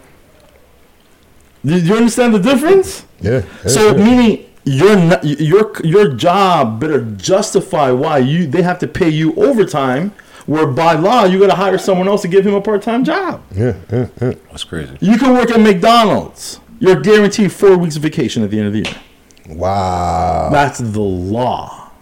Do 1.64 1.78
you 1.78 1.94
understand 1.96 2.34
the 2.34 2.40
difference? 2.40 3.04
Yeah. 3.20 3.42
yeah, 3.64 3.68
So 3.68 3.94
yeah. 3.96 4.04
meaning 4.04 4.46
your 4.64 4.96
your 5.24 5.72
your 5.84 6.12
job 6.12 6.80
better 6.80 7.00
justify 7.02 7.90
why 7.90 8.18
you 8.18 8.46
they 8.46 8.62
have 8.62 8.78
to 8.80 8.86
pay 8.88 9.08
you 9.08 9.34
overtime. 9.34 10.12
Where 10.46 10.66
by 10.66 10.94
law 10.94 11.24
you 11.24 11.38
got 11.38 11.46
to 11.50 11.54
hire 11.54 11.78
someone 11.78 12.08
else 12.08 12.22
to 12.22 12.28
give 12.28 12.44
him 12.44 12.54
a 12.54 12.60
part 12.60 12.82
time 12.82 13.04
job. 13.04 13.42
Yeah, 13.54 13.74
yeah, 13.92 14.08
yeah. 14.20 14.32
That's 14.50 14.64
crazy. 14.64 14.96
You 15.00 15.16
can 15.16 15.34
work 15.34 15.50
at 15.52 15.60
McDonald's. 15.60 16.58
You're 16.80 17.00
guaranteed 17.00 17.52
four 17.52 17.78
weeks 17.78 17.94
of 17.94 18.02
vacation 18.02 18.42
at 18.42 18.50
the 18.50 18.58
end 18.58 18.66
of 18.66 18.72
the 18.72 18.80
year. 18.90 19.56
Wow. 19.56 20.48
That's 20.50 20.78
the 20.78 21.00
law. 21.00 21.92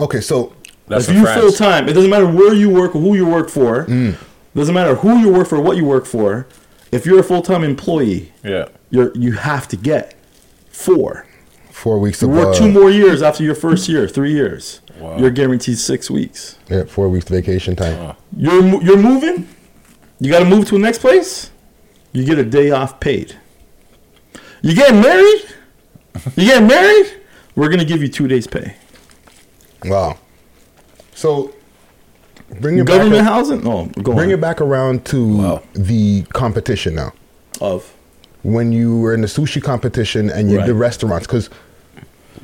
Okay, 0.00 0.22
so 0.22 0.54
That's 0.88 1.06
if 1.08 1.14
you 1.14 1.22
France. 1.24 1.40
full 1.40 1.52
time, 1.52 1.86
it 1.86 1.92
doesn't 1.92 2.08
matter 2.08 2.26
where 2.26 2.54
you 2.54 2.70
work 2.70 2.94
or 2.96 3.00
who 3.00 3.14
you 3.14 3.26
work 3.26 3.50
for. 3.50 3.84
Mm. 3.84 4.16
Doesn't 4.54 4.74
matter 4.74 4.94
who 4.94 5.18
you 5.18 5.28
work 5.30 5.48
for, 5.48 5.60
what 5.60 5.76
you 5.76 5.84
work 5.84 6.06
for. 6.06 6.46
If 6.90 7.04
you're 7.04 7.20
a 7.20 7.22
full 7.22 7.42
time 7.42 7.62
employee, 7.62 8.32
Yeah. 8.42 8.68
you're 8.90 9.12
you 9.14 9.32
have 9.32 9.68
to 9.68 9.76
get 9.76 10.14
four. 10.70 11.26
Four 11.82 11.98
weeks 11.98 12.22
You 12.22 12.28
of 12.30 12.36
work 12.36 12.48
uh, 12.54 12.58
two 12.58 12.70
more 12.70 12.90
years 12.90 13.22
after 13.22 13.42
your 13.42 13.56
first 13.56 13.88
year, 13.88 14.06
three 14.06 14.32
years. 14.32 14.80
Wow. 15.00 15.18
You're 15.18 15.30
guaranteed 15.32 15.78
six 15.78 16.08
weeks. 16.08 16.56
Yeah, 16.70 16.84
four 16.84 17.08
weeks 17.08 17.26
vacation 17.28 17.74
time. 17.74 18.16
You're 18.36 18.82
you're 18.82 18.96
moving. 19.10 19.48
You 20.20 20.30
got 20.30 20.38
to 20.38 20.44
move 20.44 20.66
to 20.66 20.74
the 20.74 20.78
next 20.80 20.98
place. 20.98 21.50
You 22.12 22.24
get 22.24 22.38
a 22.38 22.44
day 22.44 22.70
off 22.70 23.00
paid. 23.00 23.36
You 24.62 24.74
getting 24.76 25.00
married? 25.00 25.42
You 26.36 26.44
getting 26.46 26.68
married? 26.68 27.20
We're 27.56 27.68
gonna 27.68 27.84
give 27.84 28.00
you 28.00 28.08
two 28.08 28.28
days 28.28 28.46
pay. 28.46 28.76
Wow. 29.84 30.18
So 31.14 31.52
bring 32.60 32.78
it 32.78 32.86
Government 32.86 33.24
back, 33.24 33.24
housing? 33.24 33.64
No, 33.64 33.86
go 34.02 34.12
bring 34.14 34.28
on. 34.28 34.34
it 34.38 34.40
back 34.40 34.60
around 34.60 35.04
to 35.06 35.60
the 35.74 36.22
competition 36.32 36.94
now. 36.94 37.12
Of 37.60 37.92
when 38.42 38.72
you 38.72 38.98
were 39.00 39.14
in 39.14 39.20
the 39.22 39.26
sushi 39.26 39.60
competition 39.62 40.30
and 40.30 40.50
you 40.50 40.58
Right. 40.58 40.66
the 40.66 40.74
restaurants 40.74 41.26
because 41.26 41.50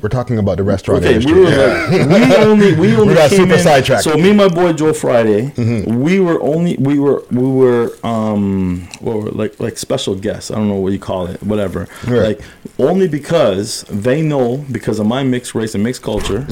we're 0.01 0.09
talking 0.09 0.37
about 0.37 0.57
the 0.57 0.63
restaurant 0.63 1.03
Okay, 1.03 1.15
industry. 1.15 1.33
we 1.33 1.45
were 1.45 2.07
we 2.07 2.35
only 2.35 2.73
we 2.75 2.95
only 2.95 3.13
got 3.15 3.29
came 3.29 3.39
super 3.39 3.53
in, 3.55 3.59
sidetracked. 3.59 4.03
So 4.03 4.15
me 4.17 4.29
and 4.29 4.37
my 4.37 4.47
boy 4.47 4.73
Joe 4.73 4.93
Friday, 4.93 5.51
we 5.85 6.19
were 6.19 6.41
only 6.41 6.77
we 6.77 6.99
were 6.99 7.23
we 7.31 7.43
were 7.47 7.93
um 8.03 8.87
what 8.99 9.17
were 9.17 9.31
like 9.31 9.59
like 9.59 9.77
special 9.77 10.15
guests. 10.15 10.51
I 10.51 10.55
don't 10.55 10.67
know 10.69 10.75
what 10.75 10.93
you 10.93 10.99
call 10.99 11.27
it, 11.27 11.41
whatever. 11.43 11.87
Right. 12.07 12.37
Like 12.37 12.41
only 12.77 13.07
because 13.07 13.83
they 13.89 14.21
know 14.21 14.57
because 14.71 14.99
of 14.99 15.07
my 15.07 15.23
mixed 15.23 15.53
race 15.55 15.75
and 15.75 15.83
mixed 15.83 16.01
culture 16.01 16.45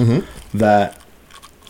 that 0.54 1.00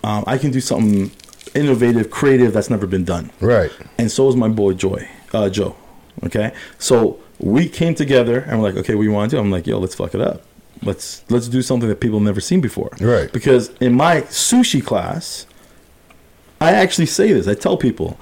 um, 0.03 0.23
I 0.28 0.38
can 0.38 0.51
do 0.51 0.61
something 0.61 1.11
innovative, 1.55 2.09
creative 2.11 2.53
that's 2.53 2.69
never 2.69 2.88
been 2.88 3.03
done. 3.03 3.32
Right. 3.39 3.71
And 3.97 4.11
so 4.11 4.28
is 4.30 4.36
my 4.36 4.47
boy 4.47 4.73
Joy, 4.73 5.07
uh, 5.34 5.49
Joe. 5.49 5.75
Okay, 6.23 6.51
so 6.80 7.19
we 7.39 7.69
came 7.69 7.93
together 7.93 8.39
and 8.39 8.59
we're 8.59 8.69
like, 8.69 8.78
okay, 8.78 8.95
we 8.95 9.07
want 9.07 9.30
to? 9.32 9.38
I'm 9.38 9.51
like, 9.51 9.67
yo, 9.67 9.78
let's 9.78 9.93
fuck 9.93 10.15
it 10.15 10.21
up. 10.21 10.41
Let's 10.82 11.23
let's 11.30 11.47
do 11.47 11.61
something 11.61 11.89
that 11.89 11.99
people 11.99 12.19
have 12.19 12.25
never 12.25 12.41
seen 12.41 12.61
before. 12.61 12.91
Right. 12.99 13.32
Because 13.32 13.69
in 13.80 13.93
my 13.93 14.21
sushi 14.21 14.84
class, 14.84 15.45
I 16.59 16.71
actually 16.71 17.07
say 17.07 17.34
this. 17.34 17.47
I 17.47 17.53
tell 17.53 17.78
people, 17.78 18.19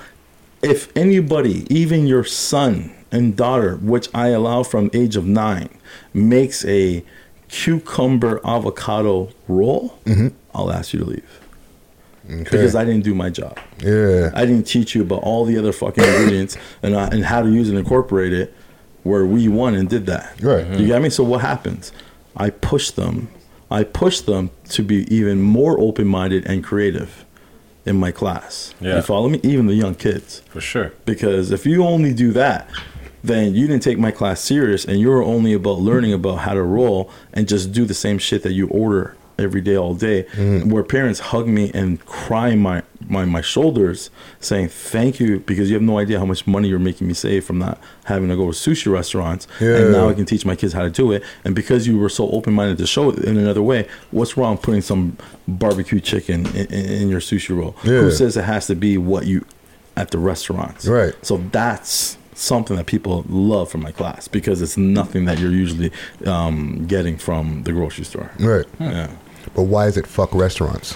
if 0.61 0.95
anybody, 0.95 1.65
even 1.73 2.07
your 2.07 2.23
son 2.23 2.93
and 3.11 3.35
daughter, 3.35 3.77
which 3.77 4.09
I 4.13 4.29
allow 4.29 4.63
from 4.63 4.89
age 4.93 5.15
of 5.15 5.25
nine, 5.25 5.69
makes 6.13 6.65
a 6.65 7.03
cucumber 7.47 8.41
avocado 8.45 9.29
roll, 9.47 9.99
I'll 10.53 10.71
ask 10.71 10.93
you 10.93 10.99
to 10.99 11.05
leave. 11.05 11.39
Because 12.27 12.75
I 12.75 12.83
didn't 12.83 13.03
do 13.03 13.13
my 13.13 13.29
job. 13.29 13.59
Yeah. 13.79 14.31
I 14.33 14.45
didn't 14.45 14.65
teach 14.65 14.95
you 14.95 15.03
about 15.03 15.21
all 15.21 15.45
the 15.45 15.57
other 15.57 15.71
fucking 15.71 16.03
ingredients 16.03 16.57
and 16.83 16.95
uh, 16.95 17.09
and 17.11 17.23
how 17.23 17.41
to 17.43 17.49
use 17.49 17.69
and 17.69 17.77
incorporate 17.77 18.33
it. 18.33 18.53
Where 19.03 19.23
we 19.23 19.47
won 19.47 19.75
and 19.75 19.87
did 19.87 20.07
that. 20.07 20.41
Right. 20.41 20.65
You 20.79 20.87
got 20.87 21.03
me. 21.03 21.11
So 21.11 21.23
what 21.23 21.41
happens? 21.41 21.91
I 22.37 22.49
push 22.49 22.91
them. 22.91 23.29
I 23.71 23.83
push 23.83 24.21
them 24.21 24.51
to 24.69 24.83
be 24.83 25.13
even 25.13 25.41
more 25.41 25.79
open 25.79 26.07
minded 26.07 26.45
and 26.45 26.63
creative 26.63 27.25
in 27.85 27.97
my 27.97 28.11
class. 28.11 28.73
Yeah. 28.79 28.97
You 28.97 29.01
follow 29.01 29.29
me? 29.29 29.39
Even 29.43 29.67
the 29.67 29.75
young 29.75 29.95
kids. 29.95 30.41
For 30.49 30.61
sure. 30.61 30.93
Because 31.05 31.51
if 31.51 31.65
you 31.65 31.83
only 31.83 32.13
do 32.13 32.31
that, 32.33 32.69
then 33.23 33.55
you 33.55 33.67
didn't 33.67 33.83
take 33.83 33.97
my 33.97 34.11
class 34.11 34.39
serious 34.41 34.85
and 34.85 34.99
you're 34.99 35.23
only 35.23 35.53
about 35.53 35.79
learning 35.79 36.13
about 36.13 36.39
how 36.39 36.53
to 36.53 36.61
roll 36.61 37.09
and 37.33 37.47
just 37.47 37.71
do 37.71 37.85
the 37.85 37.93
same 37.93 38.17
shit 38.17 38.43
that 38.43 38.53
you 38.53 38.67
order 38.67 39.15
every 39.37 39.61
day 39.61 39.75
all 39.75 39.93
day 39.93 40.23
where 40.65 40.83
parents 40.83 41.19
hug 41.19 41.47
me 41.47 41.69
and 41.73 42.03
cry 42.05 42.55
my, 42.55 42.81
my 43.09 43.25
my 43.25 43.41
shoulders 43.41 44.09
saying 44.39 44.69
thank 44.69 45.19
you 45.19 45.39
because 45.41 45.69
you 45.69 45.75
have 45.75 45.83
no 45.83 45.97
idea 45.97 46.17
how 46.19 46.25
much 46.25 46.47
money 46.47 46.69
you're 46.69 46.79
making 46.79 47.05
me 47.07 47.13
save 47.13 47.43
from 47.43 47.57
not 47.59 47.77
having 48.05 48.29
to 48.29 48.35
go 48.35 48.45
to 48.45 48.57
sushi 48.57 48.91
restaurants 48.91 49.47
Yeah. 49.59 49.77
and 49.77 49.91
now 49.91 50.07
I 50.09 50.13
can 50.13 50.25
teach 50.25 50.45
my 50.45 50.55
kids 50.55 50.71
how 50.73 50.83
to 50.83 50.89
do 50.89 51.11
it 51.11 51.21
and 51.43 51.53
because 51.53 51.85
you 51.85 51.97
were 51.97 52.09
so 52.09 52.29
open-minded 52.31 52.77
to 52.77 52.87
show 52.87 53.09
it 53.11 53.19
in 53.19 53.37
another 53.37 53.61
way 53.61 53.87
what's 54.11 54.37
wrong 54.37 54.57
putting 54.57 54.81
some 54.81 55.17
barbecue 55.47 55.99
chicken 55.99 56.45
in, 56.55 56.65
in, 56.67 56.85
in 57.01 57.09
your 57.09 57.19
sushi 57.19 57.55
roll 57.55 57.75
Yeah. 57.83 57.99
who 58.01 58.11
says 58.11 58.37
it 58.37 58.45
has 58.45 58.67
to 58.67 58.75
be 58.75 58.97
what 58.97 59.25
you 59.27 59.45
at 59.97 60.11
the 60.11 60.17
restaurants 60.17 60.85
Right. 60.87 61.13
so 61.25 61.37
that's 61.51 62.17
something 62.37 62.75
that 62.75 62.85
people 62.85 63.23
love 63.29 63.69
from 63.71 63.81
my 63.81 63.91
class 63.93 64.27
because 64.27 64.61
it's 64.61 64.75
nothing 64.75 65.23
that 65.23 65.39
you're 65.39 65.51
usually 65.51 65.89
um, 66.25 66.85
getting 66.85 67.17
from 67.17 67.63
the 67.63 67.71
grocery 67.71 68.03
store 68.05 68.29
Right. 68.39 68.65
yeah 68.79 69.09
But 69.55 69.63
why 69.63 69.87
is 69.87 69.97
it 69.97 70.05
fuck 70.05 70.33
restaurants? 70.35 70.95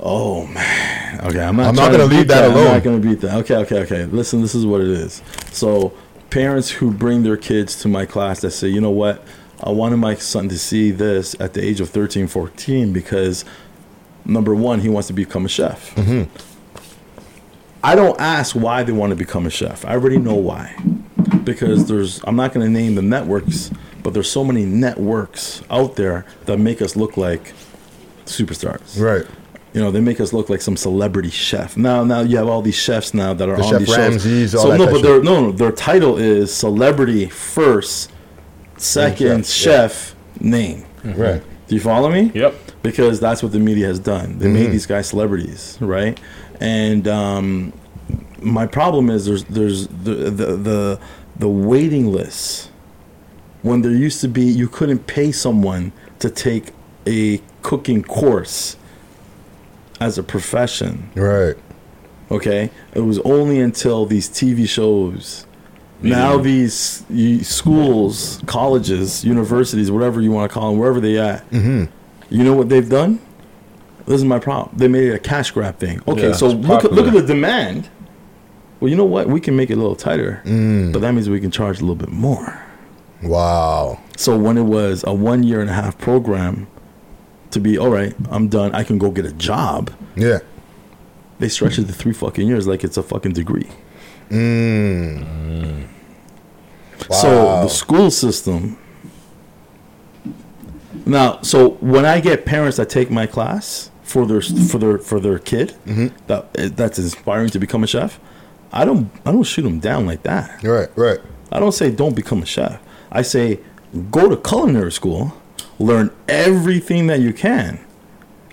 Oh 0.00 0.46
man. 0.46 1.20
Okay, 1.26 1.40
I'm 1.40 1.56
not. 1.56 1.66
I'm 1.66 1.74
not 1.74 1.92
gonna 1.92 2.04
to 2.04 2.06
leave 2.06 2.20
beat 2.20 2.28
that 2.28 2.44
alone. 2.44 2.66
I'm 2.66 2.72
not 2.74 2.82
gonna 2.84 2.98
beat 2.98 3.20
that. 3.20 3.34
Okay, 3.38 3.56
okay, 3.56 3.80
okay. 3.80 4.04
Listen, 4.06 4.40
this 4.40 4.54
is 4.54 4.64
what 4.64 4.80
it 4.80 4.88
is. 4.88 5.22
So, 5.50 5.92
parents 6.30 6.70
who 6.70 6.90
bring 6.90 7.22
their 7.22 7.36
kids 7.36 7.80
to 7.82 7.88
my 7.88 8.06
class 8.06 8.40
that 8.40 8.52
say, 8.52 8.68
you 8.68 8.80
know 8.80 8.90
what, 8.90 9.22
I 9.62 9.70
wanted 9.70 9.96
my 9.96 10.14
son 10.14 10.48
to 10.50 10.58
see 10.58 10.90
this 10.90 11.34
at 11.40 11.54
the 11.54 11.64
age 11.64 11.80
of 11.80 11.90
13, 11.90 12.28
14 12.28 12.92
because 12.92 13.44
number 14.24 14.54
one, 14.54 14.80
he 14.80 14.88
wants 14.88 15.08
to 15.08 15.14
become 15.14 15.44
a 15.44 15.48
chef. 15.48 15.94
Mm-hmm. 15.96 16.30
I 17.82 17.94
don't 17.94 18.20
ask 18.20 18.54
why 18.54 18.82
they 18.82 18.92
want 18.92 19.10
to 19.10 19.16
become 19.16 19.46
a 19.46 19.50
chef. 19.50 19.84
I 19.84 19.92
already 19.92 20.18
know 20.18 20.34
why. 20.34 20.76
Because 21.44 21.88
there's, 21.88 22.20
I'm 22.24 22.36
not 22.36 22.52
going 22.52 22.66
to 22.66 22.70
name 22.70 22.94
the 22.94 23.02
networks, 23.02 23.70
but 24.02 24.14
there's 24.14 24.30
so 24.30 24.44
many 24.44 24.64
networks 24.64 25.62
out 25.70 25.96
there 25.96 26.26
that 26.46 26.58
make 26.58 26.82
us 26.82 26.96
look 26.96 27.16
like 27.16 27.54
superstars. 28.28 29.00
Right. 29.00 29.26
You 29.74 29.82
know, 29.82 29.90
they 29.90 30.00
make 30.00 30.18
us 30.20 30.32
look 30.32 30.48
like 30.48 30.62
some 30.62 30.76
celebrity 30.76 31.30
chef. 31.30 31.76
Now, 31.76 32.02
now 32.02 32.20
you 32.20 32.38
have 32.38 32.48
all 32.48 32.62
these 32.62 32.74
chefs 32.76 33.12
now 33.12 33.34
that 33.34 33.48
are 33.48 33.56
The 33.56 33.62
on 33.62 33.70
Chef 33.70 33.78
these 33.80 33.96
Ramsays, 33.96 34.40
shows. 34.50 34.54
all 34.54 34.62
so 34.62 34.70
that 34.72 34.78
no, 34.78 34.86
but 34.90 35.02
their 35.02 35.22
no, 35.22 35.40
no, 35.46 35.52
their 35.52 35.72
title 35.72 36.16
is 36.16 36.52
celebrity 36.54 37.26
first, 37.28 38.10
second 38.76 39.46
chef, 39.46 40.14
chef, 40.14 40.14
name. 40.40 40.84
Right. 41.04 41.42
Do 41.68 41.74
you 41.74 41.80
follow 41.80 42.10
me? 42.10 42.30
Yep. 42.34 42.54
Because 42.82 43.20
that's 43.20 43.42
what 43.42 43.52
the 43.52 43.58
media 43.58 43.86
has 43.86 43.98
done. 43.98 44.38
They 44.38 44.48
made 44.48 44.68
Mhm. 44.68 44.72
these 44.72 44.86
guys 44.86 45.06
celebrities, 45.08 45.76
right? 45.80 46.18
And 46.60 47.06
um, 47.06 47.72
my 48.40 48.66
problem 48.66 49.10
is 49.10 49.26
there's 49.26 49.44
there's 49.44 49.86
the 49.88 50.14
the 50.30 50.56
the, 50.56 51.00
the 51.38 51.48
waiting 51.48 52.06
list 52.10 52.70
when 53.62 53.82
there 53.82 53.92
used 53.92 54.20
to 54.22 54.28
be 54.28 54.42
you 54.44 54.66
couldn't 54.68 55.06
pay 55.06 55.30
someone 55.30 55.92
to 56.20 56.30
take 56.30 56.70
a 57.08 57.40
cooking 57.62 58.02
course 58.02 58.76
as 60.00 60.18
a 60.18 60.22
profession. 60.22 61.10
Right. 61.14 61.56
Okay? 62.30 62.70
It 62.94 63.00
was 63.00 63.18
only 63.20 63.58
until 63.60 64.04
these 64.06 64.28
TV 64.28 64.68
shows 64.68 65.44
now 66.00 66.38
these 66.38 67.04
schools, 67.44 68.40
colleges, 68.46 69.24
universities, 69.24 69.90
whatever 69.90 70.20
you 70.20 70.30
want 70.30 70.48
to 70.48 70.54
call 70.54 70.70
them, 70.70 70.78
wherever 70.78 71.00
they 71.00 71.18
at, 71.18 71.48
Mm-hmm. 71.50 71.86
you 72.32 72.44
know 72.44 72.54
what 72.54 72.68
they've 72.68 72.88
done? 72.88 73.18
This 74.06 74.14
is 74.18 74.24
my 74.24 74.38
problem. 74.38 74.76
They 74.78 74.86
made 74.86 75.08
it 75.08 75.14
a 75.14 75.18
cash 75.18 75.50
grab 75.50 75.78
thing. 75.80 76.00
Okay, 76.06 76.28
Yeah, 76.28 76.32
so 76.34 76.48
look 76.50 76.84
at, 76.84 76.92
look 76.92 77.08
at 77.08 77.14
the 77.14 77.22
demand. 77.22 77.88
Well, 78.78 78.88
you 78.88 78.96
know 78.96 79.04
what? 79.04 79.26
We 79.26 79.40
can 79.40 79.56
make 79.56 79.70
it 79.70 79.74
a 79.74 79.76
little 79.76 79.96
tighter, 79.96 80.40
Mm. 80.44 80.92
but 80.92 81.00
that 81.00 81.12
means 81.14 81.28
we 81.28 81.40
can 81.40 81.50
charge 81.50 81.78
a 81.78 81.80
little 81.80 81.96
bit 81.96 82.10
more. 82.10 82.62
Wow. 83.20 83.98
So 84.16 84.38
when 84.38 84.56
it 84.56 84.62
was 84.62 85.02
a 85.04 85.12
one 85.12 85.42
year 85.42 85.60
and 85.60 85.68
a 85.68 85.72
half 85.72 85.98
program 85.98 86.68
to 87.50 87.60
be 87.60 87.78
all 87.78 87.90
right, 87.90 88.14
I'm 88.30 88.48
done. 88.48 88.74
I 88.74 88.84
can 88.84 88.98
go 88.98 89.10
get 89.10 89.24
a 89.24 89.32
job. 89.32 89.90
Yeah. 90.16 90.38
They 91.38 91.48
stretch 91.48 91.78
it 91.78 91.86
to 91.86 91.92
three 91.92 92.12
fucking 92.12 92.46
years 92.46 92.66
like 92.66 92.82
it's 92.84 92.96
a 92.96 93.02
fucking 93.02 93.32
degree. 93.32 93.68
Mm. 94.30 95.86
So 97.10 97.44
Wow. 97.44 97.62
the 97.62 97.68
school 97.68 98.10
system, 98.10 98.76
Now, 101.06 101.40
so 101.42 101.70
when 101.80 102.04
I 102.04 102.20
get 102.20 102.44
parents 102.44 102.76
that 102.76 102.90
take 102.90 103.10
my 103.10 103.26
class 103.26 103.90
for 104.02 104.26
their 104.26 104.40
for 104.42 104.78
their 104.78 104.98
for 104.98 105.20
their 105.20 105.38
kid 105.38 105.74
that 106.26 106.52
that's 106.76 106.98
inspiring 106.98 107.48
to 107.50 107.58
become 107.58 107.82
a 107.82 107.86
chef, 107.86 108.18
I 108.72 108.84
don't 108.84 109.10
I 109.24 109.32
don't 109.32 109.44
shoot 109.44 109.62
them 109.62 109.78
down 109.80 110.04
like 110.06 110.22
that. 110.24 110.62
Right, 110.62 110.88
right. 110.96 111.18
I 111.50 111.60
don't 111.60 111.72
say 111.72 111.90
don't 111.90 112.14
become 112.14 112.42
a 112.42 112.46
chef. 112.46 112.78
I 113.10 113.22
say 113.22 113.60
go 114.10 114.28
to 114.28 114.36
culinary 114.36 114.92
school, 114.92 115.32
learn 115.78 116.10
everything 116.28 117.06
that 117.06 117.20
you 117.20 117.32
can, 117.32 117.78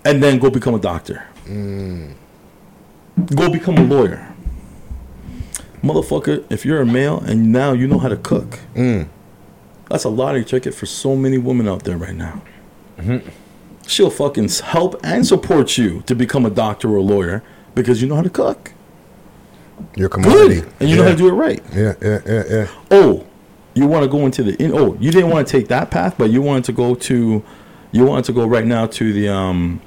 and 0.03 0.21
then 0.21 0.39
go 0.39 0.49
become 0.49 0.75
a 0.75 0.79
doctor. 0.79 1.27
Mm. 1.45 2.13
Go 3.35 3.49
become 3.49 3.77
a 3.77 3.83
lawyer. 3.83 4.33
Motherfucker, 5.81 6.43
if 6.51 6.65
you're 6.65 6.81
a 6.81 6.85
male 6.85 7.19
and 7.19 7.51
now 7.51 7.73
you 7.73 7.87
know 7.87 7.99
how 7.99 8.09
to 8.09 8.17
cook, 8.17 8.59
mm. 8.73 9.07
that's 9.89 10.03
a 10.03 10.09
lottery 10.09 10.43
ticket 10.43 10.73
for 10.73 10.85
so 10.85 11.15
many 11.15 11.37
women 11.37 11.67
out 11.67 11.83
there 11.83 11.97
right 11.97 12.15
now. 12.15 12.41
Mm-hmm. 12.97 13.29
She'll 13.87 14.09
fucking 14.09 14.49
help 14.49 14.99
and 15.03 15.25
support 15.25 15.77
you 15.77 16.01
to 16.07 16.15
become 16.15 16.45
a 16.45 16.49
doctor 16.49 16.89
or 16.89 16.97
a 16.97 17.01
lawyer 17.01 17.43
because 17.75 18.01
you 18.01 18.07
know 18.07 18.15
how 18.15 18.23
to 18.23 18.29
cook. 18.29 18.71
Your 19.95 20.09
commodity. 20.09 20.61
Good. 20.61 20.73
And 20.79 20.89
you 20.89 20.95
know 20.95 21.03
how 21.03 21.09
to 21.09 21.15
do 21.15 21.27
it 21.27 21.33
right. 21.33 21.63
Yeah, 21.73 21.93
yeah, 22.01 22.19
yeah, 22.25 22.43
yeah. 22.49 22.67
Oh, 22.89 23.27
you 23.75 23.85
want 23.87 24.03
to 24.03 24.09
go 24.09 24.25
into 24.25 24.41
the 24.41 24.61
in, 24.61 24.71
oh, 24.73 24.97
you 24.99 25.11
didn't 25.11 25.29
want 25.29 25.47
to 25.47 25.51
take 25.51 25.67
that 25.67 25.91
path, 25.91 26.15
but 26.17 26.31
you 26.31 26.41
wanted 26.41 26.63
to 26.65 26.71
go 26.71 26.95
to 26.95 27.43
you 27.91 28.05
wanted 28.05 28.25
to 28.25 28.33
go 28.33 28.45
right 28.47 28.65
now 28.65 28.87
to 28.87 29.13
the 29.13 29.29
um 29.29 29.81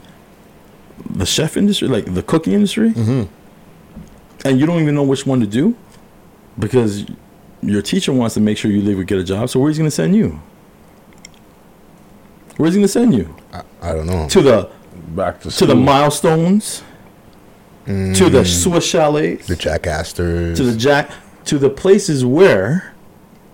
the 1.11 1.27
chef 1.27 1.57
industry, 1.57 1.89
like 1.89 2.13
the 2.15 2.23
cooking 2.23 2.53
industry. 2.53 2.91
Mm-hmm. 2.91 3.35
And 4.47 4.61
you 4.61 4.67
don't 4.67 4.81
even 4.81 4.95
know 4.95 5.03
which 5.03 5.27
one 5.27 5.41
to 5.41 5.47
do 5.47 5.77
because 6.59 7.07
your 7.63 7.83
teacher 7.83 8.13
wants 8.13 8.35
to 8.35 8.41
make 8.41 8.57
sure 8.57 8.71
you 8.71 8.83
leave 8.83 8.99
or 8.99 9.05
get 9.05 9.19
a 9.19 9.25
job. 9.25 9.49
So 9.49 9.59
where's 9.59 9.77
he 9.77 9.81
going 9.81 9.89
to 9.91 9.95
send 9.95 10.15
you? 10.15 10.41
Where's 12.57 12.75
he 12.75 12.79
going 12.79 12.85
to 12.85 12.89
send 12.89 13.15
you? 13.15 13.35
I, 13.53 13.63
I 13.83 13.93
don't 13.95 14.07
know. 14.07 14.29
To 14.29 14.43
the 14.43 14.71
back 15.09 15.41
to 15.41 15.51
to 15.51 15.67
the 15.67 15.75
milestones, 15.75 16.83
to 17.87 18.29
the 18.31 18.45
Swiss 18.45 18.87
chalets, 18.87 19.47
The 19.47 19.57
Jack 19.57 19.87
Astors. 19.87 20.57
to 20.59 20.65
the 20.65 20.77
jack, 20.77 21.11
to 21.47 21.59
the 21.59 21.71
places 21.71 22.25
where 22.25 22.95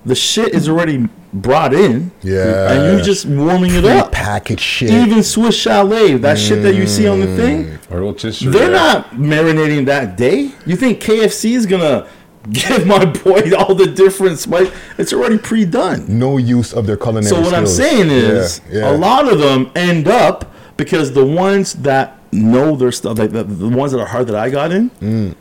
the 0.07 0.15
shit 0.15 0.55
is 0.55 0.69
already 0.69 1.09
brought 1.33 1.73
in. 1.75 2.11
Yeah. 2.23 2.73
and 2.73 2.93
you're 2.97 3.05
just 3.05 3.27
warming 3.27 3.75
it 3.75 3.85
up. 3.85 4.13
Packaged 4.13 4.61
shit. 4.61 4.91
Even 4.91 5.23
Swiss 5.23 5.57
chalet, 5.57 6.15
that 6.19 6.39
shit 6.39 6.63
that 6.63 6.75
you 6.75 6.87
see 6.87 7.07
on 7.09 7.21
the 7.21 7.37
thing, 7.37 7.79
rotisserie. 7.91 8.53
they're 8.53 8.71
not 8.71 9.11
marinating 9.13 9.87
that 9.87 10.17
day. 10.17 10.53
You 10.67 10.77
think 10.77 11.01
KFC 11.01 11.53
is 11.57 11.67
gonna 11.67 12.07
give 12.53 12.87
my 12.87 13.05
boy 13.07 13.51
all 13.59 13.75
the 13.75 13.87
different 13.87 14.39
spice? 14.39 14.71
It's 14.99 15.13
already 15.13 15.39
pre-done. 15.39 16.05
no 16.19 16.37
use 16.37 16.73
of 16.75 16.87
their 16.87 16.97
culinary 16.99 17.25
So 17.27 17.41
what 17.41 17.55
I'm 17.55 17.67
saying 17.67 18.11
is, 18.11 18.61
Yeah, 18.71 18.81
yeah. 18.81 18.91
a 18.91 18.95
lot 18.97 19.27
of 19.33 19.39
them 19.39 19.71
end 19.75 20.07
up 20.09 20.53
because 20.77 21.13
the 21.13 21.25
ones 21.25 21.73
that 21.75 22.19
know 22.33 22.77
their 22.77 22.93
stuff, 22.93 23.19
like 23.19 23.31
the, 23.31 23.45
the 23.45 23.69
ones 23.69 23.93
that 23.93 24.01
are 24.01 24.07
hard 24.07 24.27
that 24.27 24.37
I 24.37 24.51
got 24.51 24.71
in, 24.73 24.91
Mm. 25.01 25.35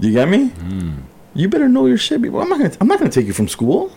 you 0.00 0.12
get 0.12 0.28
me? 0.28 0.50
You 1.34 1.48
better 1.48 1.68
know 1.68 1.86
your 1.86 1.98
shit, 1.98 2.20
people. 2.20 2.40
I'm 2.40 2.48
not 2.48 2.58
gonna, 2.58 2.72
I'm 2.80 2.88
not 2.88 2.98
gonna 2.98 3.10
take 3.10 3.26
you 3.26 3.32
from 3.32 3.46
school 3.48 3.92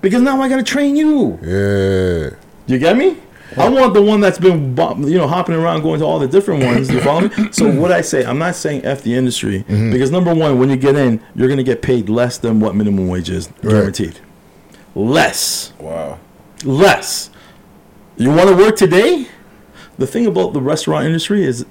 because 0.00 0.22
now 0.22 0.40
I 0.40 0.48
gotta 0.48 0.62
train 0.62 0.96
you. 0.96 1.38
Yeah. 1.42 2.30
You 2.66 2.78
get 2.78 2.96
me? 2.96 3.16
I 3.56 3.68
want 3.68 3.94
the 3.94 4.02
one 4.02 4.20
that's 4.20 4.38
been, 4.38 4.76
you 4.76 5.16
know, 5.16 5.26
hopping 5.26 5.54
around, 5.54 5.82
going 5.82 6.00
to 6.00 6.06
all 6.06 6.18
the 6.18 6.28
different 6.28 6.62
ones. 6.62 6.90
You 6.90 7.00
follow 7.00 7.22
me? 7.22 7.48
So 7.50 7.68
what 7.70 7.90
I 7.90 8.02
say, 8.02 8.24
I'm 8.24 8.38
not 8.38 8.54
saying 8.54 8.84
f 8.84 9.02
the 9.02 9.14
industry 9.14 9.64
Mm-hmm. 9.68 9.90
because 9.90 10.10
number 10.10 10.34
one, 10.34 10.58
when 10.58 10.68
you 10.70 10.76
get 10.76 10.96
in, 10.96 11.20
you're 11.34 11.48
gonna 11.48 11.62
get 11.62 11.80
paid 11.82 12.08
less 12.08 12.38
than 12.38 12.60
what 12.60 12.74
minimum 12.76 13.08
wage 13.08 13.30
is, 13.30 13.48
guaranteed. 13.62 14.20
Less 14.94 15.72
Wow. 15.78 16.18
less. 16.64 17.30
You 18.16 18.30
want 18.32 18.48
to 18.50 18.56
work 18.56 18.76
today? 18.76 19.28
The 19.96 20.06
thing 20.06 20.26
about 20.26 20.52
the 20.52 20.60
restaurant 20.60 21.06
industry 21.06 21.44
is 21.44 21.64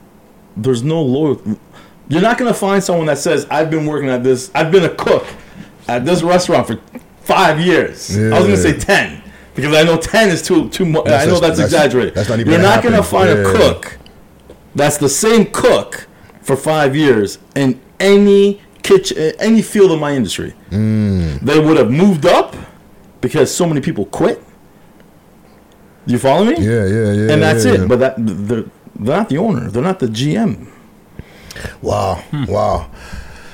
there's 0.56 0.82
no 0.82 1.02
low. 1.02 1.40
You're 2.10 2.22
not 2.22 2.38
going 2.38 2.52
to 2.52 2.58
find 2.58 2.82
someone 2.82 3.08
that 3.08 3.18
says, 3.18 3.46
I've 3.52 3.70
been 3.70 3.86
working 3.86 4.10
at 4.10 4.24
this, 4.24 4.50
I've 4.56 4.72
been 4.72 4.86
a 4.86 4.90
cook 4.96 5.26
at 5.90 6.06
this 6.06 6.24
restaurant 6.24 6.68
for 6.68 6.80
five 7.28 7.60
years. 7.60 8.18
I 8.18 8.30
was 8.40 8.46
going 8.48 8.56
to 8.56 8.58
say 8.58 8.78
10 8.78 9.22
because 9.56 9.76
I 9.76 9.84
know 9.84 9.98
10 9.98 10.30
is 10.30 10.42
too, 10.42 10.70
too 10.70 10.86
much. 10.86 11.06
That's 11.06 11.24
I 11.24 11.26
know 11.26 11.32
just- 11.34 11.42
that's, 11.42 11.58
that's- 11.60 11.74
exaggerated. 11.74 12.16
that's 12.16 12.30
not 12.30 12.40
even 12.40 12.52
You're 12.54 12.62
gonna 12.62 12.76
not 12.76 12.84
going 12.84 12.96
to 12.96 13.02
happen. 13.04 13.20
find 13.20 13.30
a 13.30 13.52
cook 13.58 13.98
that's 14.76 14.98
the 14.98 15.10
same 15.10 15.46
cook 15.52 16.08
for 16.42 16.56
five 16.56 16.96
years 16.96 17.40
in 17.56 17.80
any 18.00 18.62
kitchen, 18.84 19.18
any 19.40 19.62
field 19.62 19.92
of 19.92 20.00
my 20.00 20.14
industry. 20.16 20.54
Mm. 20.70 21.40
They 21.42 21.60
would 21.60 21.78
have 21.78 21.92
moved 21.92 22.26
up 22.26 22.56
because 23.22 23.54
so 23.54 23.66
many 23.66 23.82
people 23.82 24.06
quit. 24.06 24.42
You 26.06 26.18
follow 26.20 26.46
me? 26.46 26.56
Yeah, 26.60 26.86
yeah, 26.86 27.12
yeah. 27.12 27.32
and 27.34 27.42
that's 27.42 27.66
yeah, 27.66 27.74
it. 27.74 27.80
yeah. 27.82 27.88
But 27.88 28.00
that 28.00 28.16
they're, 28.18 28.64
they're 28.96 29.18
not 29.18 29.30
the 29.30 29.40
owner. 29.40 29.70
They're 29.70 29.84
not 29.84 30.00
the 30.00 30.08
GM. 30.08 30.68
wow, 31.82 32.24
wow. 32.48 32.90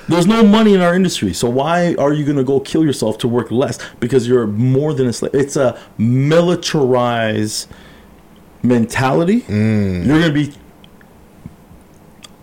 There's 0.08 0.28
no 0.28 0.44
money 0.44 0.74
in 0.74 0.82
our 0.82 0.94
industry, 0.94 1.34
so 1.34 1.50
why 1.50 1.96
are 1.96 2.12
you 2.12 2.26
gonna 2.26 2.44
go 2.44 2.60
kill 2.60 2.84
yourself 2.84 3.18
to 3.20 3.28
work 3.28 3.52
less? 3.52 3.80
Because 4.00 4.28
you're 4.28 4.48
more 4.48 4.94
than 4.94 5.08
a 5.08 5.14
slave. 5.14 5.34
It's 5.34 5.56
a 5.56 5.80
militarized 5.98 7.70
mentality. 8.62 9.42
Mm. 9.42 10.06
You're 10.06 10.20
gonna 10.20 10.34
be 10.34 10.54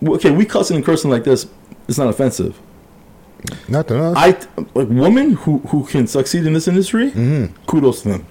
okay. 0.07 0.31
We 0.31 0.45
cussing 0.45 0.77
and 0.77 0.85
cursing 0.85 1.11
like 1.11 1.25
this. 1.25 1.47
It's 1.89 1.99
not 1.99 2.09
offensive. 2.09 2.59
Nothing 3.69 3.99
else. 3.99 4.17
I 4.17 4.39
like 4.75 4.89
women 4.89 5.33
who 5.33 5.59
who 5.59 5.87
can 5.87 6.07
succeed 6.07 6.47
in 6.47 6.53
this 6.53 6.69
industry. 6.69 7.11
Mm-hmm. 7.11 7.65
Kudos 7.67 8.03
to 8.03 8.09
them. 8.09 8.27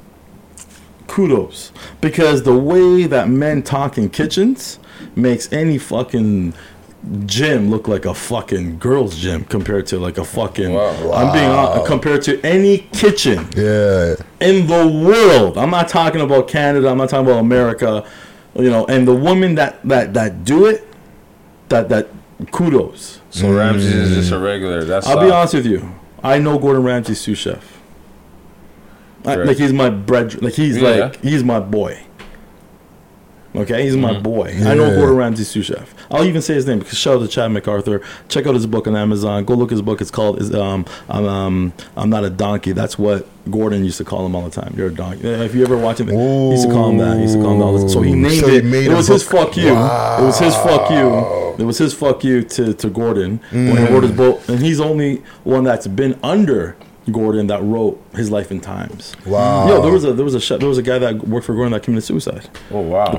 Kudos, 1.07 1.71
because 2.01 2.43
the 2.43 2.55
way 2.55 3.05
that 3.05 3.27
men 3.29 3.63
talk 3.63 3.97
in 3.97 4.09
kitchens 4.09 4.79
makes 5.15 5.51
any 5.51 5.79
fucking 5.79 6.53
gym 7.25 7.69
look 7.69 7.87
like 7.87 8.05
a 8.05 8.13
fucking 8.13 8.77
girls' 8.79 9.17
gym 9.17 9.45
compared 9.45 9.87
to 9.87 9.99
like 9.99 10.17
a 10.17 10.25
fucking. 10.25 10.77
I'm 10.77 11.31
being 11.33 11.49
hon- 11.49 11.85
compared 11.85 12.21
to 12.23 12.39
any 12.45 12.79
kitchen 12.93 13.47
yeah. 13.55 14.15
in 14.41 14.67
the 14.67 14.87
world. 15.05 15.57
I'm 15.57 15.69
not 15.71 15.87
talking 15.87 16.21
about 16.21 16.47
Canada. 16.47 16.89
I'm 16.89 16.97
not 16.97 17.09
talking 17.09 17.27
about 17.27 17.39
America. 17.39 18.05
You 18.55 18.69
know, 18.69 18.85
and 18.87 19.07
the 19.07 19.15
women 19.15 19.55
that 19.55 19.81
that 19.87 20.13
that 20.15 20.43
do 20.43 20.65
it, 20.65 20.85
that 21.69 21.87
that 21.89 22.09
kudos. 22.51 23.21
So 23.29 23.53
Ramsay 23.53 23.87
is 23.87 24.15
just 24.15 24.31
a 24.31 24.39
regular. 24.39 24.83
That's 24.83 25.07
I'll 25.07 25.19
be 25.23 25.31
honest 25.31 25.53
with 25.53 25.65
you. 25.67 25.89
I 26.23 26.39
know 26.39 26.57
Gordon 26.59 26.83
Ramsay's 26.83 27.21
sous 27.21 27.37
chef. 27.37 27.77
I- 29.25 29.35
like 29.35 29.57
he's 29.57 29.71
my 29.73 29.89
bread. 29.89 30.41
Like 30.41 30.53
he's 30.53 30.77
Yeah. 30.77 30.89
like 30.89 31.21
he's 31.21 31.43
my 31.43 31.59
boy. 31.59 31.99
Okay, 33.55 33.83
he's 33.83 33.95
my 33.97 34.13
Mhm. 34.13 34.23
boy. 34.23 34.55
I 34.65 34.73
know 34.75 34.89
Yeah. 34.89 34.95
Gordon 34.95 35.15
Ramsay's 35.15 35.47
sous 35.47 35.65
chef. 35.65 35.93
I'll 36.11 36.23
even 36.25 36.41
say 36.41 36.55
his 36.55 36.65
name 36.65 36.79
because 36.79 36.97
shout 36.97 37.15
out 37.17 37.21
to 37.21 37.27
Chad 37.27 37.51
MacArthur. 37.51 38.01
Check 38.29 38.47
out 38.47 38.55
his 38.55 38.65
book 38.65 38.87
on 38.87 38.95
Amazon. 38.95 39.45
Go 39.45 39.53
look 39.53 39.69
at 39.69 39.73
his 39.73 39.81
book. 39.81 40.01
It's 40.01 40.09
called 40.11 40.41
is 40.41 40.53
um 40.53 40.85
I'm 41.09 41.25
um 41.25 41.73
I'm 41.95 42.09
not 42.09 42.23
a 42.23 42.29
donkey. 42.29 42.71
That's 42.71 42.97
what 42.97 43.27
Gordon 43.49 43.83
used 43.85 43.97
to 43.99 44.03
call 44.05 44.25
him 44.25 44.35
all 44.35 44.49
the 44.49 44.61
time. 44.61 44.73
You're 44.75 44.87
a 44.87 44.93
donkey. 44.93 45.27
If 45.27 45.53
you 45.55 45.63
ever 45.63 45.77
watch 45.77 45.99
him, 45.99 46.07
he 46.07 46.15
used 46.51 46.67
to 46.67 46.71
call 46.73 46.89
him 46.89 46.97
that. 46.97 47.15
He 47.17 47.23
used 47.23 47.35
to 47.35 47.41
call 47.41 47.53
him 47.55 47.61
all 47.61 47.77
this. 47.77 47.91
So 47.93 48.01
he 48.01 48.13
named 48.15 48.41
So 48.41 48.47
it. 48.47 48.65
it 48.65 48.91
was 48.93 49.07
his 49.07 49.23
fuck 49.23 49.55
you. 49.55 49.69
It 49.69 50.21
was 50.23 50.39
his 50.39 50.55
fuck 50.55 50.89
you. 50.89 51.55
It 51.59 51.63
was 51.65 51.77
his 51.77 51.93
fuck 51.93 52.23
you 52.23 52.41
to, 52.43 52.73
to 52.73 52.89
Gordon 52.89 53.39
when 53.51 53.67
he 53.67 53.73
Mm. 53.83 53.89
wrote 53.91 54.03
his 54.03 54.13
book, 54.13 54.41
and 54.47 54.59
he's 54.59 54.79
only 54.79 55.21
one 55.43 55.63
that's 55.65 55.87
been 55.87 56.17
under 56.23 56.75
Gordon 57.09 57.47
that 57.47 57.61
wrote 57.63 58.01
his 58.15 58.29
life 58.31 58.51
in 58.51 58.59
times. 58.59 59.15
Wow. 59.25 59.67
Yo, 59.67 59.81
there 59.81 59.91
was 59.91 60.03
a 60.05 60.13
there 60.13 60.25
was 60.25 60.35
a 60.51 60.57
there 60.57 60.67
was 60.69 60.77
a 60.77 60.81
guy 60.83 60.99
that 60.99 61.27
worked 61.27 61.45
for 61.45 61.53
Gordon 61.53 61.71
that 61.73 61.83
committed 61.83 62.03
suicide. 62.05 62.49
Oh 62.71 62.81
wow. 62.81 63.11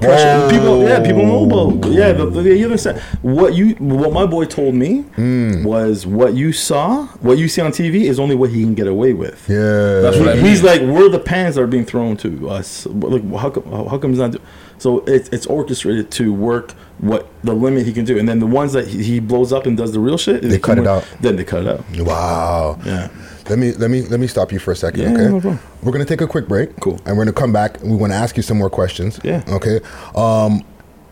People, 0.51 0.83
yeah, 0.83 1.01
people 1.03 1.25
know 1.27 1.45
about. 1.45 1.91
Yeah, 1.91 2.13
the, 2.13 2.27
the, 2.27 2.57
you 2.57 2.65
understand 2.65 3.01
what 3.23 3.55
you 3.55 3.71
what 3.75 4.13
my 4.13 4.27
boy 4.27 4.45
told 4.47 4.75
me 4.75 5.03
Hmm. 5.17 5.65
was 5.65 6.07
what 6.07 6.35
you 6.35 6.53
saw, 6.53 7.07
what 7.21 7.39
you 7.39 7.49
see 7.49 7.61
on 7.63 7.73
TV 7.73 8.03
is 8.03 8.19
only 8.19 8.35
what 8.35 8.51
he 8.51 8.63
can 8.63 8.75
get 8.75 8.87
away 8.87 9.13
with. 9.13 9.49
Yeah. 9.49 10.01
That's 10.01 10.19
what 10.19 10.29
I 10.31 10.35
mean. 10.35 10.45
He's 10.45 10.63
like, 10.63 10.81
we're 10.81 11.09
the 11.09 11.19
pans 11.19 11.55
that 11.57 11.63
are 11.63 11.67
being 11.67 11.85
thrown 11.85 12.17
to 12.19 12.49
us. 12.51 12.87
Like, 12.87 13.25
how 13.35 13.51
come? 13.51 13.65
How, 13.71 13.85
how 13.89 13.99
come 13.99 14.11
he's 14.11 14.19
not? 14.21 14.33
Do-? 14.33 14.41
So 14.79 14.99
it's 15.07 15.29
it's 15.31 15.47
orchestrated 15.47 16.11
to 16.13 16.33
work 16.33 16.73
what 16.99 17.27
the 17.45 17.53
limit 17.55 17.87
he 17.87 17.93
can 17.93 18.05
do, 18.05 18.19
and 18.19 18.29
then 18.29 18.39
the 18.41 18.47
ones 18.47 18.73
that 18.73 18.87
he, 18.89 19.03
he 19.03 19.21
blows 19.21 19.53
up 19.53 19.67
and 19.67 19.77
does 19.77 19.93
the 19.93 20.01
real 20.01 20.17
shit, 20.19 20.43
They 20.43 20.59
cut 20.59 20.79
it 20.79 20.87
out. 20.87 21.07
Then 21.21 21.37
they 21.37 21.45
cut 21.45 21.63
it 21.63 21.69
out. 21.69 21.85
Wow. 21.99 22.79
Yeah. 22.85 23.09
Let 23.51 23.59
me 23.59 23.73
let 23.73 23.91
me 23.91 24.03
let 24.03 24.21
me 24.21 24.29
stop 24.29 24.53
you 24.53 24.61
for 24.61 24.71
a 24.71 24.77
second, 24.77 25.01
Yeah, 25.01 25.13
okay? 25.13 25.49
no. 25.49 25.59
We're 25.83 25.91
gonna 25.91 26.05
take 26.05 26.21
a 26.21 26.27
quick 26.29 26.47
break. 26.47 26.77
Cool. 26.79 27.01
And 27.05 27.17
we're 27.17 27.25
gonna 27.25 27.33
come 27.33 27.53
back 27.53 27.81
and 27.81 27.91
we 27.91 27.97
wanna 27.97 28.15
ask 28.15 28.37
you 28.37 28.45
some 28.45 28.57
more 28.59 28.71
questions. 28.71 29.19
Yeah. 29.25 29.43
Okay. 29.49 29.81
Um 30.15 30.63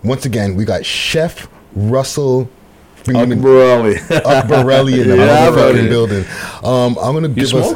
once 0.04 0.24
again, 0.24 0.54
we 0.54 0.64
got 0.64 0.86
Chef 0.86 1.48
Russell 1.74 2.48
Akbarelli. 3.04 3.96
Akbarelli 3.96 5.02
in 5.02 5.08
the 5.08 5.16
Yeah, 5.26 5.50
building. 5.88 6.24
Um 6.62 6.96
I'm 7.02 7.12
gonna 7.14 7.28
give 7.28 7.52
us? 7.54 7.74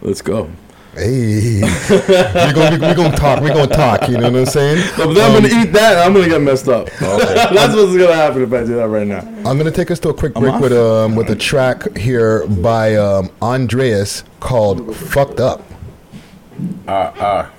Let's 0.00 0.22
go. 0.22 0.48
Hey, 0.94 1.60
we're 1.62 2.52
gonna 2.54 2.78
we're 2.80 2.94
gonna 2.94 3.16
talk. 3.16 3.40
We're 3.40 3.54
gonna 3.54 3.68
talk. 3.68 4.08
You 4.08 4.16
know 4.18 4.30
what 4.30 4.38
I'm 4.40 4.46
saying? 4.46 4.78
No, 4.98 5.06
but 5.06 5.14
then 5.14 5.30
I'm 5.30 5.36
Um, 5.36 5.42
gonna 5.48 5.62
eat 5.62 5.72
that, 5.72 6.04
I'm 6.04 6.12
gonna 6.12 6.28
get 6.28 6.40
messed 6.40 6.66
up. 6.68 6.86
That's 7.00 7.74
what's 7.74 7.96
gonna 7.96 8.14
happen 8.14 8.42
if 8.42 8.52
I 8.52 8.64
do 8.64 8.74
that 8.76 8.88
right 8.88 9.06
now. 9.06 9.18
I'm 9.48 9.58
gonna 9.58 9.70
take 9.70 9.90
us 9.92 10.00
to 10.00 10.08
a 10.08 10.14
quick 10.14 10.32
I'm 10.34 10.42
break 10.42 10.54
off. 10.54 10.60
with 10.60 10.72
um 10.72 11.14
with 11.14 11.30
a 11.30 11.36
track 11.36 11.96
here 11.96 12.46
by 12.48 12.96
um 12.96 13.30
Andreas 13.42 14.24
called 14.40 14.96
"Fucked 14.96 15.38
Up." 15.40 15.62
Ah 16.88 17.12
ah. 17.20 17.50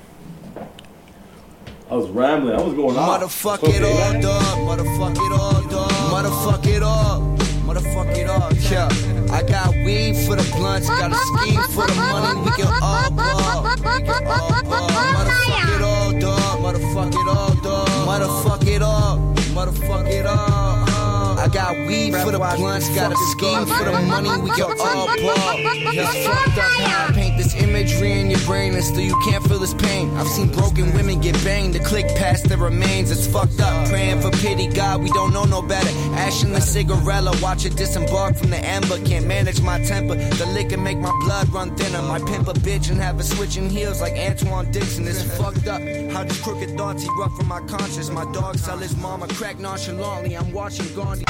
I 1.92 1.96
was 1.96 2.10
rambling. 2.10 2.56
I 2.60 2.62
was 2.62 2.74
going 2.74 2.98
on. 2.98 3.22
Motherfuck 3.22 3.64
it 3.64 3.84
all, 3.84 4.22
dog. 4.22 4.58
Motherfuck 4.80 5.16
it 5.16 5.40
all, 5.40 5.62
dog. 5.70 5.92
Motherfuck 5.92 6.68
it 6.68 6.84
all. 6.84 7.38
Motherfuck 7.70 8.18
it 8.18 8.28
all. 8.28 8.52
Yeah. 8.72 8.90
I 9.32 9.44
got 9.44 9.76
weed 9.86 10.18
for 10.26 10.36
the 10.36 10.42
blunts, 10.58 10.90
got 10.90 11.12
a 11.12 11.16
scheme 11.16 11.62
for 11.70 11.86
the 11.86 11.94
money. 11.94 12.42
We 12.42 12.50
can 12.58 12.66
all 12.82 13.12
ball. 13.12 13.62
We 13.62 14.02
can 14.02 14.26
all 14.26 14.64
ball. 14.64 14.90
Motherfuck 14.90 15.78
it 15.78 15.82
all, 15.84 16.12
dog. 16.20 16.60
Motherfuck 16.66 17.14
it 17.14 17.28
all, 17.30 17.54
dog. 17.62 17.90
Motherfuck 18.10 18.68
it 18.68 18.82
all. 18.82 19.20
Motherfuck 19.54 20.08
it 20.10 20.26
all. 20.26 21.38
I 21.38 21.48
got 21.54 21.78
weed 21.86 22.16
for 22.16 22.32
the 22.32 22.40
blunts, 22.40 22.90
got 22.96 23.12
a 23.12 23.16
scheme 23.38 23.68
for 23.68 23.86
the 23.86 24.02
money. 24.02 24.30
We 24.42 24.50
can 24.50 24.64
all 24.82 25.06
ball. 25.06 25.56
It's 25.94 26.26
fucked 26.26 26.58
up 26.58 26.72
how 26.72 27.08
I 27.08 27.12
paint 27.14 27.29
this 27.40 27.56
imagery 27.56 28.20
in 28.20 28.30
your 28.30 28.40
brain 28.42 28.74
and 28.76 28.84
still 28.84 29.00
you 29.00 29.18
can't 29.24 29.44
feel 29.48 29.60
this 29.60 29.74
pain. 29.74 30.10
I've 30.18 30.28
seen 30.28 30.52
broken 30.52 30.94
women 30.94 31.22
get 31.22 31.36
banged 31.46 31.74
to 31.74 31.80
click 31.80 32.06
past 32.18 32.50
the 32.50 32.58
remains. 32.58 33.12
It's 33.12 33.26
fucked 33.26 33.62
up. 33.62 33.88
Praying 33.88 34.20
for 34.20 34.30
pity, 34.32 34.68
God, 34.68 35.02
we 35.02 35.10
don't 35.12 35.32
know 35.32 35.46
no 35.46 35.62
better. 35.62 35.90
Ash 36.26 36.44
in 36.44 36.52
the 36.52 36.60
cigarella, 36.60 37.42
watch 37.42 37.66
it 37.66 37.78
disembark 37.78 38.36
from 38.36 38.50
the 38.50 38.58
ember. 38.58 39.00
Can't 39.06 39.26
manage 39.26 39.62
my 39.62 39.80
temper. 39.80 40.16
The 40.16 40.46
liquor 40.48 40.78
make 40.78 40.98
my 40.98 41.14
blood 41.22 41.48
run 41.54 41.74
thinner. 41.78 42.02
My 42.02 42.20
pimp 42.20 42.50
a 42.50 42.54
bitch 42.54 42.92
and 42.92 43.00
have 43.00 43.16
her 43.16 43.24
switching 43.24 43.70
heels 43.70 44.02
like 44.02 44.14
Antoine 44.14 44.70
Dixon. 44.72 45.08
It's 45.08 45.24
fucked 45.38 45.68
up. 45.68 45.82
How 46.12 46.26
these 46.26 46.42
crooked 46.42 46.76
thoughts 46.78 47.06
erupt 47.06 47.38
from 47.38 47.48
my 47.48 47.62
conscience. 47.62 48.10
My 48.10 48.30
dog 48.34 48.58
sell 48.58 48.78
his 48.78 48.98
mama 48.98 49.28
crack 49.30 49.60
nonchalantly. 49.60 50.36
I'm 50.36 50.52
watching 50.52 50.94
Gandhi. 50.94 51.24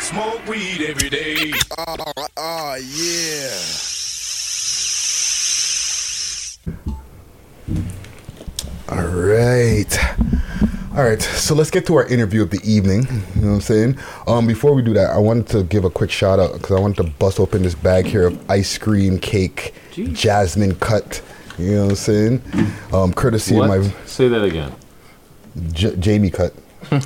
Smoke 0.00 0.46
weed 0.46 0.82
every 0.86 1.08
day. 1.08 1.52
Oh, 1.78 1.96
Oh, 2.36 2.74
yeah. 2.76 4.07
All 8.90 9.06
right. 9.06 9.98
All 10.96 11.04
right, 11.04 11.20
so 11.22 11.54
let's 11.54 11.70
get 11.70 11.86
to 11.86 11.94
our 11.94 12.06
interview 12.06 12.42
of 12.42 12.50
the 12.50 12.60
evening. 12.64 13.06
You 13.36 13.42
know 13.42 13.48
what 13.48 13.54
I'm 13.56 13.60
saying? 13.60 13.98
Um, 14.26 14.46
before 14.48 14.74
we 14.74 14.82
do 14.82 14.92
that, 14.94 15.10
I 15.10 15.18
wanted 15.18 15.46
to 15.48 15.62
give 15.62 15.84
a 15.84 15.90
quick 15.90 16.10
shout 16.10 16.40
out 16.40 16.54
because 16.54 16.76
I 16.76 16.80
wanted 16.80 16.96
to 16.96 17.04
bust 17.18 17.38
open 17.38 17.62
this 17.62 17.74
bag 17.74 18.06
here 18.06 18.26
of 18.26 18.50
ice 18.50 18.78
cream 18.78 19.18
cake, 19.18 19.74
jasmine 19.92 20.74
cut. 20.76 21.22
You 21.58 21.72
know 21.76 21.82
what 21.82 21.90
I'm 21.90 21.96
saying? 21.96 22.42
Um, 22.92 23.12
courtesy 23.12 23.54
What? 23.54 23.70
of 23.70 23.84
my 23.84 23.90
Say 24.06 24.28
that 24.28 24.42
again. 24.42 24.74
J- 25.72 25.96
Jamie 25.96 26.30
cut. 26.30 26.54
but 26.90 27.04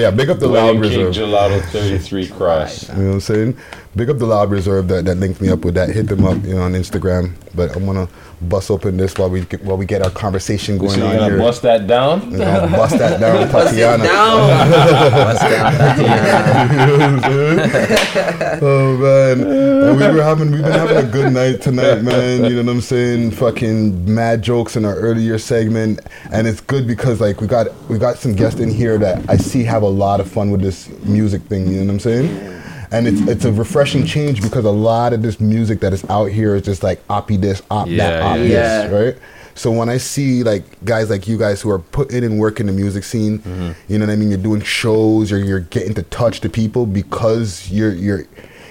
yeah, 0.00 0.10
big 0.10 0.30
up 0.30 0.38
the 0.38 0.46
Loud 0.46 0.76
Lion 0.76 0.82
King 0.82 1.06
Reserve. 1.06 1.14
Gelato 1.14 1.60
33 1.70 2.28
Cross. 2.28 2.88
You 2.90 2.94
know 2.94 3.06
what 3.08 3.14
I'm 3.14 3.20
saying? 3.20 3.58
Big 3.96 4.08
up 4.08 4.18
the 4.18 4.26
Loud 4.26 4.52
Reserve 4.52 4.86
that, 4.86 5.04
that 5.06 5.16
linked 5.16 5.40
me 5.40 5.48
up 5.48 5.64
with 5.64 5.74
that. 5.74 5.88
Hit 5.90 6.06
them 6.06 6.24
up, 6.24 6.40
you 6.44 6.54
know, 6.54 6.62
on 6.62 6.74
Instagram. 6.74 7.32
But 7.56 7.74
I'm 7.74 7.84
gonna 7.84 8.06
bust 8.42 8.70
open 8.70 8.96
this 8.96 9.18
while 9.18 9.28
we 9.28 9.40
get, 9.40 9.64
while 9.64 9.76
we 9.76 9.84
get 9.84 10.00
our 10.00 10.10
conversation 10.10 10.78
going 10.78 10.92
So 10.92 10.98
you're 10.98 11.08
on 11.08 11.16
gonna 11.16 11.28
here. 11.30 11.38
bust 11.38 11.62
that 11.62 11.88
down? 11.88 12.30
You 12.30 12.38
know, 12.38 12.68
bust 12.70 12.96
that 12.98 13.18
down, 13.18 13.48
Bust 13.52 13.74
it 13.74 13.80
Tatiana. 13.80 14.04
down. 14.04 15.10
Bust 15.10 15.40
down, 15.42 15.72
Tatiana. 15.96 17.20
oh 18.62 18.96
man, 18.96 19.40
and 19.40 19.96
we 19.98 20.06
were 20.16 20.22
having 20.22 20.52
we've 20.52 20.62
been 20.62 20.70
having 20.72 20.96
a 20.98 21.02
good 21.10 21.32
night 21.32 21.60
tonight, 21.60 21.96
man. 22.02 22.44
You 22.44 22.62
know 22.62 22.66
what 22.66 22.70
I'm 22.76 22.80
saying? 22.80 23.32
Fucking 23.32 24.14
mad 24.14 24.42
jokes 24.42 24.76
in 24.76 24.84
our 24.84 24.94
earlier 24.94 25.36
segment, 25.38 25.98
and 26.30 26.46
it's 26.46 26.60
good 26.60 26.86
because 26.86 27.20
like 27.20 27.40
we 27.40 27.48
got 27.48 27.66
we 27.88 27.98
got 27.98 28.18
some 28.18 28.36
guests 28.36 28.60
in 28.60 28.70
here 28.70 28.98
that 28.98 29.28
I 29.28 29.36
see 29.36 29.64
have 29.64 29.82
a 29.82 29.88
lot 29.88 30.20
of 30.20 30.30
fun 30.30 30.52
with 30.52 30.60
this 30.60 30.88
music 31.04 31.42
thing. 31.42 31.66
You 31.66 31.80
know 31.80 31.86
what 31.86 31.92
I'm 31.94 31.98
saying? 32.00 32.62
And 32.92 33.06
it's 33.06 33.20
it's 33.28 33.44
a 33.44 33.52
refreshing 33.52 34.04
change 34.04 34.42
because 34.42 34.64
a 34.64 34.70
lot 34.70 35.12
of 35.12 35.22
this 35.22 35.38
music 35.40 35.80
that 35.80 35.92
is 35.92 36.04
out 36.10 36.26
here 36.26 36.56
is 36.56 36.62
just 36.62 36.82
like 36.82 37.06
oppie 37.08 37.40
this, 37.40 37.62
op 37.70 37.88
that, 37.88 38.22
op 38.22 38.36
yeah. 38.38 38.42
this, 38.42 38.50
Yeah. 38.50 38.86
right? 38.98 39.16
So 39.54 39.70
when 39.70 39.88
I 39.88 39.98
see 39.98 40.42
like 40.42 40.64
guys 40.84 41.10
like 41.10 41.28
you 41.28 41.36
guys 41.38 41.60
who 41.60 41.70
are 41.70 41.78
putting 41.78 42.24
in 42.24 42.38
work 42.38 42.58
in 42.60 42.66
the 42.66 42.72
music 42.72 43.04
scene, 43.04 43.38
Mm-hmm. 43.40 43.70
you 43.92 43.98
know 43.98 44.06
what 44.06 44.12
I 44.12 44.16
mean. 44.16 44.30
You're 44.30 44.38
doing 44.42 44.60
shows, 44.62 45.30
or 45.32 45.38
you're 45.38 45.60
getting 45.60 45.94
to 45.94 46.02
touch 46.04 46.40
the 46.40 46.48
people 46.48 46.84
because 46.86 47.70
you're 47.70 47.92
you're 47.92 48.24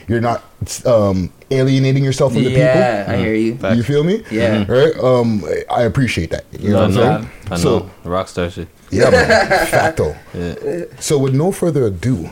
you're 0.08 0.22
not 0.22 0.44
um, 0.86 1.32
alienating 1.52 2.04
yourself 2.04 2.34
from 2.34 2.44
the 2.44 2.50
people. 2.50 2.64
Yeah. 2.64 3.06
I 3.08 3.16
hear 3.18 3.36
you. 3.36 3.58
You 3.76 3.84
feel 3.84 4.04
me? 4.04 4.24
Yeah. 4.32 4.66
Right. 4.70 4.98
Um, 4.98 5.44
I 5.70 5.84
appreciate 5.84 6.32
that. 6.32 6.46
You 6.52 6.72
know 6.72 6.80
I 6.80 6.88
what 6.88 6.96
know. 6.96 7.04
I'm 7.12 7.22
saying? 7.24 7.32
I 7.46 7.50
know. 7.52 7.58
So 7.62 7.90
Rockstar 8.04 8.52
shit. 8.52 8.68
yeah, 8.90 9.10
man. 9.12 9.28
Facto. 9.68 10.16
Yeah. 10.34 10.86
So 11.00 11.20
with 11.20 11.36
no 11.36 11.52
further 11.52 11.86
ado, 11.86 12.28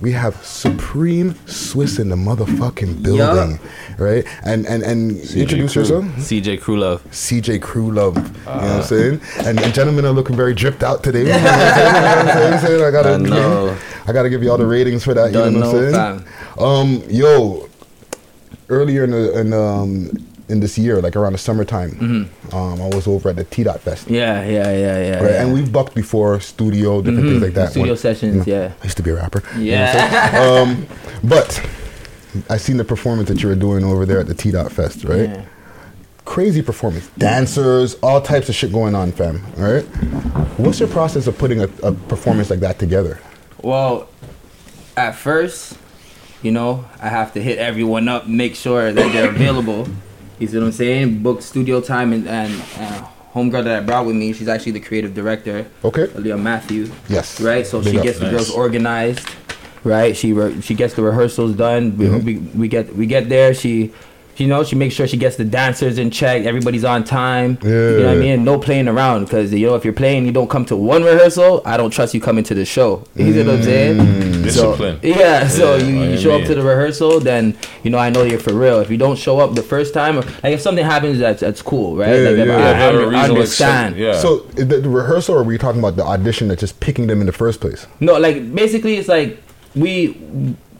we 0.00 0.12
have 0.12 0.34
Supreme 0.44 1.34
Swiss 1.46 1.98
in 1.98 2.08
the 2.08 2.16
motherfucking 2.16 3.02
building, 3.02 3.58
right? 3.98 4.24
And 4.44 4.66
and 4.66 4.82
and 4.82 5.10
introduce 5.34 5.72
Crew. 5.74 5.82
yourself. 5.82 6.04
CJ 6.16 6.60
Crew 6.60 6.78
Love. 6.78 7.04
CJ 7.10 7.60
Crew 7.60 7.90
Love. 7.92 8.16
you 8.16 8.22
know 8.22 8.28
what 8.44 8.46
Uh. 8.62 8.76
I'm 8.76 8.82
saying? 8.82 9.20
And, 9.46 9.60
and 9.60 9.74
gentlemen 9.74 10.04
are 10.06 10.12
looking 10.12 10.36
very 10.36 10.54
dripped 10.54 10.82
out 10.82 11.02
today. 11.02 11.20
You 11.24 11.26
know 11.26 11.34
what 11.34 11.44
I'm 11.44 11.74
saying? 11.74 11.94
You 11.94 12.00
know 12.00 12.44
what 12.44 12.52
I'm 12.54 12.66
saying? 12.66 12.84
I 12.84 12.90
gotta, 12.90 13.12
I 13.14 13.16
know. 13.18 13.76
I 14.06 14.12
gotta 14.12 14.30
give 14.30 14.42
you 14.42 14.50
all 14.50 14.58
the 14.58 14.66
ratings 14.66 15.04
for 15.04 15.12
that. 15.14 15.32
Don't 15.32 15.52
you 15.54 15.60
know 15.60 15.66
what 15.72 15.76
I'm 15.84 15.92
know, 15.92 16.18
saying? 16.18 17.02
Um, 17.04 17.10
yo, 17.10 17.68
earlier 18.68 19.04
in 19.04 19.10
the 19.10 19.38
in 19.40 19.52
um 19.52 20.10
in 20.50 20.60
this 20.60 20.76
year, 20.76 21.00
like 21.00 21.16
around 21.16 21.32
the 21.32 21.38
summertime, 21.38 21.90
Mm-hmm. 21.92 22.54
um, 22.56 22.80
I 22.82 22.88
was 22.94 23.06
over 23.06 23.28
at 23.30 23.36
the 23.36 23.44
T 23.44 23.62
Dot 23.62 23.80
Fest. 23.80 24.10
Yeah, 24.10 24.44
yeah, 24.44 24.70
yeah, 24.72 24.76
yeah. 24.76 25.20
Right, 25.22 25.30
yeah. 25.32 25.42
and 25.42 25.54
we've 25.54 25.70
bucked 25.72 25.94
before, 25.94 26.40
studio, 26.40 27.00
different 27.00 27.24
Mhm, 27.24 27.30
things 27.30 27.42
like 27.42 27.54
that. 27.54 27.70
studio 27.70 27.92
When- 27.92 27.98
sessions, 27.98 28.46
you 28.46 28.52
know, 28.54 28.60
yeah. 28.62 28.72
I 28.80 28.84
used 28.84 28.96
to 28.96 29.02
be 29.02 29.10
a 29.10 29.14
rapper. 29.16 29.42
you 29.54 29.58
know 29.58 29.76
Yeah. 29.76 30.30
I'm 30.32 30.66
saying? 30.68 30.78
um, 30.80 30.86
but 31.24 31.62
I 32.48 32.56
seen 32.58 32.76
the 32.76 32.84
performance 32.84 33.28
that 33.28 33.42
you 33.42 33.48
were 33.48 33.54
doing 33.56 33.84
over 33.84 34.04
there 34.06 34.20
at 34.20 34.26
the 34.26 34.34
T 34.34 34.50
Dot 34.50 34.70
Fest, 34.72 35.04
right? 35.04 35.28
Yeah. 35.30 35.42
Crazy 36.24 36.62
performance, 36.62 37.08
dancers, 37.18 37.94
all 38.02 38.20
types 38.20 38.48
of 38.48 38.54
shit 38.54 38.72
going 38.72 38.94
on, 38.94 39.10
fam. 39.10 39.42
All 39.58 39.64
right. 39.72 39.82
What's 40.58 40.78
your 40.78 40.88
process 40.88 41.26
of 41.26 41.36
putting 41.38 41.60
a, 41.60 41.68
a 41.82 41.92
performance 41.92 42.50
like 42.50 42.60
that 42.60 42.78
together? 42.78 43.18
Well, 43.62 44.08
at 44.96 45.16
first, 45.16 45.76
you 46.42 46.52
know, 46.52 46.84
I 47.00 47.08
have 47.08 47.32
to 47.34 47.42
hit 47.42 47.58
everyone 47.58 48.08
up, 48.08 48.28
make 48.28 48.54
sure 48.54 48.92
that 48.92 49.12
they're 49.12 49.28
available. 49.30 49.88
You 50.40 50.46
see 50.48 50.56
what 50.58 50.66
I'm 50.66 50.72
saying? 50.72 51.22
Book 51.22 51.42
studio 51.42 51.80
time 51.82 52.12
and 52.14 52.26
and 52.26 52.52
uh, 52.78 53.06
homegirl 53.34 53.64
that 53.64 53.82
I 53.82 53.84
brought 53.84 54.06
with 54.06 54.16
me. 54.16 54.32
She's 54.32 54.48
actually 54.48 54.72
the 54.72 54.80
creative 54.80 55.14
director. 55.14 55.66
Okay. 55.84 56.06
Leah 56.16 56.36
Matthew. 56.38 56.90
Yes. 57.08 57.40
Right. 57.40 57.66
So 57.66 57.82
Big 57.82 57.92
she 57.92 57.98
up. 57.98 58.04
gets 58.04 58.18
the 58.18 58.24
Nice. 58.24 58.32
girls 58.34 58.50
organized. 58.50 59.28
Right. 59.84 60.16
She 60.16 60.32
re- 60.32 60.60
she 60.62 60.74
gets 60.74 60.94
the 60.94 61.02
rehearsals 61.02 61.54
done. 61.56 61.96
We, 61.96 62.06
Mhm. 62.06 62.24
we, 62.24 62.34
we 62.60 62.68
get 62.68 62.96
we 62.96 63.06
get 63.06 63.28
there. 63.28 63.52
She. 63.54 63.92
You 64.40 64.46
know, 64.46 64.64
she 64.64 64.74
makes 64.74 64.94
sure 64.94 65.06
she 65.06 65.18
gets 65.18 65.36
the 65.36 65.44
dancers 65.44 65.98
in 65.98 66.10
check. 66.10 66.44
Everybody's 66.46 66.84
on 66.84 67.04
time. 67.04 67.58
Yeah. 67.62 67.68
You 67.70 67.98
know 68.00 68.06
what 68.06 68.16
I 68.16 68.20
mean? 68.20 68.42
No 68.44 68.58
playing 68.58 68.88
around 68.88 69.24
because 69.24 69.52
you 69.52 69.66
know 69.66 69.74
if 69.74 69.84
you're 69.84 69.92
playing, 69.92 70.24
you 70.24 70.32
don't 70.32 70.48
come 70.48 70.64
to 70.66 70.76
one 70.76 71.04
rehearsal. 71.04 71.60
I 71.66 71.76
don't 71.76 71.90
trust 71.90 72.14
you 72.14 72.20
coming 72.20 72.42
to 72.44 72.54
the 72.54 72.64
show. 72.64 73.04
You 73.14 73.32
see 73.32 73.44
what 73.44 73.54
I'm 73.56 73.62
saying? 73.62 73.96
Mm. 73.98 74.42
Discipline. 74.42 75.00
So, 75.02 75.06
yeah. 75.06 75.46
So 75.48 75.76
Yeah, 75.76 75.84
you, 75.84 76.00
I 76.00 76.04
you 76.04 76.10
mean, 76.10 76.18
show 76.18 76.38
up 76.38 76.46
to 76.46 76.54
the 76.54 76.62
rehearsal, 76.62 77.20
then 77.20 77.56
you 77.82 77.90
know 77.90 77.98
I 77.98 78.08
know 78.08 78.22
you're 78.22 78.40
for 78.40 78.54
real. 78.54 78.80
If 78.80 78.90
you 78.90 78.96
don't 78.96 79.16
show 79.16 79.38
up 79.40 79.54
the 79.54 79.62
first 79.62 79.92
time, 79.92 80.18
or, 80.18 80.22
like 80.22 80.54
if 80.54 80.60
something 80.62 80.84
happens, 80.84 81.18
that's 81.18 81.40
that's 81.40 81.60
cool, 81.60 81.96
right? 81.96 82.08
like 82.08 82.36
if 82.36 82.48
I, 82.48 82.72
I 82.72 82.88
under- 82.88 83.14
understand. 83.14 83.96
So 84.16 84.38
the, 84.56 84.64
the 84.80 84.88
rehearsal, 84.88 85.36
or 85.36 85.42
were 85.42 85.52
you 85.52 85.58
talking 85.58 85.80
about 85.80 85.96
the 85.96 86.04
audition 86.04 86.48
that's 86.48 86.60
just 86.60 86.80
picking 86.80 87.06
them 87.08 87.20
in 87.20 87.26
the 87.26 87.32
first 87.32 87.60
place? 87.60 87.86
No, 88.00 88.18
like 88.18 88.54
basically, 88.54 88.96
it's 88.96 89.08
like 89.08 89.42
we 89.74 90.16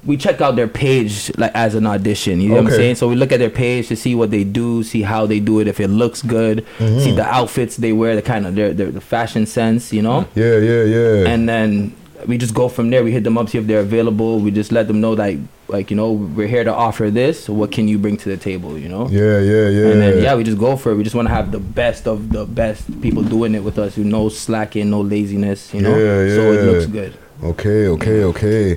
we 0.05 0.16
check 0.16 0.40
out 0.40 0.57
their 0.57 0.68
page 0.68 1.30
like 1.36 1.53
as 1.55 1.74
an 1.74 1.86
audition. 1.86 2.40
You 2.40 2.48
know 2.51 2.55
what 2.62 2.66
I'm 2.66 2.70
saying? 2.72 2.94
So 2.96 3.09
we 3.09 3.16
look 3.16 3.32
at 3.32 3.38
their 3.38 3.51
page 3.51 3.88
to 3.88 3.96
see 3.96 4.14
what 4.14 4.30
they 4.30 4.44
do, 4.44 4.82
see 4.82 5.03
how 5.03 5.26
they 5.26 5.40
do 5.40 5.61
it, 5.61 5.68
if 5.68 5.78
it 5.80 5.88
looks 5.88 6.22
good, 6.22 6.64
Mhm. 6.78 7.01
see 7.05 7.12
the 7.12 7.24
outfits 7.24 7.76
they 7.76 7.92
wear, 7.92 8.16
the 8.16 8.22
kind 8.22 8.46
of 8.46 8.55
their, 8.55 8.72
their 8.72 8.90
the 8.90 9.01
fashion 9.01 9.44
sense, 9.46 9.92
you 9.92 10.01
know. 10.03 10.26
Yeah, 10.34 10.57
yeah, 10.59 10.84
yeah. 10.84 11.28
And 11.28 11.48
then 11.48 11.92
we 12.26 12.38
just 12.38 12.55
go 12.55 12.68
from 12.68 12.90
there. 12.90 13.03
We 13.05 13.12
hit 13.12 13.24
them 13.24 13.36
up 13.38 13.48
see 13.51 13.59
if 13.59 13.66
they're 13.66 13.80
available. 13.80 14.38
We 14.40 14.51
just 14.51 14.72
let 14.72 14.88
them 14.88 15.01
know 15.01 15.12
like 15.12 15.38
like 15.68 15.88
you 15.90 15.96
know 15.96 16.11
we're 16.12 16.48
here 16.48 16.64
to 16.64 16.74
offer 16.74 17.11
this. 17.11 17.48
What 17.48 17.70
can 17.70 17.86
you 17.86 17.96
bring 17.98 18.16
to 18.18 18.28
the 18.28 18.36
table? 18.36 18.76
You 18.78 18.88
know. 18.88 19.07
Yeah, 19.11 19.38
yeah, 19.40 19.68
yeah. 19.68 19.86
And 19.92 20.01
then 20.03 20.22
yeah, 20.22 20.34
we 20.34 20.44
just 20.44 20.59
go 20.59 20.76
for 20.76 20.92
it. 20.92 20.96
We 20.96 21.05
just 21.05 21.14
want 21.14 21.28
to 21.28 21.34
have 21.34 21.53
the 21.53 21.61
best 21.61 22.09
of 22.09 22.30
the 22.30 22.44
best 22.46 23.01
people 23.03 23.22
doing 23.22 23.55
it 23.55 23.62
with 23.62 23.78
us. 23.78 23.94
Who 23.96 24.05
no 24.05 24.28
slacking, 24.30 24.88
no 24.90 25.01
laziness. 25.03 25.72
You 25.74 25.82
know. 25.82 25.96
Yeah, 25.96 26.24
yeah. 26.24 26.34
So 26.34 26.53
it 26.53 26.64
looks 26.64 26.86
good. 26.86 27.12
Okay, 27.42 27.86
okay, 27.86 28.24
okay. 28.24 28.76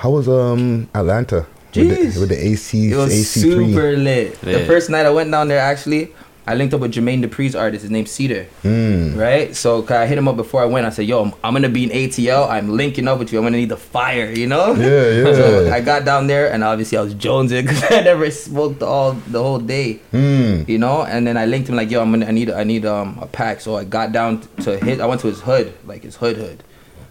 How 0.00 0.08
was 0.08 0.30
um 0.30 0.88
Atlanta 0.94 1.46
with 1.74 1.74
Jeez. 1.74 2.14
the, 2.14 2.20
with 2.20 2.28
the 2.30 2.46
AC 2.46 2.90
It 2.90 2.96
was 2.96 3.12
AC 3.12 3.40
super 3.40 3.98
lit. 3.98 4.40
The 4.40 4.64
first 4.64 4.88
night 4.88 5.04
I 5.04 5.10
went 5.10 5.30
down 5.30 5.48
there, 5.48 5.58
actually, 5.58 6.14
I 6.46 6.54
linked 6.54 6.72
up 6.72 6.80
with 6.80 6.94
Jermaine 6.94 7.22
Dupri's 7.22 7.54
artist. 7.54 7.82
His 7.82 7.90
name's 7.90 8.10
Cedar. 8.10 8.46
Mm. 8.64 9.14
Right? 9.14 9.54
So 9.54 9.86
I 9.90 10.06
hit 10.06 10.16
him 10.16 10.26
up 10.26 10.36
before 10.36 10.62
I 10.62 10.64
went. 10.64 10.86
I 10.86 10.90
said, 10.90 11.04
yo, 11.04 11.22
I'm, 11.22 11.34
I'm 11.44 11.52
going 11.52 11.64
to 11.64 11.68
be 11.68 11.84
in 11.84 11.90
ATL. 11.90 12.48
I'm 12.48 12.70
linking 12.78 13.08
up 13.08 13.18
with 13.18 13.30
you. 13.30 13.38
I'm 13.38 13.42
going 13.42 13.52
to 13.52 13.58
need 13.58 13.68
the 13.68 13.76
fire, 13.76 14.32
you 14.32 14.46
know? 14.46 14.72
Yeah, 14.74 15.10
yeah. 15.28 15.34
So 15.34 15.70
I 15.70 15.82
got 15.82 16.06
down 16.06 16.28
there, 16.28 16.50
and 16.50 16.64
obviously 16.64 16.96
I 16.96 17.02
was 17.02 17.14
jonesing 17.14 17.62
because 17.68 17.84
I 17.84 18.00
never 18.00 18.30
smoked 18.30 18.82
all 18.82 19.12
the 19.12 19.42
whole 19.42 19.58
day. 19.60 20.00
Mm. 20.14 20.66
You 20.66 20.78
know, 20.78 21.04
and 21.04 21.26
then 21.26 21.36
I 21.36 21.44
linked 21.44 21.68
him 21.68 21.76
like, 21.76 21.90
yo, 21.90 22.00
I'm 22.00 22.10
gonna, 22.10 22.24
I 22.26 22.30
need, 22.30 22.50
I 22.50 22.64
need 22.64 22.86
um 22.86 23.18
a 23.20 23.26
pack. 23.26 23.60
So 23.60 23.76
I 23.76 23.84
got 23.84 24.12
down 24.12 24.40
to 24.62 24.78
his, 24.78 24.98
I 24.98 25.04
went 25.04 25.20
to 25.20 25.26
his 25.26 25.42
hood, 25.42 25.74
like 25.84 26.02
his 26.02 26.16
hood 26.16 26.38
hood. 26.38 26.64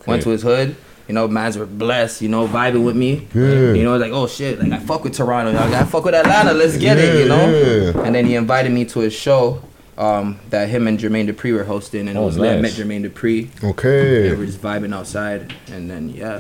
Went 0.08 0.24
to 0.24 0.30
his 0.30 0.42
hood. 0.42 0.76
You 1.10 1.16
know, 1.16 1.28
mans 1.28 1.58
were 1.58 1.66
blessed. 1.66 2.22
You 2.22 2.30
know, 2.30 2.48
vibing 2.48 2.86
with 2.86 2.96
me. 2.96 3.28
Yeah. 3.34 3.74
You 3.74 3.84
know, 3.84 3.98
like 3.98 4.12
oh 4.14 4.28
shit, 4.28 4.60
like 4.60 4.72
I 4.72 4.80
fuck 4.80 5.04
with 5.04 5.14
Toronto. 5.16 5.52
Like, 5.52 5.74
I 5.74 5.84
fuck 5.84 6.06
with 6.06 6.14
Atlanta. 6.16 6.54
Let's 6.54 6.78
get 6.78 6.98
it. 6.98 7.20
You 7.24 7.28
know. 7.28 7.50
Yeah, 7.50 7.92
yeah. 7.92 8.04
And 8.06 8.14
then 8.16 8.26
he 8.26 8.36
invited 8.36 8.72
me 8.72 8.86
to 8.86 9.00
his 9.02 9.14
show. 9.14 9.62
um, 9.98 10.40
that 10.52 10.70
him 10.70 10.88
and 10.88 10.98
Jermaine 10.98 11.28
Dupri 11.30 11.52
were 11.54 11.66
hosting, 11.66 12.08
and 12.08 12.18
Oh, 12.18 12.22
it 12.22 12.26
was 12.28 12.38
lit. 12.38 12.58
I 12.58 12.62
met. 12.62 12.72
Jermaine 12.72 13.04
Dupri. 13.10 13.50
Okay. 13.72 14.30
They 14.30 14.34
were 14.36 14.46
just 14.46 14.62
vibing 14.62 14.94
outside, 14.96 15.54
and 15.74 15.90
then 15.92 16.08
yeah. 16.10 16.40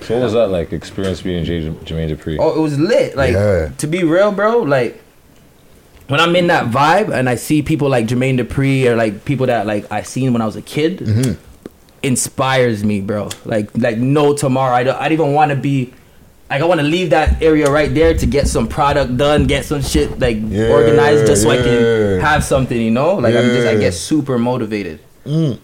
So 0.00 0.14
what 0.16 0.22
was 0.24 0.32
that 0.34 0.46
like? 0.48 0.72
Experience 0.72 1.20
being 1.20 1.44
J- 1.44 1.70
Jermaine 1.84 2.08
Dupri? 2.16 2.38
Oh, 2.40 2.56
it 2.56 2.60
was 2.62 2.78
lit. 2.78 3.14
Like 3.16 3.32
Yeah. 3.34 3.68
to 3.76 3.86
be 3.86 4.02
real, 4.04 4.30
bro. 4.32 4.60
Like 4.62 5.02
when 6.08 6.20
I'm 6.20 6.34
in 6.36 6.46
that 6.46 6.66
vibe 6.70 7.12
and 7.12 7.28
I 7.28 7.34
see 7.34 7.60
people 7.62 7.88
like 7.88 8.06
Jermaine 8.06 8.38
Dupri 8.40 8.86
or 8.86 8.94
like 8.96 9.24
people 9.26 9.46
that 9.46 9.66
like 9.66 9.90
I 9.90 10.02
seen 10.02 10.32
when 10.32 10.40
I 10.40 10.46
was 10.46 10.56
a 10.56 10.62
kid, 10.62 11.00
Mm-hmm. 11.00 11.32
Inspires 12.02 12.84
me, 12.84 13.00
bro. 13.00 13.28
Like 13.44 13.70
like 13.76 13.98
no 13.98 14.34
tomorrow. 14.34 14.74
I 14.74 14.84
don't. 14.84 14.96
I 14.96 15.04
don't 15.04 15.12
even 15.12 15.32
want 15.32 15.50
to 15.50 15.56
be. 15.56 15.92
Like 16.48 16.62
I 16.62 16.64
want 16.64 16.80
to 16.80 16.86
leave 16.86 17.10
that 17.10 17.42
area 17.42 17.68
right 17.68 17.92
there 17.92 18.14
to 18.16 18.26
get 18.26 18.46
some 18.46 18.68
product 18.68 19.16
done, 19.16 19.46
get 19.48 19.64
some 19.64 19.82
shit 19.82 20.18
like 20.20 20.36
Yeah, 20.40 20.70
organized, 20.70 21.26
just 21.26 21.42
so 21.42 21.50
I 21.50 21.56
can 21.56 22.20
have 22.20 22.44
something, 22.44 22.80
you 22.80 22.92
know. 22.92 23.14
Like 23.16 23.34
I'm 23.34 23.46
just 23.46 23.66
I 23.66 23.76
get 23.76 23.92
super 23.94 24.38
motivated. 24.38 25.00
Mm. 25.24 25.58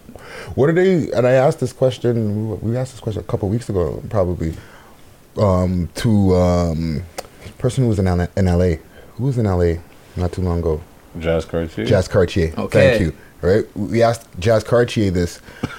What 0.56 0.68
are 0.70 0.72
they? 0.72 1.10
And 1.12 1.24
I 1.26 1.32
asked 1.32 1.60
this 1.60 1.72
question. 1.72 2.60
We 2.60 2.76
asked 2.76 2.92
this 2.92 3.00
question 3.00 3.20
a 3.20 3.24
couple 3.26 3.48
weeks 3.48 3.68
ago, 3.68 4.02
probably, 4.10 4.54
um, 5.36 5.88
to 5.96 6.34
um, 6.34 7.02
person 7.58 7.84
who 7.84 7.88
was 7.88 7.98
in 8.00 8.08
L- 8.08 8.28
in 8.36 8.46
LA. 8.46 8.76
Who 9.16 9.24
was 9.24 9.38
in 9.38 9.44
LA 9.44 9.74
not 10.16 10.32
too 10.32 10.42
long 10.42 10.58
ago? 10.58 10.80
Jazz 11.18 11.44
Cartier. 11.44 11.84
Jazz 11.84 12.08
Cartier. 12.08 12.52
Okay. 12.58 12.90
Thank 12.90 13.00
you. 13.02 13.12
Right. 13.42 13.64
We 13.76 14.02
asked 14.02 14.26
Jazz 14.38 14.64
Cartier 14.64 15.10
this. 15.10 15.40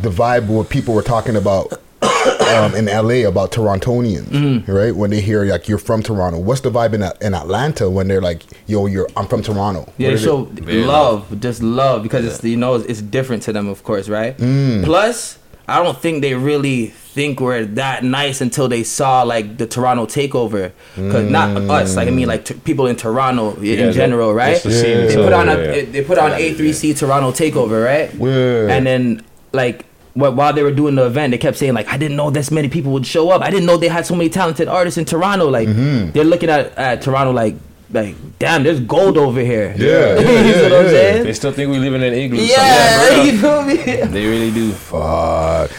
The 0.00 0.10
vibe 0.10 0.46
what 0.46 0.68
people 0.70 0.94
were 0.94 1.02
talking 1.02 1.34
about 1.34 1.72
um, 2.02 2.74
in 2.76 2.86
LA 2.86 3.28
about 3.28 3.50
Torontonians, 3.50 4.66
right? 4.68 4.94
When 4.94 5.10
they 5.10 5.20
hear 5.20 5.44
like 5.44 5.68
you're 5.68 5.76
from 5.78 6.02
Toronto, 6.04 6.38
what's 6.38 6.60
the 6.60 6.70
vibe 6.70 6.94
in 6.94 7.02
in 7.20 7.34
Atlanta 7.34 7.90
when 7.90 8.06
they're 8.06 8.20
like, 8.20 8.42
"Yo, 8.68 8.86
you're 8.86 9.08
I'm 9.16 9.26
from 9.26 9.42
Toronto." 9.42 9.92
Yeah, 9.98 10.10
so 10.10 10.10
they 10.10 10.14
are 10.14 10.18
show 10.18 10.44
they- 10.44 10.84
love, 10.84 11.40
just 11.40 11.62
love, 11.62 12.02
because 12.04 12.24
it's 12.24 12.44
you 12.44 12.56
know 12.56 12.76
it's 12.76 13.02
different 13.02 13.42
to 13.44 13.52
them, 13.52 13.66
of 13.68 13.82
course, 13.82 14.08
right? 14.08 14.36
Mm. 14.38 14.84
Plus, 14.84 15.37
I 15.68 15.82
don't 15.82 15.98
think 15.98 16.22
they 16.22 16.34
really 16.34 16.86
think 16.86 17.40
we're 17.40 17.64
that 17.64 18.04
nice 18.04 18.40
until 18.40 18.68
they 18.68 18.82
saw 18.84 19.22
like 19.22 19.58
the 19.58 19.66
Toronto 19.66 20.06
takeover. 20.06 20.72
Because 20.96 21.30
not 21.30 21.56
us, 21.70 21.96
like 21.96 22.08
I 22.08 22.10
mean, 22.10 22.28
like 22.28 22.44
t- 22.46 22.54
people 22.54 22.86
in 22.86 22.96
Toronto 22.96 23.56
Yeah, 23.60 23.86
in 23.86 23.92
general, 23.92 24.32
right? 24.32 24.60
to 24.62 24.70
see 24.72 24.94
They 24.94 25.14
put 25.16 25.32
on 25.32 25.48
a 25.48 25.56
yeah. 25.58 25.82
they 25.90 26.02
put 26.04 26.18
on 26.18 26.30
A3C 26.32 26.96
Toronto 26.98 27.30
takeover, 27.32 27.84
right? 27.84 28.12
Yeah. 28.14 28.74
And 28.74 28.86
then 28.86 29.22
like. 29.52 29.84
While 30.14 30.52
they 30.52 30.64
were 30.64 30.72
doing 30.72 30.96
the 30.96 31.06
event, 31.06 31.30
they 31.30 31.38
kept 31.38 31.56
saying 31.58 31.74
like, 31.74 31.86
"I 31.92 31.96
didn't 31.96 32.16
know 32.16 32.28
this 32.28 32.50
many 32.50 32.68
people 32.68 32.90
would 32.92 33.06
show 33.06 33.30
up. 33.30 33.40
I 33.40 33.50
didn't 33.50 33.66
know 33.66 33.76
they 33.76 33.86
had 33.86 34.04
so 34.04 34.16
many 34.16 34.28
talented 34.28 34.66
artists 34.66 34.98
in 34.98 35.04
Toronto." 35.04 35.46
Like, 35.48 35.68
Mm-hmm. 35.68 36.10
they're 36.10 36.24
looking 36.24 36.48
at, 36.50 36.76
at 36.76 37.02
Toronto 37.02 37.30
like, 37.30 37.54
like, 37.90 38.14
damn, 38.38 38.62
there's 38.64 38.80
gold 38.80 39.16
over 39.16 39.40
here. 39.40 39.74
Yeah, 39.76 40.18
you 40.18 40.68
know 40.68 40.76
what 40.76 40.86
I'm 40.86 40.88
saying? 40.88 41.24
They 41.24 41.32
still 41.32 41.52
think 41.52 41.70
we 41.70 41.78
live 41.78 41.94
in 41.94 42.02
an 42.02 42.12
igloo. 42.14 42.42
Yeah, 42.42 43.22
you 43.22 43.38
feel 43.38 43.62
me? 43.62 43.76
They 43.76 44.26
really 44.26 44.50
do. 44.52 44.72
Fuck. 44.72 45.70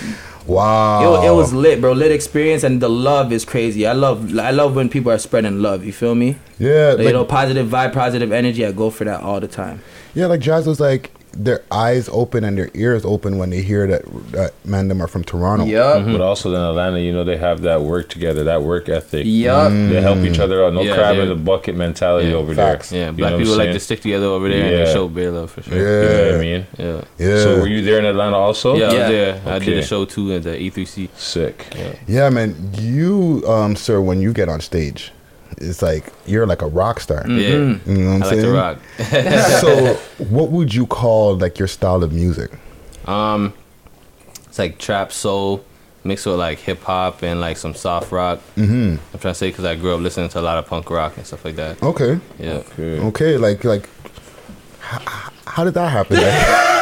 Wow. 0.48 1.22
It, 1.22 1.28
it 1.28 1.32
was 1.32 1.54
lit, 1.54 1.80
bro. 1.80 1.92
Lit 1.92 2.12
experience, 2.12 2.64
and 2.64 2.82
the 2.82 2.90
love 2.90 3.32
is 3.32 3.46
crazy. 3.46 3.86
I 3.86 3.94
love, 3.94 4.36
I 4.40 4.50
love 4.50 4.76
when 4.76 4.90
people 4.90 5.12
are 5.12 5.20
spreading 5.20 5.62
love. 5.62 5.86
You 5.86 5.94
feel 5.94 6.16
me? 6.16 6.38
Yeah, 6.58 6.96
Like, 6.98 7.06
you 7.06 7.14
know, 7.14 7.24
positive 7.24 7.68
vibe, 7.68 7.94
positive 7.94 8.32
energy. 8.32 8.66
I 8.66 8.72
go 8.72 8.90
for 8.90 9.04
that 9.04 9.22
all 9.22 9.40
the 9.40 9.48
time. 9.48 9.82
Yeah, 10.16 10.26
like 10.26 10.40
Jazz 10.40 10.66
was 10.66 10.80
like 10.80 11.12
their 11.32 11.62
eyes 11.72 12.10
open 12.12 12.44
and 12.44 12.58
their 12.58 12.70
ears 12.74 13.06
open 13.06 13.38
when 13.38 13.50
they 13.52 13.62
hear 13.62 13.86
that 13.88 14.02
that 14.32 14.54
man 14.66 14.88
them 14.88 15.02
are 15.02 15.08
from 15.08 15.24
Toronto. 15.24 15.66
Yeah, 15.66 16.00
But 16.06 16.22
also 16.22 16.50
in 16.54 16.60
Atlanta, 16.60 17.00
you 17.00 17.14
know, 17.14 17.24
they 17.24 17.38
have 17.38 17.62
that 17.62 17.82
work 17.82 18.10
together, 18.10 18.44
that 18.46 18.64
work 18.64 18.90
ethic. 18.90 19.24
Yup. 19.26 19.72
They 19.72 20.02
help 20.02 20.20
each 20.20 20.40
other 20.40 20.64
out. 20.66 20.74
No 20.74 20.82
Yeah, 20.82 20.96
crab 20.96 21.18
in 21.18 21.30
the 21.30 21.36
bucket 21.36 21.76
mentality 21.76 22.30
Yeah, 22.30 22.36
over 22.36 22.56
facts. 22.56 22.90
there. 22.90 23.06
Yeah, 23.06 23.12
black 23.12 23.38
people 23.38 23.56
like 23.58 23.72
to 23.74 23.80
stick 23.80 24.02
together 24.02 24.26
over 24.26 24.50
there 24.50 24.64
and 24.64 24.72
Yeah. 24.72 24.86
they 24.86 24.94
show 24.94 25.08
bare 25.08 25.32
love 25.32 25.52
for 25.52 25.62
sure. 25.62 25.78
You 25.78 25.84
know 26.10 26.26
what 26.26 26.36
I 26.36 26.40
mean? 26.40 26.68
Yeah. 26.78 27.02
Yeah. 27.18 27.38
So 27.44 27.60
were 27.60 27.68
you 27.68 27.82
there 27.84 28.00
in 28.00 28.06
Atlanta 28.06 28.36
also? 28.38 28.76
Yeah, 28.76 28.86
I 28.86 28.88
was 28.88 28.96
there. 29.10 29.42
I 29.46 29.60
did 29.60 29.78
a 29.78 29.84
show 29.84 30.06
too 30.06 30.34
at 30.34 30.44
the 30.44 30.52
A3C. 30.58 31.10
Sick. 31.16 31.66
Yeah. 31.78 31.94
Yeah, 32.08 32.30
man. 32.30 32.56
You, 32.74 33.44
um, 33.48 33.76
sir, 33.76 34.02
when 34.02 34.20
you 34.22 34.34
get 34.34 34.50
on 34.50 34.62
stage, 34.62 35.12
it's 35.60 35.82
like 35.82 36.12
you're 36.26 36.48
like 36.48 36.62
a 36.62 36.68
rock 36.68 37.00
star. 37.00 37.24
Mhm. 37.24 37.86
You 37.88 37.94
know 37.98 38.10
what 38.12 38.16
I'm 38.16 38.24
I 38.24 38.26
like 38.28 38.36
to 38.36 38.42
saying? 38.42 38.54
rock. 38.54 38.78
so, 39.62 39.94
what 40.30 40.52
would 40.52 40.74
you 40.74 40.86
call 40.88 41.36
like 41.38 41.60
your 41.60 41.68
style 41.68 42.04
of 42.04 42.12
music? 42.14 42.52
Um, 43.06 43.54
it's 44.48 44.60
like 44.60 44.78
trap 44.78 45.12
soul 45.12 45.64
mixed 46.04 46.26
with 46.26 46.36
like 46.36 46.60
hip 46.60 46.82
hop 46.84 47.22
and 47.24 47.42
like 47.42 47.58
some 47.58 47.74
soft 47.76 48.12
rock. 48.12 48.40
Mhm. 48.56 49.00
I'm 49.14 49.20
trying 49.20 49.34
to 49.34 49.38
say 49.38 49.50
because 49.50 49.66
I 49.66 49.76
grew 49.76 49.94
up 49.94 50.00
listening 50.02 50.30
to 50.30 50.40
a 50.40 50.42
lot 50.42 50.58
of 50.58 50.66
punk 50.66 50.90
rock 50.90 51.18
and 51.18 51.26
stuff 51.26 51.44
like 51.46 51.56
that. 51.58 51.82
Okay. 51.84 52.20
Yeah. 52.40 52.62
Okay, 52.80 53.38
like 53.38 53.64
like, 53.64 53.90
h- 54.94 55.02
h- 55.02 55.34
how 55.46 55.64
did 55.66 55.74
that 55.74 55.90
happen? 55.90 56.18
Like, 56.18 56.26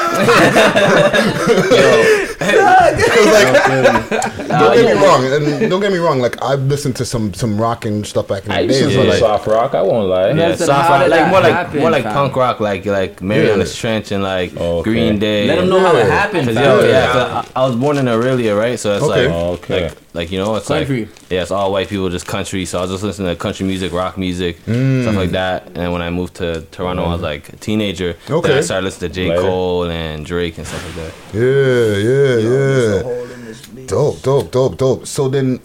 don't 3.38 4.76
get 4.76 4.86
me 4.96 5.02
wrong, 5.04 5.26
and 5.26 5.70
don't 5.70 5.82
get 5.82 5.92
me 5.92 5.98
wrong. 5.98 6.20
Like 6.20 6.42
I've 6.42 6.62
listened 6.64 6.96
to 6.98 7.06
some 7.06 7.34
some 7.34 7.60
rock 7.60 7.86
and 7.86 8.06
stuff 8.06 8.28
back 8.28 8.46
in 8.46 8.52
I 8.52 8.62
the 8.66 8.68
used 8.74 8.80
to 8.80 8.86
days. 8.88 8.96
do 8.96 9.04
like, 9.10 9.20
soft 9.20 9.48
rock. 9.48 9.74
I 9.76 9.82
won't 9.82 10.08
lie. 10.10 10.30
Yeah, 10.30 10.48
Listen, 10.50 10.68
soft 10.68 10.90
rock, 10.90 11.10
like 11.10 11.28
more 11.30 11.42
like 11.42 11.52
happen, 11.54 11.80
more 11.80 11.92
like 11.92 12.04
fam? 12.04 12.14
punk 12.14 12.36
rock, 12.36 12.60
like 12.60 12.86
like 12.86 13.22
Mary 13.22 13.52
on 13.52 13.60
the 13.60 13.66
Yeah. 13.66 13.72
Trench 13.74 14.12
and 14.12 14.24
like 14.24 14.56
Okay. 14.58 14.84
Green 14.90 15.20
Day. 15.20 15.48
Let 15.48 15.58
'em 15.58 15.64
and- 15.64 15.70
know 15.72 15.80
how 15.80 15.96
it 15.96 16.06
happened, 16.08 16.48
'Cause, 16.48 16.56
fam. 16.56 16.64
yo, 16.80 16.80
yeah, 16.86 16.90
Yeah. 16.92 17.12
'cause 17.14 17.46
I, 17.56 17.62
I 17.64 17.68
was 17.68 17.76
born 17.76 17.98
in 17.98 18.06
Orillia, 18.06 18.58
right? 18.58 18.80
So 18.80 18.94
it's 18.96 19.04
Okay. 19.04 19.28
like, 19.28 19.34
Okay. 19.60 19.82
like, 19.84 19.94
like 20.14 20.32
you 20.32 20.40
know, 20.40 20.56
it's 20.56 20.68
Country. 20.68 21.02
like 21.02 21.10
yeah, 21.30 21.42
it's 21.42 21.52
all 21.52 21.72
white 21.72 21.88
people, 21.90 22.10
just 22.10 22.26
country. 22.28 22.66
So 22.66 22.80
I 22.80 22.82
was 22.82 22.92
just 22.92 23.04
listening 23.04 23.28
to 23.30 23.36
country 23.36 23.66
music, 23.66 23.92
rock 23.94 24.18
music, 24.18 24.58
Mm. 24.66 25.04
stuff 25.04 25.16
like 25.16 25.32
that. 25.32 25.68
And 25.76 25.92
when 25.94 26.02
I 26.02 26.10
moved 26.10 26.36
to 26.36 26.62
Toronto, 26.72 27.04
I 27.04 27.14
was 27.14 27.22
like 27.22 27.50
a 27.50 27.56
teenager. 27.58 28.16
Okay. 28.30 28.48
Then 28.50 28.58
I 28.58 28.62
started 28.62 28.86
listening 28.86 29.12
to 29.12 29.16
J 29.16 29.30
Later. 29.30 29.42
Cole 29.42 29.84
and 29.84 29.92
Drake 30.24 30.58
and 30.58 30.68
stuff 30.68 30.84
like 30.86 30.96
that. 30.96 31.14
Yeah, 31.34 31.98
yeah, 32.08 33.08
yeah. 33.08 33.86
Dope, 33.88 34.22
dope, 34.22 34.52
dope, 34.52 34.78
dope. 34.78 35.08
So 35.08 35.30
then, 35.30 35.60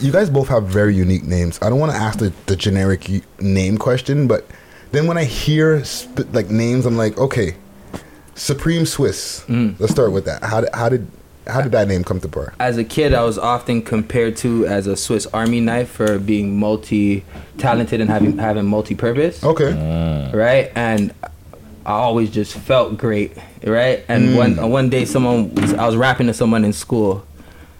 you 0.00 0.10
guys 0.10 0.30
both 0.30 0.48
have 0.48 0.64
very 0.64 0.94
unique 0.94 1.24
names. 1.24 1.58
I 1.62 1.68
don't 1.68 1.78
want 1.78 1.92
to 1.92 1.98
ask 1.98 2.18
the, 2.18 2.32
the 2.46 2.56
generic 2.56 3.08
name 3.40 3.78
question, 3.78 4.26
but 4.26 4.46
then 4.92 5.06
when 5.06 5.18
I 5.18 5.24
hear 5.24 5.84
sp- 5.86 6.30
like 6.32 6.50
names, 6.50 6.86
I'm 6.86 6.96
like, 6.96 7.18
okay, 7.18 7.56
Supreme 8.34 8.86
Swiss. 8.86 9.44
Mm. 9.46 9.78
Let's 9.78 9.92
start 9.92 10.12
with 10.12 10.24
that. 10.24 10.42
How 10.42 10.60
did 10.60 10.70
how 10.74 10.88
did 10.88 11.06
how 11.46 11.60
did 11.60 11.72
that 11.72 11.88
name 11.88 12.04
come 12.04 12.20
to 12.20 12.28
bear? 12.28 12.54
As 12.58 12.78
a 12.78 12.84
kid, 12.84 13.14
I 13.14 13.22
was 13.22 13.38
often 13.38 13.82
compared 13.82 14.36
to 14.38 14.66
as 14.66 14.86
a 14.86 14.96
Swiss 14.96 15.26
Army 15.26 15.60
knife 15.60 15.90
for 15.90 16.18
being 16.18 16.58
multi 16.58 17.24
talented 17.58 18.00
and 18.00 18.10
having 18.10 18.38
having 18.38 18.66
multi 18.66 18.94
purpose. 18.94 19.42
Okay. 19.44 20.30
right? 20.34 20.72
And 20.74 21.12
I 21.86 21.92
always 21.92 22.30
just 22.30 22.54
felt 22.54 22.96
great, 22.96 23.36
right? 23.64 24.04
And 24.08 24.30
Mm. 24.30 24.36
one 24.58 24.70
one 24.70 24.88
day, 24.90 25.04
someone 25.04 25.54
was, 25.54 25.74
I 25.74 25.86
was 25.86 25.96
rapping 25.96 26.26
to 26.28 26.34
someone 26.34 26.64
in 26.64 26.72
school, 26.72 27.24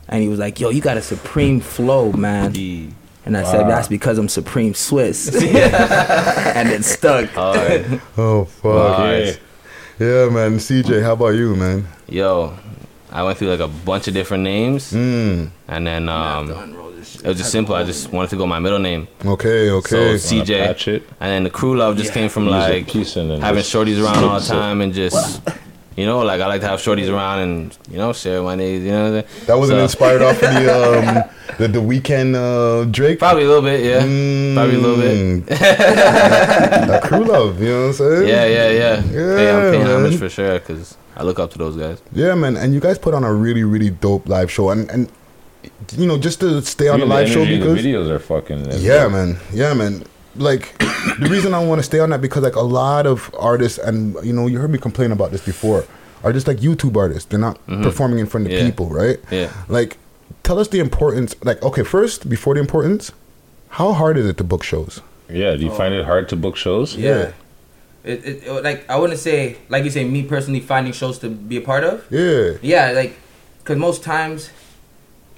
and 0.08 0.22
he 0.22 0.28
was 0.28 0.38
like, 0.38 0.60
"Yo, 0.60 0.68
you 0.70 0.80
got 0.82 0.96
a 0.96 1.02
supreme 1.02 1.60
flow, 1.60 2.12
man." 2.12 2.54
And 3.26 3.36
I 3.38 3.42
said, 3.44 3.66
"That's 3.68 3.88
because 3.88 4.18
I'm 4.18 4.28
supreme 4.28 4.74
Swiss," 4.74 5.28
and 5.34 6.68
it 6.68 6.84
stuck. 6.84 7.34
Alright. 7.36 7.86
Oh 8.18 8.44
fuck. 8.44 8.98
Nice. 8.98 9.38
Yeah, 9.98 10.28
man. 10.28 10.58
CJ, 10.58 11.02
how 11.02 11.12
about 11.12 11.34
you, 11.34 11.54
man? 11.56 11.86
Yo, 12.08 12.52
I 13.14 13.22
went 13.22 13.38
through 13.38 13.48
like 13.48 13.60
a 13.60 13.68
bunch 13.68 14.08
of 14.08 14.14
different 14.14 14.42
names, 14.42 14.92
Mm. 14.92 15.50
and 15.68 15.86
then 15.86 16.08
um, 16.08 16.50
it 16.50 17.26
was 17.28 17.38
just 17.38 17.52
simple. 17.52 17.74
I 17.76 17.84
just 17.84 18.10
wanted 18.12 18.30
to 18.30 18.36
go 18.36 18.44
my 18.46 18.58
middle 18.58 18.80
name. 18.80 19.06
Okay, 19.24 19.70
okay. 19.70 20.18
So 20.18 20.34
CJ, 20.36 20.66
patch 20.66 20.88
it? 20.88 21.02
and 21.20 21.30
then 21.30 21.44
the 21.44 21.50
crew 21.50 21.76
love 21.76 21.96
just 21.96 22.12
came 22.12 22.28
from 22.28 22.46
like 22.48 22.88
piece 22.88 23.14
and 23.16 23.30
then 23.30 23.40
having 23.40 23.62
shorties 23.62 24.02
around 24.02 24.24
all 24.24 24.38
the 24.40 24.44
time 24.46 24.80
and 24.80 24.92
just. 24.92 25.40
You 25.96 26.06
know, 26.06 26.22
like 26.24 26.40
I 26.40 26.48
like 26.48 26.60
to 26.62 26.66
have 26.66 26.80
shorties 26.80 27.08
around 27.08 27.38
and 27.38 27.78
you 27.88 27.98
know 27.98 28.12
share 28.12 28.42
my 28.42 28.56
names. 28.56 28.82
You 28.84 28.90
know, 28.90 29.12
what 29.12 29.24
I'm? 29.30 29.46
That 29.46 29.58
wasn't 29.60 29.76
So- 29.78 29.82
inspired 29.84 30.22
off 30.22 30.42
of 30.42 30.50
the 30.58 30.66
um 30.98 31.30
the, 31.58 31.68
the 31.68 31.78
Weeknd 31.78 32.34
uh 32.34 32.84
Drake. 32.90 33.20
Probably 33.20 33.44
a 33.44 33.46
little 33.46 33.62
bit, 33.62 33.78
yeah. 33.84 34.00
Probably 34.58 34.74
a 34.74 34.78
little 34.80 34.96
bit. 34.96 35.46
that 35.46 37.02
crew 37.04 37.22
love, 37.24 37.60
you 37.62 37.68
know 37.68 37.80
what 37.82 37.86
I'm 37.86 37.92
saying? 37.92 38.28
Yeah, 38.28 38.44
yeah, 38.44 38.70
yeah. 38.70 39.00
hey, 39.02 39.50
I'm 39.52 39.72
paying 39.72 39.84
man. 39.84 39.96
homage 40.04 40.18
for 40.18 40.28
sure 40.28 40.58
because 40.58 40.96
I 41.16 41.22
look 41.22 41.38
up 41.38 41.50
to 41.52 41.58
those 41.58 41.76
guys. 41.76 41.98
Yeah, 42.12 42.34
man, 42.34 42.56
and 42.56 42.74
you 42.74 42.80
guys 42.80 42.98
put 42.98 43.14
on 43.14 43.24
a 43.24 43.32
really, 43.32 43.64
really 43.64 43.90
dope 43.90 44.28
live 44.28 44.50
show, 44.50 44.70
and 44.70 44.90
and 44.90 45.08
you 45.96 46.06
know 46.06 46.18
just 46.18 46.40
to 46.40 46.60
stay 46.62 46.88
on 46.88 47.00
the 47.00 47.06
Even 47.06 47.16
live 47.16 47.28
show 47.28 47.44
because 47.46 47.82
the 47.82 47.88
videos 47.92 48.10
are 48.10 48.18
fucking. 48.18 48.66
yeah, 48.80 49.08
man, 49.08 49.38
yeah, 49.52 49.72
man. 49.74 50.04
Like 50.36 50.76
the 51.20 51.28
reason 51.30 51.54
I 51.54 51.64
want 51.64 51.78
to 51.78 51.82
stay 51.84 52.00
on 52.00 52.10
that 52.10 52.20
because 52.20 52.42
like 52.42 52.56
a 52.56 52.60
lot 52.82 53.06
of 53.06 53.32
artists, 53.38 53.78
and 53.78 54.16
you 54.24 54.32
know, 54.32 54.46
you 54.48 54.58
heard 54.58 54.70
me 54.70 54.78
complain 54.78 55.12
about 55.12 55.30
this 55.30 55.44
before, 55.44 55.84
are 56.24 56.32
just 56.32 56.48
like 56.48 56.58
YouTube 56.58 56.96
artists. 56.96 57.26
They're 57.28 57.38
not 57.38 57.64
Mhm. 57.68 57.82
performing 57.84 58.18
in 58.18 58.26
front 58.26 58.46
of 58.46 58.52
Yeah. 58.52 58.64
people, 58.64 58.88
right? 58.88 59.18
Yeah. 59.30 59.50
Like, 59.68 59.98
tell 60.42 60.58
us 60.58 60.66
the 60.68 60.80
importance. 60.80 61.36
Like, 61.44 61.62
okay, 61.62 61.84
first 61.84 62.28
before 62.28 62.54
the 62.54 62.60
importance, 62.60 63.12
how 63.68 63.92
hard 63.92 64.16
is 64.18 64.26
it 64.26 64.36
to 64.38 64.44
book 64.44 64.64
shows? 64.64 65.00
Yeah. 65.30 65.54
Do 65.54 65.62
you 65.64 65.70
find 65.70 65.94
it 65.94 66.04
hard 66.04 66.28
to 66.30 66.36
book 66.36 66.56
shows? 66.56 66.96
Yeah. 66.96 67.30
It, 68.04 68.24
it, 68.24 68.42
it- 68.46 68.62
like 68.64 68.88
I 68.90 68.96
wouldn't 68.96 69.18
say 69.18 69.56
like 69.68 69.84
you 69.84 69.90
say 69.90 70.04
me 70.04 70.22
personally 70.24 70.60
finding 70.60 70.92
shows 70.92 71.18
to 71.20 71.28
be 71.30 71.56
a 71.56 71.60
part 71.62 71.84
of. 71.84 72.04
Yeah. 72.10 72.52
Yeah, 72.62 72.90
like 72.92 73.16
because 73.58 73.78
most 73.78 74.02
times, 74.02 74.50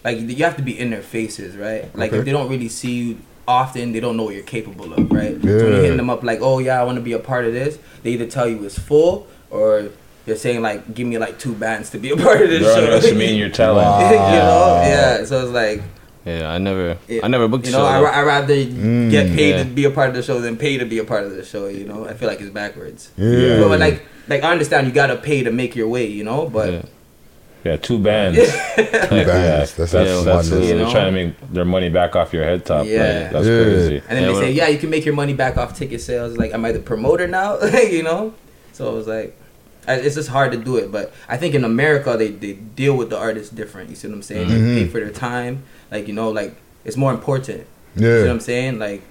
like 0.05 0.19
you 0.19 0.45
have 0.45 0.57
to 0.57 0.63
be 0.63 0.79
in 0.79 0.91
their 0.91 1.03
faces, 1.03 1.57
right? 1.57 1.85
Like 1.97 2.11
Okay. 2.11 2.19
if 2.19 2.25
they 2.25 2.33
don't 2.33 2.49
really 2.51 2.69
see 2.69 2.93
you 2.93 3.19
often 3.49 3.93
they 3.93 4.01
don't 4.01 4.17
know 4.17 4.25
what 4.25 4.35
you're 4.35 4.43
capable 4.43 4.93
of, 4.93 5.11
right? 5.13 5.35
Yeah. 5.37 5.59
So 5.59 5.65
when 5.65 5.73
you're 5.73 5.83
hitting 5.83 5.97
them 5.97 6.11
up 6.11 6.25
like, 6.25 6.41
oh 6.43 6.59
yeah, 6.59 6.81
I 6.81 6.85
want 6.85 6.97
to 6.97 7.03
be 7.03 7.13
a 7.13 7.19
part 7.21 7.45
of 7.45 7.53
this, 7.53 7.79
they 8.03 8.11
either 8.11 8.27
tell 8.27 8.49
you 8.49 8.65
it's 8.65 8.77
full 8.79 9.29
or 9.51 9.91
you're 10.27 10.35
saying 10.35 10.61
like, 10.63 10.93
give 10.93 11.07
me 11.07 11.19
like 11.19 11.39
two 11.39 11.55
bands 11.55 11.91
to 11.91 11.99
be 11.99 12.11
a 12.11 12.17
part 12.17 12.43
of 12.43 12.49
this 12.51 12.63
show. 12.63 12.67
They're 12.67 12.75
show. 12.75 12.95
underestimating 12.95 13.39
your 13.39 13.51
talent. 13.51 13.87
you 14.11 14.17
know, 14.17 14.83
yeah. 14.85 15.25
So 15.25 15.43
it's 15.45 15.53
like. 15.53 15.83
Yeah, 16.27 16.51
I 16.51 16.59
never, 16.59 16.99
I 17.23 17.29
never 17.29 17.47
booked 17.47 17.67
You 17.67 17.73
know, 17.73 17.79
show. 17.79 17.85
I. 17.85 18.01
I 18.21 18.23
rather 18.23 18.55
Mm. 18.57 19.11
get 19.13 19.29
paid 19.33 19.51
Yeah. 19.51 19.59
to 19.63 19.65
be 19.71 19.85
a 19.85 19.91
part 19.91 20.09
of 20.09 20.17
the 20.17 20.23
show 20.23 20.41
than 20.41 20.57
pay 20.57 20.77
to 20.77 20.85
be 20.85 20.99
a 20.99 21.05
part 21.05 21.23
of 21.25 21.37
the 21.37 21.45
show. 21.45 21.69
You 21.69 21.85
know, 21.87 22.05
I 22.05 22.15
feel 22.15 22.29
like 22.29 22.41
it's 22.41 22.51
backwards. 22.51 23.11
Yeah. 23.17 23.61
But 23.69 23.79
like, 23.79 24.03
like 24.29 24.43
I 24.43 24.51
understand 24.51 24.89
you 24.89 24.93
gotta 24.93 25.17
pay 25.17 25.45
to 25.45 25.53
make 25.53 25.77
your 25.77 25.87
way. 25.89 26.07
You 26.07 26.25
know, 26.25 26.49
but 26.49 26.87
Yeah, 27.65 27.77
two 27.77 27.99
bands. 27.99 28.39
Two 28.77 28.83
bands, 29.25 29.75
that's 29.75 29.93
that's, 29.93 29.95
a 29.95 30.25
that's, 30.25 30.51
madness. 30.51 30.69
they're 30.71 30.91
trying 30.91 31.07
to 31.07 31.13
make 31.13 31.53
their 31.53 31.65
money 31.65 31.89
back 31.89 32.15
off 32.15 32.33
your 32.33 32.45
head 32.45 32.65
top. 32.65 32.87
Yeah. 32.87 32.99
Like, 32.99 33.31
that's 33.33 33.47
Yeah. 33.47 33.63
crazy. 33.63 34.03
and 34.09 34.19
then 34.19 34.23
Yeah, 34.23 34.33
they 34.35 34.41
say, 34.41 34.53
yeah, 34.53 34.69
you 34.69 34.79
can 34.79 34.91
make 34.91 35.05
your 35.05 35.15
money 35.15 35.33
back 35.35 35.57
off 35.57 35.77
ticket 35.79 36.01
sales. 36.01 36.37
Like, 36.37 36.53
am 36.55 36.65
I 36.65 36.71
the 36.73 36.79
promoter 36.81 37.27
now? 37.29 37.59
you 37.97 38.03
know. 38.03 38.35
So 38.73 38.93
it 38.93 38.95
was 38.97 39.07
like, 39.09 39.37
it's 39.89 40.15
just 40.17 40.29
hard 40.29 40.51
to 40.53 40.59
do 40.59 40.77
it. 40.77 40.91
But 40.93 41.13
I 41.29 41.37
think 41.37 41.55
in 41.55 41.65
America 41.65 42.17
they 42.19 42.29
they 42.29 42.53
deal 42.55 42.97
with 42.97 43.11
the 43.11 43.19
artists 43.19 43.51
different. 43.53 43.91
You 43.91 43.97
see 43.97 44.09
what 44.09 44.15
I'm 44.15 44.23
saying? 44.23 44.49
Mhm. 44.49 44.75
They 44.75 44.85
pay 44.85 44.89
for 44.89 45.01
their 45.01 45.11
time. 45.11 45.63
Like 45.91 46.09
you 46.09 46.15
know, 46.15 46.31
like 46.31 46.55
it's 46.85 46.97
more 46.97 47.13
important. 47.13 47.67
Yeah. 47.97 48.09
You 48.09 48.17
see 48.19 48.23
what 48.23 48.31
I'm 48.31 48.41
saying? 48.41 48.79
Like 48.79 49.03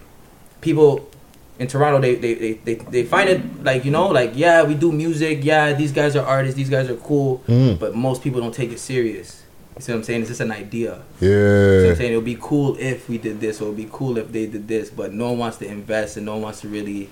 people 0.62 1.10
in 1.58 1.68
Toronto, 1.68 2.00
they, 2.02 2.16
they, 2.16 2.34
they, 2.34 2.54
they, 2.54 2.74
they 2.76 3.04
find 3.06 3.30
it 3.30 3.64
like, 3.64 3.86
you 3.86 3.92
know, 3.92 4.08
like, 4.10 4.32
yeah, 4.36 4.64
we 4.64 4.76
do 4.76 4.92
music. 4.92 5.40
Yeah, 5.42 5.72
these 5.74 5.92
guys 5.94 6.16
are 6.16 6.26
artists. 6.26 6.58
These 6.58 6.70
guys 6.70 6.90
are 6.90 6.98
cool. 6.98 7.42
Mm. 7.48 7.80
But 7.80 7.96
most 7.96 8.22
people 8.22 8.42
don't 8.42 8.54
take 8.54 8.72
it 8.72 8.80
serious. 8.80 9.42
You 9.78 9.82
see 9.82 9.92
what 9.94 9.98
I'm 10.00 10.04
saying? 10.04 10.22
It's 10.22 10.30
just 10.30 10.42
an 10.42 10.52
idea. 10.52 11.02
Yeah. 11.22 11.30
You 11.30 11.80
see 11.80 11.84
what 11.84 11.90
I'm 11.92 11.96
saying? 11.96 12.14
It 12.14 12.16
would 12.18 12.26
be 12.26 12.38
cool 12.42 12.76
if 12.78 13.08
we 13.10 13.18
did 13.18 13.40
this, 13.40 13.62
or 13.62 13.66
it 13.66 13.68
would 13.70 13.78
be 13.78 13.90
cool 13.92 14.18
if 14.18 14.32
they 14.32 14.48
did 14.48 14.68
this. 14.68 14.90
But 14.90 15.14
no 15.14 15.30
one 15.30 15.38
wants 15.40 15.58
to 15.58 15.68
invest 15.68 16.18
and 16.18 16.26
no 16.26 16.34
one 16.34 16.42
wants 16.44 16.62
to 16.62 16.68
really, 16.68 17.10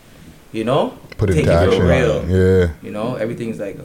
you 0.52 0.64
know, 0.66 0.98
Put 1.18 1.30
it 1.30 1.34
take 1.36 1.44
into 1.46 1.54
it 1.62 1.68
action. 1.68 1.80
for 1.82 1.88
real. 1.88 2.26
Yeah. 2.30 2.74
You 2.82 2.92
know, 2.92 3.16
everything's 3.16 3.60
like 3.60 3.78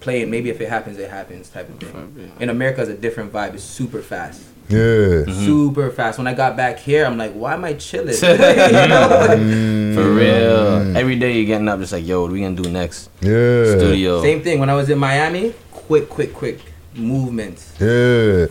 playing. 0.00 0.30
Maybe 0.30 0.48
if 0.50 0.60
it 0.60 0.68
happens, 0.68 0.98
it 0.98 1.10
happens 1.10 1.48
type 1.50 1.68
of 1.68 1.78
thing. 1.80 2.32
In 2.40 2.48
America, 2.48 2.80
it's 2.80 2.90
a 2.90 2.94
different 2.96 3.30
vibe. 3.32 3.54
It's 3.54 3.62
super 3.64 4.00
fast. 4.00 4.42
Yeah. 4.70 5.24
Mm-hmm. 5.26 5.44
Super 5.44 5.90
fast. 5.90 6.18
When 6.18 6.26
I 6.26 6.34
got 6.34 6.56
back 6.56 6.78
here, 6.78 7.04
I'm 7.04 7.18
like, 7.18 7.32
why 7.32 7.54
am 7.54 7.64
I 7.64 7.74
chilling? 7.74 8.14
You 8.22 8.88
know? 8.88 9.08
Mm. 9.30 9.94
For 9.94 10.10
real. 10.12 10.80
Mm. 10.80 10.96
Every 10.96 11.16
day 11.16 11.32
you're 11.36 11.46
getting 11.46 11.68
up, 11.68 11.78
just 11.80 11.92
like, 11.92 12.06
yo, 12.06 12.22
what 12.22 12.30
we 12.32 12.40
gonna 12.40 12.54
do 12.60 12.70
next? 12.70 13.10
Yeah. 13.20 13.76
Studio. 13.78 14.22
Same 14.22 14.42
thing. 14.42 14.60
When 14.60 14.70
I 14.70 14.74
was 14.74 14.88
in 14.88 14.98
Miami, 14.98 15.54
quick, 15.72 16.08
quick, 16.08 16.32
quick 16.34 16.60
movements. 16.94 17.72
Yeah. 17.80 18.46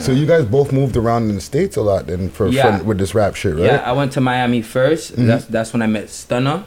So 0.00 0.12
you 0.12 0.26
guys 0.26 0.44
both 0.44 0.72
moved 0.72 0.96
around 0.96 1.28
in 1.30 1.34
the 1.36 1.40
states 1.40 1.76
a 1.76 1.82
lot 1.82 2.06
then 2.06 2.28
for, 2.28 2.48
Yeah. 2.48 2.78
for 2.78 2.84
with 2.84 2.98
this 2.98 3.14
rap 3.14 3.34
shit, 3.34 3.54
right? 3.54 3.64
Yeah, 3.64 3.82
I 3.84 3.92
went 3.92 4.12
to 4.12 4.20
Miami 4.20 4.62
1st 4.62 5.16
Mhm. 5.16 5.26
That's 5.26 5.44
that's 5.46 5.72
when 5.72 5.80
I 5.82 5.86
met 5.86 6.06
Stunna, 6.06 6.64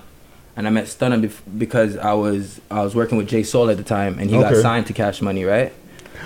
and 0.56 0.68
I 0.68 0.70
met 0.70 0.86
Stunna 0.86 1.22
bef- 1.24 1.42
because 1.58 1.98
I 1.98 2.14
was 2.14 2.62
I 2.72 2.82
was 2.82 2.96
working 2.96 3.18
with 3.18 3.28
Jay 3.28 3.44
Soul 3.44 3.70
at 3.70 3.78
the 3.78 3.84
time, 3.84 4.18
and 4.20 4.30
he 4.30 4.38
got 4.38 4.56
signed 4.56 4.86
to 4.88 4.94
Cash 4.94 5.22
Money, 5.22 5.44
right? 5.46 5.74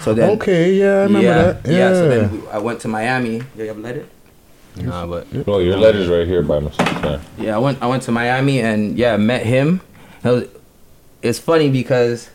So 0.01 0.13
then. 0.13 0.29
Okay, 0.31 0.73
yeah, 0.73 0.85
I 0.85 1.03
remember 1.03 1.19
yeah, 1.27 1.41
that. 1.43 1.65
Yeah. 1.65 1.77
yeah 1.77 1.93
So 1.93 2.09
then 2.09 2.31
we, 2.41 2.47
I 2.49 2.57
went 2.57 2.79
to 2.81 2.87
Miami. 2.87 3.41
You 3.57 3.63
have 3.65 3.77
a 3.77 3.81
letter? 3.81 4.05
Nah, 4.77 5.05
but 5.05 5.27
Oh, 5.47 5.59
your 5.59 5.77
letter's 5.77 6.07
right 6.07 6.25
here 6.25 6.41
by 6.41 6.59
myself. 6.59 6.89
Yeah. 7.03 7.21
Yeah, 7.37 7.55
I 7.55 7.59
went 7.59 7.81
I 7.83 7.87
went 7.87 8.03
to 8.03 8.11
Miami 8.11 8.61
and 8.61 8.97
yeah, 8.97 9.17
met 9.17 9.45
him. 9.45 9.81
It 10.23 10.29
was, 10.29 10.47
it's 11.21 11.39
funny 11.39 11.69
because 11.69 12.29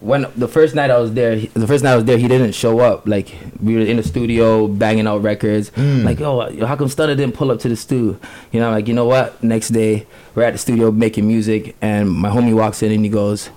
when 0.00 0.26
the 0.36 0.48
first 0.48 0.74
night 0.74 0.90
I 0.90 0.98
was 0.98 1.14
there, 1.14 1.36
he- 1.36 1.46
the 1.54 1.66
first 1.66 1.82
night 1.82 1.92
I 1.92 1.96
was 1.96 2.04
there, 2.04 2.18
he 2.18 2.28
didn't 2.28 2.52
show 2.52 2.80
up. 2.80 3.06
Like 3.08 3.34
we 3.62 3.76
were 3.76 3.80
in 3.82 3.96
the 3.96 4.02
studio 4.02 4.66
banging 4.68 5.06
out 5.06 5.22
records. 5.22 5.70
Mm. 5.70 6.04
Like 6.04 6.18
yo, 6.20 6.48
yo, 6.50 6.66
how 6.66 6.76
come 6.76 6.88
Stunna 6.88 7.16
didn't 7.16 7.32
pull 7.32 7.50
up 7.50 7.60
to 7.60 7.68
the 7.68 7.76
stew? 7.76 8.18
You 8.52 8.60
know, 8.60 8.70
like 8.70 8.88
you 8.88 8.94
know 8.94 9.06
what? 9.06 9.42
Next 9.42 9.68
day 9.70 10.06
we're 10.34 10.42
at 10.42 10.52
the 10.52 10.58
studio 10.58 10.90
making 10.90 11.26
music, 11.26 11.76
and 11.80 12.10
my 12.10 12.28
homie 12.28 12.54
walks 12.54 12.82
in 12.82 12.92
and 12.92 13.04
he 13.04 13.08
goes, 13.08 13.48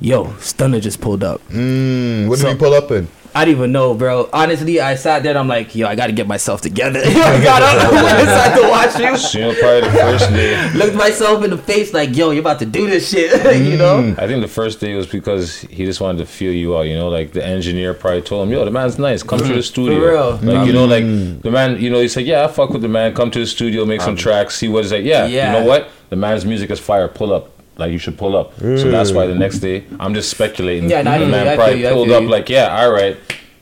"Yo, 0.00 0.24
Stunna 0.40 0.80
just 0.80 1.00
pulled 1.00 1.22
up." 1.24 1.40
Mm, 1.50 2.28
what 2.28 2.36
did 2.36 2.42
So- 2.42 2.50
you 2.50 2.56
pull 2.56 2.74
up 2.74 2.90
in? 2.90 3.08
I 3.34 3.44
didn't 3.44 3.58
even 3.58 3.72
know, 3.72 3.92
bro. 3.92 4.30
Honestly, 4.32 4.80
I 4.80 4.94
sat 4.94 5.22
there 5.22 5.28
and 5.32 5.38
I'm 5.38 5.46
like, 5.46 5.74
yo, 5.76 5.86
I 5.86 5.94
gotta 5.94 6.12
get 6.14 6.26
myself 6.26 6.62
together. 6.62 7.00
I 7.04 7.44
got 7.44 7.60
up, 7.60 7.92
went 7.92 8.18
inside 8.20 8.56
to 8.56 8.62
watch 8.66 8.98
you. 8.98 9.16
So, 9.18 9.38
you 9.38 9.44
know, 9.44 9.60
probably 9.60 9.80
the 9.82 9.90
first 9.98 10.30
day. 10.30 10.72
Looked 10.74 10.94
myself 10.96 11.44
in 11.44 11.50
the 11.50 11.58
face 11.58 11.92
like, 11.92 12.16
yo, 12.16 12.30
you're 12.30 12.40
about 12.40 12.60
to 12.60 12.64
do 12.64 12.88
this 12.88 13.10
shit, 13.10 13.30
you 13.62 13.76
know? 13.76 14.14
I 14.16 14.26
think 14.26 14.40
the 14.40 14.48
first 14.48 14.80
day 14.80 14.94
was 14.94 15.06
because 15.06 15.60
he 15.60 15.84
just 15.84 16.00
wanted 16.00 16.16
to 16.20 16.24
feel 16.26 16.50
you 16.50 16.78
out. 16.78 16.86
You 16.86 16.94
know, 16.94 17.10
like 17.10 17.32
the 17.34 17.44
engineer 17.44 17.92
probably 17.92 18.22
told 18.22 18.48
him, 18.48 18.54
"Yo, 18.54 18.64
the 18.64 18.70
man's 18.70 18.98
nice. 18.98 19.22
Come 19.22 19.40
to 19.40 19.52
the 19.52 19.62
studio." 19.62 19.98
For 20.00 20.08
real. 20.46 20.54
Like 20.54 20.66
you 20.66 20.72
know, 20.72 20.86
like 20.86 21.04
Mm. 21.04 21.42
the 21.42 21.50
man. 21.50 21.78
You 21.78 21.90
know, 21.90 22.00
he 22.00 22.08
said, 22.08 22.24
"Yeah, 22.24 22.42
I 22.44 22.48
fuck 22.48 22.70
with 22.70 22.80
the 22.80 22.88
man. 22.88 23.12
Come 23.14 23.30
to 23.32 23.38
the 23.38 23.46
studio, 23.46 23.84
make 23.84 24.00
some 24.00 24.16
tracks, 24.16 24.54
see 24.56 24.68
what 24.68 24.82
it's 24.84 24.92
like." 24.94 25.04
Yeah, 25.04 25.26
Yeah. 25.26 25.52
you 25.52 25.58
know 25.60 25.66
what? 25.66 25.90
The 26.08 26.16
man's 26.16 26.46
music 26.46 26.70
is 26.70 26.80
fire. 26.80 27.06
Pull 27.06 27.34
up. 27.34 27.50
Like 27.78 27.92
you 27.92 27.98
should 27.98 28.16
pull 28.16 28.36
up. 28.36 28.58
So 28.58 28.90
that's 28.90 29.12
why 29.12 29.26
the 29.26 29.34
next 29.34 29.58
day, 29.58 29.84
I'm 30.00 30.14
just 30.14 30.30
speculating. 30.30 30.88
Yeah, 30.88 31.02
no, 31.02 31.12
the 31.12 31.18
feel 31.18 31.28
you, 31.28 31.34
I 31.34 31.44
man 31.44 31.56
probably 31.56 31.82
you, 31.82 31.88
pulled 31.90 32.10
up 32.10 32.24
like, 32.24 32.48
"Yeah, 32.48 32.80
all 32.80 32.90
right," 32.90 33.16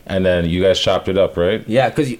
and 0.07 0.25
then 0.25 0.49
you 0.49 0.63
guys 0.63 0.79
chopped 0.79 1.09
it 1.09 1.19
up, 1.19 1.37
right? 1.37 1.67
Yeah, 1.67 1.89
because 1.89 2.15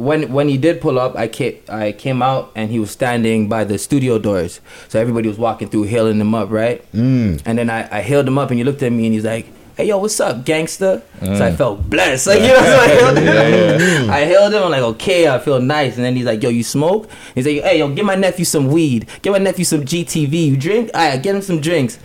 when 0.00 0.32
when 0.32 0.48
he 0.48 0.56
did 0.56 0.80
pull 0.80 0.98
up, 0.98 1.14
I 1.14 1.28
came, 1.28 1.58
I 1.68 1.92
came 1.92 2.22
out 2.22 2.52
and 2.54 2.70
he 2.70 2.78
was 2.78 2.90
standing 2.90 3.48
by 3.48 3.64
the 3.64 3.78
studio 3.78 4.18
doors. 4.18 4.60
So 4.88 4.98
everybody 4.98 5.28
was 5.28 5.38
walking 5.38 5.68
through, 5.68 5.84
hailing 5.84 6.20
him 6.20 6.34
up, 6.34 6.50
right? 6.50 6.90
Mm. 6.92 7.42
And 7.44 7.58
then 7.58 7.70
I, 7.70 7.98
I 7.98 8.00
hailed 8.00 8.26
him 8.26 8.38
up 8.38 8.50
and 8.50 8.58
he 8.58 8.64
looked 8.64 8.82
at 8.82 8.92
me 8.92 9.04
and 9.06 9.14
he's 9.14 9.24
like, 9.24 9.46
hey, 9.80 9.88
yo, 9.88 9.96
what's 9.98 10.20
up, 10.20 10.44
gangster? 10.44 11.00
So 11.20 11.26
I 11.32 11.50
Mm. 11.50 11.56
felt 11.56 11.88
blessed. 11.88 12.26
Like, 12.26 12.40
you 12.42 12.48
know, 12.48 12.56
so 12.56 12.78
I 12.78 12.88
hailed 12.88 13.16
him. 13.18 13.24
Yeah, 13.24 13.78
yeah. 14.04 14.12
I 14.12 14.24
hailed 14.26 14.52
him. 14.52 14.62
I'm 14.64 14.70
like, 14.70 14.82
okay, 14.94 15.26
I 15.28 15.38
feel 15.38 15.58
nice. 15.60 15.96
And 15.96 16.04
then 16.04 16.14
he's 16.16 16.26
like, 16.26 16.42
yo, 16.42 16.50
you 16.50 16.62
smoke? 16.62 17.08
He's 17.34 17.46
like, 17.46 17.62
hey, 17.62 17.78
yo, 17.78 17.88
give 17.94 18.04
my 18.04 18.14
nephew 18.14 18.44
some 18.44 18.68
weed. 18.68 19.06
Give 19.22 19.32
my 19.32 19.38
nephew 19.38 19.64
some 19.64 19.82
GTV. 19.84 20.32
You 20.48 20.56
drink? 20.58 20.90
All 20.92 21.00
right, 21.08 21.22
get 21.22 21.34
him 21.34 21.40
some 21.42 21.60
drinks. 21.60 21.98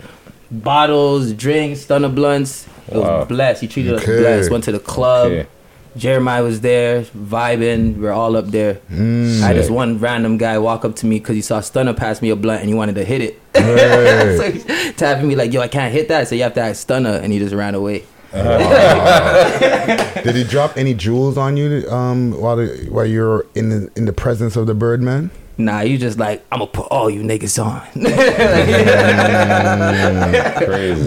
Bottles, 0.50 1.32
drinks, 1.32 1.80
stunner 1.80 2.08
blunts. 2.08 2.66
It 2.88 2.94
was 2.94 3.02
Wow. 3.04 3.24
blessed. 3.24 3.60
He 3.62 3.68
treated 3.68 3.94
Okay. 3.94 4.12
us 4.14 4.20
blessed. 4.20 4.50
Went 4.50 4.64
to 4.64 4.72
the 4.72 4.78
club. 4.78 5.26
Okay. 5.32 5.46
Jeremiah 5.96 6.42
was 6.42 6.60
there, 6.60 7.02
vibing. 7.02 7.96
We're 7.96 8.12
all 8.12 8.36
up 8.36 8.48
there. 8.48 8.74
Mm. 8.90 9.42
I 9.42 9.48
had 9.48 9.56
this 9.56 9.70
one 9.70 9.98
random 9.98 10.36
guy 10.36 10.58
walk 10.58 10.84
up 10.84 10.96
to 10.96 11.06
me 11.06 11.18
because 11.18 11.36
he 11.36 11.42
saw 11.42 11.60
Stunna 11.60 11.96
pass 11.96 12.20
me 12.20 12.30
a 12.30 12.36
blunt 12.36 12.60
and 12.60 12.68
he 12.68 12.74
wanted 12.74 12.96
to 12.96 13.04
hit 13.04 13.22
it. 13.22 13.40
So 14.36 14.92
tapping 14.96 15.28
me 15.28 15.34
like, 15.34 15.52
yo, 15.52 15.60
I 15.60 15.68
can't 15.68 15.92
hit 15.92 16.08
that. 16.08 16.28
So 16.28 16.34
you 16.34 16.42
have 16.42 16.54
to 16.54 16.60
ask 16.60 16.86
Stunna. 16.86 17.22
And 17.22 17.32
he 17.32 17.38
just 17.38 17.54
ran 17.54 17.74
away. 17.74 18.04
Did 20.22 20.34
he 20.34 20.44
drop 20.44 20.76
any 20.76 20.92
jewels 20.94 21.38
on 21.38 21.56
you 21.56 21.88
um, 21.90 22.38
while 22.38 22.56
the, 22.56 22.86
while 22.90 23.06
you're 23.06 23.46
in 23.54 23.70
the 23.70 23.90
in 23.96 24.04
the 24.04 24.12
presence 24.12 24.56
of 24.56 24.66
the 24.66 24.74
Birdman? 24.74 25.30
Nah, 25.58 25.80
you 25.80 25.96
just 25.96 26.18
like, 26.18 26.44
I'm 26.52 26.60
to 26.60 26.66
put 26.66 26.86
all 26.88 27.08
you 27.08 27.22
niggas 27.22 27.64
on. 27.64 27.80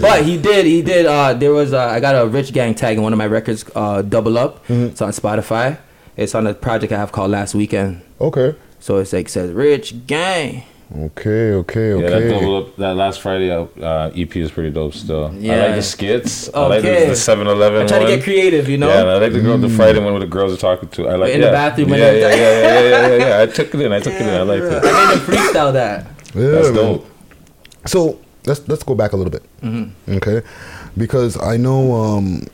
But 0.00 0.24
he 0.24 0.36
did, 0.36 0.66
he 0.66 0.82
did. 0.82 1.06
Uh, 1.06 1.34
there 1.34 1.52
was, 1.52 1.72
uh, 1.72 1.86
I 1.86 2.00
got 2.00 2.20
a 2.20 2.26
Rich 2.26 2.52
Gang 2.52 2.74
tag 2.74 2.96
in 2.96 3.02
one 3.02 3.12
of 3.12 3.18
my 3.18 3.26
records, 3.26 3.64
uh, 3.74 4.02
Double 4.02 4.38
Up. 4.38 4.64
It's 4.68 5.00
on 5.00 5.10
Spotify. 5.12 5.78
It's 6.16 6.34
on 6.34 6.46
a 6.46 6.54
project 6.54 6.92
I 6.92 6.98
have 6.98 7.12
called 7.12 7.30
Last 7.30 7.54
Weekend. 7.54 8.02
Okay. 8.20 8.54
So 8.80 8.98
it's 8.98 9.12
like, 9.12 9.28
says 9.28 9.52
Rich 9.52 10.06
Gang. 10.06 10.64
Okay, 10.92 11.52
okay, 11.52 11.90
Yeah, 12.00 12.10
that 12.10 12.28
double 12.30 12.56
up 12.56 12.76
that 12.76 12.96
last 12.96 13.20
Friday 13.20 13.48
uh, 13.52 14.10
EP 14.16 14.34
is 14.36 14.50
pretty 14.50 14.70
dope. 14.70 14.92
Still, 14.92 15.26
I 15.26 15.30
like 15.68 15.74
the 15.76 15.82
skits. 15.82 16.52
I 16.52 16.66
like 16.66 16.82
the, 16.82 16.90
Okay. 16.90 17.06
the 17.06 17.12
7-Eleven 17.12 17.82
I 17.82 17.86
try 17.86 17.98
to 18.00 18.06
get 18.06 18.24
creative, 18.24 18.68
you 18.68 18.76
know? 18.76 18.88
Yeah, 18.88 19.02
and 19.02 19.10
I 19.10 19.18
like 19.18 19.32
the 19.32 19.40
girl, 19.40 19.56
the 19.56 19.68
Friday 19.68 20.00
one 20.00 20.14
with 20.14 20.22
the 20.22 20.26
girls 20.28 20.52
are 20.52 20.56
talking 20.56 20.88
to. 20.88 21.08
I 21.08 21.14
like 21.14 21.32
In 21.32 21.42
the 21.42 21.46
bathroom 21.52 21.90
Yeah, 21.90 21.96
yeah, 21.96 22.10
yeah, 22.12 22.18
yeah, 22.18 22.34
yeah, 22.34 22.82
yeah, 22.82 23.06
yeah, 23.06 23.28
yeah. 23.28 23.42
I 23.42 23.46
took 23.56 23.72
it 23.72 23.80
in. 23.80 23.92
I 23.92 24.00
took 24.00 24.14
it 24.14 24.22
in. 24.22 24.28
I 24.28 24.42
liked 24.42 24.64
it. 24.64 24.82
I 24.84 25.14
made 25.14 25.14
him 25.14 25.20
freestyle 25.26 25.72
that. 25.74 26.06
Yeah, 26.34 26.46
That's 26.48 26.66
man. 26.70 26.74
dope. 26.74 27.06
So 27.86 28.18
let's 28.46 28.66
let's 28.68 28.82
go 28.82 28.94
back 28.96 29.12
a 29.12 29.16
little 29.16 29.30
bit, 29.30 29.42
Mhm. 29.62 29.90
okay? 30.16 30.42
Because 30.96 31.40
I 31.40 31.56
know 31.56 31.94
um, 31.94 32.46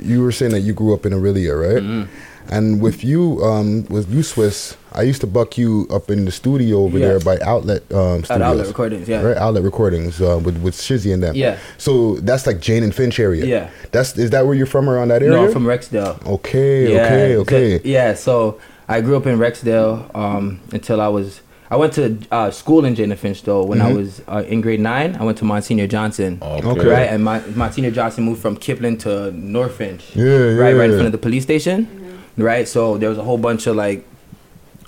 you 0.00 0.22
were 0.22 0.32
saying 0.32 0.52
that 0.52 0.60
you 0.60 0.72
grew 0.72 0.94
up 0.94 1.04
in 1.04 1.12
Orillia, 1.12 1.52
right? 1.60 1.82
Mm-hmm. 1.82 2.10
And 2.50 2.80
with 2.80 3.02
you, 3.04 3.42
um, 3.44 3.84
with 3.86 4.10
you 4.12 4.22
Swiss, 4.22 4.76
I 4.92 5.02
used 5.02 5.20
to 5.22 5.26
buck 5.26 5.58
you 5.58 5.86
up 5.90 6.10
in 6.10 6.24
the 6.24 6.30
studio 6.32 6.78
over 6.84 6.98
Yeah. 6.98 7.08
there 7.08 7.20
by 7.20 7.38
Outlet 7.40 7.82
um, 7.92 8.24
Studios. 8.24 8.30
At 8.30 8.42
Outlet 8.42 8.66
Recordings, 8.68 9.08
yeah. 9.08 9.20
Right, 9.22 9.36
Outlet 9.36 9.62
Recordings 9.64 10.20
uh, 10.22 10.40
with 10.42 10.58
with 10.62 10.74
Shizzy 10.74 11.12
and 11.12 11.22
them. 11.22 11.34
Yeah. 11.34 11.58
So 11.78 12.16
that's 12.16 12.46
like 12.46 12.60
Jane 12.60 12.82
and 12.82 12.94
Finch 12.94 13.18
area. 13.20 13.44
Yeah. 13.44 13.70
That's 13.92 14.16
is 14.16 14.30
that 14.30 14.46
where 14.46 14.54
you're 14.54 14.66
from 14.66 14.88
around 14.88 15.08
that 15.08 15.22
area? 15.22 15.34
No, 15.36 15.44
I'm 15.46 15.52
from 15.52 15.64
Rexdale. 15.64 16.24
Okay, 16.26 16.92
Yeah, 16.94 17.00
okay, 17.02 17.34
so- 17.34 17.40
okay. 17.42 17.80
yeah, 17.84 18.14
so 18.14 18.58
I 18.88 19.00
grew 19.00 19.16
up 19.16 19.26
in 19.26 19.38
Rexdale 19.38 20.14
um, 20.14 20.60
until 20.72 21.00
I 21.00 21.08
was. 21.08 21.40
I 21.68 21.74
went 21.74 21.94
to 21.94 22.16
uh, 22.30 22.52
school 22.52 22.84
in 22.84 22.94
Jane 22.94 23.10
and 23.10 23.18
Finch 23.18 23.42
though. 23.42 23.64
When 23.64 23.82
I 23.82 23.90
Mhm. 23.90 23.96
was 23.96 24.22
uh, 24.28 24.44
in 24.46 24.60
grade 24.60 24.78
nine, 24.78 25.16
I 25.18 25.24
went 25.24 25.36
to 25.38 25.44
Monsignor 25.44 25.88
Johnson. 25.88 26.38
Okay. 26.40 26.88
Right, 26.88 27.08
and 27.10 27.24
my, 27.24 27.40
Monsignor 27.56 27.90
Johnson 27.90 28.22
moved 28.22 28.40
from 28.40 28.54
Kipling 28.56 28.98
to 28.98 29.32
North 29.32 29.72
Finch. 29.74 30.14
Yeah, 30.14 30.54
Right, 30.54 30.74
right 30.74 30.88
in 30.90 30.92
front 30.92 31.06
of 31.06 31.12
the 31.12 31.18
police 31.18 31.42
station. 31.42 31.88
Right, 32.36 32.68
so 32.68 32.98
there 32.98 33.08
was 33.08 33.18
a 33.18 33.24
whole 33.24 33.38
bunch 33.38 33.66
of 33.66 33.76
like 33.76 34.06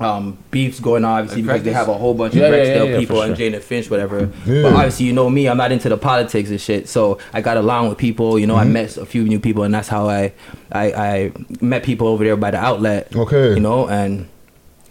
um, 0.01 0.39
beefs 0.51 0.79
going 0.81 1.05
on, 1.05 1.20
obviously, 1.20 1.43
because 1.43 1.62
they 1.62 1.73
have 1.73 1.89
a 1.89 1.95
whole 1.95 2.15
bunch 2.15 2.35
of 2.35 2.41
yeah, 2.41 2.51
Rexdale 2.51 2.77
yeah, 2.77 2.83
yeah, 2.85 2.99
people 3.01 3.16
for 3.16 3.25
and 3.27 3.37
sure. 3.37 3.51
Jane 3.51 3.61
Finch, 3.61 3.91
whatever. 3.91 4.31
Yeah. 4.47 4.62
But 4.62 4.73
obviously, 4.75 5.07
you 5.07 5.12
know 5.12 5.29
me, 5.29 5.49
I'm 5.49 5.57
not 5.57 5.73
into 5.73 5.89
the 5.89 5.97
politics 5.97 6.51
and 6.51 6.61
shit. 6.61 6.89
So 6.89 7.19
I 7.33 7.41
got 7.41 7.57
along 7.57 7.89
with 7.89 7.99
people. 7.99 8.39
You 8.39 8.47
know, 8.47 8.55
I 8.57 8.65
Mhm. 8.65 8.70
met 8.73 8.97
a 8.97 9.07
few 9.07 9.25
new 9.25 9.41
people, 9.41 9.65
and 9.65 9.75
that's 9.75 9.89
how 9.89 10.09
I, 10.09 10.33
I, 10.70 10.93
I 10.93 11.33
met 11.61 11.83
people 11.83 12.07
over 12.07 12.23
there 12.23 12.37
by 12.37 12.51
the 12.53 12.59
outlet. 12.59 13.15
Okay. 13.16 13.55
You 13.55 13.61
know, 13.61 13.89
and 13.89 14.29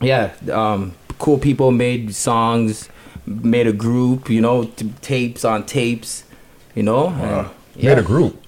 yeah, 0.02 0.34
um, 0.52 0.94
cool 1.20 1.38
people 1.38 1.72
made 1.72 2.14
songs, 2.14 2.90
made 3.26 3.68
a 3.68 3.74
group, 3.74 4.30
you 4.30 4.42
know, 4.42 4.66
t- 4.66 4.92
tapes 5.02 5.46
on 5.46 5.66
tapes, 5.66 6.24
you 6.76 6.84
know. 6.84 7.10
and- 7.10 7.48
Made 7.82 8.00
a 8.00 8.04
group. 8.04 8.44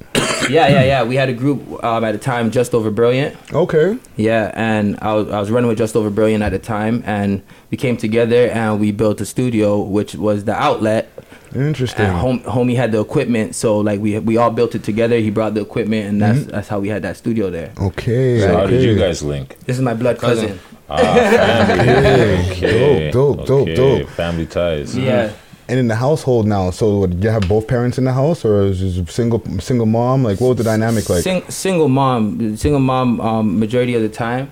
Yeah, 0.50 0.68
yeah, 0.68 0.84
yeah. 0.84 1.04
We 1.04 1.16
had 1.16 1.30
a 1.30 1.34
group 1.34 1.84
um, 1.84 2.04
at 2.04 2.12
the 2.14 2.18
time, 2.18 2.52
Just 2.52 2.74
Over 2.74 2.92
Brilliant. 2.92 3.36
Okay. 3.54 3.98
Yeah, 4.16 4.52
and 4.56 4.98
I 5.02 5.14
was, 5.14 5.30
I 5.30 5.40
was 5.40 5.52
running 5.52 5.68
with 5.68 5.78
Just 5.78 5.96
Over 5.96 6.10
Brilliant 6.10 6.44
at 6.44 6.52
the 6.52 6.60
time, 6.60 7.04
and 7.06 7.42
we 7.72 7.78
came 7.78 7.98
together 7.98 8.48
and 8.50 8.80
we 8.80 8.92
built 8.92 9.22
a 9.22 9.26
studio, 9.26 9.80
which 9.82 10.16
was 10.16 10.46
the 10.46 10.54
outlet. 10.54 11.12
Interesting. 11.56 12.06
And 12.06 12.16
hom- 12.16 12.40
homie 12.42 12.76
had 12.76 12.92
the 12.92 13.00
equipment, 13.02 13.56
so 13.56 13.80
like 13.80 14.00
we 14.00 14.20
we 14.20 14.38
all 14.38 14.52
built 14.52 14.76
it 14.76 14.84
together. 14.84 15.18
He 15.18 15.32
brought 15.32 15.56
the 15.56 15.62
equipment, 15.62 16.08
and 16.08 16.22
that's 16.22 16.40
Mhm. 16.40 16.52
that's 16.52 16.68
how 16.68 16.80
we 16.80 16.90
had 16.90 17.02
that 17.02 17.18
studio 17.18 17.50
there. 17.50 17.72
Okay. 17.82 18.40
So 18.42 18.54
how 18.56 18.68
did 18.68 18.84
you 18.84 18.96
guys 18.96 19.24
link? 19.24 19.58
This 19.66 19.76
is 19.76 19.82
my 19.82 19.96
blood 19.96 20.20
cousin. 20.20 20.60
Ah, 20.92 20.98
family. 21.04 21.90
Okay. 22.52 22.52
okay. 22.52 23.12
Dope, 23.12 23.46
dope, 23.46 23.62
okay. 23.62 23.76
dope, 23.76 24.00
dope. 24.02 24.10
Family 24.10 24.46
ties. 24.46 24.96
Yeah. 24.98 25.32
And 25.70 25.78
in 25.78 25.88
the 25.88 25.96
household 25.96 26.48
now, 26.48 26.72
so 26.72 27.06
do 27.06 27.16
you 27.16 27.30
have 27.30 27.48
both 27.48 27.68
parents 27.68 28.00
in 28.00 28.04
the 28.04 28.12
house, 28.14 28.44
or 28.44 28.64
is 28.64 28.82
it 28.98 29.08
single 29.12 29.40
single 29.60 29.86
mom? 29.86 30.24
Like, 30.24 30.42
what 30.42 30.48
was 30.50 30.58
the 30.58 30.64
dynamic 30.64 31.08
like? 31.08 31.22
Sing, 31.22 31.44
single 31.48 31.88
mom, 31.90 32.58
single 32.58 32.80
mom. 32.80 33.22
Um, 33.22 33.60
majority 33.60 33.94
of 33.94 34.02
the 34.02 34.10
time, 34.10 34.52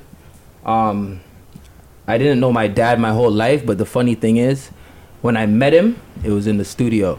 um, 0.64 1.19
I 2.07 2.19
didn't 2.19 2.39
know 2.39 2.52
my 2.52 2.68
dad 2.68 2.99
my 2.99 3.11
whole 3.11 3.31
life. 3.31 3.65
But 3.65 3.80
the 3.80 3.85
funny 3.85 4.14
thing 4.14 4.38
is, 4.38 4.69
when 5.23 5.35
I 5.35 5.48
met 5.48 5.73
him, 5.73 5.99
it 6.23 6.30
was 6.30 6.45
in 6.45 6.57
the 6.57 6.65
studio. 6.65 7.18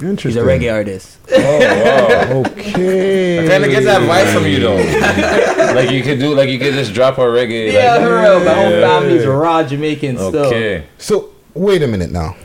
Interesting. 0.00 0.30
He's 0.30 0.36
a 0.36 0.42
reggae 0.46 0.70
artist. 0.72 1.18
Oh 1.32 1.58
wow. 1.58 2.40
Okay. 2.50 3.44
I 3.44 3.48
kind 3.48 3.64
of 3.64 3.70
get 3.70 3.84
that 3.84 4.02
vibe 4.02 4.32
from 4.32 4.46
you 4.46 4.60
though. 4.60 4.76
like 5.74 5.90
you 5.90 6.02
could 6.02 6.18
do, 6.18 6.34
like 6.34 6.50
you 6.50 6.58
could 6.58 6.74
just 6.74 6.92
drop 6.92 7.16
a 7.16 7.22
reggae. 7.22 7.72
Yeah, 7.72 7.94
like, 7.96 8.02
for 8.02 8.14
real. 8.20 8.44
My 8.44 8.54
whole 8.54 8.70
Yeah. 8.70 8.86
family's 9.00 9.26
raw 9.26 9.62
Jamaican 9.64 10.16
still. 10.18 10.36
Okay. 10.46 10.84
So 10.98 11.30
wait 11.54 11.82
a 11.82 11.86
minute 11.88 12.12
now. 12.12 12.36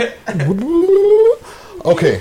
okay. 1.84 2.20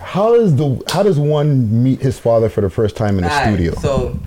How 0.00 0.34
does 0.34 0.56
the 0.56 0.82
how 0.88 1.02
does 1.02 1.18
one 1.18 1.82
meet 1.82 2.00
his 2.00 2.18
father 2.18 2.48
for 2.48 2.60
the 2.60 2.70
first 2.70 2.96
time 2.96 3.16
in 3.16 3.24
the 3.24 3.30
Alright, 3.30 3.48
studio? 3.48 3.74
So, 3.74 4.18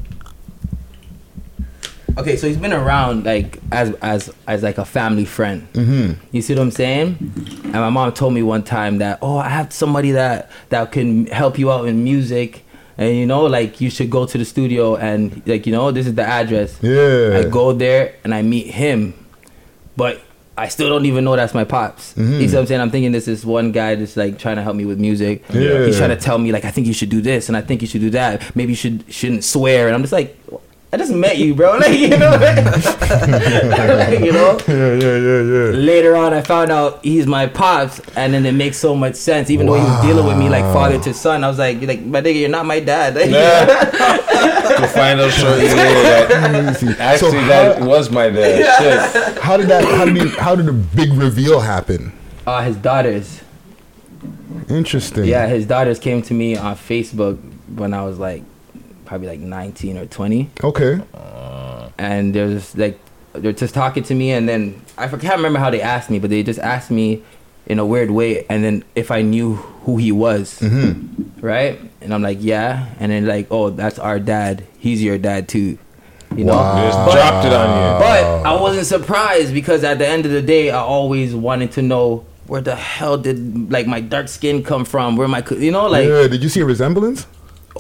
okay, 2.18 2.36
so 2.36 2.48
he's 2.48 2.58
been 2.58 2.74
around 2.74 3.26
like 3.26 3.60
as 3.72 3.94
as 4.02 4.34
as 4.48 4.64
like 4.64 4.78
a 4.78 4.86
family 4.86 5.26
friend. 5.26 5.68
Mm-hmm. 5.74 6.26
You 6.32 6.42
see 6.42 6.56
what 6.56 6.62
I'm 6.62 6.72
saying? 6.72 7.18
And 7.64 7.74
my 7.74 7.90
mom 7.90 8.12
told 8.14 8.34
me 8.34 8.44
one 8.44 8.64
time 8.64 8.98
that 9.00 9.20
oh, 9.22 9.38
I 9.38 9.50
have 9.50 9.72
somebody 9.74 10.12
that 10.12 10.50
that 10.70 10.92
can 10.92 11.28
help 11.28 11.60
you 11.60 11.72
out 11.72 11.88
in 11.88 12.04
music. 12.04 12.66
And 12.98 13.16
you 13.16 13.26
know, 13.26 13.46
like 13.46 13.80
you 13.80 13.90
should 13.90 14.10
go 14.10 14.26
to 14.26 14.38
the 14.38 14.46
studio 14.46 14.96
and 14.98 15.42
like 15.48 15.66
you 15.66 15.72
know, 15.72 15.92
this 15.92 16.08
is 16.08 16.16
the 16.16 16.24
address. 16.24 16.78
Yeah. 16.82 17.40
I 17.40 17.50
go 17.50 17.72
there 17.74 18.16
and 18.24 18.34
I 18.36 18.42
meet 18.42 18.68
him, 18.68 19.14
but 19.96 20.22
I 20.60 20.68
still 20.68 20.90
don't 20.90 21.06
even 21.06 21.24
know 21.24 21.36
that's 21.36 21.54
my 21.54 21.64
pops. 21.64 22.14
Mhm. 22.14 22.42
You 22.42 22.48
see 22.48 22.56
what 22.56 22.62
I'm 22.62 22.68
saying? 22.68 22.82
I'm 22.82 22.92
thinking 22.92 23.12
this 23.12 23.28
is 23.28 23.46
one 23.46 23.72
guy 23.72 23.96
that's 23.96 24.18
like 24.18 24.38
trying 24.38 24.58
to 24.58 24.62
help 24.64 24.76
me 24.76 24.86
with 24.86 25.00
music. 25.00 25.44
Yeah. 25.54 25.86
He's 25.86 25.98
trying 25.98 26.10
to 26.10 26.18
tell 26.18 26.38
me 26.38 26.52
like 26.52 26.66
I 26.66 26.72
think 26.72 26.86
you 26.88 26.94
should 26.94 27.10
do 27.10 27.22
this 27.22 27.48
and 27.48 27.56
I 27.58 27.62
think 27.62 27.82
you 27.82 27.88
should 27.88 28.02
do 28.02 28.10
that. 28.12 28.56
Maybe 28.56 28.74
you 28.74 28.76
should 28.76 29.04
shouldn't 29.10 29.44
swear. 29.44 29.88
And 29.88 29.96
I'm 29.96 30.02
just 30.02 30.14
like, 30.14 30.38
I 30.92 30.98
just 30.98 31.14
met 31.14 31.38
you, 31.38 31.54
bro. 31.54 31.78
Like 31.80 32.00
you 32.00 32.10
know, 32.10 32.32
Like, 32.32 34.20
you 34.20 34.32
know. 34.32 34.58
Yeah, 34.68 34.94
yeah, 34.94 35.18
yeah, 35.18 35.42
yeah. 35.42 35.78
Later 35.78 36.16
on, 36.16 36.34
I 36.34 36.42
found 36.42 36.72
out 36.72 37.04
he's 37.04 37.28
my 37.28 37.46
pops, 37.46 38.00
and 38.16 38.34
then 38.34 38.46
it 38.46 38.54
makes 38.54 38.78
so 38.78 38.96
much 38.96 39.16
sense. 39.16 39.50
Even 39.52 39.68
though 39.68 39.76
he 39.76 39.84
was 39.84 40.02
dealing 40.02 40.26
with 40.26 40.38
me 40.38 40.50
like 40.50 40.64
father 40.74 41.00
to 41.00 41.14
son, 41.14 41.44
I 41.44 41.48
was 41.48 41.60
like, 41.60 41.82
like, 41.82 42.02
my 42.02 42.22
nigga, 42.22 42.40
you're 42.40 42.50
not 42.50 42.66
my 42.66 42.80
dad. 42.80 43.14
to 43.14 44.88
find 44.88 45.20
out 45.20 45.32
shortly 45.32 45.68
later 45.68 45.76
that 45.76 47.00
actually 47.00 47.32
So 47.32 47.42
that 47.48 47.82
was 47.82 48.10
my 48.10 48.30
dad. 48.30 49.14
Shit. 49.14 49.44
How 49.44 49.58
did 49.58 49.68
that? 49.68 49.84
How 49.84 50.06
did 50.06 50.18
he, 50.18 50.30
how 50.30 50.56
did 50.56 50.66
the 50.66 50.74
big 50.74 51.14
reveal 51.14 51.60
happen? 51.60 52.12
Uh, 52.48 52.64
his 52.64 52.78
daughters. 52.78 53.42
Interesting. 54.70 55.26
Yeah, 55.26 55.48
his 55.48 55.66
daughters 55.68 56.00
came 56.00 56.22
to 56.24 56.34
me 56.34 56.56
on 56.58 56.76
Facebook 56.76 57.38
when 57.76 57.94
I 57.94 58.04
was 58.04 58.18
like 58.18 58.44
probably 59.10 59.28
like 59.28 59.40
19 59.40 59.98
or 59.98 60.06
20. 60.06 60.50
Okay. 60.64 61.02
And 61.98 62.34
they're 62.34 62.48
just 62.48 62.78
like 62.78 62.98
they're 63.34 63.54
just 63.54 63.74
talking 63.74 64.04
to 64.04 64.16
me 64.16 64.32
and 64.32 64.48
then 64.48 64.80
I 64.98 65.08
can't 65.08 65.36
remember 65.36 65.60
how 65.60 65.72
they 65.72 65.82
asked 65.82 66.10
me, 66.10 66.20
but 66.20 66.30
they 66.30 66.44
just 66.44 66.60
asked 66.60 66.92
me 66.92 67.24
in 67.66 67.80
a 67.80 67.86
weird 67.86 68.12
way 68.12 68.46
and 68.50 68.64
then 68.64 68.84
if 68.96 69.10
I 69.12 69.24
knew 69.24 69.56
who 69.86 69.98
he 69.98 70.12
was. 70.12 70.60
Mm-hmm. 70.60 71.46
Right? 71.46 71.80
And 72.02 72.14
I'm 72.14 72.22
like, 72.22 72.38
"Yeah." 72.42 72.94
And 73.00 73.12
then 73.12 73.26
like, 73.26 73.48
"Oh, 73.50 73.70
that's 73.70 73.98
our 73.98 74.20
dad. 74.20 74.66
He's 74.78 75.02
your 75.02 75.18
dad 75.18 75.48
too." 75.48 75.78
You 76.36 76.44
know? 76.44 76.58
Wow. 76.58 76.84
Just 76.86 77.16
dropped 77.16 77.46
it 77.46 77.54
on 77.54 77.70
you. 77.70 78.00
But 78.00 78.46
I 78.46 78.62
wasn't 78.62 78.86
surprised 78.86 79.54
because 79.54 79.84
at 79.86 80.00
the 80.00 80.08
end 80.08 80.26
of 80.26 80.32
the 80.32 80.42
day, 80.42 80.70
I 80.70 80.80
always 80.80 81.34
wanted 81.34 81.72
to 81.74 81.82
know 81.82 82.26
where 82.48 82.62
the 82.62 82.76
hell 82.76 83.18
did 83.18 83.72
like 83.72 83.88
my 83.88 84.02
dark 84.02 84.28
skin 84.28 84.64
come 84.64 84.84
from? 84.84 85.16
Where 85.16 85.28
my, 85.28 85.44
you 85.52 85.72
know, 85.72 85.88
like 85.88 86.08
yeah. 86.08 86.28
Did 86.28 86.44
you 86.44 86.50
see 86.50 86.60
a 86.60 86.66
resemblance? 86.66 87.26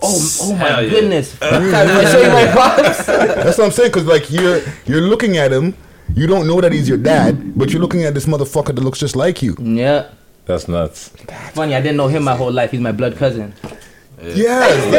Oh, 0.01 0.37
oh 0.41 0.51
my 0.53 0.57
Hell 0.57 0.83
yeah. 0.83 0.89
goodness! 0.89 1.37
Can 1.39 1.63
I 1.63 2.11
show 2.11 2.21
you 2.21 2.29
my 2.29 2.51
pops? 2.53 3.05
That's 3.05 3.57
what 3.57 3.65
I'm 3.65 3.71
saying. 3.71 3.91
Cause 3.91 4.05
like 4.05 4.31
you're 4.31 4.61
you're 4.85 5.01
looking 5.01 5.37
at 5.37 5.51
him, 5.51 5.75
you 6.15 6.25
don't 6.27 6.47
know 6.47 6.61
that 6.61 6.71
he's 6.71 6.87
your 6.87 6.97
dad, 6.97 7.57
but 7.57 7.71
you're 7.71 7.81
looking 7.81 8.03
at 8.03 8.13
this 8.13 8.25
motherfucker 8.25 8.73
that 8.75 8.81
looks 8.81 8.99
just 8.99 9.15
like 9.15 9.41
you. 9.41 9.55
yeah, 9.59 10.09
That's 10.45 10.67
nuts. 10.67 11.09
funny. 11.53 11.75
I 11.75 11.81
didn't 11.81 11.97
know 11.97 12.07
him 12.07 12.23
my 12.23 12.35
whole 12.35 12.51
life. 12.51 12.71
He's 12.71 12.79
my 12.81 12.91
blood 12.93 13.15
cousin. 13.17 13.53
Yes. 14.21 14.85
I 14.85 14.91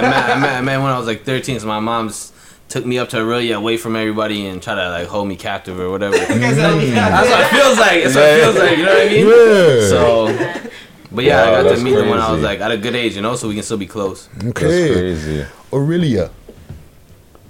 met, 0.00 0.06
I 0.36 0.40
met, 0.40 0.52
I 0.56 0.60
met 0.60 0.78
when 0.78 0.90
I 0.90 0.98
was 0.98 1.06
like 1.06 1.24
13, 1.24 1.60
so 1.60 1.66
my 1.66 1.78
mom's 1.80 2.32
took 2.68 2.84
me 2.84 2.98
up 2.98 3.08
to 3.10 3.18
Orillia 3.18 3.56
away 3.56 3.76
from 3.76 3.94
everybody 3.94 4.46
and 4.46 4.60
try 4.60 4.74
to 4.74 4.88
like 4.90 5.06
hold 5.06 5.28
me 5.28 5.36
captive 5.36 5.78
or 5.78 5.90
whatever. 5.90 6.16
Mm. 6.16 6.40
That's 6.40 7.28
what 7.30 7.40
it 7.40 7.48
feels 7.50 7.78
like. 7.78 8.02
That's 8.02 8.14
what 8.16 8.24
it 8.24 8.40
feels 8.42 8.56
like. 8.56 8.78
You 8.78 8.84
know 8.84 8.94
what 8.94 9.06
I 9.06 9.10
mean? 9.10 9.26
Yeah. 9.28 9.88
So, 9.88 10.70
but 11.14 11.24
yeah, 11.24 11.50
Wow, 11.50 11.60
I 11.60 11.62
got 11.62 11.76
to 11.76 11.82
meet 11.84 11.94
them 11.94 12.08
when 12.08 12.18
I 12.20 12.32
was 12.32 12.42
like 12.42 12.60
at 12.60 12.70
a 12.70 12.76
good 12.76 12.94
age, 12.94 13.16
you 13.16 13.22
know, 13.22 13.36
so 13.36 13.48
we 13.48 13.54
can 13.54 13.62
still 13.62 13.76
be 13.78 13.86
close. 13.86 14.28
Okay. 14.44 14.88
That's 14.88 14.92
crazy. 14.94 15.46
Orillia. 15.70 16.30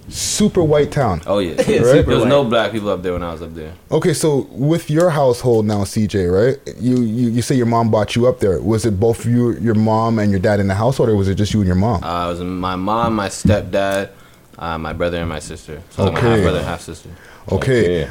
Super 0.08 0.62
white 0.62 0.92
town. 0.92 1.22
Oh 1.26 1.38
yeah, 1.38 1.52
Right? 1.56 2.04
there 2.06 2.16
was 2.16 2.26
no 2.26 2.44
black 2.44 2.72
people 2.72 2.90
up 2.90 3.02
there 3.02 3.14
when 3.14 3.22
I 3.22 3.32
was 3.32 3.40
up 3.40 3.54
there. 3.54 3.72
Okay, 3.90 4.12
so 4.12 4.46
with 4.50 4.90
your 4.90 5.08
household 5.08 5.64
now, 5.64 5.78
CJ, 5.84 6.30
right? 6.30 6.76
You, 6.78 7.00
you 7.00 7.30
you 7.30 7.40
say 7.42 7.54
your 7.54 7.64
mom 7.66 7.90
brought 7.90 8.14
you 8.14 8.26
up 8.26 8.38
there. 8.38 8.60
Was 8.60 8.84
it 8.84 9.00
both 9.00 9.24
you, 9.24 9.52
your 9.56 9.74
mom, 9.74 10.18
and 10.18 10.30
your 10.30 10.40
dad 10.40 10.60
in 10.60 10.68
the 10.68 10.74
household, 10.74 11.08
or 11.08 11.16
was 11.16 11.28
it 11.28 11.36
just 11.36 11.54
you 11.54 11.60
and 11.60 11.66
your 11.66 11.74
mom? 11.76 12.04
Uh, 12.04 12.26
it 12.26 12.28
was 12.32 12.40
my 12.40 12.76
mom, 12.76 13.14
my 13.16 13.28
stepdad, 13.28 14.10
uh, 14.58 14.76
my 14.76 14.92
brother, 14.92 15.16
and 15.20 15.28
my 15.28 15.38
sister. 15.38 15.82
So 15.90 16.04
like 16.04 16.12
my 16.12 16.18
Okay. 16.18 16.28
half 16.28 16.40
brother 16.42 16.58
and 16.58 16.66
half 16.66 16.80
sister. 16.82 17.08
Okay. 17.50 18.10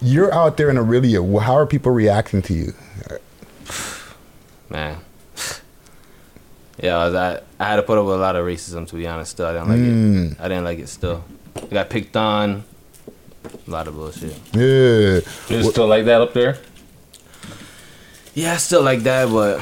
You're 0.00 0.32
out 0.32 0.56
there 0.56 0.70
in 0.70 0.76
Orillia. 0.76 1.42
How 1.42 1.54
are 1.54 1.66
people 1.66 1.90
reacting 1.90 2.42
to 2.42 2.54
you? 2.54 2.72
Man. 4.72 4.96
Yeah, 6.82 6.96
I, 6.96 7.04
was, 7.06 7.14
I, 7.14 7.40
I 7.60 7.64
had 7.68 7.76
to 7.76 7.82
put 7.82 7.98
up 7.98 8.06
with 8.06 8.14
a 8.14 8.18
lot 8.18 8.34
of 8.34 8.44
racism 8.46 8.88
to 8.88 8.96
be 8.96 9.06
honest. 9.06 9.32
Still, 9.32 9.46
I 9.46 9.52
didn't 9.52 9.68
like 9.68 9.78
Mm. 9.78 10.32
it. 10.32 10.40
I 10.40 10.48
didn't 10.48 10.64
like 10.64 10.78
it. 10.78 10.88
Still, 10.88 11.22
I 11.56 11.66
got 11.66 11.90
picked 11.90 12.16
on. 12.16 12.64
A 13.44 13.70
lot 13.70 13.86
of 13.86 13.94
bullshit. 13.94 14.34
Yeah. 14.54 14.60
Is 14.62 15.50
it 15.50 15.70
still 15.70 15.86
like 15.86 16.06
that 16.06 16.20
up 16.22 16.32
there? 16.32 16.56
Yeah, 18.34 18.54
I 18.54 18.56
still 18.56 18.82
like 18.82 19.00
that, 19.00 19.28
but 19.28 19.60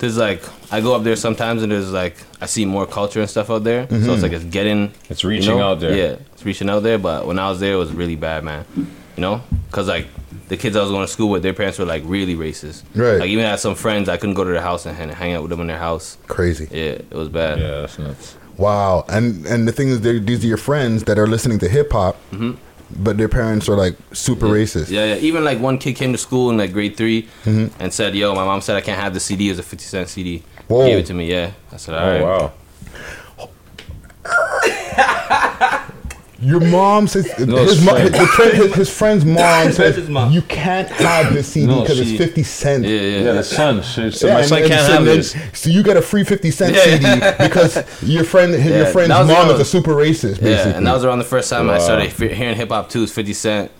there's 0.00 0.16
like 0.18 0.42
I 0.72 0.80
go 0.80 0.94
up 0.96 1.04
there 1.04 1.14
sometimes 1.14 1.62
and 1.62 1.70
there's 1.70 1.92
like 1.92 2.16
I 2.40 2.46
see 2.46 2.64
more 2.64 2.86
culture 2.86 3.20
and 3.20 3.30
stuff 3.30 3.48
out 3.50 3.62
there. 3.64 3.86
So 3.88 3.94
Mhm. 3.94 4.12
it's 4.14 4.22
like 4.22 4.32
it's 4.32 4.44
getting 4.44 4.92
It's 5.08 5.24
reaching 5.24 5.60
out 5.60 5.78
there. 5.80 5.94
Yeah, 5.96 6.16
it's 6.34 6.44
reaching 6.44 6.68
out 6.68 6.82
there. 6.82 6.98
But 6.98 7.26
when 7.26 7.38
I 7.38 7.48
was 7.48 7.60
there, 7.60 7.74
it 7.74 7.78
was 7.78 7.92
really 7.92 8.16
bad, 8.16 8.42
man. 8.44 8.64
You 8.76 9.20
know, 9.22 9.42
cause 9.70 9.86
like 9.88 10.06
the 10.48 10.56
kids 10.56 10.76
I 10.76 10.80
was 10.82 10.90
going 10.90 11.04
to 11.06 11.12
school 11.12 11.28
with, 11.30 11.42
their 11.42 11.52
parents 11.54 11.78
were 11.78 11.84
like 11.84 12.02
really 12.06 12.34
racist. 12.36 12.82
Right. 12.94 13.18
Like 13.18 13.28
even 13.30 13.44
had 13.44 13.58
some 13.60 13.74
friends 13.74 14.08
I 14.08 14.16
couldn't 14.16 14.34
go 14.36 14.44
to 14.44 14.50
their 14.50 14.60
house 14.62 14.86
and 14.86 14.96
hang- 14.96 15.08
hang 15.10 15.32
out 15.34 15.42
with 15.42 15.50
them 15.50 15.60
in 15.60 15.66
their 15.66 15.78
house. 15.78 16.16
Crazy. 16.28 16.68
Yeah, 16.70 16.92
it 17.10 17.10
was 17.14 17.28
bad. 17.28 17.58
Yeah, 17.58 17.80
that's 17.82 17.98
nuts. 17.98 18.36
Wow. 18.56 19.04
And 19.08 19.44
and 19.46 19.66
the 19.68 19.72
thing 19.72 19.88
is, 19.88 20.00
these 20.00 20.44
are 20.44 20.46
your 20.46 20.56
friends 20.56 21.04
that 21.04 21.18
are 21.18 21.26
listening 21.26 21.58
to 21.60 21.68
hip 21.68 21.92
hop, 21.92 22.16
Mhm. 22.32 22.56
but 22.96 23.18
their 23.18 23.28
parents 23.28 23.68
are 23.68 23.76
like 23.76 23.96
super 24.12 24.46
racist. 24.46 24.88
Yeah, 24.90 25.04
yeah. 25.14 25.16
Even 25.16 25.44
like 25.44 25.58
one 25.60 25.76
kid 25.78 25.94
came 25.96 26.12
to 26.12 26.18
school 26.18 26.48
in 26.50 26.56
like 26.56 26.72
grade 26.72 26.96
3 26.96 27.28
Mhm. 27.44 27.70
and 27.80 27.92
said, 27.92 28.14
"Yo, 28.14 28.34
my 28.34 28.44
mom 28.44 28.60
said 28.62 28.76
I 28.76 28.80
can't 28.80 28.98
have 29.00 29.12
the 29.14 29.20
CD. 29.20 29.48
It 29.48 29.50
was 29.52 29.58
a 29.58 29.62
fifty 29.62 29.84
cent 29.84 30.08
CD. 30.08 30.42
Whoa. 30.68 30.86
Gave 30.86 30.98
it 31.00 31.06
to 31.06 31.14
me. 31.14 31.30
Yeah, 31.30 31.50
I 31.72 31.76
said, 31.76 31.94
all 31.94 32.08
Oh 32.08 32.12
right. 32.12 32.22
wow. 32.22 32.52
Your 36.38 36.60
mom 36.60 37.08
says 37.08 37.24
No, 37.38 37.56
his, 37.56 37.78
it's 37.78 37.84
mo- 37.86 37.92
friend. 37.92 38.14
his, 38.14 38.28
friend- 38.28 38.52
his, 38.52 38.74
his 38.74 38.90
friend's 38.98 39.24
mom 39.38 39.72
says 39.72 40.06
mom. 40.08 40.32
you 40.32 40.42
can't 40.42 40.86
have 40.90 41.32
this 41.32 41.48
CD 41.48 41.66
because 41.80 41.96
she- 41.96 42.02
it's 42.14 42.18
fifty 42.24 42.42
cent. 42.42 42.84
Yeah, 42.84 42.90
yeah. 43.00 43.18
Yeah, 43.20 43.32
the 43.32 43.42
son. 43.42 43.82
So 43.82 44.10
so 44.10 44.26
Yeah, 44.26 44.34
my 44.34 44.42
son 44.42 44.58
and 44.58 44.68
can't 44.68 44.86
so 44.86 44.92
have 44.92 45.04
then- 45.06 45.16
this. 45.16 45.34
So 45.54 45.70
you 45.70 45.82
get 45.82 45.96
a 45.96 46.02
free 46.02 46.24
fifty 46.24 46.50
cent 46.50 46.74
Yeah. 46.74 46.98
CD 46.98 47.38
because 47.48 48.02
your 48.02 48.24
friend, 48.24 48.52
your 48.64 48.84
friend's 48.86 49.08
mom 49.10 49.30
around- 49.30 49.50
is 49.52 49.60
a 49.60 49.64
super 49.64 49.92
racist. 49.92 50.40
Basically, 50.40 50.50
Yeah, 50.50 50.76
and 50.76 50.86
that 50.86 50.92
was 50.92 51.04
around 51.04 51.18
the 51.20 51.24
first 51.24 51.48
time 51.48 51.70
I 51.70 51.78
started 51.78 52.10
hearing 52.12 52.54
hip 52.56 52.68
hop 52.68 52.90
too. 52.90 53.02
It's 53.04 53.12
Fifty 53.12 53.32
Cent. 53.32 53.70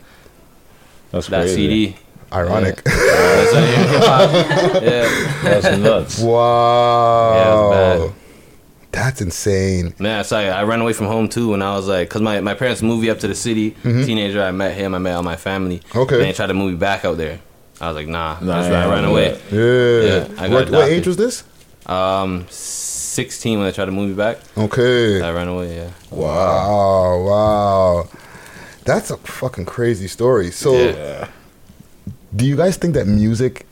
That's 1.11 1.27
That 1.29 1.43
crazy. 1.43 1.55
CD. 1.57 1.97
ironic. 2.33 2.83
Yeah. 2.87 2.93
I 2.95 3.47
started 3.49 3.69
hearing 3.69 4.73
hip. 4.73 4.83
Yeah. 4.83 5.43
That's 5.61 5.79
nuts. 5.79 6.19
Wow. 6.21 7.33
Yeah, 7.35 7.45
it 7.95 7.99
was 8.01 8.11
bad. 8.11 8.17
That's 8.97 9.21
insane. 9.21 9.95
Yeah, 10.01 10.23
so 10.23 10.39
I, 10.39 10.45
I 10.47 10.63
ran 10.65 10.81
away 10.81 10.95
from 10.95 11.07
home 11.07 11.29
too 11.29 11.51
when 11.51 11.61
I 11.61 11.75
was 11.77 11.87
like, 11.87 12.09
cause 12.09 12.23
my, 12.23 12.41
my 12.41 12.55
parents 12.55 12.81
moved 12.81 13.03
me 13.03 13.11
up 13.11 13.19
to 13.21 13.29
the 13.29 13.35
city. 13.35 13.73
Mhm. 13.85 14.07
Teenager, 14.07 14.43
I 14.43 14.53
met 14.53 14.75
him, 14.75 14.95
I 14.95 14.99
met 14.99 15.15
all 15.17 15.23
my 15.23 15.37
family. 15.37 15.83
Okay. 15.95 16.15
And 16.17 16.25
they 16.25 16.33
tried 16.33 16.47
to 16.47 16.55
move 16.55 16.73
me 16.73 16.79
back 16.79 17.05
out 17.05 17.19
there. 17.19 17.39
I 17.79 17.89
was 17.89 17.97
like, 17.97 18.09
nah, 18.09 18.41
Nah, 18.41 18.57
that's 18.57 18.69
yeah, 18.69 18.87
why 18.87 18.91
I 18.91 18.95
ran 18.95 19.05
yeah. 19.05 19.11
away. 19.11 19.29
Yeah. 19.53 20.29
I 20.43 20.49
got 20.49 20.51
What, 20.51 20.71
what 20.71 20.89
age 20.89 21.07
was 21.07 21.19
this? 21.19 21.45
Um, 21.85 22.47
sixteen 22.49 23.59
when 23.59 23.69
they 23.69 23.73
tried 23.73 23.85
to 23.85 23.93
move 23.93 24.09
me 24.09 24.15
back. 24.15 24.39
Okay. 24.57 25.21
I 25.21 25.31
ran 25.31 25.49
away. 25.49 25.77
Yeah. 25.77 25.91
Wow, 26.11 27.23
wow. 27.29 28.09
That's 28.85 29.11
a 29.11 29.19
fucking 29.19 29.67
crazy 29.67 30.09
story. 30.09 30.51
So, 30.53 30.73
Yeah. 30.73 31.29
do 32.35 32.47
you 32.47 32.57
guys 32.57 32.77
think 32.79 32.95
that 32.95 33.07
music 33.07 33.67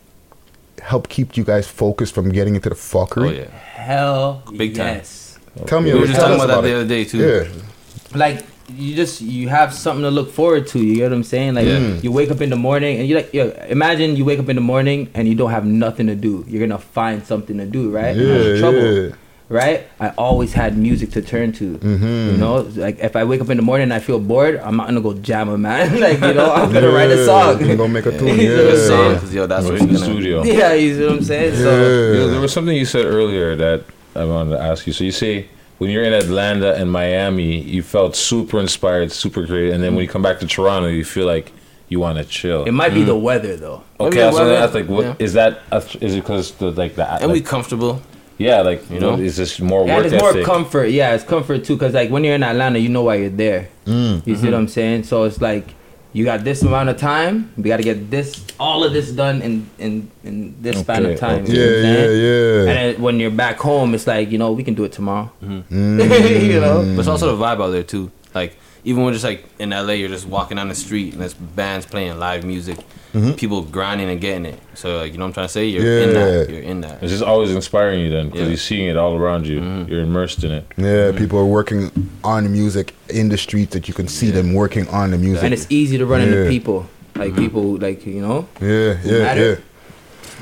helped 0.83 1.11
keep 1.11 1.37
you 1.37 1.45
guys 1.45 1.67
focused 1.67 2.15
from 2.15 2.31
getting 2.31 2.55
into 2.57 2.69
the 2.69 2.75
fuckery? 2.75 3.29
Oh 3.29 3.33
yeah. 3.33 3.51
Hell, 3.51 4.43
Big 4.57 4.75
time. 4.75 4.97
yes. 4.97 5.39
Tell 5.67 5.81
me. 5.81 5.93
We 5.93 6.01
were 6.01 6.07
tell 6.07 6.15
just 6.15 6.21
talking 6.21 6.37
us 6.41 6.45
about 6.45 6.63
that 6.63 6.69
it. 6.69 6.73
the 6.73 6.79
other 6.81 6.89
day 6.89 7.05
too. 7.05 7.19
Yeah. 7.19 8.17
like 8.19 8.45
you 8.69 8.95
just 8.97 9.21
you 9.21 9.49
have 9.51 9.75
something 9.75 10.03
to 10.03 10.11
look 10.11 10.31
forward 10.33 10.67
to. 10.69 10.79
You 10.79 10.97
get 10.97 11.11
what 11.11 11.13
I'm 11.17 11.23
saying? 11.23 11.55
Like 11.55 11.67
Yeah. 11.67 11.95
you 12.01 12.11
wake 12.11 12.31
up 12.31 12.41
in 12.41 12.49
the 12.51 12.57
morning 12.57 12.99
and 12.99 13.07
you 13.09 13.15
like 13.17 13.33
yo, 13.35 13.51
imagine 13.69 14.17
you 14.17 14.25
wake 14.25 14.39
up 14.39 14.49
in 14.49 14.57
the 14.57 14.63
morning 14.63 15.11
and 15.15 15.29
you 15.29 15.35
don't 15.35 15.51
have 15.51 15.67
nothing 15.67 16.07
to 16.07 16.15
do. 16.15 16.45
You're 16.49 16.67
gonna 16.67 16.79
find 16.81 17.25
something 17.27 17.59
to 17.59 17.67
do, 17.67 17.91
right? 17.91 18.17
Yeah, 18.17 18.59
trouble. 18.59 19.09
yeah. 19.09 19.15
Right? 19.51 19.87
I 20.01 20.09
always 20.17 20.55
had 20.55 20.77
music 20.79 21.11
to 21.13 21.23
turn 21.23 21.53
to. 21.53 21.77
Mhm. 21.79 22.33
You 22.33 22.37
know, 22.39 22.61
like 22.77 22.99
if 23.01 23.15
I 23.15 23.25
wake 23.25 23.43
up 23.43 23.51
in 23.51 23.59
the 23.59 23.63
morning 23.63 23.85
and 23.85 23.93
I 23.93 23.99
feel 23.99 24.19
bored, 24.19 24.57
I'm 24.65 24.77
not 24.77 24.87
gonna 24.89 25.03
go 25.03 25.13
jam 25.15 25.51
a 25.51 25.59
man. 25.59 26.01
like 26.07 26.19
you 26.21 26.33
know, 26.33 26.51
I'm 26.53 26.73
gonna 26.73 26.89
write 26.91 27.11
a 27.11 27.17
Yeah, 27.17 27.25
song. 27.27 27.61
you 27.65 27.77
gonna 27.77 27.93
make 27.93 28.07
a 28.07 28.17
tune, 28.19 28.29
You 28.41 28.57
know 28.57 28.65
what 28.65 28.75
yeah. 28.75 28.87
saying? 28.89 29.19
Cause 29.21 29.35
yo, 29.35 29.47
that's 29.47 29.67
what 29.67 29.75
in 29.81 29.89
you're 29.89 29.99
the 29.99 30.05
studio. 30.05 30.43
Yeah, 30.45 30.73
you 30.73 30.95
see 30.97 31.03
what 31.05 31.13
I'm 31.13 31.23
saying? 31.25 31.57
So 31.57 31.71
You 32.13 32.19
know, 32.21 32.29
there 32.31 32.41
was 32.41 32.53
something 32.55 32.75
you 32.75 32.87
said 32.87 33.05
earlier 33.05 33.55
that 33.57 33.85
I 34.17 34.25
wanted 34.25 34.57
to 34.57 34.61
ask 34.63 34.87
you. 34.87 34.95
So 34.95 35.05
you 35.05 35.13
say 35.13 35.47
when 35.77 35.91
you're 35.91 36.05
in 36.05 36.15
Atlanta 36.15 36.73
and 36.75 36.91
Miami, 36.91 37.61
you 37.61 37.83
felt 37.83 38.17
super 38.17 38.59
inspired, 38.61 39.13
super 39.13 39.45
great, 39.45 39.73
and 39.75 39.83
then 39.85 39.95
when 39.95 40.03
you 40.05 40.09
come 40.09 40.23
back 40.23 40.41
to 40.41 40.47
Toronto, 40.47 40.89
you 40.89 41.05
feel 41.05 41.27
like 41.27 41.53
you 41.91 42.01
want 42.01 42.17
to 42.17 42.25
chill. 42.25 42.65
it 42.65 42.73
might 42.73 42.95
be 42.95 43.03
the 43.03 43.15
weather 43.15 43.57
though. 43.57 43.83
Okay, 44.01 44.17
Maybe 44.17 44.21
the 44.21 44.33
so 44.33 44.39
weather. 44.39 44.55
that's 44.55 44.75
like, 44.75 44.89
what 44.89 45.05
Yeah. 45.05 45.15
is 45.19 45.35
that? 45.35 45.59
a- 45.71 45.83
Is 46.01 46.15
it 46.15 46.23
because 46.23 46.53
the 46.53 46.71
like 46.71 46.95
the 46.97 47.05
And 47.23 47.31
we 47.31 47.43
comfortable. 47.43 48.01
Yeah, 48.39 48.61
like 48.63 48.89
you 48.91 48.97
You 48.97 49.01
know, 49.01 49.15
it's 49.19 49.37
just 49.37 49.61
more 49.61 49.83
And 49.83 49.91
work 49.91 50.07
it's 50.07 50.21
more 50.21 50.31
ethic? 50.31 50.45
comfort. 50.45 50.87
Yeah, 50.91 51.15
it's 51.15 51.25
comfort 51.25 51.65
too. 51.65 51.77
Cause 51.77 51.95
like 51.95 52.11
when 52.11 52.25
you're 52.25 52.35
in 52.35 52.43
Atlanta, 52.43 52.79
you 52.79 52.89
know 52.89 53.03
why 53.03 53.17
you're 53.17 53.31
there. 53.31 53.69
Mm. 53.87 54.27
You 54.27 54.37
see 54.37 54.47
what 54.47 54.55
I'm 54.55 54.69
saying? 54.69 55.05
So 55.05 55.25
it's 55.25 55.41
like 55.41 55.75
you 56.13 56.25
got 56.25 56.45
this 56.45 56.63
amount 56.63 56.89
of 56.89 56.97
time. 56.97 57.53
We 57.57 57.65
got 57.65 57.79
to 57.79 57.83
get 57.83 58.09
this, 58.09 58.45
all 58.61 58.85
of 58.85 58.93
this 58.93 59.11
done 59.11 59.43
in 59.43 59.69
in 59.79 60.11
in 60.23 60.55
this 60.63 60.79
span 60.81 61.05
of 61.07 61.19
time. 61.19 61.43
okay. 61.43 61.53
You 61.53 61.59
know 61.59 61.67
what 61.67 61.79
I'm 61.79 61.95
Yeah, 61.95 62.11
yeah, 62.11 62.63
yeah. 62.65 62.71
And 62.71 62.95
then 62.97 63.03
when 63.03 63.19
you're 63.21 63.31
back 63.33 63.59
home, 63.59 63.95
it's 63.95 64.07
like 64.07 64.31
you 64.31 64.39
know 64.39 64.53
we 64.53 64.63
can 64.63 64.75
do 64.75 64.85
it 64.85 64.93
tomorrow. 64.93 65.31
Mm. 65.43 65.65
you 66.53 66.61
know. 66.61 66.83
But 66.95 67.01
it's 67.01 67.09
also 67.09 67.37
the 67.37 67.43
vibe 67.43 67.61
out 67.63 67.71
there 67.71 67.83
too. 67.83 68.11
Like 68.35 68.57
even 68.85 69.03
when 69.03 69.13
just 69.13 69.25
like 69.25 69.45
in 69.59 69.71
LA, 69.71 69.93
you're 69.95 70.09
just 70.09 70.27
walking 70.27 70.57
down 70.57 70.69
the 70.69 70.75
street 70.75 71.13
and 71.15 71.23
there's 71.23 71.35
bands 71.35 71.87
playing 71.87 72.19
live 72.19 72.45
music, 72.45 72.79
Mhm. 73.15 73.37
people 73.37 73.63
grinding 73.63 74.11
and 74.11 74.21
getting 74.21 74.45
it. 74.45 74.59
So 74.75 74.99
like 74.99 75.13
you 75.13 75.19
know 75.19 75.25
what 75.25 75.29
I'm 75.29 75.33
trying 75.35 75.47
to 75.47 75.53
say? 75.53 75.67
You're 75.67 76.01
in 76.03 76.09
Yeah. 76.11 76.15
that. 76.21 76.51
You're 76.51 76.61
in 76.63 76.81
that. 76.83 76.99
It's 77.03 77.11
just 77.13 77.23
always 77.23 77.51
inspiring 77.51 78.01
you 78.01 78.11
then 78.11 78.27
because 78.27 78.43
Yeah. 78.43 78.49
you're 78.49 78.57
seeing 78.57 78.89
it 78.89 78.97
all 78.97 79.17
around 79.17 79.47
you. 79.47 79.63
You're 79.89 80.03
immersed 80.03 80.45
in 80.45 80.51
it. 80.53 80.65
Yeah, 80.77 81.13
people 81.13 81.39
are 81.39 81.45
working 81.47 81.91
on 82.23 82.45
the 82.45 82.51
music 82.51 82.93
in 83.09 83.29
the 83.31 83.39
streets 83.39 83.73
that 83.73 83.89
you 83.89 83.95
can 83.95 84.09
see 84.09 84.31
them 84.31 84.53
working 84.53 84.87
on 84.89 85.11
the 85.13 85.19
music. 85.19 85.45
And 85.45 85.55
it's 85.55 85.67
easy 85.71 85.97
to 85.99 86.07
run 86.07 86.21
into 86.21 86.49
people, 86.51 86.87
like 87.17 87.35
people, 87.37 87.77
like 87.79 88.05
you 88.07 88.21
know. 88.21 88.47
Yeah, 88.61 88.97
yeah, 89.05 89.19
matter. 89.23 89.49
yeah. 89.51 89.57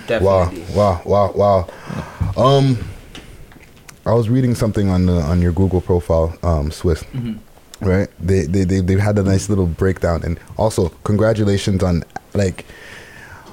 Definitely. 0.09 0.64
Wow, 0.74 1.01
wow, 1.05 1.32
wow, 1.36 1.66
wow. 2.36 2.44
Um, 2.44 2.78
I 4.05 4.14
was 4.14 4.28
reading 4.28 4.55
something 4.56 4.89
on 4.89 5.06
the 5.06 5.12
on 5.20 5.40
your 5.40 5.52
Google 5.52 5.81
profile, 5.81 6.35
um, 6.43 6.70
Swiss. 6.73 7.05
Right? 7.82 8.09
They 8.20 8.42
they 8.46 8.64
they 8.64 8.80
they 8.80 8.98
had 8.98 9.18
a 9.18 9.22
nice 9.22 9.48
little 9.48 9.66
breakdown, 9.66 10.22
and 10.24 10.38
also 10.56 10.88
congratulations 11.04 11.82
on 11.82 12.04
like 12.34 12.64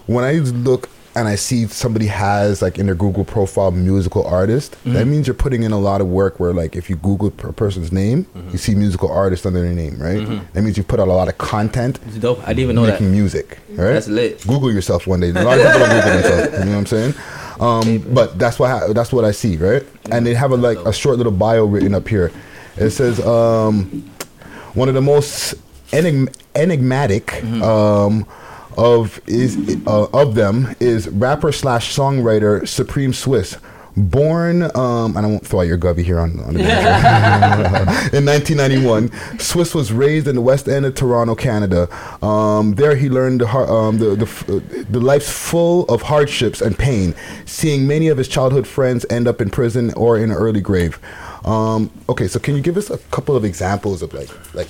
when 0.05 0.23
I 0.23 0.33
look 0.33 0.89
and 1.15 1.27
I 1.27 1.35
see 1.35 1.65
somebody 1.65 2.05
has 2.05 2.61
like 2.61 2.77
in 2.77 2.85
their 2.85 2.95
Google 2.95 3.25
profile 3.25 3.71
musical 3.71 4.23
artist, 4.25 4.77
that 4.85 5.05
means 5.05 5.25
you're 5.27 5.33
putting 5.33 5.63
in 5.63 5.71
a 5.71 5.79
lot 5.79 5.99
of 6.01 6.07
work. 6.07 6.39
Where 6.39 6.53
like 6.53 6.75
if 6.75 6.89
you 6.89 6.95
Google 6.97 7.27
a 7.29 7.51
person's 7.53 7.91
name, 7.91 8.27
you 8.51 8.57
see 8.59 8.75
musical 8.75 9.11
artist 9.11 9.45
under 9.45 9.61
their 9.61 9.73
name, 9.73 9.99
right? 9.99 10.25
That 10.53 10.61
means 10.61 10.77
you 10.77 10.83
put 10.83 10.99
out 10.99 11.07
a 11.07 11.13
lot 11.13 11.27
of 11.27 11.37
content 11.39 11.99
It's 12.07 12.17
dope. 12.17 12.39
I 12.43 12.47
didn't 12.53 12.59
even 12.59 12.75
know 12.75 12.85
that. 12.85 12.93
making 12.93 13.11
music, 13.11 13.57
right? 13.69 13.93
That's 13.93 14.07
lit. 14.07 14.45
Google 14.47 14.71
yourself 14.71 15.07
one 15.07 15.19
day. 15.19 15.29
A 15.35 15.43
lot 15.43 15.57
of 15.59 15.65
people 15.65 15.79
don't 15.79 15.89
Google 15.95 16.11
themselves. 16.21 16.59
You 16.59 16.65
know 16.65 16.71
what 16.71 16.77
I'm 16.77 16.85
saying? 16.85 17.13
Um, 17.59 18.13
but 18.13 18.37
that's 18.39 18.57
what 18.59 18.69
ha- 18.69 18.93
that's 18.93 19.11
what 19.11 19.25
I 19.25 19.31
see, 19.31 19.57
right? 19.57 19.83
And 20.11 20.25
they 20.25 20.33
have 20.35 20.51
a 20.51 20.57
like 20.57 20.77
a 20.85 20.93
short 20.93 21.17
little 21.17 21.33
bio 21.33 21.65
written 21.65 21.93
up 21.95 22.07
here. 22.07 22.31
It 22.77 22.91
says 22.91 23.19
um, 23.25 24.09
one 24.73 24.87
of 24.89 24.95
the 24.95 25.01
most 25.01 25.55
enig- 25.91 26.33
enigmatic 26.55 27.27
Mm-hmm. 27.27 27.63
um, 27.63 28.25
of 28.77 29.19
is 29.27 29.57
uh, 29.87 30.05
of 30.13 30.35
them 30.35 30.73
is 30.79 31.09
rapper 31.09 31.51
slash 31.51 31.93
songwriter 31.95 32.65
Supreme 32.67 33.13
Swiss. 33.13 33.57
Born, 33.97 34.63
um, 34.77 35.17
and 35.17 35.25
I 35.25 35.29
won't 35.29 35.45
throw 35.45 35.59
out 35.59 35.63
your 35.67 35.75
gubby 35.75 36.03
here 36.03 36.19
on, 36.19 36.39
on 36.39 36.53
the 36.53 36.61
in 38.13 38.23
1991, 38.25 39.11
Swiss 39.39 39.75
was 39.75 39.91
raised 39.91 40.27
in 40.27 40.35
the 40.35 40.41
West 40.41 40.69
End 40.69 40.85
of 40.85 40.95
Toronto, 40.95 41.35
Canada. 41.35 41.89
Um, 42.23 42.75
there, 42.75 42.95
he 42.95 43.09
learned 43.09 43.41
the, 43.41 43.47
um, 43.49 43.97
the, 43.97 44.15
the, 44.15 44.85
the 44.89 44.99
life's 45.01 45.29
full 45.29 45.83
of 45.85 46.03
hardships 46.03 46.61
and 46.61 46.77
pain, 46.77 47.13
seeing 47.45 47.87
many 47.87 48.07
of 48.07 48.17
his 48.17 48.29
childhood 48.29 48.65
friends 48.67 49.05
end 49.09 49.27
up 49.27 49.41
in 49.41 49.49
prison 49.49 49.91
or 49.95 50.17
in 50.17 50.31
an 50.31 50.37
early 50.37 50.61
grave. 50.61 50.97
Um, 51.45 51.89
okay, 52.09 52.27
so 52.27 52.39
can 52.39 52.55
you 52.55 52.61
give 52.61 52.77
us 52.77 52.89
a 52.89 52.97
couple 52.97 53.35
of 53.35 53.45
examples 53.45 54.01
of 54.01 54.13
like, 54.13 54.29
like 54.53 54.67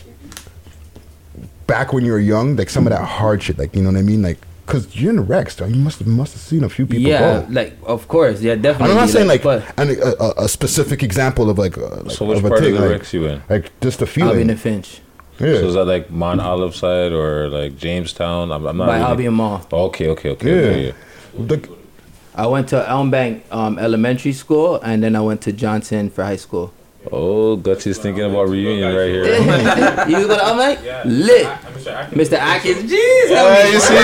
back 1.68 1.94
when 1.94 2.06
you 2.06 2.12
were 2.12 2.20
young, 2.20 2.56
like 2.56 2.70
some 2.70 2.86
of 2.88 2.91
that 2.91 3.06
hardship, 3.06 3.58
like 3.58 3.76
you 3.76 3.82
know 3.82 3.91
what 3.91 3.98
I 4.00 4.04
mean, 4.04 4.22
like 4.22 4.38
because 4.66 4.96
you're 4.96 5.10
in 5.10 5.16
the 5.16 5.24
Rex, 5.24 5.56
so 5.56 5.66
you 5.66 5.76
must 5.76 6.06
must 6.06 6.34
have 6.34 6.41
seen 6.41 6.64
a 6.64 6.70
few 6.70 6.86
people 6.86 7.10
yeah, 7.10 7.41
go. 7.41 7.48
like 7.50 7.76
of 7.86 8.08
course, 8.08 8.40
yeah, 8.41 8.54
definitely. 8.56 8.91
I'm 8.91 8.98
not 8.98 9.10
saying 9.10 9.28
like, 9.28 9.41
but 9.41 9.64
an, 9.80 9.90
a, 9.90 10.24
a, 10.24 10.44
a 10.46 10.48
specific 10.50 11.02
example 11.02 11.50
of 11.50 11.58
like, 11.58 11.76
uh, 11.78 12.04
like 12.04 12.12
So 12.12 12.26
which 12.26 12.38
of 12.38 12.46
a 12.46 12.50
part 12.50 12.62
thing, 12.62 12.74
of 12.76 12.82
the 12.82 12.86
like, 12.88 12.98
Rex 13.00 13.14
you 13.14 13.26
in? 13.26 13.41
like 13.50 13.72
just 13.82 14.00
a 14.02 14.04
I'll 14.04 14.08
be 14.08 14.12
feeling. 14.12 14.41
in 14.41 14.48
the 14.48 14.56
Finch. 14.56 15.02
yeah. 15.40 15.56
So 15.56 15.68
is 15.70 15.74
that 15.74 15.86
like 15.86 16.12
Mount 16.12 16.40
Olive 16.41 16.76
side 16.76 17.12
or 17.14 17.48
like 17.50 17.78
Jamestown? 17.78 18.52
I'm, 18.52 18.66
I'm 18.68 18.78
not. 18.78 18.88
By 18.88 18.98
really... 18.98 19.10
Albion 19.10 19.34
Mall. 19.34 19.66
Okay, 19.74 20.08
okay, 20.10 20.30
okay. 20.32 20.50
Yeah. 20.50 20.56
okay, 20.70 20.86
yeah. 20.88 21.46
The- 21.46 21.78
I 22.35 22.47
went 22.47 22.69
to 22.69 22.88
Elm 22.89 23.11
Bank 23.11 23.43
um, 23.51 23.77
Elementary 23.80 24.34
School, 24.34 24.80
and 24.81 25.03
then 25.03 25.15
I 25.15 25.22
went 25.22 25.41
to 25.41 25.51
Johnson 25.51 26.10
for 26.10 26.23
high 26.23 26.35
school. 26.38 26.73
Oh, 27.11 27.56
Gutsy's 27.56 27.97
thinking 27.97 28.26
about 28.26 28.49
reunion 28.49 28.93
right 28.93 29.07
here. 29.07 29.26
you 30.10 30.27
go 30.27 30.35
to 30.35 30.43
Elm 30.43 30.57
Bank? 30.57 30.80
Lit. 31.06 31.45
Mr. 32.11 32.34
Atkins, 32.34 32.91
jeez. 32.91 33.30
Yeah, 33.30 33.68
you 33.68 33.80
see, 33.80 33.93
you 33.93 34.01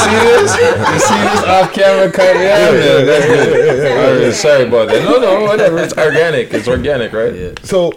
see 0.00 0.18
this? 0.20 0.58
You 0.58 0.98
see 0.98 1.20
this 1.20 1.44
off 1.44 1.72
camera 1.72 2.10
cut? 2.10 2.34
Yeah, 2.36 2.70
man, 2.72 3.06
that's 3.06 3.26
good. 3.26 3.92
All 3.92 4.24
right, 4.24 4.34
sorry 4.34 4.68
about 4.68 4.88
that. 4.88 5.04
No, 5.04 5.18
no, 5.18 5.44
whatever. 5.44 5.78
It's 5.78 5.96
organic. 5.96 6.52
It's 6.52 6.66
organic, 6.66 7.12
right? 7.12 7.58
so 7.64 7.92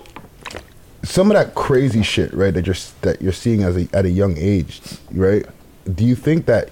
some 1.04 1.32
of 1.32 1.38
that 1.38 1.56
crazy 1.56 2.04
shit, 2.04 2.34
right? 2.34 2.54
That 2.54 2.66
you're 2.66 2.76
that 3.02 3.22
you're 3.22 3.32
seeing 3.32 3.64
as 3.64 3.78
a, 3.78 3.88
at 3.94 4.06
a 4.06 4.10
young 4.10 4.36
age, 4.38 4.82
right? 5.12 5.46
Do 5.94 6.06
you 6.06 6.16
think 6.16 6.46
that 6.48 6.70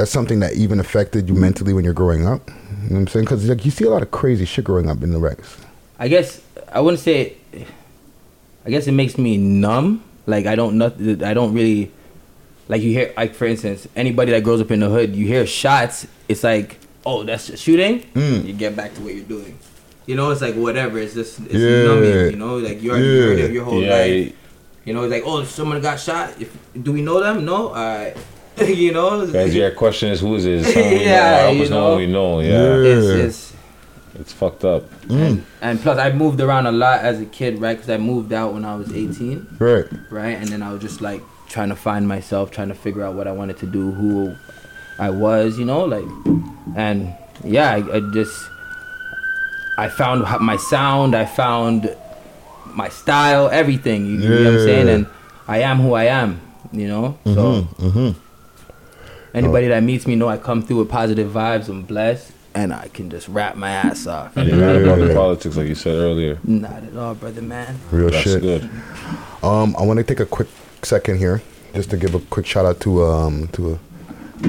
that's 0.00 0.10
something 0.10 0.40
that 0.40 0.54
even 0.54 0.80
affected 0.80 1.28
you 1.28 1.34
mentally 1.34 1.72
when 1.74 1.84
you're 1.84 1.92
growing 1.92 2.26
up? 2.26 2.48
You 2.48 2.54
know 2.54 2.94
what 2.94 2.96
I'm 3.00 3.06
saying? 3.08 3.24
Because 3.26 3.46
like 3.48 3.64
you 3.66 3.70
see 3.70 3.84
a 3.84 3.90
lot 3.90 4.00
of 4.02 4.10
crazy 4.10 4.46
shit 4.46 4.64
growing 4.64 4.88
up 4.88 5.02
in 5.02 5.10
the 5.12 5.18
Rex. 5.18 5.58
I 5.98 6.08
guess 6.08 6.40
I 6.72 6.80
wouldn't 6.80 7.00
say. 7.02 7.36
I 8.66 8.70
guess 8.70 8.86
it 8.86 8.92
makes 8.92 9.18
me 9.18 9.36
numb. 9.36 10.02
Like 10.26 10.46
I 10.46 10.54
don't 10.54 10.78
not, 10.78 10.94
I 11.22 11.34
don't 11.34 11.52
really 11.52 11.92
like 12.68 12.82
you 12.82 12.92
hear 12.92 13.12
like 13.16 13.34
for 13.34 13.46
instance 13.46 13.86
anybody 13.96 14.30
that 14.32 14.42
grows 14.44 14.60
up 14.60 14.70
in 14.70 14.78
the 14.80 14.88
hood 14.88 15.16
you 15.16 15.26
hear 15.26 15.44
shots 15.44 16.06
it's 16.28 16.44
like 16.44 16.78
oh 17.04 17.24
that's 17.24 17.48
a 17.48 17.56
shooting 17.56 18.00
Mm. 18.14 18.46
you 18.46 18.52
get 18.52 18.76
back 18.76 18.94
to 18.94 19.00
what 19.00 19.12
you're 19.12 19.24
doing 19.24 19.58
you 20.06 20.14
know 20.14 20.30
it's 20.30 20.40
like 20.40 20.54
whatever 20.54 20.98
it's 21.00 21.14
just 21.14 21.40
it's 21.40 21.54
Yeah. 21.54 21.82
numbing 21.82 22.30
you 22.30 22.36
know 22.36 22.58
like 22.58 22.80
you 22.80 22.92
already 22.92 23.18
heard 23.18 23.38
it 23.40 23.50
your 23.50 23.64
whole 23.64 23.82
Yeah, 23.82 23.96
life 23.96 24.32
you 24.84 24.94
know 24.94 25.02
it's 25.02 25.10
like 25.10 25.24
oh 25.26 25.42
someone 25.42 25.80
got 25.80 25.98
shot 25.98 26.30
if, 26.40 26.56
do 26.80 26.92
we 26.92 27.02
know 27.02 27.18
them 27.20 27.44
no 27.44 27.70
alright 27.74 28.16
you 28.66 28.92
know 28.92 29.26
Guys, 29.26 29.54
your 29.54 29.70
question 29.72 30.10
is 30.10 30.20
who 30.20 30.34
is 30.36 30.44
it? 30.46 30.64
Someone 30.64 30.90
we 30.98 31.04
Yeah, 31.04 31.30
know. 31.30 31.36
Help 31.42 31.56
you 31.56 31.68
know 31.70 31.90
know. 31.90 31.96
we 31.96 32.06
know. 32.06 32.40
Yeah. 32.40 32.74
it's, 32.92 33.06
it's 33.26 33.52
It's 34.20 34.32
fucked 34.32 34.64
up. 34.64 34.82
Mm. 35.08 35.42
and 35.62 35.80
plus 35.80 35.98
I 35.98 36.12
moved 36.12 36.40
around 36.40 36.66
a 36.66 36.72
lot 36.72 37.00
as 37.00 37.20
a 37.20 37.26
kid 37.26 37.60
right 37.60 37.76
because 37.76 37.90
I 37.90 37.96
moved 37.98 38.32
out 38.32 38.52
when 38.54 38.64
I 38.64 38.74
was 38.76 38.92
18 38.92 39.56
Right. 39.58 39.86
right? 40.10 40.36
And 40.36 40.48
then 40.48 40.62
I 40.62 40.72
was 40.72 40.80
just 40.82 41.00
like 41.00 41.22
trying 41.48 41.68
to 41.70 41.76
find 41.76 42.06
myself, 42.06 42.50
trying 42.50 42.68
to 42.68 42.74
figure 42.74 43.02
out 43.02 43.14
what 43.14 43.26
I 43.26 43.32
wanted 43.32 43.56
to 43.58 43.66
do, 43.66 43.90
who 43.92 44.36
I 44.98 45.10
was, 45.10 45.58
you 45.58 45.64
know, 45.64 45.84
like, 45.84 46.04
and 46.76 47.12
yeah, 47.42 47.70
I, 47.72 47.96
I 47.96 48.00
just 48.12 48.38
I 49.78 49.88
found 49.88 50.22
my 50.42 50.56
sound, 50.56 51.14
I 51.16 51.24
found 51.24 51.96
my 52.66 52.88
style, 52.90 53.48
everything. 53.48 54.04
You, 54.06 54.12
you 54.20 54.28
know 54.28 54.44
what 54.44 54.60
I'm 54.60 54.66
saying? 54.66 54.88
And 54.90 55.06
I 55.48 55.58
am 55.62 55.78
who 55.80 55.94
I 55.94 56.04
am, 56.04 56.40
you 56.70 56.86
know. 56.86 57.18
So 57.24 57.62
Mm-hmm. 57.78 58.10
Anybody 59.34 59.68
that 59.68 59.82
meets 59.82 60.06
me 60.06 60.16
know 60.16 60.28
I 60.28 60.36
come 60.36 60.62
through 60.62 60.78
with 60.78 60.88
positive 60.88 61.30
vibes. 61.32 61.68
I'm 61.68 61.82
blessed, 61.82 62.32
and 62.54 62.72
I 62.72 62.88
can 62.88 63.10
just 63.10 63.28
rap 63.28 63.56
my 63.56 63.70
ass 63.70 64.06
off. 64.06 64.36
And 64.36 64.48
you're 64.48 64.58
not 64.58 64.76
about 64.76 65.06
the 65.06 65.14
politics 65.14 65.56
like 65.56 65.68
you 65.68 65.74
said 65.74 65.94
earlier. 65.94 66.38
Not 66.44 66.82
at 66.82 66.96
all, 66.96 67.14
brother 67.14 67.42
man. 67.42 67.78
Real 67.90 68.10
That's 68.10 68.22
shit. 68.24 68.42
good. 68.42 68.70
Um, 69.42 69.74
I 69.78 69.82
want 69.82 69.98
to 69.98 70.04
take 70.04 70.20
a 70.20 70.26
quick 70.26 70.48
second 70.82 71.18
here 71.18 71.42
just 71.74 71.90
to 71.90 71.96
give 71.96 72.14
a 72.14 72.20
quick 72.20 72.46
shout 72.46 72.66
out 72.66 72.80
to 72.80 73.04
um 73.04 73.46
to 73.48 73.74
a, 73.74 73.78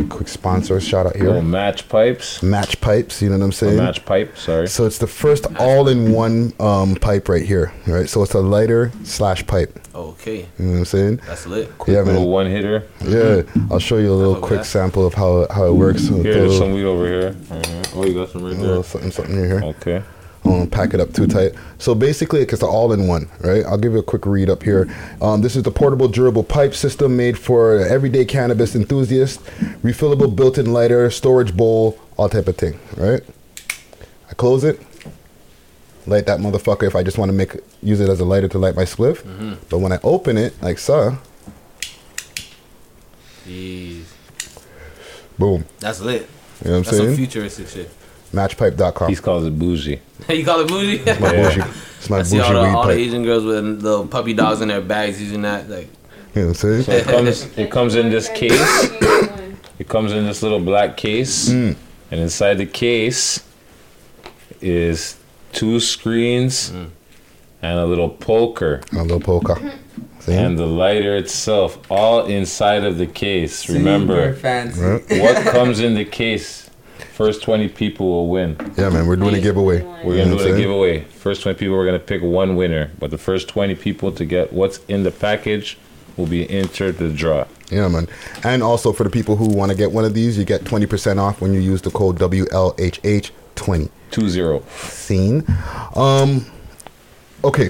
quick 0.09 0.29
sponsor 0.29 0.79
shout 0.79 1.05
out 1.05 1.15
here. 1.17 1.29
Oh, 1.29 1.41
match 1.41 1.89
pipes. 1.89 2.41
Match 2.41 2.79
pipes, 2.79 3.21
you 3.21 3.29
know 3.29 3.37
what 3.37 3.43
I'm 3.43 3.51
saying? 3.51 3.75
match 3.77 4.05
pipe. 4.05 4.37
Sorry. 4.37 4.67
So 4.67 4.85
it's 4.85 4.97
the 4.99 5.07
first 5.07 5.45
all-in-one 5.59 6.53
um, 6.61 6.95
pipe 6.95 7.27
right 7.27 7.43
here, 7.45 7.73
right? 7.87 8.07
So 8.07 8.23
it's 8.23 8.33
a 8.33 8.39
lighter 8.39 8.93
slash 9.03 9.45
pipe. 9.45 9.77
Okay. 9.93 10.47
You 10.57 10.65
know 10.65 10.72
what 10.72 10.77
I'm 10.80 10.85
saying? 10.85 11.22
That's 11.27 11.45
lit. 11.47 11.69
yeah, 11.88 11.95
man. 12.03 12.05
Little 12.05 12.30
one 12.30 12.45
hitter. 12.47 12.84
Yeah, 13.05 13.41
I'll 13.69 13.80
show 13.80 13.97
you 13.97 14.11
a 14.13 14.15
little 14.15 14.35
quick 14.39 14.61
that. 14.61 14.65
sample 14.65 15.05
of 15.05 15.13
how 15.13 15.47
how 15.51 15.65
it 15.65 15.73
works. 15.73 16.07
So 16.07 16.15
Here, 16.15 16.34
there's 16.34 16.51
little- 16.53 16.57
some 16.68 16.73
weed 16.73 16.85
over 16.85 17.05
here. 17.07 17.31
Mhm. 17.49 17.95
Oh, 17.95 18.05
you 18.05 18.13
got 18.13 18.30
some 18.30 18.43
right 18.45 18.53
a 18.53 18.55
there. 18.55 18.84
something, 18.84 19.11
something 19.11 19.35
in 19.38 19.45
here. 19.45 19.61
Okay. 19.63 19.97
I 19.97 20.49
don't 20.49 20.57
wanna 20.59 20.69
pack 20.72 20.93
it 20.95 20.99
up 20.99 21.13
too 21.13 21.27
tight. 21.27 21.51
So 21.77 21.93
basically, 21.93 22.41
it's 22.41 22.53
an 22.63 22.68
all-in-one, 22.69 23.27
right? 23.41 23.63
I'll 23.65 23.77
give 23.77 23.91
you 23.93 23.99
a 23.99 24.03
quick 24.03 24.26
read 24.26 24.49
up 24.49 24.63
here. 24.63 24.88
Um, 25.22 25.41
this 25.41 25.55
is 25.55 25.61
the 25.63 25.69
portable, 25.72 26.07
durable 26.07 26.43
pipe 26.43 26.73
system 26.73 27.15
made 27.15 27.38
for 27.38 27.77
everyday 27.77 28.26
cannabis 28.26 28.76
enthusiasts. 28.76 29.38
Refillable 29.84 30.35
built-in 30.35 30.73
lighter, 30.73 31.11
storage 31.11 31.55
bowl, 31.55 31.99
all 32.18 32.27
type 32.27 32.47
of 32.47 32.55
thing, 32.57 32.80
right? 32.97 33.22
I 34.30 34.34
close 34.34 34.63
it, 34.63 34.81
light 36.11 36.25
that 36.27 36.39
motherfucker 36.39 36.83
if 36.88 36.95
I 36.95 37.03
just 37.03 37.17
want 37.17 37.29
to 37.29 37.33
make 37.33 37.55
use 37.81 37.99
it 37.99 38.09
as 38.09 38.19
a 38.19 38.25
lighter 38.25 38.47
to 38.49 38.59
light 38.59 38.75
my 38.75 38.83
spliff. 38.85 39.23
Mhm. 39.23 39.57
But 39.69 39.79
when 39.79 39.91
I 39.91 39.99
open 40.03 40.38
it, 40.38 40.53
like 40.61 40.77
so, 40.77 41.17
Jeez. 43.47 44.03
boom. 45.38 45.65
That's 45.79 45.99
lit. 46.01 46.21
You 46.21 46.71
know 46.71 46.71
what 46.71 46.77
I'm 46.77 46.83
That's 46.83 46.97
saying? 46.97 47.09
some 47.09 47.15
futuristic 47.17 47.67
shit. 47.69 47.89
Matchpipe.com. 48.33 49.09
He 49.09 49.15
calls 49.15 49.45
it 49.45 49.57
bougie. 49.57 49.99
you 50.29 50.45
call 50.45 50.61
it 50.61 50.67
bougie? 50.67 51.01
It's 51.05 51.19
my 51.19 51.31
bougie. 51.31 51.61
It's 51.97 52.09
my 52.09 52.19
I 52.19 52.23
see 52.23 52.39
all 52.39 52.53
the, 52.53 52.61
weed 52.61 52.67
all 52.67 52.81
the 52.83 52.88
pipe. 52.89 52.97
Asian 52.97 53.23
girls 53.23 53.43
with 53.43 53.81
little 53.83 54.07
puppy 54.07 54.33
dogs 54.33 54.61
in 54.61 54.67
their 54.69 54.81
bags 54.81 55.21
using 55.21 55.41
that. 55.41 55.69
Like, 55.69 55.89
You 56.35 56.41
know 56.43 56.47
what 56.49 56.63
I'm 56.63 56.83
saying? 56.83 56.83
So 56.83 56.91
it 56.93 57.03
comes, 57.05 57.45
it 57.57 57.71
comes 57.71 57.95
in 57.95 58.09
this 58.09 58.29
case. 58.29 58.89
It 59.79 59.89
comes 59.89 60.11
in 60.11 60.25
this 60.25 60.43
little 60.43 60.59
black 60.59 60.95
case, 60.95 61.49
Mm. 61.49 61.75
and 62.11 62.19
inside 62.21 62.55
the 62.59 62.67
case 62.67 63.43
is 64.61 65.15
two 65.51 65.79
screens 65.79 66.69
and 66.69 67.79
a 67.79 67.85
little 67.85 68.09
poker. 68.09 68.81
A 68.91 69.03
little 69.03 69.19
poker. 69.19 69.73
See? 70.19 70.33
And 70.33 70.57
the 70.57 70.67
lighter 70.67 71.15
itself, 71.15 71.79
all 71.89 72.25
inside 72.25 72.83
of 72.83 72.97
the 72.97 73.07
case. 73.07 73.67
Remember, 73.69 74.33
fancy. 74.35 75.19
what 75.19 75.45
comes 75.47 75.79
in 75.79 75.95
the 75.95 76.05
case? 76.05 76.69
First 77.13 77.41
20 77.43 77.69
people 77.69 78.07
will 78.07 78.29
win. 78.29 78.55
Yeah, 78.77 78.89
man, 78.89 79.07
we're 79.07 79.15
doing 79.15 79.35
a 79.35 79.41
giveaway. 79.41 79.83
We're 80.03 80.23
gonna 80.23 80.37
do 80.37 80.53
a 80.53 80.57
giveaway. 80.57 81.01
First 81.01 81.41
20 81.43 81.57
people, 81.57 81.75
we're 81.75 81.85
gonna 81.85 81.99
pick 81.99 82.21
one 82.21 82.55
winner. 82.55 82.91
But 82.99 83.11
the 83.11 83.17
first 83.17 83.47
20 83.47 83.75
people 83.75 84.11
to 84.11 84.25
get 84.25 84.53
what's 84.53 84.79
in 84.87 85.03
the 85.03 85.11
package 85.11 85.77
will 86.17 86.27
be 86.27 86.49
entered 86.49 86.97
the 86.97 87.09
draw. 87.09 87.45
Yeah, 87.69 87.87
man. 87.87 88.07
And 88.43 88.61
also 88.61 88.91
for 88.91 89.03
the 89.03 89.09
people 89.09 89.35
who 89.35 89.47
want 89.47 89.71
to 89.71 89.77
get 89.77 89.91
one 89.91 90.05
of 90.05 90.13
these, 90.13 90.37
you 90.37 90.45
get 90.45 90.63
20% 90.63 91.17
off 91.19 91.41
when 91.41 91.53
you 91.53 91.59
use 91.59 91.81
the 91.81 91.91
code 91.91 92.19
WLHH20. 92.19 93.89
2-0. 94.11 94.63
Scene. 94.89 95.43
Um, 95.95 96.45
okay. 97.43 97.69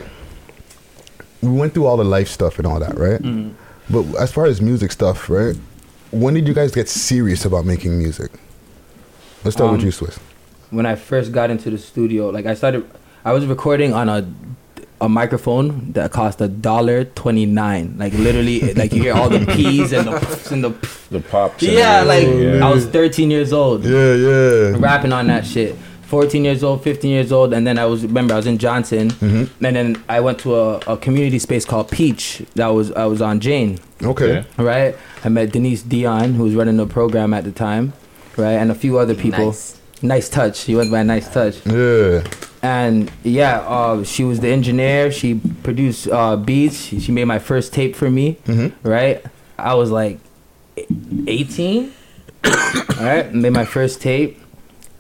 We 1.42 1.50
went 1.50 1.74
through 1.74 1.86
all 1.88 1.98
the 1.98 2.04
life 2.04 2.28
stuff 2.28 2.58
and 2.60 2.68
all 2.68 2.80
that, 2.80 2.98
right? 2.98 3.22
Mhm. 3.22 3.52
But 3.90 4.06
as 4.20 4.32
far 4.32 4.46
as 4.46 4.62
music 4.62 4.92
stuff, 4.92 5.30
right? 5.30 5.56
When 6.12 6.34
did 6.34 6.48
you 6.48 6.54
guys 6.54 6.72
get 6.72 6.88
serious 6.90 7.46
about 7.46 7.66
making 7.66 7.98
music? 7.98 8.32
Let's 9.44 9.56
start 9.56 9.72
with 9.72 9.82
Um, 9.82 9.86
you, 9.86 9.92
Swiss. 9.92 10.20
when 10.70 10.86
I 10.86 10.96
first 10.96 11.32
got 11.32 11.50
into 11.50 11.70
the 11.72 11.78
studio, 11.78 12.30
like 12.30 12.46
I 12.46 12.54
started, 12.54 12.84
I 13.26 13.34
was 13.34 13.46
recording 13.46 13.94
on 13.94 14.10
a 14.10 14.26
a 15.04 15.10
microphone 15.10 15.92
that 15.94 16.12
cost 16.12 16.40
a 16.42 16.48
dollar 16.48 17.06
twenty 17.06 17.48
nine. 17.48 17.96
Like 17.98 18.14
literally, 18.14 18.72
like 18.76 18.94
you 18.94 19.02
hear 19.02 19.16
all 19.16 19.30
the 19.30 19.40
p's 19.56 19.94
and 19.94 20.06
the 20.06 20.12
pfs 20.12 20.52
and 20.52 20.64
the 20.64 20.70
pff. 20.70 21.10
The 21.10 21.20
pops. 21.22 21.64
and 21.64 21.72
yeah. 21.74 22.02
Like 22.04 22.24
everything, 22.28 22.62
I 22.62 22.70
was 22.70 22.86
thirteen 22.86 23.32
years 23.32 23.52
old. 23.52 23.84
Yeah, 23.84 24.14
yeah. 24.14 24.76
Rapping 24.78 25.12
on 25.12 25.26
that 25.28 25.44
shit. 25.48 25.76
14 26.12 26.44
years 26.44 26.62
old, 26.62 26.84
15 26.84 27.10
years 27.10 27.32
old, 27.32 27.54
and 27.54 27.66
then 27.66 27.80
I 27.80 27.86
was 27.86 28.04
remember 28.04 28.34
I 28.34 28.38
was 28.38 28.46
in 28.46 28.58
Johnson, 28.58 29.12
Mhm. 29.12 29.48
and 29.64 29.76
then 29.78 30.04
I 30.10 30.20
went 30.20 30.40
to 30.40 30.56
a, 30.56 30.78
a 30.86 30.98
community 30.98 31.40
space 31.40 31.64
called 31.64 31.90
Peach. 31.90 32.42
That 32.56 32.68
was 32.68 32.92
I 32.92 33.06
was 33.06 33.22
on 33.22 33.40
Jane. 33.40 33.80
Okay. 34.04 34.44
Right. 34.58 34.94
I 35.24 35.30
met 35.30 35.54
Denise 35.54 35.84
Dion, 35.84 36.34
who 36.34 36.44
was 36.44 36.54
running 36.54 36.76
the 36.76 36.86
program 36.86 37.34
at 37.34 37.46
the 37.46 37.52
time, 37.54 37.94
right, 38.36 38.58
and 38.62 38.70
a 38.72 38.76
few 38.76 38.98
other 38.98 39.16
people. 39.16 39.46
Nice. 39.48 39.78
Nice 40.02 40.28
touch. 40.28 40.68
You 40.68 40.78
went 40.78 40.92
by 40.92 41.04
Nice 41.04 41.30
Touch. 41.32 41.56
Yeah. 41.66 42.24
And 42.62 43.10
yeah, 43.24 43.60
uh, 43.62 44.04
she 44.04 44.24
was 44.26 44.40
the 44.42 44.50
engineer. 44.50 45.12
She 45.14 45.36
produced 45.64 46.10
uh, 46.10 46.36
beats. 46.36 46.78
She, 46.88 47.00
she 47.00 47.12
made 47.14 47.26
my 47.26 47.40
first 47.40 47.72
tape 47.72 47.96
for 47.96 48.10
me. 48.12 48.38
Mhm. 48.48 48.74
Right. 48.84 49.24
I 49.58 49.76
was 49.76 49.92
like 49.92 50.18
18. 51.28 51.92
All 52.44 52.52
right. 53.00 53.34
Made 53.34 53.54
my 53.54 53.66
first 53.66 54.02
tape. 54.02 54.41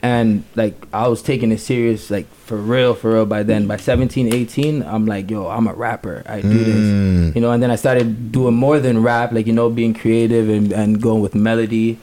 And 0.03 0.44
like 0.56 0.73
I 0.94 1.07
was 1.07 1.22
taking 1.22 1.52
it 1.52 1.60
serious, 1.60 2.10
like 2.10 2.26
for 2.45 2.57
real, 2.57 2.95
for 2.95 3.14
real. 3.14 3.26
By 3.28 3.44
then, 3.44 3.68
by 3.68 3.78
17, 3.78 4.34
18, 4.34 4.82
I'm 4.84 5.06
like, 5.06 5.30
yo, 5.30 5.48
I'm 5.48 5.68
a 5.68 5.73
rapper. 5.73 6.23
I 6.26 6.41
do 6.41 6.48
Mm. 6.48 6.65
this, 6.65 7.36
you 7.36 7.41
know. 7.41 7.52
And 7.52 7.61
then 7.61 7.69
I 7.69 7.76
started 7.76 8.32
doing 8.32 8.56
more 8.56 8.80
than 8.80 9.03
rap, 9.03 9.32
like 9.32 9.45
you 9.45 9.53
know, 9.53 9.69
being 9.69 9.94
creative 9.94 10.49
and, 10.49 10.72
and 10.73 10.99
going 10.99 11.22
with 11.22 11.36
melody, 11.36 11.99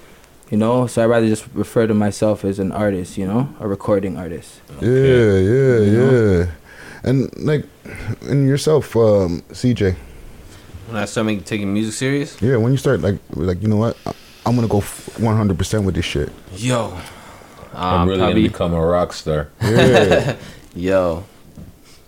you 0.49 0.57
know. 0.57 0.87
So 0.87 1.03
I 1.03 1.07
rather 1.07 1.27
just 1.27 1.47
refer 1.55 1.89
to 1.89 1.95
myself 1.95 2.45
as 2.45 2.61
an 2.61 2.71
artist, 2.71 3.19
you 3.19 3.27
know, 3.27 3.49
a 3.59 3.67
recording 3.67 4.17
artist. 4.17 4.61
Yeah, 4.81 4.89
yeah, 4.89 5.79
You 5.81 6.39
yeah. 6.39 6.47
And 7.03 7.31
like, 7.45 7.65
and 8.29 8.47
yourself, 8.47 8.95
um, 8.95 9.43
CJ. 9.51 9.97
when 10.87 10.97
I 11.03 11.05
started 11.07 11.27
making, 11.27 11.45
taking 11.45 11.73
music 11.75 11.95
serious, 11.95 12.41
Yeah, 12.41 12.57
when 12.59 12.71
you 12.71 12.79
start 12.79 13.01
like, 13.01 13.19
like 13.35 13.61
you 13.61 13.67
know 13.69 13.77
what, 13.77 13.97
I- 14.07 14.15
I'm 14.47 14.55
gonna 14.55 14.69
go 14.69 14.81
100 14.81 15.59
percent 15.59 15.85
with 15.85 15.97
this 15.97 16.05
shit. 16.05 16.31
yo, 16.57 16.95
I'm 17.79 18.03
um, 18.03 18.09
really 18.09 18.19
probably, 18.21 18.35
gonna 18.43 18.49
become 18.49 18.75
a 18.75 18.85
rock 18.85 19.13
star. 19.13 19.49
Yeah. 19.63 20.37
yo. 20.75 21.25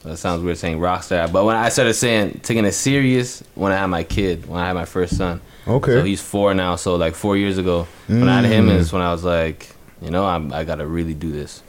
That 0.02 0.16
sounds 0.16 0.42
weird 0.42 0.56
saying 0.56 0.80
rock 0.80 1.02
star, 1.02 1.28
but 1.28 1.44
when 1.44 1.56
I 1.56 1.68
started 1.68 1.92
saying 1.92 2.40
taking 2.42 2.64
it 2.64 2.72
serious 2.72 3.42
when 3.54 3.70
I 3.70 3.76
had 3.76 3.86
my 3.86 4.02
kid, 4.02 4.46
when 4.48 4.58
I 4.58 4.66
had 4.68 4.72
my 4.72 4.86
first 4.86 5.16
son. 5.16 5.42
Okay. 5.68 5.92
So 5.92 6.02
he's 6.04 6.22
four 6.22 6.54
now. 6.54 6.76
So 6.76 6.96
like 6.96 7.14
four 7.14 7.36
years 7.36 7.58
ago, 7.58 7.86
when 8.08 8.26
I 8.28 8.40
had 8.40 8.46
him 8.46 8.68
Mm. 8.68 8.76
is 8.76 8.92
when 8.94 9.02
I 9.02 9.12
was 9.12 9.24
like, 9.24 9.68
you 10.00 10.10
know, 10.10 10.24
I'm, 10.24 10.52
I 10.54 10.64
gotta 10.64 10.86
really 10.86 11.12
do 11.12 11.30
this. 11.30 11.62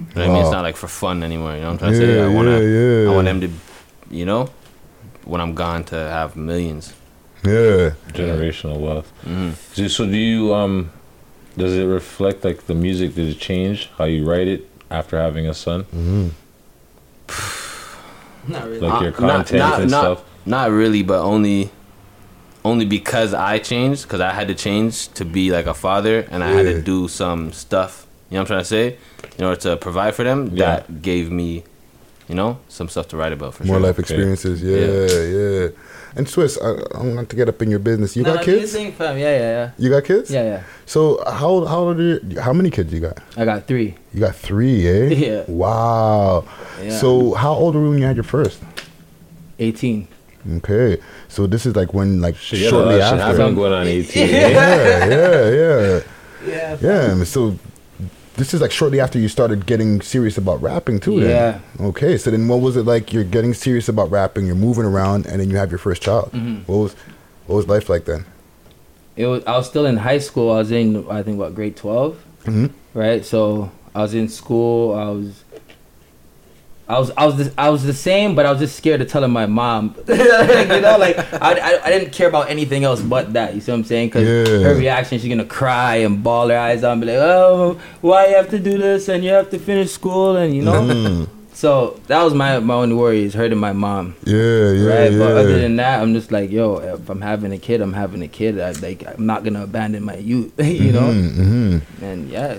You 0.00 0.06
know 0.06 0.22
what 0.22 0.30
I 0.30 0.32
mean? 0.34 0.42
It's 0.42 0.50
not 0.52 0.62
like 0.62 0.76
for 0.76 0.88
fun 0.88 1.22
anymore. 1.22 1.54
You 1.54 1.60
know 1.60 1.66
what 1.66 1.72
I'm 1.72 1.78
trying 1.78 1.92
to 1.92 1.98
say? 1.98 2.16
Yeah, 2.16 2.24
I 2.24 2.28
wanna, 2.28 2.60
yeah, 2.60 3.02
yeah. 3.02 3.10
I 3.10 3.14
want 3.14 3.26
them 3.26 3.40
to, 3.42 3.50
you 4.10 4.24
know, 4.24 4.48
when 5.26 5.40
I'm 5.42 5.54
gone 5.54 5.84
to 5.84 5.96
have 5.96 6.34
millions. 6.34 6.94
Yeah. 7.44 7.90
Generational 8.08 8.80
wealth. 8.80 9.12
Mhm. 9.26 9.52
So, 9.74 9.86
so 9.88 10.06
do 10.06 10.16
you 10.16 10.54
um 10.54 10.90
does 11.56 11.72
it 11.74 11.84
reflect 11.84 12.44
like 12.44 12.66
the 12.66 12.74
music 12.74 13.14
did 13.14 13.28
it 13.28 13.38
change 13.38 13.88
how 13.98 14.04
you 14.04 14.24
write 14.28 14.48
it 14.48 14.68
after 14.90 15.18
having 15.18 15.46
a 15.46 15.54
son? 15.54 15.84
Mm-hmm. 15.84 16.28
Not 18.52 18.64
really. 18.64 18.78
Like 18.80 19.02
your 19.02 19.14
Uh, 19.16 19.20
not- 19.26 19.46
content 19.46 19.58
not, 19.58 19.80
and 19.80 19.90
not, 19.90 20.00
stuff? 20.18 20.24
Not 20.44 20.70
really, 20.70 21.02
but 21.02 21.20
only 21.22 21.70
only 22.64 22.84
because 22.84 23.32
I 23.32 23.58
changed, 23.60 24.02
because 24.02 24.20
I 24.20 24.32
had 24.32 24.48
to 24.48 24.54
change 24.54 25.06
to 25.14 25.24
be 25.24 25.52
like 25.52 25.66
a 25.66 25.74
father, 25.74 26.26
and 26.32 26.42
I 26.42 26.48
had 26.48 26.64
to 26.64 26.82
do 26.82 27.06
some 27.06 27.52
stuff. 27.52 28.06
You 28.28 28.34
know 28.34 28.40
what 28.40 28.42
I'm 28.42 28.46
trying 28.46 28.60
to 28.60 28.64
say? 28.64 28.96
In 29.38 29.44
order 29.44 29.60
to 29.60 29.76
provide 29.76 30.16
for 30.16 30.24
them, 30.24 30.50
Yeah. 30.52 30.66
that 30.66 31.00
gave 31.00 31.30
me, 31.30 31.62
you 32.28 32.34
know, 32.34 32.58
some 32.68 32.88
stuff 32.88 33.06
to 33.08 33.16
write 33.16 33.32
about 33.32 33.54
for 33.54 33.62
More 33.64 33.76
sure. 33.76 33.86
life 33.86 34.00
experiences. 34.00 34.62
Yeah, 34.62 35.06
yeah. 35.36 35.68
And 36.16 36.26
Swiss, 36.26 36.58
I, 36.62 36.70
I 36.70 36.74
don't 37.02 37.14
want 37.14 37.28
to 37.28 37.36
get 37.36 37.48
up 37.48 37.60
in 37.60 37.70
your 37.70 37.78
business. 37.78 38.16
You 38.16 38.22
No, 38.22 38.34
got 38.34 38.46
no, 38.46 38.52
do 38.52 38.58
kids? 38.60 38.72
thing, 38.72 38.90
fam. 38.92 39.18
Yeah, 39.18 39.24
yeah, 39.36 39.38
yeah. 39.40 39.70
You 39.76 39.90
got 39.90 40.04
kids? 40.04 40.30
Yeah, 40.30 40.44
yeah. 40.44 40.62
So 40.86 41.22
how 41.26 41.64
how 41.66 41.78
old 41.80 42.00
are 42.00 42.02
you, 42.02 42.40
how 42.40 42.54
many 42.54 42.70
kids 42.70 42.90
you 42.92 43.00
got? 43.00 43.18
I 43.36 43.44
got 43.44 43.66
three. 43.66 43.94
You 44.14 44.20
got 44.20 44.34
three, 44.34 44.86
eh? 44.88 45.08
Yeah. 45.26 45.44
Wow. 45.46 46.44
Yeah. 46.82 46.90
So 46.98 47.34
how 47.34 47.52
old 47.52 47.74
were 47.74 47.82
you 47.84 47.90
when 47.90 47.98
you 47.98 48.06
had 48.06 48.16
your 48.16 48.24
first? 48.24 48.62
18. 49.58 50.08
Okay. 50.58 50.98
So 51.28 51.46
this 51.46 51.66
is 51.66 51.76
like 51.76 51.92
when 51.92 52.20
like 52.22 52.36
Shit, 52.36 52.70
shortly 52.70 52.96
that 52.96 53.10
shit 53.10 53.20
after. 53.20 53.36
happened 53.42 53.56
going 53.56 53.72
on 53.72 53.86
18. 53.88 54.28
yeah, 54.28 54.48
yeah, 54.48 55.50
yeah. 55.50 56.00
Yeah. 56.46 56.76
Yeah. 56.80 57.14
man, 57.14 57.24
So 57.26 57.58
this 58.36 58.52
is 58.54 58.60
like 58.60 58.70
shortly 58.70 59.00
after 59.00 59.18
you 59.18 59.28
started 59.28 59.66
getting 59.66 60.00
serious 60.00 60.36
about 60.38 60.60
rapping 60.62 61.00
too. 61.00 61.20
then? 61.20 61.30
Yeah. 61.78 61.86
Okay. 61.86 62.16
So 62.18 62.30
then, 62.30 62.46
what 62.48 62.60
was 62.60 62.76
it 62.76 62.84
like? 62.84 63.12
You're 63.12 63.24
getting 63.24 63.54
serious 63.54 63.88
about 63.88 64.10
rapping. 64.10 64.46
You're 64.46 64.54
moving 64.56 64.84
around, 64.84 65.26
and 65.26 65.40
then 65.40 65.50
you 65.50 65.56
have 65.56 65.70
your 65.70 65.78
first 65.78 66.02
child. 66.02 66.30
Mhm. 66.32 66.62
What 66.66 66.76
was 66.76 66.96
what 67.46 67.56
was 67.56 67.68
life 67.68 67.88
like 67.88 68.04
then? 68.04 68.24
It 69.16 69.26
was. 69.26 69.42
I 69.46 69.56
was 69.56 69.66
still 69.66 69.86
in 69.86 69.96
high 69.96 70.18
school. 70.18 70.52
I 70.52 70.58
was 70.58 70.70
in. 70.70 71.06
I 71.10 71.22
think 71.22 71.38
what 71.38 71.54
grade 71.54 71.76
12 71.76 72.16
Mm-hmm. 72.44 72.66
right? 72.98 73.24
So 73.24 73.70
I 73.94 74.02
was 74.02 74.14
in 74.14 74.28
school. 74.28 74.94
I 74.94 75.08
was 75.10 75.42
I 76.88 77.00
was 77.00 77.10
I 77.16 77.26
was 77.26 77.36
the, 77.36 77.52
I 77.58 77.70
was 77.70 77.82
the 77.82 77.92
same, 77.92 78.36
but 78.36 78.46
I 78.46 78.50
was 78.52 78.60
just 78.60 78.76
scared 78.76 79.00
of 79.00 79.08
telling 79.08 79.32
my 79.32 79.46
mom. 79.46 79.96
you 80.08 80.14
know, 80.16 80.96
like 81.00 81.18
I, 81.42 81.58
I 81.58 81.80
I 81.86 81.90
didn't 81.90 82.12
care 82.12 82.28
about 82.28 82.48
anything 82.48 82.84
else 82.84 83.00
but 83.02 83.32
that. 83.32 83.54
You 83.56 83.60
see 83.60 83.72
what 83.72 83.78
I'm 83.78 83.84
saying? 83.84 84.08
Because 84.08 84.28
Yeah. 84.28 84.62
her 84.68 84.74
reaction, 84.76 85.18
she's 85.18 85.28
gonna 85.28 85.44
cry 85.44 85.96
and 85.96 86.22
bawl 86.22 86.48
her 86.48 86.56
eyes 86.56 86.84
out 86.84 86.92
and 86.92 87.00
be 87.00 87.08
like, 87.08 87.16
"Oh, 87.16 87.80
why 88.02 88.28
you 88.28 88.36
have 88.36 88.50
to 88.50 88.60
do 88.60 88.78
this 88.78 89.08
and 89.08 89.24
you 89.24 89.30
have 89.30 89.50
to 89.50 89.58
finish 89.58 89.90
school 89.90 90.36
and 90.36 90.54
you 90.54 90.62
know." 90.62 90.82
Mm. 90.82 91.28
So 91.56 91.98
that 92.08 92.22
was 92.22 92.34
my 92.34 92.58
my 92.60 92.74
only 92.74 92.94
worry 92.94 93.24
is 93.24 93.32
hurting 93.32 93.56
my 93.58 93.72
mom. 93.72 94.14
Yeah, 94.24 94.36
yeah, 94.36 94.88
right. 94.92 95.10
yeah. 95.12 95.18
But 95.18 95.36
other 95.38 95.58
than 95.58 95.76
that, 95.76 96.02
I'm 96.02 96.12
just 96.12 96.30
like, 96.30 96.50
yo, 96.50 96.76
if 96.76 97.08
I'm 97.08 97.22
having 97.22 97.50
a 97.50 97.56
kid, 97.56 97.80
I'm 97.80 97.94
having 97.94 98.20
a 98.20 98.28
kid. 98.28 98.60
I, 98.60 98.72
like 98.72 99.06
I'm 99.08 99.24
not 99.24 99.42
gonna 99.42 99.62
abandon 99.64 100.04
my 100.04 100.16
youth. 100.18 100.52
you 100.60 100.92
know. 100.92 101.10
hmm 101.12 101.78
And 102.02 102.28
yeah, 102.28 102.58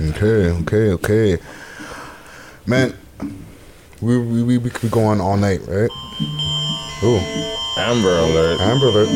Okay, 0.00 0.50
okay, 0.50 0.90
okay. 0.98 1.38
Man, 2.68 2.92
we 4.02 4.18
we 4.18 4.42
we, 4.42 4.58
we 4.58 4.68
could 4.68 4.90
go 4.90 5.04
on 5.04 5.22
all 5.22 5.38
night, 5.38 5.60
right? 5.66 5.88
Ooh. 7.02 7.16
Amber 7.78 8.10
alert. 8.10 8.60
Amber 8.60 8.88
alert. 8.88 9.08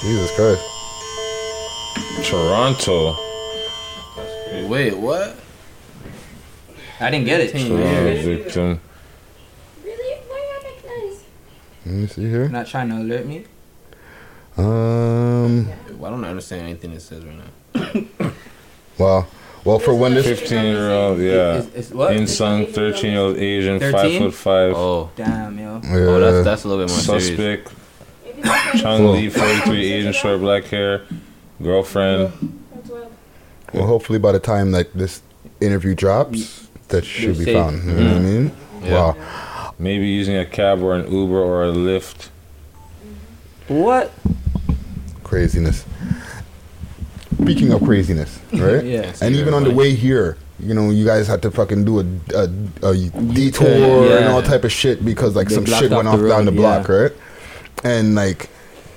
Jesus 0.00 0.34
Christ. 0.34 0.64
Toronto. 2.24 3.18
Wait, 4.66 4.96
what? 4.96 5.36
I 7.00 7.10
didn't 7.10 7.26
get 7.26 7.42
it. 7.42 7.50
Toronto 7.52 8.22
victim. 8.22 8.80
Let 11.84 11.94
me 11.94 12.06
see 12.06 12.30
here. 12.30 12.48
Not 12.48 12.66
trying 12.66 12.88
to 12.88 12.96
alert 12.96 13.26
me. 13.26 13.44
Um. 14.56 15.68
Well, 15.98 16.06
I 16.06 16.10
don't 16.10 16.24
understand 16.24 16.62
anything 16.62 16.92
it 16.92 17.02
says 17.02 17.26
right 17.26 17.36
now. 17.36 18.32
Well, 18.96 19.28
well, 19.64 19.78
for 19.78 19.94
when 19.94 20.14
this 20.14 20.26
15 20.26 20.64
year 20.64 20.90
old, 20.90 21.18
yeah. 21.18 21.58
It's- 21.58 21.66
it's 21.74 21.90
what? 21.90 22.12
Insung, 22.12 22.72
13 22.72 23.12
year 23.12 23.20
old 23.20 23.36
Asian, 23.36 23.80
5 23.80 23.90
13? 23.92 24.18
foot 24.20 24.34
5. 24.34 24.74
Oh. 24.74 25.10
Damn, 25.16 25.58
yo. 25.58 25.80
Oh, 25.84 26.20
that's 26.20 26.44
that's 26.44 26.64
a 26.64 26.68
little 26.68 26.84
bit 26.84 26.90
more 26.90 27.20
serious. 27.20 27.26
Suspect. 27.26 27.72
Chung 28.80 29.12
Lee, 29.12 29.28
43, 29.28 29.92
Asian, 29.92 30.12
short 30.12 30.40
black 30.40 30.64
hair. 30.64 31.02
Girlfriend. 31.62 32.32
Well, 33.72 33.86
hopefully 33.86 34.18
by 34.18 34.32
the 34.32 34.40
time 34.40 34.72
that 34.72 34.92
this 34.94 35.22
interview 35.60 35.94
drops, 35.94 36.38
mm. 36.38 36.68
that 36.88 37.04
should 37.04 37.38
be 37.38 37.44
safe. 37.44 37.56
found. 37.56 37.84
You 37.84 37.92
know 37.92 38.04
what 38.04 38.16
I 38.16 38.18
mm. 38.18 38.24
mean? 38.24 38.52
Yeah. 38.82 38.92
Wow. 38.92 39.74
Maybe 39.78 40.06
using 40.06 40.36
a 40.36 40.46
cab 40.46 40.82
or 40.82 40.94
an 40.94 41.10
Uber 41.10 41.38
or 41.38 41.64
a 41.64 41.72
Lyft. 41.72 42.28
What? 43.68 44.12
Craziness. 45.22 45.84
Speaking 47.42 47.72
of 47.72 47.82
craziness, 47.82 48.38
right? 48.52 48.84
Yeah. 48.84 49.12
And 49.20 49.34
even 49.34 49.54
on 49.54 49.64
the 49.64 49.70
way 49.70 49.94
here, 49.94 50.36
you 50.58 50.74
know, 50.74 50.90
you 50.90 51.04
guys 51.04 51.26
had 51.26 51.40
to 51.42 51.50
fucking 51.50 51.84
do 51.84 52.00
a, 52.00 52.04
a, 52.34 52.44
a 52.90 52.96
detour 53.32 53.66
and 54.18 54.26
all 54.28 54.42
type 54.42 54.64
of 54.64 54.72
shit 54.72 55.04
because 55.04 55.34
like 55.36 55.48
They 55.48 55.54
some 55.54 55.64
shit 55.64 55.90
went 55.90 56.06
off 56.06 56.14
off 56.14 56.20
the 56.20 56.28
down 56.28 56.44
the 56.44 56.52
block, 56.52 56.88
yeah. 56.88 56.94
right? 56.94 57.12
And 57.84 58.14
like, 58.14 58.50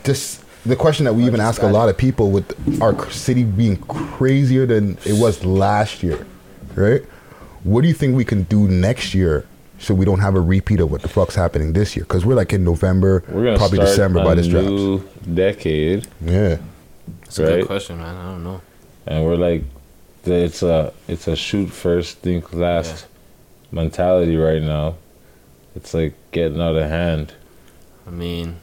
just 0.03 0.44
the 0.65 0.76
question 0.76 1.06
that 1.06 1.14
we 1.14 1.26
even 1.26 1.40
ask 1.40 1.61
a 1.61 1.68
lot 1.68 1.88
of 1.90 1.98
people 1.98 2.32
with 2.32 2.82
our 2.82 3.10
city 3.11 3.44
being 3.44 3.78
crazier 3.78 4.65
than 4.65 4.98
it 5.06 5.14
was 5.20 5.44
last 5.45 6.03
year, 6.03 6.26
right? 6.76 7.02
What 7.64 7.82
do 7.82 7.88
you 7.88 7.94
think 7.94 8.15
we 8.15 8.26
can 8.26 8.44
do 8.44 8.68
next 8.68 9.14
year 9.14 9.45
so 9.80 9.94
we 9.94 10.03
don't 10.06 10.20
have 10.20 10.36
a 10.36 10.41
repeat 10.41 10.80
of 10.82 10.91
what 10.91 11.02
the 11.02 11.07
fuck's 11.10 11.36
happening 11.36 11.72
this 11.74 11.95
year? 11.95 12.03
Because 12.03 12.26
we're 12.26 12.36
like 12.36 12.52
in 12.52 12.65
November, 12.65 13.24
We're 13.30 13.45
gonna 13.45 13.57
probably 13.57 13.78
start 13.78 13.90
December 13.90 14.20
a 14.20 14.24
by 14.26 14.36
this 14.36 14.48
drops. 14.48 14.65
new 14.68 15.03
decade. 15.34 16.07
Yeah. 16.22 16.57
That's 17.22 17.40
a 17.40 17.46
good 17.46 17.66
question, 17.68 17.98
man. 17.98 18.16
I 18.16 18.32
don't 18.32 18.44
know. 18.44 18.62
And 19.06 19.26
we're 19.26 19.36
like, 19.36 19.64
it's 20.26 20.64
a 20.64 20.94
it's 21.08 21.28
a 21.28 21.36
shoot 21.36 21.68
first, 21.68 22.20
think 22.20 22.54
last 22.54 23.06
mentality 23.72 24.38
right 24.38 24.62
now. 24.62 24.96
It's 25.76 25.94
like 25.94 26.14
getting 26.32 26.62
out 26.62 26.76
of 26.76 26.90
hand. 26.90 27.34
I 28.08 28.12
mean, 28.12 28.58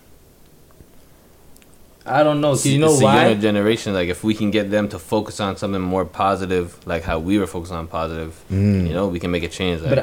I 2.07 2.23
don't 2.23 2.41
know. 2.41 2.51
'cause 2.53 2.67
you 2.67 2.79
know 2.79 2.91
it's 2.91 2.99
the 3.01 3.05
why? 3.05 3.27
younger 3.27 3.41
generation. 3.43 3.93
Like, 3.93 4.09
if 4.09 4.25
we 4.25 4.35
can 4.35 4.51
get 4.51 4.71
them 4.71 4.89
to 4.89 4.99
focus 4.99 5.39
on 5.41 5.57
something 5.57 5.81
more 5.83 6.05
positive, 6.05 6.79
like 6.87 7.03
how 7.03 7.19
we 7.19 7.39
were 7.39 7.47
focused 7.47 7.73
on 7.73 7.87
positive, 7.87 8.41
Mm. 8.51 8.87
you 8.89 8.95
know, 8.95 9.09
we 9.09 9.19
can 9.21 9.31
make 9.31 9.43
a 9.43 9.49
change. 9.49 9.83
Like, 9.83 9.95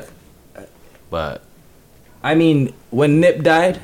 But, 0.56 0.70
but 1.10 1.42
I 2.24 2.36
mean, 2.36 2.74
when 2.92 3.20
Nip 3.20 3.42
died, 3.42 3.80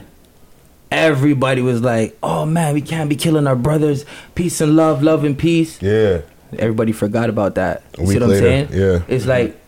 everybody 0.93 1.61
was 1.61 1.81
like, 1.81 2.17
"Oh 2.21 2.45
man, 2.45 2.73
we 2.73 2.81
can't 2.81 3.09
be 3.09 3.15
killing 3.15 3.47
our 3.47 3.55
brothers. 3.55 4.05
Peace 4.35 4.61
and 4.61 4.75
love, 4.75 5.01
love 5.03 5.23
and 5.23 5.37
peace." 5.37 5.81
Yeah. 5.81 6.21
Everybody 6.57 6.91
forgot 6.91 7.29
about 7.29 7.55
that. 7.55 7.81
A 7.97 8.01
You 8.01 8.07
week 8.07 8.13
see 8.13 8.19
what 8.19 8.29
later, 8.29 8.47
I'm 8.47 8.67
saying? 8.67 8.81
yeah. 8.81 8.99
It's 9.15 9.25
like 9.25 9.59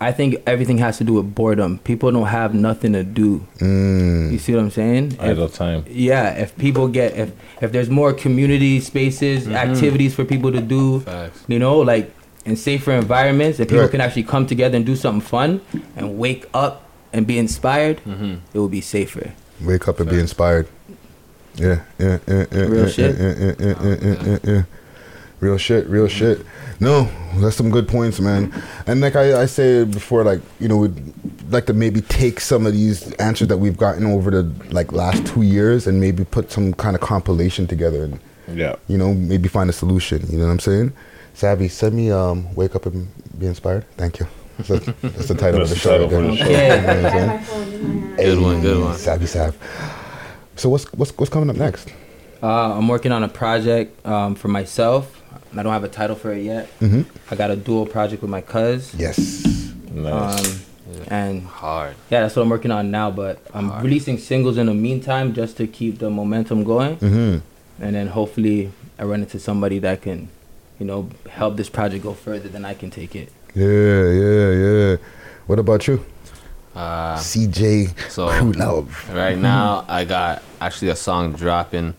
I 0.00 0.12
think 0.12 0.36
everything 0.46 0.78
has 0.78 0.98
to 0.98 1.04
do 1.04 1.14
with 1.14 1.34
boredom. 1.34 1.78
People 1.78 2.12
don't 2.12 2.26
have 2.26 2.52
nothing 2.52 2.92
to 2.92 3.02
do. 3.02 3.46
Mm. 3.60 4.32
You 4.32 4.38
see 4.38 4.52
what 4.52 4.60
I'm 4.60 4.70
saying? 4.70 5.16
Idle 5.18 5.46
If- 5.46 5.54
time. 5.54 5.84
Yeah, 5.88 6.28
if 6.34 6.54
people 6.58 6.88
get 6.88 7.16
if 7.16 7.30
if 7.62 7.72
there's 7.72 7.88
more 7.88 8.12
community 8.12 8.80
spaces, 8.80 9.46
Mhm. 9.46 9.54
activities 9.54 10.12
for 10.14 10.24
people 10.24 10.52
to 10.52 10.60
do, 10.60 11.02
you 11.48 11.58
know, 11.58 11.78
like 11.78 12.10
in 12.44 12.56
safer 12.56 12.92
environments, 12.92 13.58
if 13.60 13.68
people 13.68 13.80
Right. 13.82 13.90
can 13.90 14.02
actually 14.02 14.24
come 14.24 14.44
together 14.46 14.76
and 14.76 14.84
do 14.84 14.96
something 14.96 15.22
fun 15.22 15.60
and 15.96 16.18
wake 16.18 16.44
up 16.52 16.82
and 17.14 17.26
be 17.26 17.38
inspired, 17.38 18.00
Mm-hmm. 18.06 18.34
it 18.52 18.58
will 18.58 18.68
be 18.68 18.82
safer. 18.82 19.30
Wake 19.62 19.88
up 19.88 20.00
and 20.00 20.10
be 20.10 20.18
inspired. 20.18 20.66
Yeah, 21.54 21.82
yeah, 21.98 22.18
yeah, 22.26 22.46
yeah. 22.50 22.58
Real 22.62 22.84
yeah, 22.84 22.88
shit. 22.88 23.18
Yeah, 23.18 23.34
yeah, 23.38 23.54
yeah, 23.58 23.74
yeah, 23.82 23.96
yeah, 24.02 24.26
yeah, 24.26 24.38
yeah. 24.52 24.62
Real 25.40 25.58
shit, 25.58 25.86
real 25.88 26.08
shit. 26.08 26.44
No, 26.80 27.08
that's 27.36 27.56
some 27.56 27.70
good 27.70 27.86
points, 27.86 28.18
man. 28.18 28.52
And 28.86 29.00
like 29.00 29.14
I, 29.14 29.42
I 29.42 29.46
said 29.46 29.90
before, 29.92 30.24
like 30.24 30.40
you 30.58 30.68
know, 30.68 30.78
we'd 30.78 31.52
like 31.52 31.66
to 31.66 31.72
maybe 31.72 32.00
take 32.00 32.40
some 32.40 32.66
of 32.66 32.72
these 32.72 33.12
answers 33.14 33.48
that 33.48 33.58
we've 33.58 33.76
gotten 33.76 34.06
over 34.06 34.30
the 34.30 34.42
like 34.70 34.90
last 34.92 35.24
two 35.26 35.42
years 35.42 35.86
and 35.86 36.00
maybe 36.00 36.24
put 36.24 36.50
some 36.50 36.72
kind 36.74 36.96
of 36.96 37.02
compilation 37.02 37.66
together 37.66 38.04
and 38.04 38.20
Yeah. 38.58 38.76
you 38.88 38.98
know 38.98 39.14
maybe 39.14 39.48
find 39.48 39.70
a 39.70 39.72
solution. 39.72 40.26
You 40.28 40.38
know 40.38 40.46
what 40.46 40.52
I'm 40.52 40.58
saying? 40.60 40.92
Savvy, 41.34 41.68
send 41.68 41.94
me 41.94 42.10
um, 42.10 42.52
wake 42.54 42.74
up 42.74 42.86
and 42.86 43.08
be 43.38 43.46
inspired. 43.46 43.84
Thank 43.96 44.18
you. 44.20 44.26
That's, 44.58 44.68
the- 44.68 44.94
that's 45.02 45.28
the 45.28 45.34
title 45.34 45.62
of 45.62 45.68
the 45.68 45.74
That's 45.74 45.84
the 45.84 45.90
show. 45.90 46.08
title 46.08 46.22
right 46.22 46.38
for 46.38 46.44
there. 46.44 47.02
the 47.02 47.44
show. 47.44 47.58
You 47.60 47.78
know 47.78 47.90
what 47.90 47.94
I'm 47.94 48.10
saying? 48.10 48.16
Good 48.16 48.38
one, 48.40 48.60
good 48.62 48.84
one. 48.84 48.96
Savvy 48.96 49.26
Sav. 49.26 49.56
So 50.56 50.68
what's 50.68 50.84
what's 50.92 51.10
what's 51.18 51.30
coming 51.30 51.50
up 51.50 51.56
next? 51.56 51.88
Uh, 52.42 52.76
I'm 52.78 52.86
working 52.88 53.10
on 53.12 53.24
a 53.24 53.28
project 53.28 54.06
um, 54.06 54.34
for 54.36 54.48
myself. 54.48 55.20
I 55.56 55.62
don't 55.62 55.72
have 55.72 55.84
a 55.84 55.88
title 55.88 56.14
for 56.16 56.32
it 56.32 56.42
yet. 56.44 56.68
Mhm. 56.80 57.06
I 57.30 57.34
got 57.36 57.50
a 57.50 57.56
dual 57.56 57.86
project 57.86 58.22
with 58.22 58.30
my 58.30 58.40
cuz. 58.40 58.94
Yes. 58.94 59.44
Nice. 59.92 60.46
Um, 60.46 60.60
and 61.08 61.42
hard. 61.46 61.96
Yeah, 62.10 62.20
that's 62.22 62.36
what 62.36 62.42
I'm 62.42 62.48
working 62.50 62.70
on 62.70 62.90
now. 62.90 63.10
But 63.10 63.40
I'm 63.52 63.82
releasing 63.82 64.18
singles 64.18 64.56
in 64.58 64.66
the 64.66 64.74
meantime 64.74 65.32
just 65.34 65.56
to 65.56 65.66
keep 65.66 65.98
the 65.98 66.10
momentum 66.10 66.62
going. 66.64 66.96
Mhm. 66.98 67.42
And 67.80 67.94
then 67.96 68.06
hopefully 68.08 68.70
I 68.98 69.04
run 69.04 69.20
into 69.22 69.38
somebody 69.40 69.80
that 69.80 70.02
can, 70.02 70.28
you 70.78 70.86
know, 70.86 71.08
help 71.30 71.56
this 71.56 71.68
project 71.68 72.04
go 72.04 72.12
further 72.14 72.48
than 72.48 72.64
I 72.64 72.74
can 72.74 72.90
take 72.90 73.16
it. 73.16 73.30
Yeah, 73.54 74.10
yeah, 74.10 74.50
yeah. 74.50 74.96
What 75.46 75.58
about 75.58 75.86
you? 75.86 76.04
Uh, 76.74 77.16
CJ 77.16 78.10
so 78.10 78.26
Love. 78.58 79.08
right 79.14 79.38
now, 79.38 79.84
I 79.86 80.04
got 80.04 80.42
actually 80.60 80.88
a 80.88 80.96
song 80.96 81.32
dropping. 81.34 81.94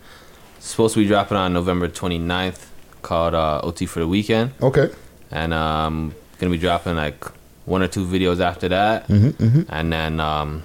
Supposed 0.58 0.94
to 0.94 1.00
be 1.00 1.06
dropping 1.06 1.36
on 1.38 1.52
November 1.54 1.88
29th, 1.88 2.66
called 3.02 3.34
uh, 3.34 3.60
"OT 3.62 3.86
for 3.86 4.00
the 4.00 4.08
Weekend." 4.08 4.50
Okay. 4.60 4.90
And 5.30 5.54
um, 5.54 6.14
gonna 6.38 6.50
be 6.50 6.58
dropping 6.58 6.96
like 6.96 7.24
one 7.64 7.82
or 7.82 7.88
two 7.88 8.04
videos 8.06 8.40
after 8.40 8.68
that, 8.68 9.08
Mhm, 9.08 9.32
mhm. 9.32 9.66
and 9.68 9.92
then 9.92 10.20
um, 10.20 10.62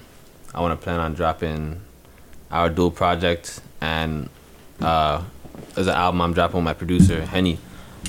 I 0.54 0.60
want 0.60 0.78
to 0.78 0.84
plan 0.84 1.00
on 1.00 1.14
dropping 1.14 1.80
our 2.50 2.68
dual 2.68 2.90
project 2.90 3.60
and 3.80 4.28
uh, 4.80 5.22
there's 5.74 5.86
an 5.86 5.94
album 5.94 6.20
I'm 6.20 6.32
dropping 6.34 6.56
with 6.56 6.64
my 6.64 6.74
producer 6.74 7.24
Henny, 7.24 7.58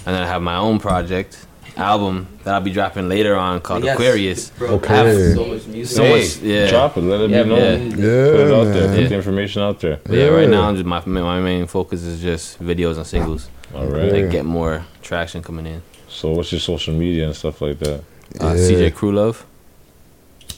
and 0.05 0.13
then 0.15 0.21
I 0.21 0.27
have 0.27 0.41
my 0.41 0.57
own 0.57 0.79
project 0.79 1.45
album 1.77 2.27
that 2.43 2.53
I'll 2.53 2.61
be 2.61 2.71
dropping 2.71 3.09
later 3.09 3.35
on 3.35 3.59
called 3.61 3.83
Yes, 3.83 3.95
Aquarius. 3.95 4.49
bro. 4.51 4.69
Okay. 4.75 4.93
I 4.93 4.97
have 5.07 5.33
So 5.35 5.45
much 5.45 5.65
music. 5.67 5.95
So 5.97 6.03
Hey, 6.03 6.19
much, 6.21 6.37
yeah. 6.37 6.69
Drop 6.69 6.97
it. 6.97 7.01
Let 7.01 7.21
it 7.21 7.29
Yeah, 7.31 7.43
be 7.43 7.49
known. 7.49 7.59
yeah. 7.59 7.71
Yeah, 7.75 7.91
Put 7.91 7.99
it 7.99 8.53
out 8.53 8.63
there. 8.65 8.73
man. 8.87 8.89
Put 8.95 9.01
Yeah. 9.01 9.07
the 9.09 9.15
information 9.15 9.61
out 9.63 9.79
there. 9.79 9.99
But 10.03 10.13
yeah, 10.17 10.27
right 10.27 10.49
now 10.49 10.71
just, 10.73 10.85
my 10.85 11.01
my 11.05 11.39
main 11.39 11.65
focus 11.67 12.03
is 12.03 12.21
just 12.21 12.61
videos 12.63 12.97
and 12.97 13.05
singles. 13.07 13.49
All 13.75 13.87
right. 13.87 14.11
Like 14.11 14.29
get 14.31 14.45
more 14.45 14.85
traction 15.01 15.41
coming 15.41 15.65
in. 15.65 15.81
So 16.09 16.31
what's 16.31 16.51
your 16.51 16.61
social 16.61 16.93
media 16.93 17.25
and 17.25 17.35
stuff 17.35 17.61
like 17.61 17.79
that? 17.79 17.99
Uh, 18.39 18.53
Yeah. 18.53 18.67
CJ 18.67 18.89
Crew 18.93 19.11
Love. 19.11 19.45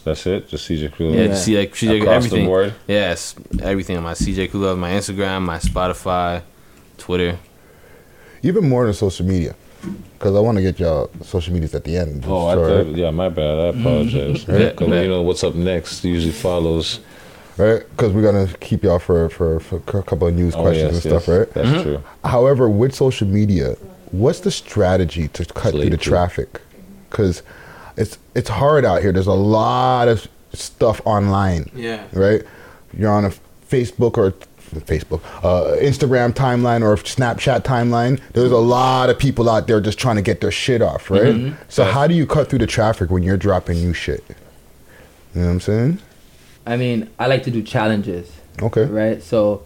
That's 0.04 0.28
it. 0.28 0.50
Just 0.50 0.68
CJ 0.70 0.90
Crew. 0.92 1.12
Yeah, 1.14 1.22
Yeah. 1.22 1.28
just 1.30 1.46
CJ, 1.48 1.68
CJ 1.74 2.02
Across 2.02 2.16
everything. 2.16 2.40
the 2.42 2.46
board. 2.48 2.74
Yes, 2.88 3.36
everything 3.64 3.98
on 3.98 4.04
my 4.04 4.14
CJ 4.14 4.48
Crew 4.52 4.60
Love, 4.60 4.78
my 4.78 4.92
Instagram, 4.92 5.42
my 5.44 5.58
Spotify, 5.60 6.42
Twitter. 6.98 7.38
Even 8.44 8.70
more 8.70 8.86
than 8.86 8.94
social 8.94 9.26
media, 9.26 9.56
because 10.14 10.36
I 10.36 10.40
want 10.40 10.58
to 10.58 10.62
get 10.62 10.80
y'all 10.80 11.10
social 11.24 11.54
medias 11.54 11.74
at 11.76 11.84
the 11.84 11.98
end. 11.98 12.24
Oh, 12.28 12.48
I 12.48 12.56
thought, 12.56 12.88
yeah, 12.96 13.12
my 13.12 13.30
bad. 13.30 13.60
I 13.76 13.80
apologize. 13.80 14.44
Mm-hmm. 14.46 14.52
Yeah, 14.52 14.70
Because 14.70 14.88
man. 14.90 15.04
you 15.04 15.10
know 15.10 15.22
what's 15.22 15.44
up 15.44 15.56
next 15.56 16.04
usually 16.04 16.32
follows. 16.34 17.00
right? 17.58 17.84
Because 17.92 18.12
we're 18.14 18.22
gonna 18.24 18.48
keep 18.60 18.84
y'all 18.84 19.00
for, 19.00 19.30
for 19.30 19.60
for 19.60 19.78
a 19.78 20.04
couple 20.04 20.28
of 20.28 20.34
news 20.34 20.56
Oh, 20.56 20.62
questions 20.62 20.94
yes, 20.96 21.06
and 21.06 21.22
stuff, 21.22 21.28
yes. 21.28 21.38
right? 21.40 21.54
That's 21.54 21.70
mm-hmm. 21.70 21.82
true. 21.84 22.04
However, 22.24 22.70
with 22.70 22.94
social 22.96 23.28
media, 23.28 23.76
what's 24.12 24.40
the 24.42 24.52
strategy 24.52 25.28
to 25.30 25.46
cut 25.46 25.72
through 25.72 25.82
the 25.90 25.90
Slate 25.92 26.02
traffic? 26.02 26.62
Because 27.10 27.44
it's 27.98 28.18
it's 28.34 28.50
hard 28.50 28.84
out 28.86 29.02
here. 29.02 29.12
There's 29.12 29.28
a 29.28 29.34
lot 29.34 30.08
of 30.08 30.28
stuff 30.54 31.02
online. 31.06 31.70
Yeah. 31.76 32.04
Right. 32.14 32.42
You're 32.98 33.12
on 33.12 33.26
a 33.26 33.32
Facebook 33.70 34.18
or 34.18 34.34
Facebook, 34.82 35.22
uh, 35.44 35.76
Instagram 35.82 36.34
timeline 36.34 36.82
or 36.82 36.96
Snapchat 36.98 37.62
timeline. 37.64 38.20
There's 38.34 38.52
a 38.52 38.58
lot 38.58 39.10
of 39.10 39.18
people 39.20 39.50
out 39.50 39.68
there 39.68 39.80
just 39.82 39.98
trying 40.00 40.16
to 40.18 40.22
get 40.22 40.42
their 40.42 40.52
shit 40.52 40.82
off, 40.82 41.10
right? 41.10 41.34
Mhm. 41.36 41.54
So 41.70 41.84
how 41.84 42.08
do 42.08 42.14
you 42.14 42.26
cut 42.26 42.50
through 42.50 42.60
the 42.60 42.68
traffic 42.68 43.10
when 43.10 43.24
you're 43.24 43.38
dropping 43.38 43.78
new 43.78 43.94
shit? 43.94 44.24
You 45.34 45.42
know 45.42 45.48
what 45.48 45.54
I'm 45.54 45.60
saying? 45.62 46.00
I 46.66 46.78
mean, 46.78 47.10
I 47.20 47.28
like 47.28 47.44
to 47.44 47.52
do 47.52 47.62
challenges. 47.62 48.32
Okay. 48.62 48.86
Right. 48.86 49.22
So, 49.22 49.64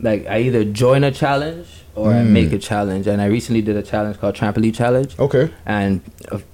like, 0.00 0.26
I 0.28 0.40
either 0.40 0.64
join 0.64 1.04
a 1.04 1.10
challenge 1.10 1.66
or 1.94 2.12
I 2.12 2.22
Mm. 2.22 2.28
make 2.30 2.52
a 2.52 2.58
challenge. 2.58 3.06
And 3.06 3.20
I 3.20 3.26
recently 3.26 3.60
did 3.62 3.76
a 3.76 3.82
challenge 3.82 4.18
called 4.18 4.34
Trampoline 4.34 4.74
Challenge. 4.74 5.14
Okay. 5.18 5.50
And 5.66 6.00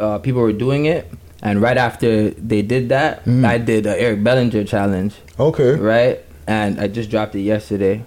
uh, 0.01 0.19
people 0.19 0.41
were 0.43 0.53
doing 0.53 0.87
it. 0.87 1.11
And 1.43 1.63
right 1.63 1.77
after 1.77 2.31
they 2.31 2.63
did 2.63 2.89
that, 2.89 3.25
Mm. 3.25 3.45
I 3.47 3.59
did 3.59 3.87
a 3.87 4.01
Eric 4.01 4.25
Bellinger 4.25 4.65
challenge. 4.65 5.15
Okay. 5.39 5.73
Right. 5.77 6.21
And 6.47 6.81
I 6.81 6.87
just 6.87 7.11
dropped 7.11 7.35
it 7.35 7.41
yesterday. 7.41 8.05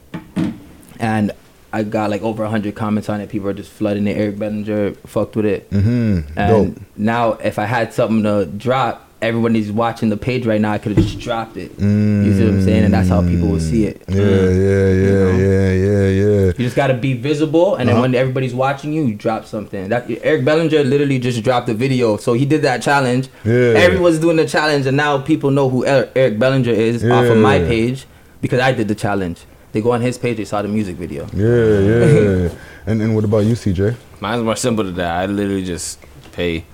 And 1.00 1.32
I 1.72 1.84
got 1.84 2.10
like 2.10 2.22
over 2.22 2.44
100 2.44 2.76
comments 2.76 3.10
on 3.10 3.22
it. 3.22 3.30
People 3.30 3.48
are 3.50 3.54
just 3.54 3.72
flooding 3.72 4.08
it. 4.08 4.18
Eric 4.18 4.40
Bellinger 4.40 4.94
fucked 5.06 5.36
with 5.36 5.46
it. 5.46 5.70
Mm-hmm. 5.70 6.38
And 6.40 6.76
Dope. 6.76 6.84
now, 6.98 7.34
if 7.34 7.60
I 7.60 7.66
had 7.66 7.94
something 7.94 8.24
to 8.24 8.46
drop, 8.46 9.06
everybody's 9.22 9.72
watching 9.72 10.10
the 10.10 10.18
page 10.18 10.46
right 10.46 10.60
now. 10.60 10.72
I 10.72 10.78
could 10.78 10.96
have 10.96 11.06
just 11.06 11.20
dropped 11.20 11.58
it. 11.58 11.72
You 11.80 12.34
see 12.34 12.44
what 12.46 12.54
I'm 12.54 12.64
saying? 12.64 12.86
And 12.86 12.94
that's 12.94 13.10
how 13.10 13.22
people 13.22 13.50
will 13.50 13.60
see 13.60 13.86
it. 13.86 14.02
Yeah, 14.08 14.16
yeah, 14.24 14.92
yeah, 14.94 15.32
yeah, 15.32 15.72
yeah, 15.74 16.08
yeah. 16.08 16.46
You 16.58 16.66
just 16.66 16.76
gotta 16.76 16.94
be 16.96 17.14
visible, 17.14 17.76
and 17.76 17.88
then 17.88 17.96
Uh-huh. 17.96 18.02
when 18.04 18.16
everybody's 18.16 18.54
watching 18.56 18.92
you, 18.92 19.04
you 19.06 19.14
drop 19.16 19.46
something. 19.46 19.90
That 19.90 20.10
Eric 20.24 20.44
Bellinger 20.46 20.84
literally 20.84 21.20
just 21.20 21.44
dropped 21.44 21.70
a 21.70 21.74
video, 21.74 22.18
so 22.18 22.34
he 22.34 22.46
did 22.46 22.62
that 22.64 22.82
challenge. 22.82 23.28
Yeah. 23.46 23.74
Everyone's 23.76 24.20
doing 24.20 24.38
the 24.38 24.48
challenge, 24.48 24.86
and 24.88 24.98
now 24.98 25.18
people 25.20 25.52
know 25.52 25.70
who 25.70 25.86
Er- 25.86 26.10
Eric 26.16 26.40
Bellinger 26.40 26.72
is 26.72 27.04
off 27.06 27.26
of 27.26 27.38
my 27.38 27.60
page 27.60 28.06
because 28.42 28.60
I 28.60 28.72
did 28.72 28.88
the 28.88 28.96
challenge. 28.96 29.46
They 29.72 29.82
go 29.82 29.92
on 29.92 30.02
his 30.02 30.18
page, 30.18 30.38
they 30.38 30.46
saw 30.46 30.62
the 30.62 30.68
music 30.68 30.96
video. 30.96 31.28
Yeah, 31.34 31.80
yeah. 31.80 32.50
and 32.88 33.02
and 33.02 33.14
what 33.16 33.24
about 33.24 33.46
you, 33.46 33.54
CJ? 33.54 33.96
Mine's 34.20 34.44
more 34.44 34.56
simple 34.56 34.84
than 34.84 34.96
that. 34.96 35.16
I 35.22 35.26
literally 35.28 35.64
just 35.64 36.00
pay 36.32 36.66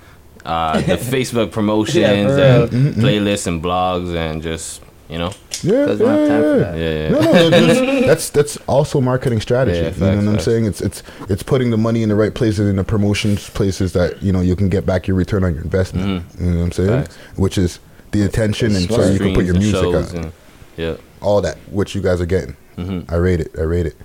uh, 0.45 0.79
the 0.89 0.95
Facebook 0.95 1.51
promotions 1.51 1.95
Yeah, 1.97 2.11
and 2.11 2.29
real. 2.29 2.67
Mhm, 2.67 2.93
mhm. 2.93 3.01
playlists 3.01 3.47
and 3.47 3.61
blogs 3.61 4.15
and 4.15 4.41
just 4.41 4.81
you 5.09 5.17
know. 5.17 5.31
Yeah, 5.61 5.85
Doesn't 5.85 6.05
have 6.05 6.27
time 6.27 6.41
for 6.41 6.57
yeah, 6.57 6.63
that. 6.71 6.77
Yeah, 6.77 6.99
yeah. 6.99 7.09
No, 7.09 7.19
no, 7.31 7.49
that's, 7.49 8.05
that's 8.07 8.29
that's 8.29 8.57
also 8.67 9.01
marketing 9.01 9.41
strategy. 9.41 9.77
Yeah, 9.79 9.89
you 9.93 10.21
know 10.21 10.31
what 10.31 10.35
facts, 10.35 10.47
I'm 10.47 10.53
saying? 10.53 10.65
It's 10.65 10.81
it's 10.81 11.03
it's 11.29 11.43
putting 11.43 11.71
the 11.71 11.77
money 11.77 12.01
in 12.03 12.09
the 12.09 12.15
right 12.15 12.33
places 12.33 12.69
in 12.69 12.75
the 12.77 12.83
promotions 12.83 13.49
places 13.49 13.91
that 13.93 14.21
you 14.23 14.31
know 14.31 14.41
you 14.41 14.55
can 14.55 14.69
get 14.69 14.85
back 14.85 15.07
your 15.07 15.17
return 15.17 15.43
on 15.43 15.53
your 15.53 15.63
investment. 15.63 16.23
You 16.39 16.45
know 16.51 16.57
what 16.59 16.63
I'm 16.65 16.71
saying? 16.71 16.89
Mm-hmm. 16.89 17.01
Facts. 17.03 17.15
Which 17.37 17.57
is 17.57 17.79
the 18.11 18.21
attention, 18.23 18.75
and 18.75 18.89
so 18.89 19.09
you 19.09 19.19
can 19.19 19.33
put 19.33 19.43
your 19.45 19.55
music 19.55 19.81
shows 19.81 20.13
out. 20.15 20.23
and- 20.25 20.31
yeah. 20.77 20.95
All 21.21 21.41
that 21.41 21.57
which 21.71 21.95
you 21.95 22.01
guys 22.01 22.19
are 22.21 22.25
getting. 22.25 22.55
Mhm. 22.77 23.11
I 23.11 23.15
rate 23.15 23.39
it. 23.39 23.51
I 23.57 23.61
rate 23.61 23.85
it. 23.85 23.95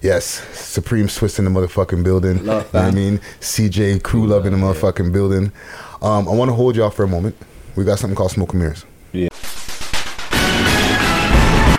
Yes, 0.00 0.24
Supreme 0.52 1.08
Swiss 1.08 1.38
in 1.40 1.44
the 1.44 1.50
motherfucking 1.50 2.04
building. 2.04 2.44
Love, 2.46 2.68
you 2.72 2.80
know 2.80 2.86
I 2.86 2.90
mean? 2.92 3.20
CJ 3.40 3.98
Crew 4.02 4.26
Love 4.28 4.46
in 4.46 4.52
the 4.52 4.58
motherfucking 4.58 5.12
building. 5.12 5.50
Um, 6.00 6.28
I 6.28 6.32
want 6.32 6.50
to 6.50 6.54
hold 6.54 6.76
y'all 6.76 6.90
for 6.90 7.02
a 7.02 7.08
moment. 7.08 7.34
We 7.74 7.84
got 7.84 7.98
something 7.98 8.16
called 8.16 8.30
Smoke 8.30 8.52
and 8.52 8.60
Mirrors. 8.62 8.84
Yeah. 9.12 9.28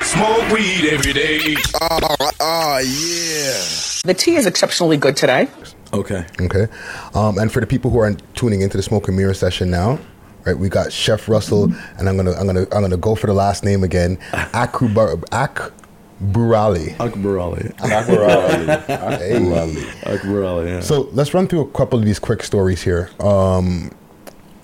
Smoke 0.02 0.50
weed 0.52 0.90
every 0.92 1.14
day. 1.14 1.56
Oh, 1.82 2.00
oh 2.42 2.78
yeah. 2.80 4.02
The 4.04 4.14
tea 4.18 4.36
is 4.36 4.46
exceptionally 4.46 4.98
good 4.98 5.16
today. 5.16 5.48
Okay. 5.94 6.26
Okay. 6.42 6.68
Um, 7.14 7.38
and 7.38 7.52
for 7.52 7.60
the 7.62 7.68
people 7.68 7.92
who 7.92 8.00
are 8.00 8.12
tuning 8.36 8.62
into 8.62 8.76
the 8.78 8.84
Smoke 8.84 9.08
and 9.08 9.16
Mirror 9.16 9.36
session 9.36 9.70
now, 9.70 10.00
right? 10.46 10.58
We 10.58 10.70
got 10.70 10.92
Chef 10.92 11.28
Russell, 11.28 11.72
and 11.98 12.08
I'm 12.10 12.16
gonna 12.18 12.34
I'm 12.34 12.46
gonna 12.46 12.66
I'm 12.72 12.82
gonna 12.82 12.98
go 12.98 13.16
for 13.16 13.28
the 13.28 13.34
last 13.34 13.64
name 13.64 13.84
again. 13.84 14.18
Akbar 14.34 15.16
Akburali. 15.32 16.96
Akburali. 16.98 17.76
Akburali. 17.78 18.86
Akburali. 18.88 19.84
Akburali, 20.04 20.68
yeah. 20.68 20.80
So 20.82 21.10
let's 21.14 21.34
run 21.34 21.48
through 21.48 21.62
a 21.62 21.72
couple 21.72 22.00
of 22.00 22.06
these 22.06 22.20
quick 22.20 22.44
stories 22.44 22.82
here. 22.82 23.10
Um, 23.20 23.92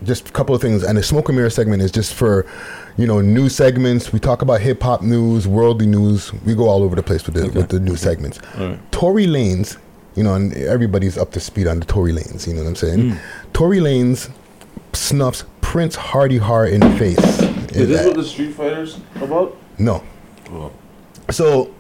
just 0.03 0.29
a 0.29 0.31
couple 0.31 0.53
of 0.53 0.61
things, 0.61 0.83
and 0.83 0.97
the 0.97 1.03
Smoke 1.03 1.29
and 1.29 1.37
Mirror 1.37 1.49
segment 1.49 1.81
is 1.81 1.91
just 1.91 2.13
for, 2.13 2.45
you 2.97 3.07
know, 3.07 3.21
news 3.21 3.55
segments. 3.55 4.11
We 4.13 4.19
talk 4.19 4.41
about 4.41 4.61
hip 4.61 4.83
hop 4.83 5.01
news, 5.01 5.47
worldly 5.47 5.87
news. 5.87 6.31
We 6.45 6.53
go 6.53 6.67
all 6.69 6.83
over 6.83 6.95
the 6.95 7.03
place 7.03 7.25
with 7.25 7.35
the 7.35 7.49
with 7.57 7.69
the 7.69 7.79
news 7.79 8.01
segments. 8.01 8.39
Tory 8.91 9.25
Lanez, 9.25 9.77
you 10.15 10.23
know, 10.23 10.33
and 10.33 10.53
everybody's 10.53 11.17
up 11.17 11.31
to 11.31 11.39
speed 11.39 11.67
on 11.67 11.79
the 11.79 11.85
Tory 11.85 12.11
Lanez, 12.11 12.47
You 12.47 12.53
know 12.53 12.61
what 12.63 12.69
I'm 12.69 12.75
saying? 12.75 12.99
Mm. 12.99 13.19
Tory 13.53 13.79
Lanez 13.79 14.29
snuffs 14.95 15.43
Prince 15.61 15.95
Hardy 15.95 16.37
Hard 16.37 16.73
in 16.73 16.79
the 16.79 16.97
face. 16.97 17.41
Is 17.75 17.89
this 17.89 18.05
what 18.05 18.15
the 18.15 18.23
Street 18.23 18.53
Fighters 18.53 18.99
about? 19.15 19.57
No. 19.77 20.03
Oh. 20.49 20.71
So 21.29 21.73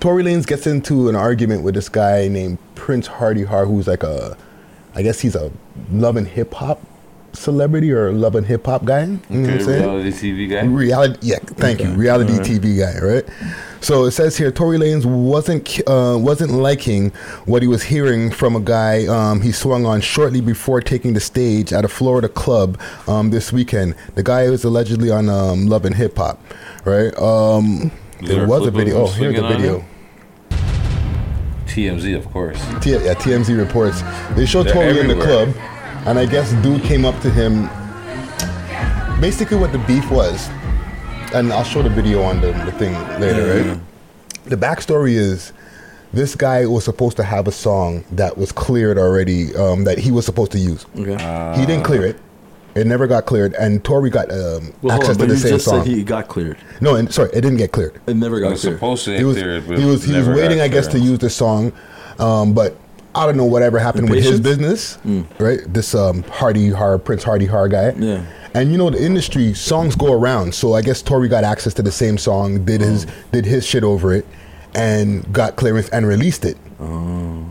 Tory 0.00 0.22
Lanez 0.22 0.46
gets 0.46 0.66
into 0.66 1.08
an 1.08 1.16
argument 1.16 1.62
with 1.62 1.74
this 1.74 1.88
guy 1.88 2.28
named 2.28 2.58
Prince 2.74 3.06
Hardy 3.06 3.44
Hart, 3.44 3.68
who's 3.68 3.86
like 3.86 4.02
a, 4.02 4.36
I 4.94 5.02
guess 5.02 5.20
he's 5.20 5.34
a 5.34 5.50
love 5.90 6.16
and 6.16 6.26
hip 6.26 6.52
hop 6.54 6.82
celebrity 7.32 7.92
or 7.92 8.12
love 8.12 8.34
and 8.34 8.46
hip 8.46 8.66
hop 8.66 8.84
guy. 8.84 9.04
You 9.04 9.18
know 9.28 9.40
what 9.40 9.50
I'm 9.50 9.60
saying? 9.60 9.82
reality 9.82 10.10
TV 10.10 10.50
guy. 10.50 10.64
Reality, 10.64 11.18
yeah. 11.22 11.38
Thank 11.38 11.80
you, 11.80 11.90
reality 11.90 12.32
Alright. 12.32 12.46
TV 12.46 12.78
guy, 12.78 13.06
right? 13.06 13.24
So 13.80 14.04
it 14.04 14.10
says 14.10 14.36
here, 14.36 14.50
Tory 14.50 14.78
Lanez 14.78 15.04
wasn't 15.04 15.80
uh, 15.88 16.18
wasn't 16.18 16.52
liking 16.52 17.10
what 17.44 17.62
he 17.62 17.68
was 17.68 17.82
hearing 17.82 18.30
from 18.30 18.56
a 18.56 18.60
guy 18.60 19.06
um, 19.06 19.40
he 19.40 19.52
swung 19.52 19.86
on 19.86 20.00
shortly 20.00 20.40
before 20.40 20.80
taking 20.80 21.14
the 21.14 21.20
stage 21.20 21.72
at 21.72 21.84
a 21.84 21.88
Florida 21.88 22.28
club 22.28 22.80
um, 23.06 23.30
this 23.30 23.52
weekend. 23.52 23.94
The 24.14 24.22
guy 24.22 24.50
was 24.50 24.64
allegedly 24.64 25.10
on 25.10 25.28
um, 25.28 25.66
Love 25.66 25.84
and 25.84 25.94
Hip 25.94 26.16
Hop, 26.16 26.40
right? 26.84 27.16
Um, 27.18 27.92
there 28.20 28.46
was 28.46 28.66
a 28.66 28.70
video. 28.70 29.02
Oh, 29.02 29.06
here's 29.06 29.36
the 29.36 29.46
video. 29.46 29.84
TMZ, 31.66 32.16
of 32.16 32.26
course. 32.32 32.58
T- 32.80 32.92
yeah, 32.92 33.14
TMZ 33.14 33.56
reports. 33.56 34.00
They 34.34 34.46
They're 34.46 34.72
Tory 34.72 34.98
in 34.98 35.06
the 35.06 35.14
club, 35.14 35.54
and 36.06 36.18
I 36.18 36.26
guess 36.26 36.52
dude 36.62 36.82
came 36.82 37.04
up 37.04 37.20
to 37.22 37.30
him. 37.30 37.68
Basically, 39.20 39.56
what 39.56 39.72
the 39.72 39.78
beef 39.80 40.08
was, 40.10 40.48
and 41.34 41.52
I'll 41.52 41.64
show 41.64 41.82
the 41.82 41.90
video 41.90 42.22
on 42.22 42.40
the, 42.40 42.52
the 42.64 42.72
thing 42.72 42.92
later, 43.20 43.46
Yeah, 43.64 43.70
right? 43.72 43.80
The 44.44 44.56
backstory 44.56 45.12
is 45.14 45.52
this 46.12 46.34
guy 46.36 46.64
was 46.66 46.84
supposed 46.84 47.16
to 47.16 47.24
have 47.24 47.48
a 47.48 47.52
song 47.52 48.04
that 48.12 48.38
was 48.38 48.52
cleared 48.52 48.96
already 48.96 49.54
um, 49.56 49.84
that 49.84 49.98
he 49.98 50.10
was 50.12 50.24
supposed 50.24 50.52
to 50.52 50.58
use. 50.58 50.86
Okay. 50.96 51.58
he 51.58 51.66
didn't 51.66 51.82
clear 51.84 52.04
it. 52.06 52.16
It 52.76 52.86
never 52.86 53.08
got 53.08 53.26
cleared, 53.26 53.54
and 53.54 53.82
Tory 53.84 54.08
got 54.08 54.30
um, 54.30 54.72
Well, 54.82 54.94
access 54.94 55.16
on, 55.16 55.22
to 55.22 55.26
the 55.26 55.32
you 55.34 55.38
same 55.40 55.52
just 55.54 55.64
song. 55.64 55.84
said 55.84 55.88
he 55.92 56.04
got 56.04 56.28
cleared. 56.28 56.58
No, 56.80 56.94
and 56.94 57.12
sorry, 57.12 57.30
it 57.30 57.40
didn't 57.40 57.56
get 57.56 57.72
cleared. 57.72 58.00
It 58.06 58.14
never 58.14 58.38
It 58.38 58.42
got 58.42 58.50
was 58.52 58.60
cleared. 58.60 58.76
supposed 58.76 59.04
to 59.06 59.10
get 59.10 59.18
He 59.18 59.24
was 59.24 59.36
cleared, 59.36 59.64
he 59.64 59.84
was 59.84 60.04
he 60.04 60.12
was 60.16 60.28
waiting, 60.28 60.60
I 60.60 60.68
guess, 60.68 60.86
to 60.88 60.98
use 61.00 61.18
the 61.18 61.28
song, 61.30 61.72
um, 62.20 62.52
but 62.54 62.76
I 63.14 63.26
don't 63.26 63.36
know 63.36 63.44
whatever 63.44 63.78
happened 63.78 64.10
with 64.10 64.18
his 64.22 64.40
patience? 64.40 64.96
business, 64.98 64.98
right? 65.38 65.60
This 65.66 65.94
um, 65.94 66.22
Hardy 66.24 66.70
Har 66.70 66.98
Prince 66.98 67.24
Hardy 67.24 67.46
Har 67.46 67.68
guy. 67.68 67.92
Yeah. 67.96 68.24
And 68.54 68.72
you 68.72 68.78
know 68.78 68.90
the 68.90 69.04
industry 69.04 69.54
songs 69.54 69.94
go 69.94 70.12
around, 70.12 70.54
so 70.54 70.74
I 70.74 70.82
guess 70.82 71.02
Tory 71.02 71.28
got 71.28 71.44
access 71.44 71.74
to 71.74 71.82
the 71.82 71.92
same 71.92 72.18
song, 72.18 72.64
did 72.64 72.80
his 72.80 73.06
did 73.32 73.44
his 73.44 73.66
shit 73.66 73.84
over 73.84 74.12
it, 74.14 74.26
and 74.74 75.30
got 75.32 75.56
clearance 75.56 75.88
and 75.90 76.06
released 76.06 76.44
it. 76.44 76.56
Oh. 76.80 77.46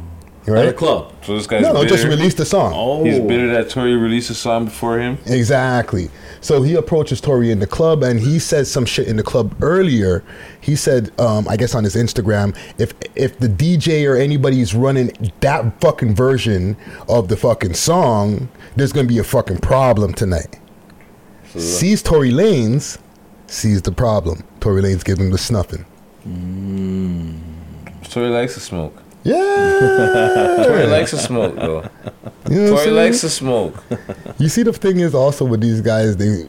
Right? 0.47 0.65
At 0.65 0.69
a 0.69 0.73
club. 0.73 1.13
So 1.23 1.35
this 1.35 1.45
guy's 1.45 1.61
No, 1.61 1.73
no, 1.73 1.85
just 1.85 2.05
released 2.05 2.37
the 2.37 2.45
song. 2.45 2.71
Oh. 2.73 3.03
He's 3.03 3.19
bitter 3.19 3.47
that 3.51 3.69
Tory 3.69 3.95
released 3.97 4.29
a 4.29 4.33
song 4.33 4.65
before 4.65 4.97
him. 4.97 5.17
Exactly. 5.25 6.09
So 6.41 6.61
he 6.61 6.75
approaches 6.75 7.19
Tory 7.21 7.51
in 7.51 7.59
the 7.59 7.67
club 7.67 8.03
and 8.03 8.19
he 8.19 8.39
says 8.39 8.71
some 8.71 8.85
shit 8.85 9.07
in 9.07 9.15
the 9.17 9.23
club 9.23 9.55
earlier. 9.61 10.23
He 10.61 10.75
said, 10.75 11.11
um, 11.19 11.47
I 11.47 11.57
guess 11.57 11.75
on 11.75 11.83
his 11.83 11.95
Instagram, 11.95 12.55
if 12.77 12.93
if 13.15 13.39
the 13.39 13.47
DJ 13.47 14.09
or 14.09 14.15
anybody's 14.15 14.73
running 14.75 15.11
that 15.39 15.79
fucking 15.81 16.15
version 16.15 16.77
of 17.07 17.27
the 17.27 17.37
fucking 17.37 17.73
song, 17.73 18.49
there's 18.75 18.91
gonna 18.93 19.07
be 19.07 19.19
a 19.19 19.23
fucking 19.23 19.57
problem 19.59 20.13
tonight. 20.13 20.59
Sees 21.55 22.03
Tory 22.03 22.31
Lanez, 22.31 22.99
sees 23.47 23.81
the 23.81 23.91
problem. 23.91 24.43
Tory 24.59 24.81
Lanez 24.81 25.03
gives 25.03 25.19
him 25.19 25.31
the 25.31 25.37
snuffing. 25.37 25.85
Tory 28.09 28.29
likes 28.29 28.53
to 28.55 28.59
smoke. 28.59 29.01
Yeah. 29.27 30.63
Tory 30.65 30.87
likes 30.87 31.11
to 31.11 31.17
smoke, 31.17 31.55
though. 31.55 31.89
You 32.49 32.61
know 32.61 32.75
Tory 32.75 32.91
likes 32.91 33.21
to 33.21 33.29
smoke. 33.29 33.75
You 34.39 34.49
see, 34.49 34.63
the 34.63 34.73
thing 34.73 34.99
is 34.99 35.13
also 35.13 35.43
with 35.45 35.61
these 35.61 35.81
guys, 35.81 36.17
they 36.17 36.47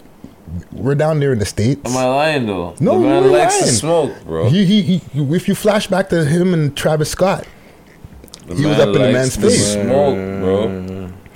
we're 0.72 0.94
down 0.94 1.20
there 1.20 1.32
in 1.32 1.38
the 1.38 1.44
states. 1.44 1.90
Am 1.90 1.96
I 1.96 2.06
lying 2.06 2.46
though? 2.46 2.74
No, 2.80 3.00
the 3.00 3.06
man 3.06 3.32
likes 3.32 3.56
to 3.58 3.64
lying. 3.64 3.74
smoke, 3.74 4.24
bro. 4.24 4.48
He, 4.48 4.64
he, 4.64 4.82
he, 4.98 5.02
if 5.34 5.48
you 5.48 5.54
flash 5.54 5.86
back 5.86 6.08
to 6.10 6.24
him 6.24 6.54
and 6.54 6.76
Travis 6.76 7.10
Scott, 7.10 7.46
The 8.46 8.54
he 8.54 8.64
was 8.64 8.78
up 8.78 8.88
in 8.88 8.94
the 8.94 9.12
man's 9.12 9.34
to 9.36 9.42
face. 9.42 9.72
Smoke, 9.74 10.14
bro. 10.40 10.68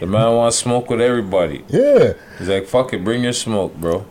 The 0.00 0.06
man 0.06 0.34
wants 0.34 0.56
smoke 0.56 0.90
with 0.90 1.00
everybody. 1.00 1.64
Yeah. 1.68 2.14
He's 2.38 2.48
like, 2.48 2.66
fuck 2.66 2.92
it, 2.92 3.04
bring 3.04 3.22
your 3.22 3.32
smoke, 3.32 3.74
bro. 3.76 4.06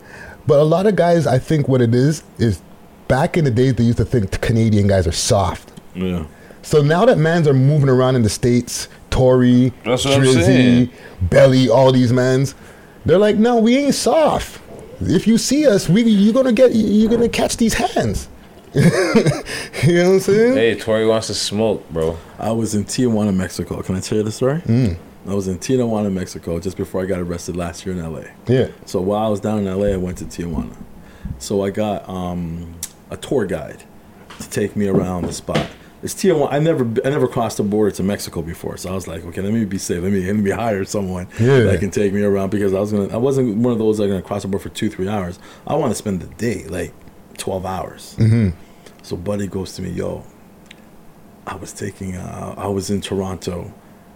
But 0.46 0.58
a 0.60 0.64
lot 0.64 0.86
of 0.86 0.96
guys, 0.96 1.26
I 1.26 1.38
think 1.38 1.68
what 1.68 1.80
it 1.80 1.94
is 1.94 2.22
is 2.38 2.60
back 3.08 3.36
in 3.36 3.44
the 3.44 3.50
days 3.50 3.74
they 3.74 3.84
used 3.84 3.98
to 3.98 4.04
think 4.04 4.40
Canadian 4.40 4.86
guys 4.86 5.06
are 5.06 5.12
soft. 5.12 5.72
Yeah. 5.94 6.26
So 6.62 6.82
now 6.82 7.04
that 7.04 7.18
mans 7.18 7.48
are 7.48 7.54
moving 7.54 7.88
around 7.88 8.16
in 8.16 8.22
the 8.22 8.28
states, 8.28 8.88
Tory, 9.10 9.72
That's 9.84 10.06
Drizzy. 10.06 10.90
Belly, 11.20 11.68
all 11.68 11.92
these 11.92 12.12
mans, 12.12 12.54
They're 13.04 13.18
like, 13.18 13.36
no, 13.36 13.56
we 13.56 13.76
ain't 13.76 13.94
soft. 13.94 14.60
If 15.00 15.26
you 15.26 15.38
see 15.38 15.66
us, 15.66 15.88
we 15.88 16.02
you're 16.02 16.32
gonna 16.32 16.52
get 16.52 16.72
you're 16.74 17.10
gonna 17.10 17.28
catch 17.28 17.56
these 17.56 17.74
hands. 17.74 18.28
you 18.74 18.80
know 18.82 18.90
what 18.90 20.12
I'm 20.14 20.20
saying? 20.20 20.54
Hey, 20.54 20.74
Tory 20.76 21.06
wants 21.06 21.26
to 21.26 21.34
smoke, 21.34 21.88
bro. 21.90 22.16
I 22.38 22.52
was 22.52 22.74
in 22.74 22.84
Tijuana, 22.84 23.34
Mexico. 23.34 23.82
Can 23.82 23.96
I 23.96 24.00
tell 24.00 24.18
you 24.18 24.24
the 24.24 24.32
story? 24.32 24.60
Mm. 24.60 24.96
I 25.26 25.34
was 25.34 25.46
in 25.46 25.58
Tijuana, 25.58 26.10
Mexico, 26.12 26.58
just 26.58 26.76
before 26.76 27.02
I 27.02 27.06
got 27.06 27.20
arrested 27.20 27.54
last 27.56 27.84
year 27.84 27.94
in 27.94 28.02
LA. 28.02 28.22
Yeah. 28.46 28.68
So 28.86 29.00
while 29.00 29.24
I 29.24 29.28
was 29.28 29.40
down 29.40 29.58
in 29.58 29.64
LA, 29.66 29.88
I 29.88 29.96
went 29.96 30.18
to 30.18 30.24
Tijuana. 30.24 30.74
So 31.38 31.62
I 31.64 31.70
got 31.70 32.08
um, 32.08 32.74
a 33.10 33.16
tour 33.16 33.44
guide 33.44 33.82
to 34.40 34.50
take 34.50 34.74
me 34.74 34.88
around 34.88 35.26
the 35.26 35.32
spot. 35.32 35.66
It's 36.02 36.14
Tijuana. 36.14 36.48
I 36.52 36.58
never, 36.58 36.84
I 37.04 37.10
never 37.10 37.28
crossed 37.28 37.58
the 37.58 37.62
border 37.62 37.92
to 37.92 38.02
Mexico 38.02 38.42
before, 38.42 38.76
so 38.76 38.90
I 38.90 38.94
was 38.94 39.06
like, 39.06 39.24
okay, 39.26 39.40
let 39.40 39.52
me 39.52 39.64
be 39.64 39.78
safe. 39.78 40.02
Let 40.02 40.10
me, 40.12 40.26
let 40.26 40.34
me 40.36 40.50
hire 40.64 40.84
someone 40.84 41.28
Yeah. 41.38 41.60
that 41.60 41.78
can 41.80 41.90
take 41.92 42.12
me 42.12 42.22
around 42.22 42.50
because 42.50 42.74
I 42.74 42.80
was 42.80 42.90
gonna. 42.92 43.12
I 43.14 43.18
wasn't 43.18 43.56
one 43.58 43.72
of 43.72 43.78
those 43.78 43.98
that 43.98 44.04
are 44.04 44.08
gonna 44.08 44.22
cross 44.22 44.42
the 44.42 44.48
border 44.48 44.64
for 44.64 44.74
two, 44.74 44.90
three 44.90 45.08
hours. 45.08 45.38
I 45.66 45.76
want 45.76 45.92
to 45.92 45.94
spend 45.94 46.20
the 46.20 46.26
day, 46.34 46.64
like 46.64 46.92
twelve 47.38 47.64
hours. 47.64 48.16
Mhm. 48.18 48.52
So 49.02 49.16
Buddy 49.16 49.46
goes 49.46 49.74
to 49.74 49.82
me, 49.82 49.90
yo. 49.90 50.24
I 51.46 51.56
was 51.56 51.72
taking. 51.72 52.16
Uh, 52.16 52.54
I 52.56 52.66
was 52.68 52.90
in 52.90 53.00
Toronto, 53.00 53.72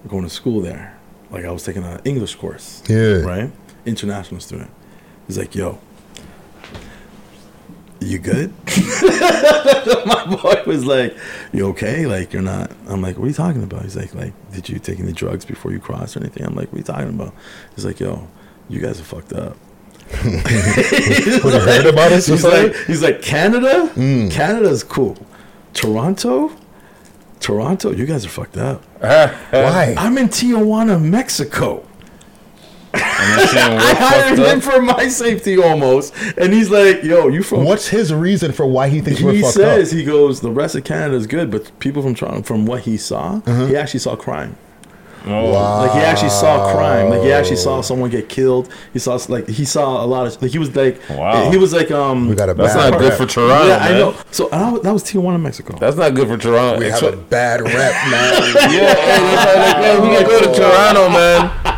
going 0.08 0.24
to 0.24 0.30
school 0.30 0.60
there. 0.60 0.96
Like 1.30 1.44
I 1.44 1.50
was 1.50 1.64
taking 1.64 1.84
an 1.84 2.00
English 2.04 2.34
course. 2.36 2.82
Yeah. 2.88 3.18
Right. 3.18 3.50
International 3.84 4.40
student. 4.40 4.70
He's 5.26 5.38
like, 5.38 5.54
yo. 5.54 5.78
You 8.06 8.18
good? 8.18 8.52
My 10.06 10.38
boy 10.40 10.62
was 10.66 10.84
like, 10.84 11.16
"You 11.52 11.68
okay? 11.68 12.06
Like 12.06 12.32
you're 12.32 12.42
not?" 12.42 12.70
I'm 12.88 13.02
like, 13.02 13.18
"What 13.18 13.24
are 13.24 13.28
you 13.28 13.34
talking 13.34 13.62
about?" 13.62 13.82
He's 13.82 13.96
like, 13.96 14.14
"Like, 14.14 14.32
did 14.52 14.68
you 14.68 14.78
take 14.78 15.00
any 15.00 15.12
drugs 15.12 15.44
before 15.44 15.72
you 15.72 15.80
crossed 15.80 16.16
or 16.16 16.20
anything?" 16.20 16.44
I'm 16.46 16.54
like, 16.54 16.68
"What 16.72 16.76
are 16.76 16.78
you 16.78 16.84
talking 16.84 17.08
about?" 17.08 17.34
He's 17.74 17.84
like, 17.84 17.98
"Yo, 18.00 18.28
you 18.68 18.80
guys 18.80 19.00
are 19.00 19.04
fucked 19.04 19.32
up." 19.32 19.56
he's 20.22 21.42
you 21.42 21.50
heard 21.50 21.86
about 21.86 22.12
us 22.12 22.28
He's 22.28 22.44
like, 22.44 22.76
he's 22.86 23.02
like, 23.02 23.22
Canada, 23.22 23.90
Mm. 23.96 24.30
Canada's 24.30 24.84
cool. 24.84 25.16
Toronto, 25.74 26.52
Toronto, 27.40 27.90
you 27.90 28.06
guys 28.06 28.24
are 28.24 28.28
fucked 28.28 28.56
up. 28.56 28.84
Why? 29.00 29.94
I'm 29.98 30.16
in 30.16 30.28
Tijuana, 30.28 31.02
Mexico. 31.02 31.84
I'm 33.02 33.46
saying 33.48 33.78
I 33.78 33.94
hired 33.94 34.38
him 34.38 34.58
up. 34.58 34.62
for 34.62 34.80
my 34.82 35.08
safety 35.08 35.58
almost, 35.62 36.14
and 36.36 36.52
he's 36.52 36.70
like, 36.70 37.02
"Yo, 37.02 37.28
you 37.28 37.42
from?" 37.42 37.64
What's 37.64 37.88
his 37.88 38.12
reason 38.12 38.52
for 38.52 38.66
why 38.66 38.88
he 38.88 39.00
thinks 39.00 39.20
we're 39.22 39.32
he 39.32 39.42
fucked 39.42 39.54
says 39.54 39.92
up? 39.92 39.98
he 39.98 40.04
goes 40.04 40.40
the 40.40 40.50
rest 40.50 40.74
of 40.74 40.84
Canada 40.84 41.14
is 41.16 41.26
good, 41.26 41.50
but 41.50 41.76
people 41.78 42.02
from 42.02 42.14
Toronto, 42.14 42.42
from 42.42 42.66
what 42.66 42.82
he 42.82 42.96
saw, 42.96 43.40
Uh-huh. 43.46 43.66
he 43.66 43.76
actually 43.76 44.00
saw 44.00 44.16
crime. 44.16 44.56
Wow. 45.26 45.80
Like 45.80 45.90
he 45.94 45.98
actually 45.98 46.28
saw 46.30 46.72
crime. 46.72 47.08
Like 47.10 47.22
he 47.22 47.32
actually 47.32 47.56
saw 47.56 47.80
someone 47.80 48.10
get 48.10 48.28
killed. 48.28 48.72
He 48.92 49.00
saw 49.00 49.18
like 49.28 49.48
he 49.48 49.64
saw 49.64 50.04
a 50.04 50.06
lot 50.06 50.24
of 50.28 50.40
like 50.40 50.52
he 50.52 50.58
was 50.60 50.76
like 50.76 51.00
Wow. 51.10 51.50
he 51.50 51.56
was 51.58 51.72
like 51.72 51.90
um 51.90 52.28
We 52.28 52.36
got 52.36 52.48
a 52.48 52.54
bad 52.54 52.66
That's 52.66 52.76
bad 52.76 52.90
not 52.92 53.00
good 53.00 53.12
for 53.14 53.26
Toronto, 53.26 53.66
yeah 53.66 53.78
I 53.78 53.88
man. 53.90 53.98
know. 54.00 54.14
So 54.30 54.48
and 54.50 54.62
I 54.62 54.70
was- 54.70 54.82
that 54.82 54.92
was 54.92 55.02
Tijuana, 55.02 55.40
Mexico. 55.40 55.76
That's 55.80 55.96
not 55.96 56.14
good 56.14 56.28
for 56.28 56.36
Toronto. 56.38 56.78
We 56.78 56.84
have 56.90 57.00
So- 57.00 57.08
a 57.08 57.16
bad 57.16 57.60
rep, 57.60 57.74
man. 57.74 57.92
yeah, 58.54 58.68
hey, 58.70 58.78
that's 58.78 59.44
like, 59.46 59.56
like, 59.66 59.78
man, 59.82 60.02
we 60.02 60.16
can 60.16 60.26
go 60.28 60.38
to 60.52 60.60
Toronto, 60.60 61.08
man. 61.08 61.50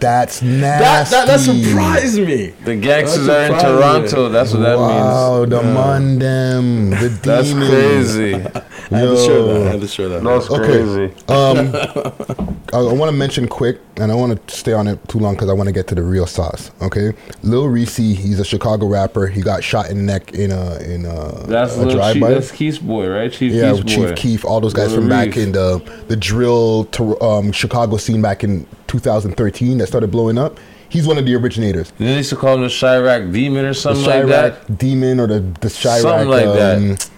That's 0.00 0.40
That, 0.40 0.46
nasty. 0.48 1.14
that 1.16 1.26
that 1.26 1.40
surprised 1.40 2.18
me. 2.20 2.48
The 2.64 2.76
gangsters 2.76 3.28
are 3.28 3.42
in. 3.44 3.58
Toronto. 3.58 4.28
That's 4.28 4.52
what 4.52 4.60
that 4.60 4.78
wow, 4.78 5.38
means. 5.40 5.50
the 5.50 5.60
Mundem, 5.62 6.90
the 7.00 7.08
That's 7.22 7.48
demons. 7.48 7.68
crazy. 7.70 8.62
I 8.90 8.98
had 8.98 9.06
to 9.08 9.16
share 9.16 9.42
that. 9.42 9.66
I 9.66 9.70
had 9.70 9.80
to 9.80 9.88
share 9.88 10.08
that. 10.08 10.22
That's 10.22 10.50
Okay. 10.50 10.64
crazy. 10.64 11.14
Um, 11.28 12.56
I, 12.72 12.78
I 12.78 12.92
want 12.92 13.10
to 13.10 13.16
mention 13.16 13.48
quick, 13.48 13.80
and 13.96 14.10
I 14.12 14.14
want 14.14 14.46
to 14.48 14.54
stay 14.54 14.72
on 14.72 14.86
it 14.86 15.06
too 15.08 15.18
long 15.18 15.34
because 15.34 15.48
I 15.48 15.52
want 15.52 15.68
to 15.68 15.72
get 15.72 15.86
to 15.88 15.94
the 15.94 16.02
real 16.02 16.26
sauce. 16.26 16.70
Okay, 16.82 17.12
Lil 17.42 17.68
Reese, 17.68 17.96
he's 17.96 18.38
a 18.40 18.44
Chicago 18.44 18.86
rapper. 18.86 19.26
He 19.26 19.40
got 19.40 19.62
shot 19.64 19.90
in 19.90 19.98
the 19.98 20.02
neck 20.02 20.34
in 20.34 20.50
a 20.52 20.76
in 20.80 21.04
a, 21.06 21.46
That's 21.46 21.76
a 21.76 21.80
Lil 21.80 21.86
Chief, 21.90 21.96
drive-by. 21.96 22.30
that's 22.30 22.50
Keef's 22.52 22.78
boy, 22.78 23.08
right? 23.08 23.32
Chief 23.32 23.52
yeah, 23.52 23.72
Keef's 23.72 23.84
Chief 23.92 24.08
boy. 24.08 24.14
Keef, 24.14 24.44
all 24.44 24.60
those 24.60 24.74
guys 24.74 24.88
Lil 24.92 25.00
from 25.00 25.08
back 25.08 25.36
in 25.36 25.52
the 25.52 25.78
the 26.08 26.16
drill 26.16 26.84
to 26.92 27.20
um, 27.20 27.52
Chicago 27.52 27.96
scene 27.96 28.20
back 28.22 28.44
in 28.44 28.66
2013 28.88 29.78
that 29.78 29.86
started 29.86 30.10
blowing 30.10 30.38
up. 30.38 30.58
He's 30.88 31.06
one 31.06 31.18
of 31.18 31.26
the 31.26 31.34
originators. 31.34 31.92
They 31.98 32.16
used 32.16 32.30
to 32.30 32.36
call 32.36 32.54
him 32.54 32.60
the 32.62 32.68
Chiraq 32.68 33.32
Demon 33.32 33.64
or 33.64 33.68
The 33.68 33.74
something 33.74 34.04
like 34.06 34.26
that. 34.28 34.78
Demon 34.78 35.18
or 35.20 35.26
the 35.26 35.40
the 35.40 35.68
Chiraq 35.68 36.02
Something 36.02 36.28
like 36.28 36.46
um, 36.46 36.56
that. 36.56 37.10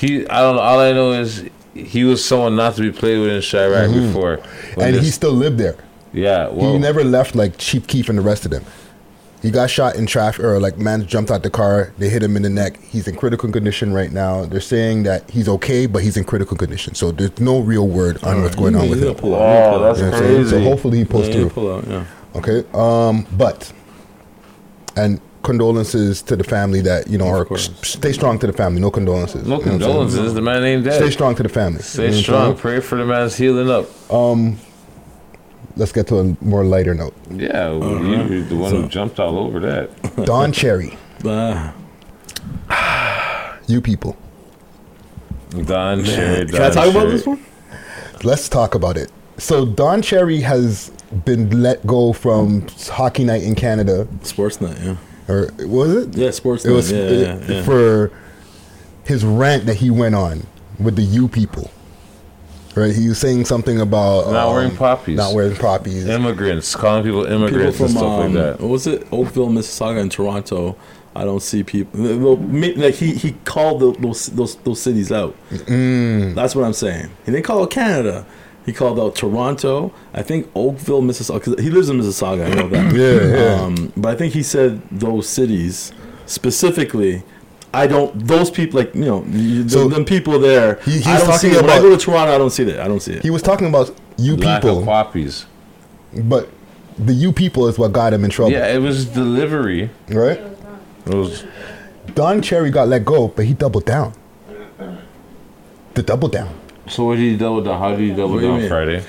He, 0.00 0.26
I 0.28 0.40
don't 0.40 0.56
know. 0.56 0.62
All 0.62 0.80
I 0.80 0.92
know 0.92 1.12
is 1.12 1.44
he 1.74 2.04
was 2.04 2.24
someone 2.24 2.56
not 2.56 2.74
to 2.76 2.82
be 2.82 2.90
played 2.90 3.18
with 3.18 3.30
in 3.30 3.40
Chiraq 3.40 3.88
Mhm. 3.92 4.06
before. 4.08 4.40
And 4.78 4.94
this- 4.96 5.04
he 5.04 5.10
still 5.10 5.32
lived 5.32 5.58
there. 5.58 5.76
yeah, 6.12 6.48
well, 6.48 6.72
he 6.72 6.78
never 6.78 7.04
left 7.04 7.34
like 7.36 7.58
Chief 7.58 7.86
Keef 7.86 8.08
and 8.08 8.16
the 8.18 8.22
rest 8.22 8.44
of 8.44 8.50
them. 8.50 8.64
He 9.42 9.50
got 9.50 9.70
shot 9.70 9.96
in 9.96 10.04
traffic, 10.06 10.44
or 10.44 10.58
like 10.60 10.76
man 10.78 11.06
jumped 11.06 11.30
out 11.30 11.42
the 11.42 11.48
car. 11.50 11.92
They 11.98 12.08
hit 12.10 12.22
him 12.22 12.36
in 12.36 12.42
the 12.42 12.50
neck. 12.50 12.78
He's 12.90 13.08
in 13.08 13.14
critical 13.16 13.48
condition 13.50 13.90
right 13.92 14.12
now. 14.12 14.44
They're 14.44 14.60
saying 14.60 15.04
that 15.04 15.30
he's 15.30 15.48
okay, 15.48 15.86
but 15.86 16.02
he's 16.02 16.16
in 16.18 16.24
critical 16.24 16.56
condition. 16.58 16.94
So 16.94 17.10
there's 17.10 17.38
no 17.40 17.60
real 17.60 17.88
word 17.88 18.22
on 18.22 18.42
what's 18.42 18.54
going 18.56 18.76
on 18.76 18.90
with 18.90 19.02
him. 19.02 19.14
Pull 19.14 19.34
out. 19.34 19.40
Oh, 19.40 19.70
Pull 19.78 19.84
out. 19.84 19.96
that's 19.96 19.98
You 19.98 20.04
know 20.32 20.38
what 20.40 20.48
So 20.50 20.60
hopefully 20.60 20.98
he 20.98 21.04
pulls 21.06 21.28
Yeah, 21.28 21.34
through. 21.34 21.48
Pull 21.50 21.74
out. 21.74 21.84
Yeah. 21.88 22.04
Okay. 22.36 22.64
Um, 22.74 23.26
but 23.36 23.72
and 24.96 25.20
condolences 25.42 26.20
to 26.22 26.36
the 26.36 26.44
family 26.44 26.80
that 26.82 27.08
you 27.08 27.16
know 27.18 27.26
are 27.28 27.58
stay 27.58 28.12
strong 28.12 28.38
to 28.40 28.46
the 28.46 28.52
family. 28.52 28.80
No 28.80 28.90
condolences. 28.90 29.46
no 29.46 29.46
You 29.46 29.48
know 29.48 29.56
what 29.56 29.62
I'm 29.64 29.68
saying? 29.80 29.80
condolences. 29.80 30.34
The 30.34 30.42
man 30.42 30.64
ain't 30.64 30.84
dead. 30.84 30.94
Stay 30.94 31.10
strong 31.10 31.34
to 31.36 31.42
the 31.42 31.48
family. 31.48 31.80
Stay 31.82 32.06
You 32.06 32.10
know 32.12 32.20
strong. 32.20 32.56
Pray 32.56 32.80
for 32.80 32.96
the 32.98 33.04
man's 33.06 33.36
healing 33.36 33.70
up. 33.70 33.86
Um, 34.12 34.58
let's 35.76 35.92
get 35.92 36.06
to 36.08 36.18
a 36.18 36.36
more 36.44 36.64
lighter 36.64 36.94
note. 36.94 37.14
Yeah, 37.30 37.70
well, 37.70 38.04
you, 38.04 38.24
you're 38.24 38.42
the 38.44 38.56
one 38.56 38.70
who 38.72 38.88
jumped 38.88 39.18
all 39.18 39.38
over 39.38 39.60
that. 39.60 39.90
Don 40.26 40.52
Cherry, 40.52 40.96
Ah. 41.24 41.74
you 43.66 43.80
people. 43.80 44.16
Don 45.64 46.04
Cherry. 46.04 46.46
Can 46.46 46.62
I 46.62 46.70
talk 46.70 46.88
about 46.90 47.08
this 47.10 47.26
one? 47.26 47.44
Let's 48.22 48.48
talk 48.48 48.74
about 48.74 48.96
it. 48.96 49.10
So 49.38 49.64
Don 49.64 50.02
Cherry 50.02 50.40
has 50.40 50.90
been 51.24 51.62
let 51.62 51.84
go 51.86 52.12
from 52.12 52.66
Hockey 52.88 53.24
Night 53.24 53.42
in 53.42 53.54
Canada, 53.54 54.06
Sports 54.22 54.60
night. 54.60 54.76
Yeah. 54.80 54.96
Or 55.30 55.50
was 55.66 55.94
it? 55.94 56.16
Yeah. 56.16 56.30
Sports 56.30 56.64
It 56.64 56.72
was 56.72 56.90
yeah, 56.90 57.08
yeah, 57.08 57.38
yeah. 57.48 57.62
for 57.62 58.10
his 59.04 59.24
rant 59.24 59.66
that 59.66 59.76
he 59.76 59.90
went 59.90 60.14
on 60.14 60.46
with 60.78 60.96
the 60.96 61.02
U 61.02 61.28
people. 61.28 61.70
Right, 62.76 62.94
he 62.94 63.08
was 63.08 63.18
saying 63.18 63.46
something 63.46 63.80
about 63.80 64.30
Not 64.32 64.46
um, 64.46 64.54
wearing 64.54 64.76
poppies. 64.76 65.16
Not 65.16 65.34
wearing 65.34 65.56
poppies. 65.56 66.06
Immigrants, 66.06 66.76
calling 66.76 67.02
people 67.02 67.24
people 67.24 67.42
immigrants 67.42 67.76
from 67.78 67.86
and 67.86 67.94
stuff 67.96 68.04
um, 68.04 68.20
like 68.20 68.32
that. 68.34 68.60
what 68.60 68.68
was 68.68 68.86
it 68.86 69.08
Oakville, 69.10 69.48
Mississauga, 69.48 70.00
and 70.00 70.10
Toronto. 70.10 70.76
I 71.14 71.24
don't 71.24 71.42
see 71.42 71.64
people. 71.64 72.00
Like 72.00 72.94
he 72.94 73.14
he 73.14 73.32
called 73.44 73.80
the, 73.80 74.00
those 74.00 74.26
those 74.26 74.54
those 74.56 74.80
cities 74.80 75.10
out. 75.10 75.34
Mm. 75.50 76.36
That's 76.36 76.54
what 76.54 76.64
I'm 76.64 76.72
saying. 76.72 77.10
He 77.26 77.32
didn't 77.32 77.44
call 77.44 77.62
out 77.64 77.70
Canada. 77.70 78.24
He 78.70 78.76
called 78.76 79.00
out 79.00 79.16
Toronto. 79.16 79.92
I 80.14 80.22
think 80.22 80.48
Oakville, 80.54 81.02
Mississauga. 81.02 81.42
'cause 81.42 81.54
he 81.58 81.70
lives 81.70 81.88
in 81.88 81.98
Mississauga. 82.00 82.46
I 82.46 82.54
know 82.54 82.68
that. 82.68 82.94
Yeah, 83.00 83.36
yeah. 83.56 83.62
Um, 83.64 83.92
but 83.96 84.10
I 84.10 84.14
think 84.14 84.32
he 84.32 84.44
said 84.44 84.80
those 84.92 85.28
cities 85.28 85.92
specifically. 86.26 87.24
I 87.74 87.88
don't. 87.88 88.16
Those 88.28 88.48
people, 88.48 88.78
like 88.78 88.94
you 88.94 89.00
know, 89.06 89.24
you, 89.28 89.68
So, 89.68 89.88
them 89.88 90.04
people 90.04 90.38
there. 90.38 90.76
he- 90.84 90.92
he's 90.92 91.06
I 91.08 91.16
don't 91.18 91.26
talking 91.26 91.50
see 91.50 91.56
it. 91.56 91.60
When 91.62 91.70
I 91.70 91.80
go 91.80 91.90
to 91.90 91.96
Toronto, 91.96 92.32
I 92.32 92.38
don't 92.38 92.50
see 92.50 92.62
that. 92.62 92.78
I 92.78 92.86
don't 92.86 93.00
see 93.02 93.14
it. 93.14 93.22
He 93.24 93.30
was 93.30 93.42
talking 93.42 93.66
about 93.66 93.92
you 94.16 94.36
Lack 94.36 94.62
people, 94.62 94.78
of 94.78 94.84
poppies. 94.84 95.46
but 96.14 96.48
the 96.96 97.12
you 97.12 97.32
people 97.32 97.66
is 97.66 97.76
what 97.76 97.92
got 97.92 98.12
him 98.12 98.24
in 98.24 98.30
trouble. 98.30 98.52
Yeah, 98.52 98.68
it 98.68 98.78
was 98.80 99.04
delivery. 99.06 99.90
Right? 100.08 100.40
It 101.06 101.14
was 101.14 101.42
Don 102.14 102.40
Cherry 102.40 102.70
got 102.70 102.86
let 102.86 103.04
go, 103.04 103.26
but 103.34 103.46
he 103.46 103.52
doubled 103.54 103.84
down. 103.86 104.12
The 105.94 106.02
double 106.04 106.28
down. 106.28 106.54
So. 106.90 107.04
What 107.04 107.16
did 107.16 107.22
he 107.22 107.36
double 107.36 107.62
down? 107.62 107.78
How 107.78 107.90
did 107.90 108.00
he 108.00 108.10
double 108.10 108.34
What 108.34 108.40
do 108.40 108.46
you 108.46 108.52
down 108.52 108.60
mean? 108.60 108.68
Friday? 108.68 109.00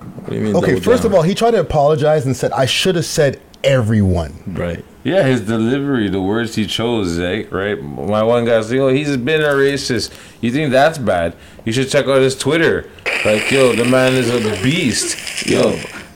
What 0.00 0.30
do 0.30 0.34
you 0.36 0.40
mean? 0.42 0.56
Okay, 0.56 0.72
double 0.72 0.80
first 0.82 1.02
down? 1.02 1.12
of 1.12 1.16
all, 1.16 1.22
he 1.22 1.34
tried 1.34 1.52
to 1.52 1.60
apologize 1.60 2.26
and 2.26 2.36
said, 2.36 2.52
I 2.52 2.66
should 2.66 2.94
have 2.96 3.04
said 3.04 3.40
everyone. 3.64 4.42
right? 4.46 4.84
Yeah, 5.02 5.22
his 5.22 5.40
delivery, 5.40 6.10
the 6.10 6.20
words 6.20 6.54
he 6.56 6.66
chose, 6.66 7.18
eh, 7.18 7.44
right? 7.50 7.82
My 7.82 8.22
one 8.22 8.44
guy's 8.44 8.70
like, 8.70 8.80
oh, 8.80 8.88
he's 8.88 9.16
been 9.16 9.40
a 9.40 9.48
racist. 9.48 10.12
You 10.42 10.50
think 10.52 10.72
that's 10.72 10.98
bad? 10.98 11.34
You 11.64 11.72
should 11.72 11.88
check 11.88 12.06
out 12.06 12.20
his 12.20 12.36
Twitter. 12.36 12.88
Like, 13.24 13.50
yo, 13.50 13.74
the 13.74 13.86
man 13.86 14.12
is 14.12 14.28
a 14.28 14.62
beast. 14.62 15.46
Yo, 15.46 15.70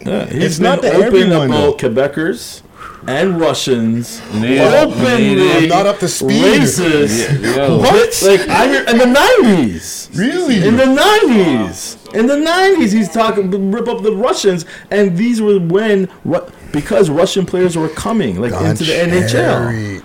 Yeah, 0.04 0.26
he's 0.26 0.44
It's 0.44 0.56
been 0.58 0.64
not 0.64 0.82
that 0.82 0.94
open 0.96 1.06
everyone, 1.06 1.46
about 1.50 1.78
Quebecers 1.78 2.60
and 3.06 3.40
Russians. 3.40 4.20
Native- 4.34 4.72
openly 4.72 5.50
I'm 5.64 5.68
not 5.68 5.86
up 5.86 5.98
to 6.00 6.08
speed. 6.08 6.42
racist. 6.42 7.40
Yeah. 7.56 7.68
What? 7.76 8.22
Like 8.22 8.48
I 8.48 8.68
hear 8.68 8.84
in 8.88 8.98
the 8.98 9.06
nineties. 9.06 10.08
Really? 10.14 10.66
In 10.66 10.76
the 10.76 10.86
nineties. 10.86 11.98
In 12.14 12.26
the 12.26 12.36
nineties, 12.36 12.92
he's 12.92 13.08
talking 13.10 13.70
rip 13.72 13.88
up 13.88 14.02
the 14.02 14.12
Russians, 14.12 14.64
and 14.90 15.16
these 15.16 15.40
were 15.42 15.58
when 15.58 16.08
Ru- 16.24 16.46
because 16.72 17.10
Russian 17.10 17.44
players 17.46 17.76
were 17.76 17.88
coming 17.88 18.40
like 18.40 18.52
into 18.52 18.84
the 18.84 19.26
Cherry. 19.28 20.00
NHL. 20.00 20.02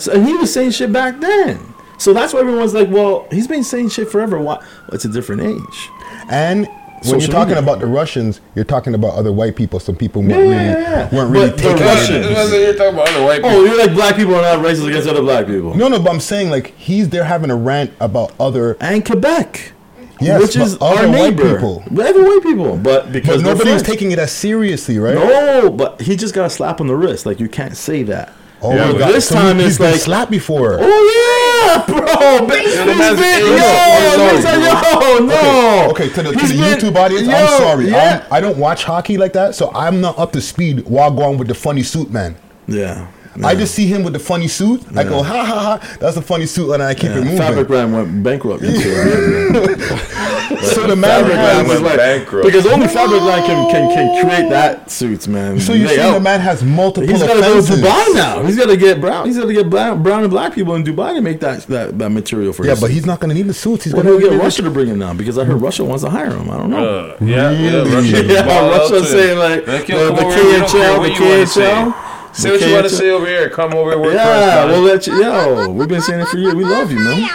So, 0.00 0.12
and 0.12 0.26
he 0.26 0.34
was 0.34 0.52
saying 0.52 0.72
shit 0.72 0.92
back 0.92 1.20
then. 1.20 1.58
So 1.98 2.12
that's 2.12 2.34
why 2.34 2.40
everyone's 2.40 2.74
like, 2.74 2.90
well, 2.90 3.26
he's 3.30 3.46
been 3.48 3.64
saying 3.64 3.88
shit 3.88 4.10
forever. 4.10 4.38
Why? 4.38 4.56
Well, 4.56 4.64
it's 4.92 5.06
a 5.06 5.08
different 5.08 5.40
age. 5.42 5.88
And 6.28 6.68
when 7.06 7.20
you're 7.20 7.26
social 7.26 7.32
talking 7.32 7.54
media. 7.54 7.62
about 7.62 7.80
the 7.80 7.86
Russians, 7.86 8.40
you're 8.54 8.64
talking 8.64 8.94
about 8.94 9.14
other 9.14 9.32
white 9.32 9.56
people. 9.56 9.80
Some 9.80 9.96
people 9.96 10.22
weren't 10.22 10.32
Yeah, 10.32 10.38
really 10.38 10.54
yeah, 10.54 10.80
yeah. 11.10 11.14
weren't 11.14 11.30
really 11.30 11.50
But 11.50 11.58
the 11.58 11.74
Russians- 11.74 12.26
it. 12.52 12.60
You're 12.60 12.74
talking 12.74 12.94
about 12.94 13.08
other 13.08 13.24
white 13.24 13.40
oh, 13.44 13.48
people. 13.48 13.50
Oh, 13.50 13.64
you're 13.64 13.78
like 13.78 13.94
black 13.94 14.16
people 14.16 14.34
are 14.34 14.42
not 14.42 14.64
racist 14.64 14.86
against 14.88 15.08
other 15.08 15.22
black 15.22 15.46
people. 15.46 15.74
No, 15.74 15.88
no, 15.88 15.98
but 15.98 16.10
I'm 16.10 16.20
saying 16.20 16.50
like 16.50 16.74
he's 16.76 17.08
there 17.10 17.24
having 17.24 17.50
a 17.50 17.56
rant 17.56 17.92
about 18.00 18.32
other 18.38 18.76
and 18.80 19.04
Quebec. 19.04 19.72
Yes, 20.18 20.40
which 20.40 20.56
is 20.56 20.76
but 20.76 20.86
other 20.92 21.00
our 21.06 21.08
white 21.08 21.36
neighbor. 21.36 21.54
people. 21.56 21.82
Other 22.00 22.22
white 22.24 22.40
people, 22.42 22.76
but 22.78 23.12
because 23.12 23.42
But 23.42 23.50
nobody 23.50 23.72
was 23.72 23.82
taking 23.82 24.12
it 24.12 24.18
as 24.18 24.32
seriously, 24.32 24.98
right? 24.98 25.14
No, 25.14 25.68
but 25.70 26.00
he 26.00 26.16
just 26.16 26.32
got 26.34 26.46
a 26.46 26.50
slap 26.50 26.80
on 26.80 26.86
the 26.86 26.96
wrist. 26.96 27.26
Like 27.26 27.38
you 27.38 27.48
can't 27.50 27.76
say 27.76 28.02
that. 28.04 28.32
Oh, 28.62 28.70
But 28.70 28.92
my 28.94 28.98
God. 28.98 29.12
this 29.14 29.28
So 29.28 29.34
time 29.34 29.56
he's 29.58 29.66
it's 29.68 29.78
been 29.78 29.92
like 29.92 30.00
slapped 30.00 30.30
before. 30.30 30.78
Oh 30.80 31.76
yeah, 31.76 31.86
bro. 31.86 32.46
Big, 32.48 32.66
Yeah, 32.74 32.84
the 32.86 33.20
been, 33.20 33.46
yo, 33.46 33.58
oh, 33.60 34.14
yo, 34.16 34.28
I'm 34.28 34.34
listen, 34.36 34.60
yo, 34.60 34.72
bro. 34.80 35.16
Okay, 35.16 35.26
no. 35.26 35.90
okay, 35.90 36.08
to 36.08 36.22
the, 36.22 36.32
to 36.32 36.46
the 36.46 36.54
been- 36.54 36.78
YouTube 36.78 36.96
audience, 36.96 37.26
yo, 37.28 37.34
I'm 37.34 37.48
sorry. 37.58 37.88
Yeah. 37.90 38.24
I'm, 38.26 38.32
I 38.32 38.40
don't 38.40 38.56
watch 38.58 38.84
hockey 38.84 39.18
like 39.18 39.34
that, 39.34 39.54
so 39.54 39.70
I'm 39.74 40.00
not 40.00 40.18
up 40.18 40.32
to 40.32 40.40
speed 40.40 40.86
while 40.88 41.10
going 41.10 41.36
with 41.38 41.48
the 41.48 41.54
funny 41.54 41.82
suit 41.82 42.10
man. 42.10 42.36
Yeah. 42.66 43.08
I 43.44 43.54
just 43.54 43.74
see 43.74 43.86
him 43.86 44.02
with 44.04 44.12
the 44.12 44.18
funny 44.18 44.48
suit. 44.48 44.82
I 44.96 45.04
go, 45.04 45.22
ha 45.22 45.44
ha 45.44 45.58
ha, 45.78 45.96
that's 46.00 46.16
a 46.16 46.22
funny 46.22 46.46
suit, 46.46 46.72
and 46.72 46.82
I 46.82 46.94
keep 46.94 47.10
Yeah, 47.10 47.18
it 47.18 47.24
moving. 47.24 47.38
Fabric 47.38 47.68
Ram 47.68 47.92
went 47.92 48.22
bankrupt. 48.22 48.62
So 50.66 50.86
the 50.86 50.96
man 50.96 51.10
Fabric 51.22 51.36
has- 51.36 51.56
Ram 51.58 51.68
was 51.68 51.80
like, 51.82 51.96
bankrupt. 51.96 52.46
because 52.46 52.66
only 52.66 52.86
Fabric 52.88 53.20
Ram 53.22 53.44
can, 53.46 53.70
can 53.70 53.90
can 53.94 54.24
create 54.24 54.48
that 54.50 54.90
suits, 54.90 55.26
man. 55.28 55.58
So 55.60 55.72
you're 55.72 55.88
They 55.88 55.96
saying 55.96 56.14
the 56.14 56.20
man 56.20 56.40
has 56.40 56.62
multiple 56.62 57.08
He's 57.08 57.22
got 57.22 57.34
to 57.34 57.40
go 57.40 57.60
to? 57.60 57.72
Dubai 57.72 58.14
now. 58.14 58.42
He's 58.42 58.56
got 58.56 58.66
to 58.66 58.76
get 58.76 59.00
brown. 59.00 59.26
He's 59.26 59.36
got 59.38 59.46
to 59.46 59.52
get 59.52 59.68
brown, 59.68 60.02
brown 60.02 60.22
and 60.22 60.30
black 60.30 60.54
people 60.54 60.74
in 60.74 60.84
Dubai 60.84 61.14
to 61.14 61.20
make 61.20 61.40
that 61.40 61.62
that, 61.66 61.98
that 61.98 62.10
material 62.10 62.52
for. 62.52 62.64
Yeah, 62.64 62.72
his 62.72 62.80
but 62.80 62.90
he's 62.90 63.06
not 63.06 63.20
going 63.20 63.30
to 63.30 63.34
need 63.34 63.46
the 63.48 63.54
suits. 63.54 63.84
He's 63.84 63.94
Well, 63.94 64.02
going 64.04 64.20
to 64.20 64.30
get 64.30 64.38
Russia 64.40 64.62
to 64.62 64.70
bring 64.70 64.88
him 64.88 64.98
now 64.98 65.14
because 65.14 65.36
I 65.38 65.44
heard 65.44 65.60
Russia 65.60 65.84
wants 65.84 66.04
to 66.04 66.10
hire 66.10 66.30
him. 66.30 66.48
I 66.50 66.56
don't 66.58 66.70
know. 66.70 66.86
Uh, 67.10 67.16
yeah, 67.20 67.50
yeah, 67.50 67.94
Russia. 67.94 68.24
Yeah, 68.36 68.68
Russia's 68.68 69.10
saying, 69.10 69.38
like, 69.38 69.66
Like, 69.66 69.86
the- 69.86 69.92
yo, 69.92 70.06
the 70.10 70.16
come 70.16 70.26
over 70.26 70.34
here, 70.36 70.44
we 70.44 70.52
don't 70.58 70.70
care 70.70 70.96
KHL, 70.98 71.02
the 71.02 71.08
you 71.12 71.28
wanna 71.30 71.46
say. 71.46 71.72
KHL. 71.74 72.15
Say 72.36 72.50
what 72.50 72.60
you 72.60 72.72
want 72.74 72.84
to 72.84 72.90
say 72.90 73.10
over 73.10 73.26
here. 73.26 73.48
Come 73.48 73.72
over 73.72 73.92
here. 73.92 73.98
work. 73.98 74.12
Yeah, 74.14 74.66
we'll 74.66 74.82
let 74.82 75.06
you. 75.06 75.22
Yo, 75.22 75.70
we've 75.70 75.88
been 75.88 76.02
saying 76.02 76.20
it 76.20 76.28
for 76.28 76.36
years. 76.36 76.54
We 76.54 76.64
love 76.64 76.90
you, 76.90 76.98
man. 76.98 77.30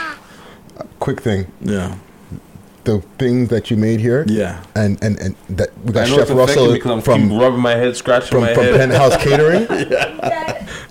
Quick 1.00 1.22
thing. 1.22 1.52
Yeah. 1.60 1.96
The 2.84 3.00
things 3.20 3.50
that 3.50 3.70
you 3.70 3.78
made 3.78 4.00
here. 4.00 4.26
Yeah. 4.28 4.64
And 4.76 5.02
and, 5.04 5.20
and 5.20 5.36
that 5.50 5.70
we 5.86 5.94
got 5.94 6.08
I 6.08 6.10
know 6.10 6.18
Chef 6.18 6.30
Russell 6.32 6.72
me 6.74 6.80
'cause 6.80 6.92
I'm 6.92 7.02
from 7.02 7.30
keep 7.30 7.40
rubbing 7.40 7.60
my 7.60 7.76
head, 7.76 7.96
scratching 7.96 8.30
from, 8.30 8.42
my 8.42 8.54
from 8.56 8.64
head. 8.64 8.76
Penthouse 8.90 9.18
Catering. 9.24 9.68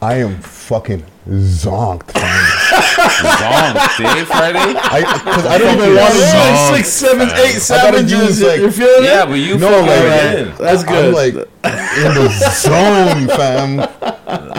I 0.02 0.14
am 0.14 0.36
fucking 0.40 1.04
zonked. 1.28 2.12
fam. 2.12 3.74
Zonked, 3.74 3.98
Dave, 3.98 4.26
Friday? 4.28 4.58
I, 4.78 5.02
cause 5.24 5.46
I 5.46 5.58
don't 5.58 5.76
even 5.78 5.96
want 5.96 6.12
to 6.14 6.18
yeah, 6.20 6.74
six, 6.76 6.88
seven, 6.88 7.28
eight 7.28 7.32
I 7.32 7.34
gotta 7.34 7.58
sandwiches. 7.60 8.12
use, 8.12 8.42
like- 8.42 8.60
you 8.60 8.70
feeling 8.70 9.04
Yeah, 9.04 9.24
it? 9.24 9.26
but 9.26 9.34
you 9.34 9.58
no, 9.58 9.68
fucking 9.68 9.86
like, 9.86 10.38
in. 10.38 10.64
That's 10.64 10.82
I'm 10.82 10.86
good. 10.86 11.14
like 11.14 11.34
in 11.34 12.14
the 12.14 12.28
zone, 12.52 13.28
fam. 13.36 13.80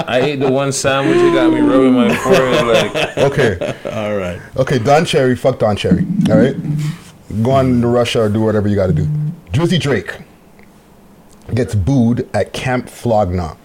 I 0.08 0.20
ate 0.22 0.40
the 0.42 0.52
one 0.52 0.72
sandwich. 0.74 1.18
It 1.18 1.34
got 1.34 1.52
me 1.54 1.62
rubbing 1.62 1.94
my 1.94 2.14
forehead 2.16 2.68
like. 2.68 3.18
Okay, 3.18 3.76
All 3.92 4.16
right. 4.18 4.40
okay. 4.58 4.80
Don 4.80 5.06
Cherry, 5.06 5.36
fuck 5.36 5.60
Don 5.60 5.76
Cherry. 5.78 6.06
All 6.30 6.38
right, 6.38 6.56
go 7.44 7.52
on 7.52 7.82
to 7.82 7.88
Russia 7.88 8.22
or 8.22 8.30
do 8.30 8.42
whatever 8.42 8.68
you 8.68 8.76
got 8.76 8.88
to 8.88 8.94
do. 8.94 9.08
Drizzy 9.52 9.80
Drake 9.80 10.18
gets 11.54 11.76
booed 11.76 12.30
at 12.34 12.54
Camp 12.54 12.90
Flog 12.90 13.32
Gnaw. 13.32 13.56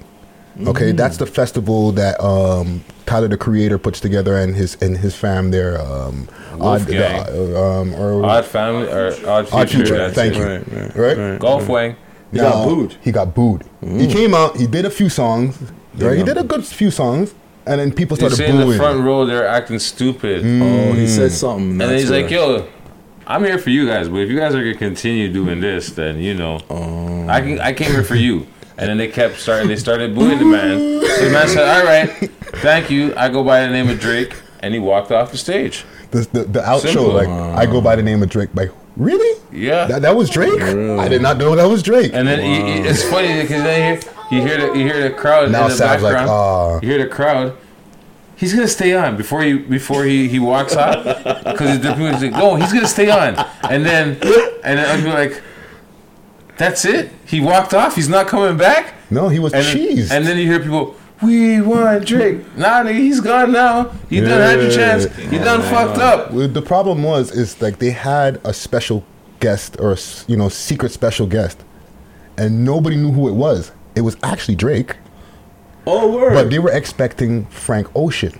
Okay, 0.66 0.92
Mm. 0.92 0.96
that's 0.96 1.18
the 1.18 1.26
festival 1.26 1.92
that 1.92 2.18
um, 2.24 2.82
Tyler 3.04 3.28
the 3.28 3.36
Creator 3.36 3.76
puts 3.78 4.00
together 4.00 4.38
and 4.38 4.56
his 4.56 4.76
and 4.80 4.96
his 4.96 5.14
fam 5.14 5.50
there. 5.50 5.78
Um, 5.80 6.28
odd, 6.58 6.80
the, 6.86 7.06
uh, 7.06 7.80
um, 7.80 7.94
or, 7.94 8.24
Odd 8.24 8.44
family 8.46 8.88
or 8.88 9.08
odd 9.28 9.46
future. 9.48 9.56
Odd 9.58 9.68
Future, 9.70 9.96
that's 9.98 10.14
thank 10.14 10.34
it. 10.34 10.38
you. 10.38 10.44
Right, 10.78 10.96
right? 10.96 11.18
right. 11.32 11.38
Golf 11.40 11.68
wang. 11.68 11.96
He 12.32 12.38
got 12.38 12.66
booed. 12.66 12.96
He 13.02 13.12
got 13.12 13.34
booed. 13.34 13.64
He 13.82 14.06
came 14.10 14.32
out. 14.34 14.56
He 14.56 14.66
did 14.66 14.84
a 14.86 14.90
few 14.90 15.08
songs. 15.10 15.58
Right? 15.94 16.16
He 16.18 16.24
did 16.24 16.36
a 16.38 16.42
good 16.42 16.64
few 16.64 16.90
songs, 16.90 17.34
and 17.66 17.78
then 17.80 17.92
people 17.92 18.16
You 18.16 18.28
started 18.30 18.36
see 18.36 18.44
in 18.46 18.68
the 18.68 18.76
front 18.76 19.02
row, 19.04 19.24
they're 19.26 19.46
acting 19.46 19.78
stupid. 19.78 20.42
Oh, 20.44 20.92
he 20.92 21.06
said 21.06 21.32
something. 21.32 21.70
And 21.72 21.80
then 21.80 21.98
he's 21.98 22.10
like, 22.10 22.30
"Yo, 22.30 22.66
I'm 23.26 23.44
here 23.44 23.58
for 23.58 23.70
you 23.70 23.86
guys, 23.86 24.08
but 24.08 24.18
if 24.18 24.28
you 24.30 24.38
guys 24.38 24.54
are 24.54 24.60
gonna 24.62 24.74
continue 24.76 25.32
doing 25.32 25.60
this, 25.60 25.90
then 25.90 26.18
you 26.18 26.34
know, 26.34 26.60
Oh. 26.70 27.26
I 27.28 27.40
can. 27.40 27.60
I 27.60 27.72
came 27.72 27.90
here 27.90 28.04
for 28.04 28.14
you." 28.14 28.46
And 28.78 28.88
then 28.90 28.98
they 28.98 29.08
kept 29.08 29.38
starting. 29.38 29.68
They 29.68 29.76
started 29.76 30.14
booing 30.14 30.38
the 30.38 30.44
man. 30.44 30.78
So 31.02 31.24
the 31.24 31.30
man 31.30 31.48
said, 31.48 31.66
"All 31.68 31.84
right, 31.84 32.08
thank 32.62 32.90
you. 32.90 33.14
I 33.16 33.28
go 33.28 33.42
by 33.42 33.62
the 33.62 33.70
name 33.72 33.88
of 33.88 33.98
Drake," 33.98 34.34
and 34.60 34.72
he 34.74 34.80
walked 34.80 35.10
off 35.10 35.32
the 35.32 35.38
stage. 35.38 35.84
The, 36.12 36.20
the, 36.32 36.44
the 36.44 36.60
outro, 36.60 36.80
Simple. 36.80 37.08
like 37.14 37.28
I 37.28 37.66
go 37.66 37.80
by 37.80 37.96
the 37.96 38.02
name 38.02 38.22
of 38.22 38.28
Drake. 38.28 38.50
Like 38.54 38.70
really? 38.96 39.40
Yeah. 39.50 39.86
That, 39.86 40.02
that 40.02 40.14
was 40.16 40.30
Drake. 40.30 40.60
I 40.62 41.08
did 41.08 41.20
not 41.22 41.36
know 41.38 41.56
that 41.56 41.64
was 41.68 41.82
Drake. 41.82 42.12
And 42.14 42.28
then 42.28 42.38
he- 42.40 42.80
he- 42.82 42.88
it's 42.88 43.02
funny 43.02 43.40
because 43.42 43.62
then 43.62 44.00
you 44.30 44.40
hear, 44.42 44.58
you 44.58 44.58
hear 44.58 44.70
the 44.72 44.78
you 44.78 44.84
hear 44.84 45.02
the 45.08 45.10
crowd 45.14 45.50
Now 45.50 45.66
in 45.66 45.76
the 45.76 45.84
like, 45.84 46.00
background. 46.00 46.30
"Ah." 46.30 46.78
You 46.82 46.88
hear 46.90 46.98
the 46.98 47.08
crowd. 47.08 47.54
He's 48.36 48.52
gonna 48.54 48.68
stay 48.68 48.92
on 48.94 49.16
before 49.16 49.42
he 49.42 49.54
before 49.54 50.04
he, 50.04 50.28
he 50.28 50.38
walks 50.38 50.76
out 50.76 51.04
because 51.44 51.80
the 51.80 51.92
people's 51.94 52.22
like, 52.22 52.32
no, 52.32 52.54
he's 52.56 52.72
gonna 52.72 52.86
stay 52.86 53.08
on. 53.10 53.34
And 53.70 53.84
then 53.84 54.10
and 54.62 54.78
then 54.78 54.86
I'd 54.98 55.02
be 55.02 55.10
like, 55.10 55.42
that's 56.58 56.84
it. 56.84 57.10
He 57.26 57.40
walked 57.40 57.74
off. 57.74 57.94
He's 57.96 58.08
not 58.08 58.26
coming 58.28 58.56
back. 58.56 58.94
no, 59.10 59.28
he 59.28 59.38
was 59.38 59.52
And 59.54 59.64
cheesed. 59.64 60.10
and 60.10 60.26
then 60.26 60.36
you 60.38 60.46
hear 60.46 60.60
people. 60.60 60.94
We 61.22 61.62
want 61.62 62.04
Drake. 62.06 62.40
Nah, 62.58 62.82
nigga, 62.84 62.98
he's 62.98 63.20
gone 63.22 63.50
now. 63.52 63.90
He 64.10 64.20
done 64.20 64.38
had 64.38 64.60
your 64.60 64.70
chance. 64.70 65.04
He 65.16 65.38
done 65.38 65.62
fucked 65.62 65.96
up. 65.98 66.30
Well, 66.30 66.46
the 66.46 66.60
problem 66.60 67.02
was 67.02 67.30
is 67.32 67.60
like 67.62 67.78
they 67.78 67.90
had 67.92 68.38
a 68.44 68.52
special 68.52 69.02
guest 69.40 69.78
or 69.80 69.90
a 69.90 69.94
s- 69.94 70.26
you 70.28 70.36
know 70.36 70.50
secret 70.50 70.92
special 70.92 71.26
guest, 71.26 71.64
and 72.36 72.66
nobody 72.66 72.96
knew 72.96 73.12
who 73.12 73.28
it 73.28 73.32
was. 73.34 73.72
It 73.94 74.02
was 74.02 74.18
actually 74.22 74.56
Drake, 74.56 74.96
oh, 75.86 76.10
word. 76.12 76.34
but 76.34 76.50
they 76.50 76.58
were 76.58 76.70
expecting 76.72 77.46
Frank 77.46 77.88
Ocean. 77.94 78.32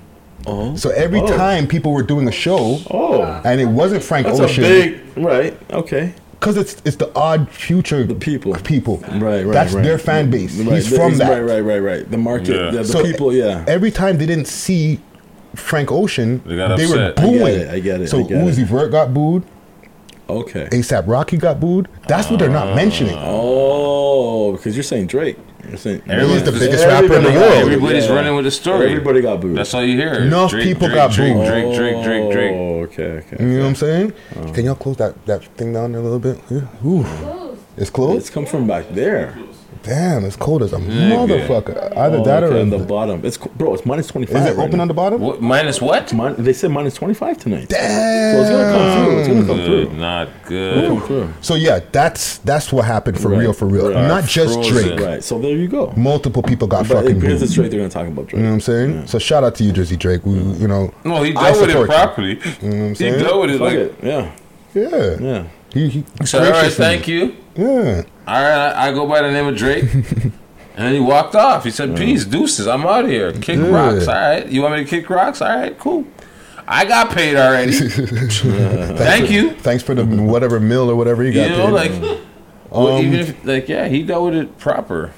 oh. 0.47 0.77
So 0.77 0.91
every 0.91 1.21
Oh. 1.21 1.27
time 1.27 1.67
people 1.67 1.93
were 1.93 2.03
doing 2.03 2.29
a 2.29 2.33
show, 2.33 2.79
Oh. 2.91 3.23
and 3.45 3.61
it 3.61 3.67
wasn't 3.69 4.03
Frank 4.03 4.27
That's 4.27 4.41
Ocean, 4.41 4.65
a 4.65 4.69
big 4.69 5.01
right. 5.17 5.57
Okay. 5.73 6.13
because 6.39 6.57
it's 6.57 6.77
it's 6.85 6.97
the 6.97 7.11
odd 7.17 7.49
future 7.51 8.05
The 8.05 8.15
people. 8.15 8.55
people. 8.63 8.99
Right, 9.13 9.45
right. 9.45 9.47
That's 9.53 9.73
right. 9.73 9.83
their 9.85 9.99
fan 9.99 10.31
base. 10.31 10.55
Right, 10.59 10.75
He's 10.77 10.91
the- 10.91 10.97
from 10.97 11.17
that. 11.19 11.31
Right, 11.31 11.41
right, 11.43 11.61
right, 11.61 11.79
right. 11.83 12.11
The 12.11 12.19
market, 12.19 12.49
Yeah. 12.57 12.71
the, 12.71 12.79
the 12.79 12.85
So 12.85 13.03
people. 13.03 13.33
Yeah. 13.33 13.65
Every 13.67 13.91
time 13.91 14.19
they 14.19 14.27
didn't 14.27 14.47
see 14.49 15.01
Frank 15.55 15.91
Ocean, 15.91 16.43
They 16.47 16.57
got 16.57 16.69
were 16.69 16.75
upset. 16.85 17.19
I 17.19 17.23
booing. 17.23 17.39
get 17.39 17.55
it, 17.55 17.69
I 17.71 17.79
get 17.81 18.01
it, 18.03 18.09
So 18.11 18.19
I 18.21 18.23
get 18.29 18.39
Uzi 18.45 18.59
it. 18.63 18.67
Vert 18.69 18.91
got 18.93 19.13
booed. 19.15 19.43
Okay. 20.29 20.69
ASAP 20.73 21.05
Rocky 21.07 21.37
got 21.39 21.59
booed. 21.61 21.89
That's 22.09 22.29
what 22.31 22.39
they're 22.39 22.51
not 22.51 22.69
ah. 22.69 22.75
mentioning. 22.75 23.17
Oh, 23.19 24.53
because 24.53 24.77
you're 24.77 24.83
saying 24.85 25.07
Drake. 25.07 25.39
You're 25.69 25.77
saying 25.79 25.99
He's 26.01 26.07
the 26.07 26.13
Everyone- 26.13 26.59
biggest 26.61 26.87
rapper 26.87 27.15
in 27.17 27.25
the 27.25 27.31
world. 27.31 27.53
Everybody's 27.55 28.07
Yeah. 28.07 28.15
running 28.15 28.35
with 28.37 28.45
the 28.45 28.51
story. 28.51 28.91
Everybody 28.91 29.21
got 29.21 29.41
booed. 29.41 29.57
That's 29.57 29.73
all 29.75 29.83
you 29.85 29.97
hear. 29.97 30.15
Enough 30.15 30.51
Drake, 30.51 30.65
people 30.65 30.89
Drake, 30.89 30.97
got 30.97 31.11
Drake, 31.13 31.35
booed. 31.35 31.47
Drink, 31.47 31.75
drink, 31.77 32.05
drink, 32.05 32.33
drink. 32.33 32.57
Oh, 32.57 32.83
okay, 32.85 33.03
okay. 33.33 33.37
You 33.45 33.47
know 33.57 33.61
what 33.63 33.69
I'm 33.69 33.75
saying? 33.75 34.13
Oh. 34.37 34.53
Can 34.53 34.65
y'all 34.67 34.75
close 34.75 34.97
that, 34.99 35.27
that 35.27 35.45
thing 35.57 35.73
down 35.73 35.93
there 35.93 36.01
a 36.01 36.05
little 36.05 36.19
bit? 36.19 36.39
Yeah. 36.51 36.61
Ooh. 36.87 37.05
It's 37.77 37.91
closed? 37.91 38.19
It's 38.19 38.31
come 38.31 38.47
from 38.47 38.67
back 38.67 38.85
there. 38.93 39.35
Damn, 39.87 40.25
it's 40.25 40.37
cold 40.37 40.63
as 40.63 40.73
a 40.73 40.77
Nigga. 40.79 41.27
motherfucker. 41.47 41.97
Either 41.97 42.19
Oh, 42.19 42.25
that 42.25 42.43
or 42.43 42.47
okay, 42.49 42.61
on 42.61 42.73
is 42.73 42.81
the 42.81 42.87
bottom. 42.87 43.21
It's 43.25 43.37
co- 43.37 43.51
bro. 43.57 43.73
It's 43.75 43.87
minus 43.87 44.09
twenty 44.09 44.27
five. 44.27 44.47
it 44.47 44.59
open 44.59 44.81
on 44.81 44.89
the 44.89 44.95
bottom? 44.95 45.21
What, 45.21 45.41
minus 45.41 45.81
what? 45.81 46.13
Min- 46.13 46.35
they 46.39 46.53
said 46.53 46.71
minus 46.71 46.95
twenty 46.95 47.15
five 47.15 47.39
tonight. 47.39 47.69
Damn. 47.69 48.35
So 48.35 48.41
it's 48.43 48.51
gonna 48.51 48.73
come 48.73 49.05
through. 49.07 49.19
It's 49.19 49.29
gonna 49.29 49.47
come 49.47 49.57
Good, 49.57 49.89
through. 49.89 49.99
not 49.99 50.29
It's 50.29 50.49
good. 50.49 50.75
gonna 50.89 50.99
come 51.01 51.07
through. 51.07 51.35
So 51.41 51.55
yeah, 51.55 51.81
that's 51.93 52.39
that's 52.39 52.73
what 52.73 52.85
happened 52.85 53.21
for 53.21 53.29
Right, 53.29 53.39
real, 53.41 53.53
for 53.53 53.67
real. 53.67 53.93
right. 53.93 54.09
Not 54.09 54.25
just 54.25 54.55
Frozen. 54.55 54.73
Drake. 54.97 55.01
Right. 55.01 55.23
So 55.25 55.39
there 55.39 55.57
you 55.57 55.69
go. 55.69 55.93
Multiple 55.97 56.43
people 56.43 56.67
got 56.69 56.89
But 56.89 57.03
fucking 57.03 57.21
because 57.21 57.35
booed. 57.41 57.43
it's 57.45 57.55
Drake, 57.55 57.71
they're 57.71 57.81
gonna 57.81 57.91
talk 57.91 58.07
about 58.09 58.27
Drake. 58.27 58.39
You 58.39 58.43
know 58.43 58.49
what 58.51 58.55
I'm 58.55 58.61
saying? 58.61 59.07
So 59.07 59.19
shout 59.19 59.45
out 59.45 59.55
to 59.57 59.65
you, 59.65 59.73
Jersey 59.73 59.97
Drake. 59.97 60.25
We, 60.27 60.35
you 60.35 60.67
know, 60.69 60.93
No, 61.05 61.23
he 61.23 61.31
I 61.37 61.51
dealt 61.53 61.61
with 61.61 61.69
it 61.71 61.73
support 61.73 61.89
you. 61.91 61.95
properly. 61.95 62.29
You 62.31 62.37
know 62.37 62.43
what 62.43 62.63
I'm 62.85 62.89
He 62.89 62.95
saying? 62.97 63.19
dealt 63.21 63.41
with 63.41 63.51
it 63.51 63.59
Fuck 63.59 63.61
like. 63.61 63.75
it. 63.77 63.95
Yeah. 64.03 64.31
Yeah, 64.75 65.17
Yeah. 65.21 65.45
He, 65.73 65.89
he 65.89 66.05
So, 66.25 66.43
all 66.45 66.51
right, 66.51 66.73
thank 66.73 67.07
you. 67.09 67.37
Yeah, 67.55 68.03
All 68.27 68.35
right, 68.43 68.73
I, 68.73 68.89
I 68.89 68.93
go 68.93 69.07
by 69.07 69.23
the 69.23 69.31
name 69.33 69.47
of 69.47 69.57
Drake. 69.57 69.85
and 69.95 70.33
then 70.77 70.95
he 70.95 71.01
walked 71.01 71.35
off. 71.35 71.65
He 71.65 71.71
said, 71.71 71.97
Peace, 71.97 72.25
deuces, 72.25 72.67
I'm 72.67 72.85
out 72.87 73.05
of 73.05 73.11
here. 73.11 73.33
Kick 73.33 73.59
Yeah. 73.59 73.69
rocks. 73.71 74.07
All 74.09 74.15
right. 74.15 74.47
You 74.47 74.63
want 74.63 74.75
me 74.77 74.85
to 74.85 74.89
kick 74.91 75.09
rocks? 75.11 75.41
All 75.41 75.49
right, 75.49 75.79
cool. 75.79 76.05
I 76.69 76.85
got 76.85 77.11
paid 77.13 77.37
already. 77.37 77.73
Thank 77.79 79.27
for- 79.27 79.33
you. 79.33 79.51
Thanks 79.53 79.83
for 79.83 79.95
the 79.95 80.05
whatever 80.05 80.59
mill 80.61 80.91
or 80.91 80.97
whatever 80.97 81.23
You 81.25 81.33
got. 81.33 81.51
know, 81.51 81.67
paid. 81.67 81.73
like, 82.01 82.21
well, 82.71 82.89
Um, 82.97 83.05
even 83.07 83.21
if, 83.21 83.45
like, 83.45 83.69
yeah, 83.69 83.87
he 83.89 84.03
dealt 84.03 84.25
with 84.25 84.35
it 84.35 84.59
proper. 84.59 85.13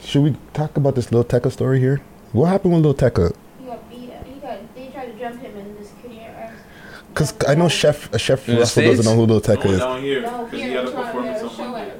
should 0.00 0.22
we 0.22 0.36
talk 0.54 0.76
about 0.76 0.94
this 0.94 1.12
little 1.12 1.24
Tecca 1.24 1.50
story 1.52 1.78
here? 1.80 2.00
What 2.32 2.46
happened 2.46 2.74
with 2.74 2.84
little 2.84 3.10
Tecca? 3.10 3.34
He 3.60 3.64
got 3.66 3.88
beat. 3.88 4.00
He 4.00 4.40
got. 4.40 4.74
They 4.74 4.88
tried 4.88 5.12
to 5.12 5.18
jump 5.18 5.40
him 5.40 5.56
and 5.56 5.78
this 5.78 5.92
kid 6.02 6.10
here. 6.10 6.52
Because 7.16 7.32
I 7.48 7.54
know 7.54 7.66
Chef 7.70 8.12
uh, 8.12 8.18
Chef 8.18 8.46
In 8.46 8.56
the 8.56 8.60
Russell 8.60 8.82
doesn't 8.84 9.06
know 9.06 9.14
who 9.16 9.24
Lil 9.24 9.40
Tecca 9.40 9.64
is. 9.70 9.78
down 9.78 10.02
here. 10.02 10.20
No, 10.20 10.44
Because 10.44 10.60
he 10.60 10.66
here 10.66 10.76
had 10.76 10.82
in 10.82 10.88
a 10.88 10.90
Toronto, 10.90 11.06
performance 11.06 11.40
a 11.40 11.44
on 11.46 11.50
show 11.56 11.64
Monday. 11.64 11.90
at- 11.90 11.96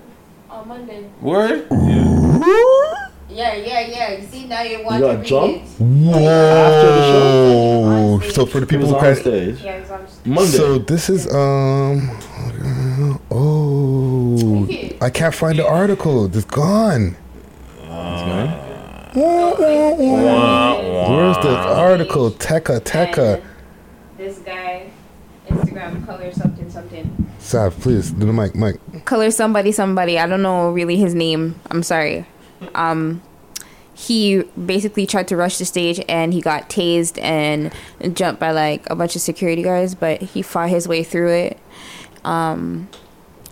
on 0.50 0.68
Monday. 0.68 1.04
Word? 1.22 1.66
Yeah, 3.30 3.54
yeah, 3.54 3.80
yeah. 3.88 4.10
You 4.18 4.26
see 4.26 4.44
now 4.46 4.60
you're 4.62 4.80
You 4.80 4.84
watching. 4.84 5.00
got 5.00 5.16
read 5.16 5.24
jumped? 5.24 5.64
it. 5.80 5.84
Whoa! 5.84 6.20
stage. 8.20 8.34
So 8.34 8.44
for 8.44 8.60
the 8.60 8.66
He 8.66 8.70
people 8.70 8.80
was 8.82 8.90
who 8.90 8.96
on 8.96 9.02
can't, 9.04 9.18
stage. 9.18 9.58
Yeah, 9.62 9.80
he's 9.80 9.90
on. 9.90 10.06
Monday. 10.26 10.50
so 10.58 10.78
this 10.78 11.08
is 11.08 11.26
um, 11.32 12.10
oh, 13.30 14.68
I 15.00 15.08
can't 15.08 15.34
find 15.34 15.58
the 15.58 15.66
article. 15.66 16.26
It's 16.26 16.44
gone. 16.44 17.16
Where's 19.14 19.56
the 21.38 21.56
article? 21.56 22.30
Tecca, 22.32 22.80
Tecca. 22.80 23.40
This 25.48 25.70
guy, 25.70 25.90
Instagram 25.90 26.06
color 26.06 26.32
something 26.32 26.70
something. 26.70 27.26
Sav, 27.38 27.78
please 27.80 28.10
do 28.10 28.26
the 28.26 28.32
mic, 28.32 28.54
mic. 28.54 28.76
color 29.04 29.30
somebody 29.30 29.70
somebody 29.72 30.18
i 30.18 30.26
don't 30.26 30.42
know 30.42 30.70
really 30.70 30.96
his 30.96 31.14
name 31.14 31.54
i'm 31.70 31.82
sorry 31.82 32.26
um 32.74 33.22
he 33.94 34.42
basically 34.66 35.06
tried 35.06 35.28
to 35.28 35.36
rush 35.36 35.58
the 35.58 35.64
stage 35.64 36.02
and 36.08 36.34
he 36.34 36.40
got 36.40 36.68
tased 36.68 37.22
and 37.22 37.72
jumped 38.16 38.40
by 38.40 38.50
like 38.50 38.88
a 38.90 38.96
bunch 38.96 39.14
of 39.14 39.22
security 39.22 39.62
guards 39.62 39.94
but 39.94 40.20
he 40.20 40.42
fought 40.42 40.68
his 40.70 40.88
way 40.88 41.04
through 41.04 41.30
it 41.30 41.58
um 42.24 42.88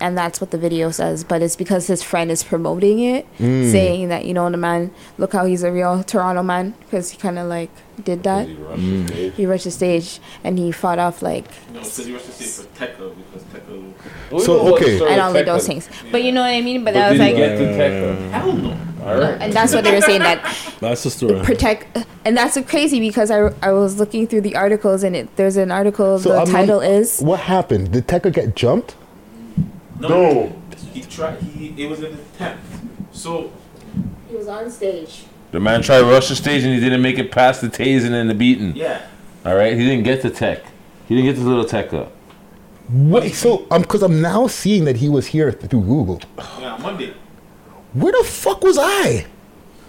and 0.01 0.19
that's 0.19 0.41
what 0.41 0.51
the 0.51 0.59
video 0.59 0.91
says 0.91 1.23
but 1.23 1.41
it's 1.41 1.55
because 1.57 1.87
his 1.87 2.03
friend 2.03 2.31
is 2.31 2.43
promoting 2.43 2.99
it 2.99 3.27
Mm. 3.39 3.71
saying 3.71 4.09
that 4.09 4.25
you 4.25 4.35
know 4.35 4.51
the 4.51 4.57
man 4.57 4.91
look 5.19 5.33
how 5.33 5.45
he's 5.47 5.63
a 5.63 5.71
real 5.71 6.03
toronto 6.03 6.43
man 6.43 6.75
because 6.81 7.11
he 7.11 7.17
kind 7.19 7.39
of 7.39 7.47
like 7.47 7.71
did 8.03 8.23
that 8.23 8.49
mm. 8.49 9.33
he 9.33 9.47
rushed 9.47 9.65
the 9.65 9.71
stage 9.71 10.21
and 10.43 10.59
he 10.59 10.73
fought 10.73 10.99
off 10.99 11.23
like 11.23 11.45
No, 11.73 11.81
because 11.81 12.07
you 12.07 12.15
were 12.15 12.21
to 12.21 12.33
say 12.33 12.63
for 12.63 12.69
Tecca 12.79 13.15
because 13.17 13.43
Tecca. 13.45 14.41
So, 14.41 14.75
okay. 14.75 15.13
and 15.13 15.21
only 15.21 15.43
those 15.43 15.67
things 15.67 15.89
but 16.11 16.23
you 16.23 16.33
know 16.33 16.41
what 16.41 16.49
i 16.49 16.61
mean 16.61 16.83
but, 16.83 16.95
But 16.95 17.01
that 17.01 17.11
was 17.11 17.21
like 17.21 17.33
he 17.33 17.37
get 17.37 17.59
to 17.59 17.65
Tecca? 17.65 18.31
Hell 18.31 18.53
no. 18.53 18.79
Alright. 19.01 19.43
and 19.43 19.53
that's 19.53 19.75
what 19.75 19.85
they 19.85 19.95
were 19.95 20.01
saying 20.01 20.21
that 20.21 20.43
That's 20.81 21.03
the 21.03 21.11
story. 21.11 21.43
protect 21.43 22.07
and 22.25 22.37
that's 22.37 22.59
crazy 22.63 23.01
because 23.01 23.31
I, 23.31 23.53
I 23.63 23.73
was 23.73 23.99
looking 23.99 24.27
through 24.27 24.41
the 24.41 24.57
articles 24.57 25.03
and 25.03 25.15
it 25.15 25.37
there's 25.37 25.57
an 25.57 25.71
article 25.71 26.19
the 26.19 26.33
I'm- 26.33 26.47
title 26.47 26.81
is 26.81 27.21
What 27.21 27.41
happened? 27.41 27.93
Did 27.93 28.09
Tecca 28.09 28.33
get 28.33 28.57
jumped? 28.57 28.97
No. 30.01 30.53
He 30.93 31.03
tried. 31.03 31.41
He 31.41 31.75
it 31.83 31.89
was 31.89 32.01
an 32.01 32.15
attempt. 32.15 32.65
So 33.13 33.53
he 34.29 34.37
was 34.37 34.49
on 34.49 34.71
stage 34.71 35.25
The 35.55 35.61
man 35.61 35.83
tried 35.83 36.01
to 36.01 36.07
rush 36.07 36.29
the 36.31 36.35
stage 36.35 36.65
and 36.65 36.75
he 36.75 36.81
didn't 36.81 37.01
make 37.01 37.17
it 37.17 37.31
past 37.31 37.61
the 37.61 37.69
tasing 37.69 38.13
and 38.13 38.29
the 38.29 38.35
beating. 38.35 38.75
yeah. 38.75 39.07
All 39.47 39.55
right, 39.55 39.79
he 39.79 39.87
didn't 39.87 40.03
get 40.03 40.21
the 40.21 40.29
tech. 40.29 40.65
He 41.07 41.15
didn't 41.15 41.33
get 41.33 41.41
the 41.41 41.49
little 41.49 41.65
tech 41.65 41.95
up. 41.95 42.11
Wait, 42.91 43.33
so 43.35 43.65
um, 43.71 43.83
because 43.83 44.03
I'm 44.03 44.21
now 44.21 44.49
seeing 44.49 44.85
that 44.87 44.97
he 44.97 45.09
was 45.09 45.29
here 45.29 45.53
through 45.53 45.83
Google. 45.83 46.21
Yeah, 46.59 46.77
Monday. 46.83 47.15
Where 47.93 48.11
the 48.11 48.25
fuck 48.25 48.65
was 48.65 48.79
I? 48.81 49.27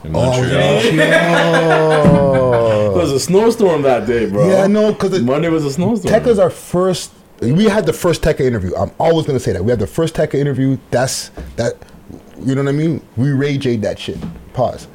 In 0.03 0.11
Oh, 0.13 0.43
It 2.95 2.97
was 2.99 3.11
a 3.13 3.19
snowstorm 3.19 3.81
that 3.81 4.05
day, 4.05 4.29
bro. 4.29 4.47
Yeah, 4.47 4.67
no, 4.67 4.93
because 4.93 5.19
Monday 5.23 5.49
was 5.49 5.65
a 5.65 5.73
snowstorm. 5.73 6.13
Tecca's 6.13 6.37
our 6.37 6.51
first. 6.51 7.11
We 7.41 7.65
had 7.65 7.87
the 7.87 7.93
first 7.93 8.21
Tecca 8.21 8.41
interview. 8.41 8.75
I'm 8.75 8.91
always 8.99 9.25
gonna 9.25 9.39
say 9.39 9.53
that 9.53 9.65
we 9.65 9.71
had 9.71 9.79
the 9.79 9.87
first 9.87 10.13
Tecca 10.13 10.35
interview. 10.35 10.77
That's 10.91 11.29
that. 11.55 11.73
You 12.39 12.53
know 12.53 12.61
what 12.61 12.69
I 12.69 12.73
mean? 12.73 13.01
We 13.17 13.31
Ray 13.31 13.57
J 13.57 13.77
that 13.77 13.97
shit. 13.97 14.19
Pause. 14.53 14.89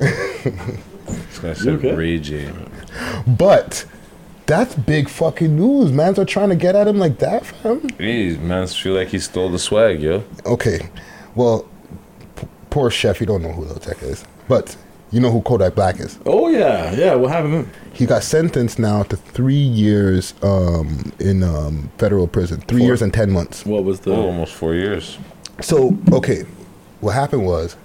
This 1.06 1.38
guy 1.40 1.52
said 1.54 1.68
okay? 1.74 1.94
Ray 1.94 2.18
J. 2.18 2.52
But 3.26 3.84
that's 4.46 4.74
big 4.74 5.08
fucking 5.08 5.56
news. 5.56 5.90
Mans 5.92 6.18
are 6.18 6.24
trying 6.24 6.48
to 6.50 6.56
get 6.56 6.74
at 6.76 6.86
him 6.88 6.98
like 6.98 7.18
that, 7.18 7.46
fam. 7.46 7.88
Hey, 7.98 8.36
mans 8.36 8.76
feel 8.76 8.94
like 8.94 9.08
he 9.08 9.18
stole 9.18 9.48
the 9.50 9.58
swag, 9.58 10.00
yo. 10.00 10.24
Okay, 10.46 10.88
well, 11.34 11.68
p- 12.36 12.46
poor 12.70 12.90
chef. 12.90 13.20
You 13.20 13.26
don't 13.26 13.42
know 13.42 13.52
who 13.52 13.62
Lil 13.64 13.76
Tecca 13.76 14.02
is, 14.04 14.24
but 14.48 14.76
you 15.10 15.20
know 15.20 15.30
who 15.30 15.40
Kodak 15.42 15.74
Black 15.74 15.98
is. 16.00 16.18
Oh 16.26 16.48
yeah, 16.48 16.92
yeah. 16.92 17.14
What 17.14 17.30
happened? 17.32 17.68
He 17.92 18.06
got 18.06 18.22
sentenced 18.22 18.78
now 18.78 19.02
to 19.04 19.16
three 19.16 19.54
years 19.54 20.34
um, 20.42 21.12
in 21.18 21.42
um, 21.42 21.90
federal 21.98 22.28
prison. 22.28 22.60
Three 22.62 22.80
For- 22.80 22.86
years 22.86 23.02
and 23.02 23.12
ten 23.12 23.30
months. 23.32 23.66
What 23.66 23.82
was 23.84 24.00
the? 24.00 24.12
Oh, 24.12 24.26
almost 24.26 24.54
four 24.54 24.74
years. 24.74 25.18
So 25.60 25.96
okay, 26.12 26.42
what 27.00 27.12
happened 27.14 27.44
was 27.46 27.76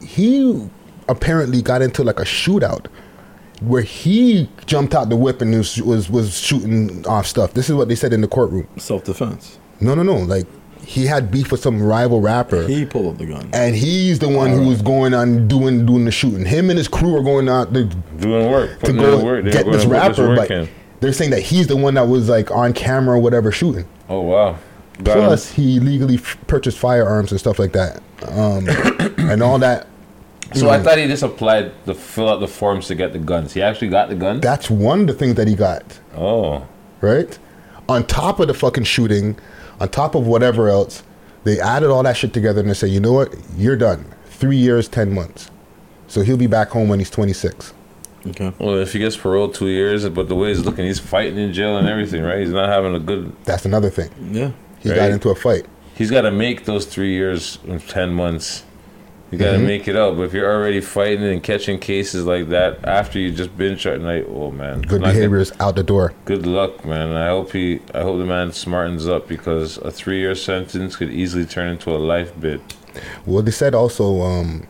he 0.00 0.68
apparently 1.08 1.62
got 1.62 1.82
into 1.82 2.02
like 2.02 2.18
a 2.20 2.24
shootout 2.24 2.86
where 3.60 3.82
he 3.82 4.48
jumped 4.66 4.94
out 4.94 5.08
the 5.08 5.16
whip 5.16 5.40
and 5.40 5.54
was 5.54 5.80
was, 5.82 6.10
was 6.10 6.38
shooting 6.38 7.06
off 7.06 7.26
stuff. 7.26 7.54
This 7.54 7.68
is 7.70 7.74
what 7.76 7.88
they 7.88 7.94
said 7.94 8.12
in 8.12 8.20
the 8.20 8.28
courtroom. 8.28 8.66
Self 8.78 9.04
defense. 9.04 9.58
No, 9.80 9.94
no, 9.94 10.02
no. 10.02 10.16
Like 10.18 10.46
he 10.84 11.06
had 11.06 11.30
beef 11.30 11.50
with 11.50 11.60
some 11.60 11.82
rival 11.82 12.20
rapper. 12.20 12.66
He 12.66 12.84
pulled 12.84 13.14
up 13.14 13.18
the 13.18 13.26
gun. 13.26 13.48
and 13.54 13.74
he's 13.74 14.18
the 14.18 14.28
one 14.28 14.50
who 14.50 14.68
was 14.68 14.82
going 14.82 15.14
on 15.14 15.48
doing 15.48 15.86
doing 15.86 16.04
the 16.04 16.10
shooting. 16.10 16.44
Him 16.44 16.68
and 16.68 16.76
his 16.76 16.88
crew 16.88 17.16
are 17.16 17.22
going 17.22 17.48
out 17.48 17.72
to, 17.72 17.84
Doing 17.84 18.50
work. 18.50 18.80
to 18.80 18.92
go 18.92 19.24
work. 19.24 19.44
Get 19.44 19.52
this 19.52 19.62
gonna 19.64 19.76
this 19.76 19.86
rapper, 19.86 20.36
but 20.36 20.50
in. 20.50 20.68
they're 21.00 21.12
saying 21.14 21.30
that 21.30 21.40
he's 21.40 21.68
the 21.68 21.76
one 21.76 21.94
that 21.94 22.06
was 22.08 22.28
like 22.28 22.50
on 22.50 22.72
camera 22.74 23.16
or 23.16 23.20
whatever 23.20 23.50
shooting. 23.50 23.86
Oh, 24.10 24.20
wow. 24.20 24.58
Got 25.02 25.16
him. 25.18 25.24
Plus, 25.24 25.50
he 25.50 25.80
legally 25.80 26.16
f- 26.16 26.36
purchased 26.46 26.78
firearms 26.78 27.30
and 27.30 27.40
stuff 27.40 27.58
like 27.58 27.72
that, 27.72 28.02
um, 28.28 28.68
and 29.30 29.42
all 29.42 29.58
that. 29.58 29.86
So 30.52 30.68
I 30.70 30.82
thought 30.82 30.98
he 30.98 31.06
just 31.06 31.22
applied 31.22 31.72
to 31.86 31.94
fill 31.94 32.28
out 32.28 32.40
the 32.40 32.48
forms 32.48 32.86
to 32.88 32.94
get 32.94 33.12
the 33.12 33.18
guns. 33.18 33.52
He 33.54 33.62
actually 33.62 33.88
got 33.88 34.08
the 34.08 34.14
guns? 34.14 34.40
That's 34.40 34.70
one 34.70 35.02
of 35.02 35.06
the 35.06 35.14
things 35.14 35.34
that 35.36 35.48
he 35.48 35.54
got. 35.54 35.98
Oh. 36.14 36.66
Right? 37.00 37.38
On 37.88 38.06
top 38.06 38.40
of 38.40 38.48
the 38.48 38.54
fucking 38.54 38.84
shooting, 38.84 39.38
on 39.80 39.88
top 39.88 40.14
of 40.14 40.26
whatever 40.26 40.68
else, 40.68 41.02
they 41.44 41.60
added 41.60 41.90
all 41.90 42.02
that 42.02 42.16
shit 42.16 42.32
together 42.32 42.60
and 42.60 42.70
they 42.70 42.74
say, 42.74 42.88
you 42.88 43.00
know 43.00 43.12
what? 43.12 43.34
You're 43.56 43.76
done. 43.76 44.06
Three 44.26 44.56
years, 44.56 44.88
10 44.88 45.12
months. 45.12 45.50
So 46.08 46.22
he'll 46.22 46.36
be 46.36 46.46
back 46.46 46.68
home 46.68 46.88
when 46.88 46.98
he's 46.98 47.10
26. 47.10 47.72
Okay. 48.26 48.52
Well, 48.58 48.76
if 48.78 48.92
he 48.92 48.98
gets 48.98 49.16
paroled 49.16 49.54
two 49.54 49.68
years, 49.68 50.08
but 50.08 50.28
the 50.28 50.34
way 50.34 50.48
he's 50.48 50.64
looking, 50.64 50.86
he's 50.86 50.98
fighting 50.98 51.38
in 51.38 51.52
jail 51.52 51.76
and 51.76 51.86
everything, 51.88 52.22
right? 52.22 52.38
He's 52.38 52.50
not 52.50 52.68
having 52.68 52.94
a 52.94 52.98
good. 52.98 53.34
That's 53.44 53.66
another 53.66 53.90
thing. 53.90 54.10
Yeah. 54.34 54.52
He 54.80 54.88
got 54.88 55.10
into 55.10 55.30
a 55.30 55.34
fight. 55.34 55.66
He's 55.94 56.10
got 56.10 56.22
to 56.22 56.30
make 56.30 56.64
those 56.64 56.86
three 56.86 57.12
years 57.12 57.58
and 57.66 57.86
10 57.86 58.12
months. 58.12 58.64
You 59.34 59.38
got 59.44 59.52
to 59.52 59.58
Mhm. 59.58 59.66
make 59.66 59.88
it 59.88 59.96
up. 59.96 60.16
But 60.16 60.22
if 60.22 60.32
you're 60.32 60.48
already 60.48 60.80
fighting 60.80 61.24
and 61.24 61.42
catching 61.42 61.80
cases 61.80 62.24
like 62.24 62.50
that 62.50 62.78
after 62.84 63.18
you 63.18 63.32
just 63.32 63.56
been 63.58 63.76
shot, 63.76 63.98
like, 64.00 64.26
oh 64.28 64.52
man. 64.52 64.82
Good 64.82 65.02
behavior 65.02 65.38
is 65.38 65.52
out 65.58 65.74
the 65.74 65.82
door. 65.82 66.12
Good 66.24 66.46
luck, 66.46 66.84
man. 66.84 67.16
I 67.16 67.28
hope 67.28 67.50
he, 67.52 67.80
I 67.92 68.02
hope 68.02 68.18
the 68.18 68.24
man 68.24 68.50
smartens 68.50 69.08
up 69.08 69.26
because 69.26 69.76
a 69.78 69.90
three-year 69.90 70.36
sentence 70.36 70.94
could 70.94 71.10
easily 71.10 71.44
turn 71.46 71.68
into 71.68 71.90
a 71.90 71.98
life 71.98 72.32
bid. 72.38 72.60
Well, 73.26 73.42
they 73.42 73.50
said 73.50 73.74
also 73.74 74.22
um, 74.22 74.68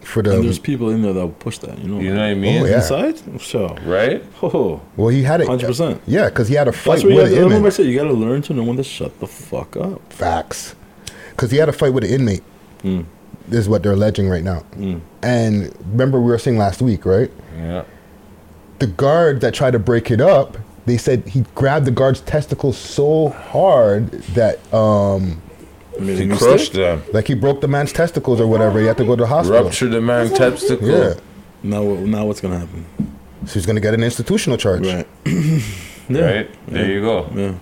for 0.00 0.22
the. 0.22 0.36
And 0.36 0.44
there's 0.44 0.58
people 0.58 0.88
in 0.88 1.02
there 1.02 1.12
that 1.12 1.20
will 1.20 1.28
push 1.32 1.58
that. 1.58 1.78
You 1.78 1.88
know. 1.88 2.00
You 2.00 2.14
know 2.14 2.20
what 2.20 2.30
I 2.30 2.34
mean? 2.34 2.62
Oh, 2.62 2.66
yeah. 2.66 2.76
Inside. 2.76 3.20
So. 3.42 3.76
Right. 3.84 4.24
Oh. 4.42 4.80
Well, 4.96 5.08
he 5.08 5.22
had 5.24 5.42
it. 5.42 5.46
Hundred 5.46 5.66
percent. 5.66 6.00
Yeah, 6.06 6.30
because 6.30 6.48
he 6.48 6.54
had 6.54 6.68
a 6.68 6.72
fight 6.72 6.92
That's 7.02 7.04
what 7.04 7.14
with 7.16 7.24
have 7.24 7.32
an 7.32 7.38
to, 7.38 7.44
remember 7.44 7.66
I 7.68 7.70
said 7.70 7.84
you 7.84 7.98
got 7.98 8.04
to 8.04 8.14
learn 8.14 8.40
to 8.42 8.54
know 8.54 8.62
when 8.62 8.78
to 8.78 8.82
shut 8.82 9.20
the 9.20 9.26
fuck 9.26 9.76
up. 9.76 10.10
Facts. 10.10 10.74
Because 11.30 11.50
he 11.50 11.58
had 11.58 11.68
a 11.68 11.72
fight 11.72 11.92
with 11.92 12.04
an 12.04 12.10
inmate. 12.10 12.42
Mm. 12.82 13.04
This 13.48 13.60
is 13.60 13.68
what 13.68 13.82
they're 13.82 13.92
alleging 13.92 14.28
right 14.28 14.42
now. 14.44 14.64
Mm. 14.76 15.00
And 15.22 15.74
remember, 15.92 16.20
we 16.20 16.30
were 16.30 16.38
saying 16.38 16.56
last 16.58 16.80
week, 16.82 17.04
right? 17.04 17.30
Yeah. 17.56 17.84
The 18.78 18.86
guard 18.86 19.40
that 19.42 19.54
tried 19.54 19.72
to 19.72 19.78
break 19.78 20.10
it 20.10 20.20
up, 20.20 20.56
they 20.86 20.96
said 20.96 21.26
he 21.28 21.44
grabbed 21.54 21.86
the 21.86 21.90
guard's 21.90 22.20
testicles 22.22 22.76
so 22.76 23.28
hard 23.28 24.10
that 24.34 24.58
um, 24.74 25.40
He 26.00 26.28
crushed 26.28 26.72
them. 26.74 27.02
like 27.12 27.26
he 27.28 27.34
broke 27.34 27.60
the 27.60 27.68
man's 27.68 27.92
testicles 27.92 28.40
or 28.40 28.46
whatever. 28.46 28.80
He 28.80 28.86
had 28.86 28.96
to 28.98 29.04
go 29.04 29.14
to 29.16 29.22
the 29.22 29.26
hospital. 29.26 29.64
Ruptured 29.64 29.92
the 29.92 30.00
man's 30.00 30.32
testicle. 30.32 30.88
Yeah. 30.88 31.14
Now, 31.62 31.82
now 31.82 32.26
what's 32.26 32.40
gonna 32.40 32.58
happen? 32.58 32.84
So 33.46 33.54
he's 33.54 33.64
gonna 33.66 33.80
get 33.80 33.94
an 33.94 34.02
institutional 34.02 34.58
charge. 34.58 34.86
Right. 34.86 35.06
Right? 36.06 36.50
There 36.68 36.90
you 36.90 37.00
go. 37.00 37.26
Yeah. 37.34 37.54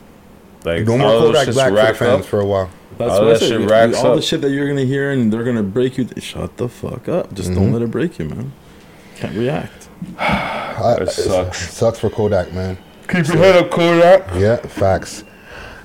Like, 0.65 0.85
No 0.85 0.99
more 0.99 1.07
all 1.07 1.21
those 1.21 1.37
Kodak 1.37 1.49
shits 1.49 1.53
Black 1.75 1.95
for 1.95 2.05
fans 2.05 2.21
up. 2.23 2.27
for 2.27 2.41
a 2.41 2.45
while. 2.45 2.71
That's 2.99 3.13
all 3.13 3.27
what 3.27 3.37
I 3.37 3.39
said. 3.39 3.71
racks 3.71 3.99
all 3.99 4.11
up. 4.11 4.17
the 4.17 4.23
shit 4.23 4.41
that 4.43 4.51
you're 4.51 4.69
gonna 4.69 4.85
hear 4.85 5.11
and 5.13 5.33
they're 5.33 5.45
gonna 5.45 5.63
break 5.63 5.99
you. 5.99 6.09
Shut 6.19 6.57
the 6.57 6.69
fuck 6.69 7.09
up. 7.09 7.33
Just 7.35 7.53
don't 7.55 7.71
Mhm. 7.71 7.73
let 7.75 7.83
it 7.83 7.91
break 7.91 8.19
you, 8.19 8.27
man. 8.27 8.53
Can't 9.17 9.37
react. 9.37 9.89
I- 10.19 10.99
It 11.01 11.11
sucks. 11.11 11.71
Sucks 11.75 11.99
for 11.99 12.11
Kodak, 12.11 12.53
man. 12.53 12.77
Keep 13.09 13.27
your 13.29 13.37
head 13.39 13.57
up, 13.57 13.71
Kodak. 13.71 14.29
Yeah, 14.37 14.57
facts. 14.57 15.25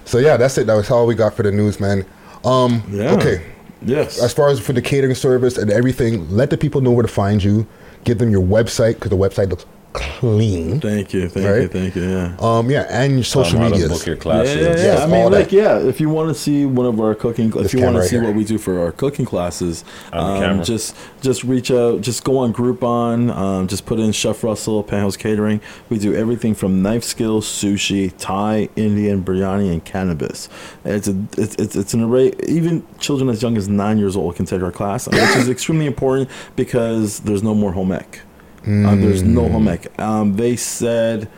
So 0.05 0.17
yeah, 0.19 0.37
that's 0.37 0.57
it. 0.57 0.67
That 0.67 0.75
was 0.75 0.89
all 0.89 1.05
we 1.07 1.15
got 1.15 1.33
for 1.35 1.43
the 1.43 1.51
news, 1.51 1.79
man. 1.79 2.05
Um, 2.45 2.83
Yeah. 2.91 3.11
okay. 3.13 3.41
Yes. 3.85 4.19
As 4.21 4.33
far 4.33 4.49
as 4.49 4.59
for 4.59 4.73
the 4.73 4.81
catering 4.81 5.13
service 5.15 5.57
and 5.57 5.69
everything, 5.69 6.27
let 6.29 6.49
the 6.49 6.57
people 6.57 6.81
know 6.81 6.91
where 6.91 7.03
to 7.03 7.11
find 7.11 7.43
you. 7.43 7.67
Give 8.05 8.17
them 8.17 8.31
your 8.31 8.41
website 8.41 8.95
because 8.95 9.09
the 9.11 9.17
website 9.17 9.49
looks 9.49 9.65
clean. 9.97 10.79
Thank 10.79 11.13
you. 11.13 11.27
Thank 11.29 11.61
you. 11.61 11.67
Thank 11.67 11.95
you. 11.95 12.03
Yeah. 12.03 12.35
Um, 12.39 12.69
yeah, 12.69 12.87
and 12.89 13.13
your 13.15 13.23
social 13.23 13.61
Um, 13.61 13.71
how 13.73 13.87
book 13.87 14.05
your 14.05 14.15
Yeah, 14.15 14.21
classes. 14.21 14.55
yeah, 14.55 14.61
yeah. 14.61 14.75
Yes, 14.75 15.01
I 15.01 15.05
mean, 15.07 15.31
like, 15.31 15.49
that. 15.49 15.51
yeah. 15.55 15.77
If 15.79 15.99
you 15.99 16.09
want 16.09 16.29
to 16.29 16.35
see 16.35 16.65
one 16.65 16.85
of 16.85 16.99
our 16.99 17.15
cooking, 17.15 17.49
This 17.49 17.65
if 17.67 17.73
you 17.73 17.79
want 17.81 17.91
camera 17.93 18.03
to 18.03 18.09
see 18.09 18.15
here. 18.17 18.25
what 18.25 18.35
we 18.35 18.43
do 18.43 18.57
for 18.57 18.79
our 18.79 18.91
cooking 18.91 19.25
classes, 19.25 19.83
um, 20.13 20.63
just 20.63 20.95
just 21.21 21.43
reach 21.43 21.71
out. 21.71 22.01
Just 22.01 22.23
go 22.23 22.37
on 22.37 22.53
Groupon. 22.53 23.35
Um, 23.35 23.67
just 23.67 23.85
put 23.85 23.99
in 23.99 24.11
Chef 24.11 24.43
Russell 24.43 24.83
Penthouse 24.83 25.17
Catering. 25.17 25.61
We 25.89 25.97
do 25.99 26.13
everything 26.15 26.53
from 26.55 26.81
knife 26.81 27.03
skills, 27.03 27.45
sushi, 27.47 28.13
Thai, 28.17 28.69
Indian, 28.75 29.23
biryani, 29.23 29.71
and 29.71 29.83
cannabis. 29.83 30.49
It's 30.85 31.07
a 31.07 31.15
it's 31.37 31.55
it's, 31.55 31.75
it's 31.75 31.93
an 31.93 32.03
array. 32.03 32.33
Even 32.47 32.85
children 32.99 33.29
as 33.29 33.41
young 33.41 33.57
as 33.57 33.67
nine 33.67 33.97
years 33.97 34.15
old 34.15 34.35
can 34.35 34.45
take 34.45 34.61
our 34.61 34.71
class, 34.71 35.07
which 35.07 35.19
is 35.35 35.49
extremely 35.55 35.85
important 35.85 36.29
because 36.55 37.19
there's 37.21 37.43
no 37.43 37.53
more 37.55 37.71
home 37.73 37.91
ec. 37.91 38.21
Uh, 38.67 38.95
there's 38.95 39.23
Mm. 39.23 39.27
no 39.27 39.47
home 39.49 39.67
ec. 39.69 39.87
Um, 39.99 40.35
they 40.35 40.55
said 40.57 41.29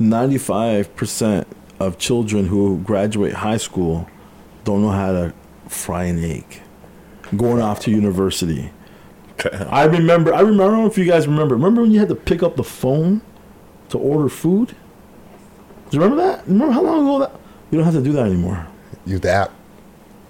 95% 0.00 1.44
of 1.78 1.98
children 1.98 2.46
who 2.46 2.78
graduate 2.78 3.34
high 3.34 3.56
school 3.58 4.08
don't 4.64 4.80
know 4.82 4.90
how 4.90 5.12
to 5.12 5.32
fry 5.68 6.04
an 6.04 6.22
egg, 6.24 6.44
going 7.36 7.60
off 7.62 7.80
to 7.80 7.90
university. 7.90 8.70
I 9.70 9.84
remember. 9.84 10.34
I 10.34 10.40
remember. 10.40 10.64
I 10.64 10.66
don't 10.66 10.82
know 10.82 10.86
if 10.86 10.98
you 10.98 11.04
guys 11.04 11.28
remember. 11.28 11.54
Remember 11.54 11.82
when 11.82 11.92
you 11.92 12.00
had 12.00 12.08
to 12.08 12.14
pick 12.16 12.42
up 12.42 12.56
the 12.56 12.64
phone 12.64 13.20
to 13.90 13.98
order 13.98 14.28
food? 14.28 14.68
Do 15.90 15.96
you 15.96 16.02
remember 16.02 16.22
that? 16.24 16.46
Remember 16.48 16.72
how 16.72 16.82
long 16.82 17.02
ago 17.06 17.18
that? 17.20 17.32
You 17.70 17.78
don't 17.78 17.84
have 17.84 17.94
to 17.94 18.02
do 18.02 18.12
that 18.14 18.26
anymore. 18.26 18.66
Use 19.06 19.20
the 19.20 19.30
app. 19.30 19.50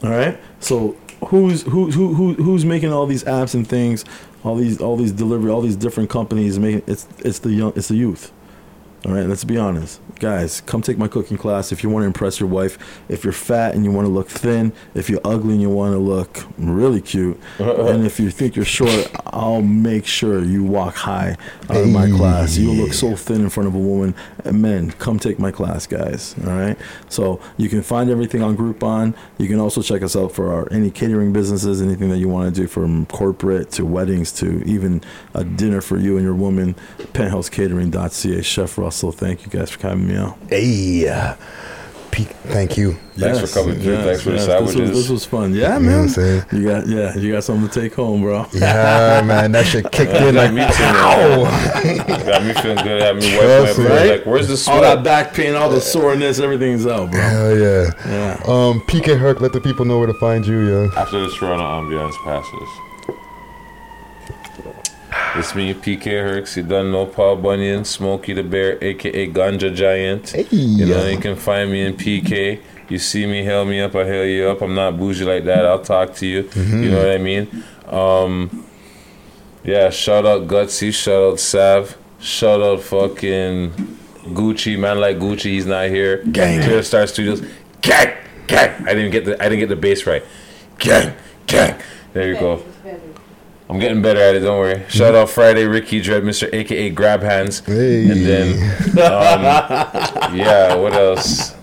All 0.05 0.11
right. 0.11 0.39
So 0.61 0.95
who's 1.29 1.63
who 1.63 1.91
who 1.91 2.15
who 2.15 2.35
who's 2.35 2.65
making 2.65 2.93
all 2.93 3.07
these 3.07 3.25
apps 3.25 3.55
and 3.55 3.67
things? 3.67 4.05
All 4.45 4.57
these 4.57 4.81
all 4.81 4.97
these 4.97 5.13
delivery, 5.13 5.51
all 5.51 5.61
these 5.61 5.77
different 5.77 6.11
companies 6.11 6.59
making 6.59 6.83
it's 6.87 7.07
it's 7.21 7.41
the 7.41 7.51
young 7.51 7.73
it's 7.77 7.89
the 7.89 7.97
youth. 7.97 8.33
All 9.07 9.13
right, 9.13 9.27
let's 9.27 9.45
be 9.45 9.57
honest. 9.57 10.01
Guys, 10.19 10.61
come 10.63 10.83
take 10.83 10.99
my 10.99 11.07
cooking 11.07 11.37
class 11.39 11.71
if 11.71 11.85
you 11.85 11.89
want 11.89 12.03
to 12.03 12.07
impress 12.09 12.41
your 12.41 12.49
wife. 12.49 13.01
If 13.09 13.23
you're 13.23 13.33
fat 13.33 13.77
and 13.77 13.85
you 13.85 13.93
want 13.93 14.07
to 14.07 14.13
look 14.13 14.29
thin, 14.29 14.73
if 14.95 15.09
you're 15.09 15.21
ugly 15.25 15.53
and 15.53 15.63
you 15.63 15.71
want 15.71 15.93
to 15.93 15.99
look 15.99 16.45
really 16.59 17.01
cute, 17.01 17.39
and 17.59 18.05
if 18.05 18.19
you 18.19 18.31
think 18.31 18.57
you're 18.57 18.65
short, 18.65 19.09
I'll 19.27 19.63
make 19.63 20.05
sure 20.05 20.43
you 20.43 20.65
walk 20.65 20.97
high 20.97 21.37
out 21.71 21.77
of 21.77 21.89
my 21.91 22.11
class. 22.11 22.57
You 22.57 22.73
look 22.73 22.93
so 22.93 23.15
thin 23.15 23.43
in 23.43 23.51
front 23.51 23.69
of 23.69 23.77
a 23.77 23.79
woman. 23.79 24.17
And 24.45 24.61
men, 24.61 24.91
come 24.93 25.21
take 25.21 25.39
my 25.39 25.53
class, 25.53 25.87
guys. 25.87 26.35
All 26.45 26.53
right? 26.53 26.77
So 27.09 27.41
you 27.57 27.69
can 27.69 27.83
find 27.83 28.11
everything 28.11 28.43
on 28.43 28.57
Groupon. 28.57 29.15
You 29.39 29.47
can 29.47 29.61
also 29.61 29.81
check 29.81 30.03
us 30.03 30.17
out 30.17 30.33
for 30.33 30.53
our 30.53 30.67
any 30.73 30.91
catering 30.91 31.33
businesses, 31.33 31.81
anything 31.81 32.09
that 32.09 32.19
you 32.19 32.29
want 32.29 32.53
to 32.53 32.61
do 32.61 32.67
from 32.67 33.07
corporate 33.07 33.71
to 33.73 33.85
weddings 33.85 34.33
to 34.33 34.61
even 34.65 35.03
a 35.35 35.45
dinner 35.45 35.81
for 35.81 35.99
you 35.99 36.17
and 36.17 36.25
your 36.25 36.35
woman. 36.35 36.75
PenthouseCatering.ca. 36.99 38.43
Chef 38.43 38.77
Russell, 38.89 39.13
thank 39.13 39.45
you 39.45 39.51
guys 39.51 39.69
for 39.69 39.87
having 39.87 40.09
me 40.09 40.17
out. 40.17 40.39
Hey, 40.49 41.07
uh, 41.09 41.35
Pete, 42.11 42.29
thank 42.47 42.79
you. 42.79 42.95
Thanks 43.19 43.39
for 43.39 43.61
coming 43.61 43.79
through. 43.79 43.97
Thanks 43.99 44.23
for 44.23 44.31
the 44.31 44.37
This 44.39 44.47
was, 44.49 44.73
sandwiches. 44.73 44.97
this 44.97 45.09
was 45.11 45.25
fun. 45.27 45.53
Yeah, 45.53 45.77
You 45.79 45.85
know 45.85 45.91
what 45.91 45.99
I'm 45.99 46.07
man. 46.07 46.09
saying? 46.09 46.43
You 46.53 46.65
got 46.65 46.87
yeah, 46.87 47.15
you 47.19 47.31
got 47.33 47.45
something 47.45 47.69
to 47.69 47.81
take 47.83 47.93
home, 47.95 48.23
bro. 48.23 48.47
Yeah, 48.55 49.21
man, 49.27 49.53
that 49.53 49.67
shit 49.67 49.93
kicked 49.93 50.15
in 50.15 50.35
got 50.37 50.55
like 50.55 50.55
me 50.55 50.63
too, 50.63 50.73
pow. 50.73 51.45
man. 51.45 52.27
got 52.27 52.45
me 52.47 52.55
feeling 52.55 52.83
good. 52.83 53.03
Had 53.03 53.17
me 53.17 53.37
wipe 53.37 53.45
Trust 53.75 53.79
my 53.79 53.85
me. 53.85 54.11
Like, 54.13 54.25
where's 54.25 54.49
the 54.49 54.57
sweat? 54.57 54.77
All 54.77 54.81
that 54.81 55.05
back 55.05 55.35
pain, 55.35 55.55
all 55.55 55.69
the 55.69 55.83
soreness, 55.83 56.39
everything's 56.41 56.87
out, 56.87 57.11
bro. 57.11 57.21
Hell 57.21 57.59
yeah. 57.59 57.91
Yeah. 58.07 58.41
Um, 58.47 58.81
PK 58.89 59.19
Herc, 59.19 59.43
let 59.43 59.53
the 59.53 59.61
people 59.61 59.85
know 59.85 59.99
where 59.99 60.07
to 60.07 60.15
find 60.15 60.47
you, 60.47 60.61
yeah. 60.61 60.91
After 60.97 61.21
the 61.21 61.29
Toronto 61.29 61.63
ambiance 61.63 62.17
passes. 62.25 62.88
It's 65.37 65.55
me, 65.55 65.73
PK 65.75 66.03
Herx. 66.03 66.57
You 66.57 66.63
done 66.65 66.93
know 66.93 67.07
Paul 67.07 67.37
Bunyan, 67.37 67.85
Smokey 67.85 68.35
the 68.35 68.43
Bear, 68.43 68.83
aka 68.83 69.27
Ganja 69.29 69.75
Giant. 69.75 70.35
You 70.51 70.87
know, 70.87 71.07
you 71.07 71.19
can 71.19 71.37
find 71.37 71.71
me 71.71 71.83
in 71.85 71.95
PK. 71.95 72.61
You 72.89 72.99
see 72.99 73.27
me, 73.27 73.45
hail 73.45 73.65
me 73.65 73.81
up, 73.81 73.95
I 73.95 74.05
hail 74.05 74.25
you 74.25 74.49
up. 74.49 74.63
I'm 74.63 74.75
not 74.75 74.99
bougie 74.99 75.25
like 75.25 75.45
that. 75.45 75.67
I'll 75.67 75.83
talk 75.83 76.15
to 76.17 76.27
you. 76.27 76.49
You 76.55 76.91
know 76.91 76.99
what 76.99 77.11
I 77.11 77.19
mean? 77.19 77.65
Um, 77.87 78.65
yeah, 79.65 79.91
shout 79.91 80.25
out 80.25 80.47
Gutsy, 80.47 80.93
shout 80.93 81.23
out 81.33 81.41
Sav, 81.41 81.97
shout 82.21 82.61
out 82.63 82.81
fucking 82.81 83.71
Gucci, 84.29 84.79
man 84.79 85.01
like 85.01 85.19
Gucci, 85.19 85.51
he's 85.53 85.67
not 85.67 85.89
here. 85.89 86.23
Gang. 86.25 86.63
Clear 86.63 86.83
Star 86.83 87.07
Studios. 87.07 87.43
Gang, 87.83 88.15
gang. 88.47 88.87
I 88.87 88.95
didn't 88.95 89.11
get 89.11 89.25
the 89.25 89.43
I 89.43 89.49
didn't 89.49 89.61
get 89.61 89.69
the 89.69 89.77
bass 89.77 90.07
right. 90.07 90.25
Gang, 90.79 91.15
gang. 91.47 91.81
There 92.13 92.29
you 92.29 92.39
go. 92.39 92.63
I'm 93.71 93.79
getting 93.79 94.01
better 94.01 94.21
at 94.21 94.35
it. 94.35 94.41
Don't 94.41 94.59
worry. 94.59 94.83
Shout 94.89 95.15
out 95.15 95.29
Friday, 95.31 95.65
Ricky 95.67 96.01
Dread, 96.01 96.23
Mr. 96.23 96.49
AKA 96.53 96.91
Grab 96.91 97.21
Hands, 97.21 97.61
and 97.69 98.11
then 98.27 98.53
um, 98.99 100.35
yeah. 100.37 100.75
What 100.75 100.95
else? 100.95 101.55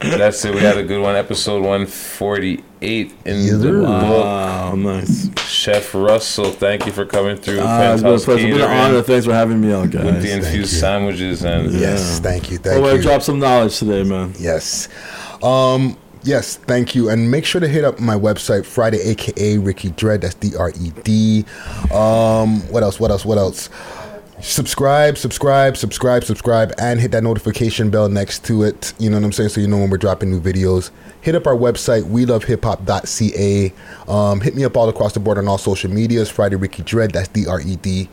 That's 0.00 0.44
it. 0.44 0.54
We 0.54 0.60
had 0.60 0.78
a 0.78 0.82
good 0.84 1.02
one. 1.02 1.14
Episode 1.16 1.62
148 1.62 3.14
in 3.26 3.60
the 3.60 3.82
Wow, 3.82 4.70
book. 4.70 4.78
nice. 4.78 5.28
Chef 5.46 5.94
Russell, 5.94 6.46
thank 6.52 6.86
you 6.86 6.92
for 6.92 7.04
coming 7.04 7.36
through. 7.36 7.60
Ah, 7.60 7.92
it's 7.92 8.02
been 8.02 8.14
a 8.14 8.18
pleasure. 8.18 8.46
It's 8.46 8.56
been 8.56 8.60
an 8.64 8.70
honor. 8.70 9.02
Thanks 9.02 9.26
for 9.26 9.34
having 9.34 9.60
me 9.60 9.72
on, 9.72 9.90
guys. 9.90 10.04
With 10.04 10.22
the 10.22 10.32
infused 10.32 10.72
sandwiches 10.78 11.44
and 11.44 11.70
Yes, 11.72 12.18
thank 12.20 12.50
you, 12.50 12.56
thank 12.58 12.82
oh, 12.82 12.88
I 12.88 12.94
you. 12.94 13.02
dropped 13.02 13.24
some 13.24 13.38
knowledge 13.40 13.78
today, 13.78 14.02
man. 14.04 14.32
Yes. 14.38 14.88
Um, 15.42 15.98
yes, 16.22 16.56
thank 16.56 16.94
you. 16.94 17.08
And 17.08 17.30
make 17.30 17.44
sure 17.44 17.60
to 17.60 17.68
hit 17.68 17.84
up 17.84 18.00
my 18.00 18.14
website, 18.14 18.64
Friday, 18.64 19.00
aka 19.02 19.58
Ricky 19.58 19.90
Dread. 19.90 20.22
That's 20.22 20.34
D 20.34 20.56
R 20.56 20.70
E 20.70 20.92
D. 21.02 21.44
Um, 21.92 22.60
what 22.68 22.82
else? 22.82 23.00
What 23.00 23.10
else? 23.10 23.24
What 23.24 23.38
else? 23.38 23.70
Subscribe, 24.40 25.18
subscribe, 25.18 25.76
subscribe, 25.76 26.24
subscribe, 26.24 26.72
and 26.78 26.98
hit 26.98 27.10
that 27.12 27.22
notification 27.22 27.90
bell 27.90 28.08
next 28.08 28.42
to 28.44 28.62
it. 28.62 28.94
You 28.98 29.10
know 29.10 29.18
what 29.18 29.24
I'm 29.24 29.32
saying? 29.32 29.50
So 29.50 29.60
you 29.60 29.66
know 29.66 29.76
when 29.76 29.90
we're 29.90 29.98
dropping 29.98 30.30
new 30.30 30.40
videos. 30.40 30.90
Hit 31.20 31.34
up 31.34 31.46
our 31.46 31.54
website, 31.54 32.04
we 32.04 32.24
love 32.24 32.44
hip 32.44 32.64
hop.ca. 32.64 33.72
Um, 34.08 34.40
hit 34.40 34.56
me 34.56 34.64
up 34.64 34.78
all 34.78 34.88
across 34.88 35.12
the 35.12 35.20
board 35.20 35.36
on 35.36 35.46
all 35.46 35.58
social 35.58 35.90
medias. 35.90 36.30
Friday 36.30 36.56
Ricky 36.56 36.82
Dread, 36.82 37.10
that's 37.10 37.28
D 37.28 37.46
R 37.46 37.60
E 37.60 37.76
D. 37.76 38.08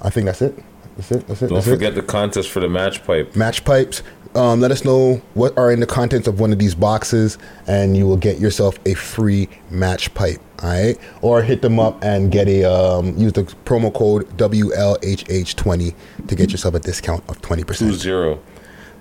I 0.00 0.10
think 0.10 0.26
that's 0.26 0.40
it. 0.40 0.56
That's 0.96 1.10
it. 1.10 1.26
That's 1.26 1.42
it. 1.42 1.46
don't 1.48 1.54
that's 1.56 1.66
it 1.66 1.70
forget 1.70 1.94
the 1.96 2.02
contest 2.02 2.48
for 2.48 2.60
the 2.60 2.68
match 2.68 3.04
pipe. 3.04 3.34
match 3.34 3.64
pipes. 3.64 4.04
Um, 4.34 4.60
let 4.60 4.70
us 4.70 4.84
know 4.84 5.20
what 5.34 5.56
are 5.58 5.72
in 5.72 5.80
the 5.80 5.86
contents 5.86 6.28
of 6.28 6.38
one 6.38 6.52
of 6.52 6.58
these 6.60 6.74
boxes, 6.74 7.36
and 7.66 7.96
you 7.96 8.06
will 8.06 8.16
get 8.16 8.38
yourself 8.38 8.78
a 8.86 8.94
free 8.94 9.48
match 9.70 10.14
pipe. 10.14 10.40
All 10.62 10.68
right, 10.68 10.96
or 11.20 11.42
hit 11.42 11.62
them 11.62 11.80
up 11.80 12.02
and 12.04 12.30
get 12.30 12.46
a 12.46 12.64
um, 12.64 13.16
use 13.16 13.32
the 13.32 13.42
promo 13.64 13.92
code 13.92 14.28
WLHH20 14.36 15.94
to 16.28 16.34
get 16.34 16.52
yourself 16.52 16.74
a 16.74 16.78
discount 16.78 17.28
of 17.28 17.40
twenty 17.42 17.64
percent. 17.64 17.94
zero. 17.94 18.40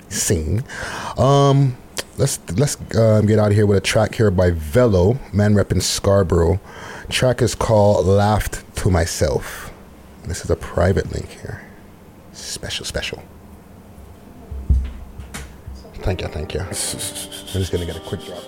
Sing. 0.08 0.64
Um, 1.18 1.78
let's 2.18 2.40
let's 2.58 2.78
um, 2.96 3.28
get 3.28 3.38
out 3.38 3.50
of 3.50 3.54
here 3.56 3.68
with 3.68 3.78
a 3.78 3.82
track 3.82 4.16
here 4.16 4.32
by 4.32 4.50
Velo, 4.52 5.20
man 5.32 5.54
repping 5.54 5.82
Scarborough. 5.84 6.60
Track 7.10 7.42
is 7.44 7.54
called 7.54 8.08
"Laughed 8.08 8.64
to 8.78 8.90
Myself." 8.90 9.72
This 10.24 10.44
is 10.44 10.50
a 10.50 10.56
private 10.56 11.12
link 11.12 11.30
here. 11.42 11.62
Special, 12.32 12.86
special. 12.86 13.22
Thank 16.10 16.22
you, 16.22 16.28
thank 16.28 16.54
you. 16.56 16.60
I'm 16.62 16.70
just 16.72 17.72
gonna 17.72 17.86
get 17.86 17.96
a 17.96 18.00
quick 18.00 18.26
drop. 18.26 18.42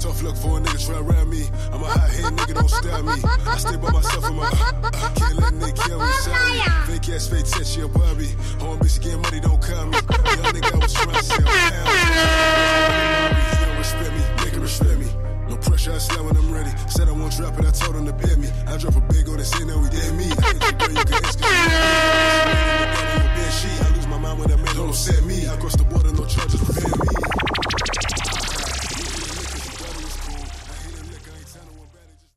Tough 0.00 0.22
luck 0.24 0.36
for 0.36 0.58
a 0.58 0.60
nigga 0.60 0.84
try 0.84 0.98
around 0.98 1.30
me. 1.30 1.46
I'm 1.70 1.82
a 1.82 1.86
hot 1.86 2.10
head 2.10 2.24
nigga, 2.32 2.54
don't 2.54 2.68
style 2.68 3.02
me. 3.04 3.12
I 3.22 3.56
stay 3.56 3.76
by 3.76 3.90
myself 3.92 4.28
in 4.28 4.34
my. 4.34 4.50
Can't 4.50 5.36
let 5.38 5.52
nigga 5.54 5.86
kill 5.86 6.00
me, 6.00 6.12
sorry. 6.24 6.98
Fake 6.98 7.14
ass, 7.14 7.28
fake 7.28 7.44
test, 7.44 7.74
she 7.74 7.82
a 7.82 7.86
worry. 7.86 8.26
Home 8.58 8.80
bitch 8.80 9.00
getting 9.00 9.22
money, 9.22 9.38
don't 9.38 9.62
call 9.62 9.86
me. 9.86 9.92
Young 9.92 10.52
nigga, 10.52 10.74
I 10.74 10.78
was 10.78 10.92
trying 10.94 11.14
to 11.14 11.22
say 11.22 11.36
I'm 11.36 11.70
down. 11.70 13.36
He 13.60 13.64
don't 13.66 13.78
respect 13.78 14.12
me, 14.12 14.20
nigga 14.42 14.60
respect 14.60 14.98
me. 14.98 15.17
No 15.48 15.56
pressure, 15.56 15.92
I 15.92 15.98
slap 15.98 16.24
when 16.24 16.36
I'm 16.36 16.52
ready. 16.52 16.70
Said 16.88 17.08
I 17.08 17.12
won't 17.12 17.34
drop 17.34 17.58
it, 17.58 17.64
I 17.64 17.70
told 17.70 17.96
him 17.96 18.04
to 18.06 18.12
bet 18.12 18.36
me. 18.38 18.48
I 18.66 18.76
drop 18.76 18.96
a 18.96 19.00
big 19.00 19.28
on 19.28 19.38
the 19.38 19.44
say 19.44 19.64
now 19.64 19.80
we 19.80 19.88
dead 19.88 20.14
me. 20.14 20.26
I 20.28 20.50
ain't 20.50 20.62
your 20.80 20.90
you 20.90 21.04
can 21.04 21.24
ask. 21.24 21.38
I 23.80 23.94
lose 23.96 24.06
my 24.06 24.18
mind 24.18 24.38
when 24.38 24.48
that 24.48 24.58
man 24.58 24.74
don't 24.76 24.94
set 24.94 25.24
me. 25.24 25.48
I 25.48 25.56
cross 25.56 25.74
the 25.76 25.84
border, 25.84 26.12
no 26.12 26.24
charges 26.26 26.62
prevent 26.62 26.98
me. 27.00 27.47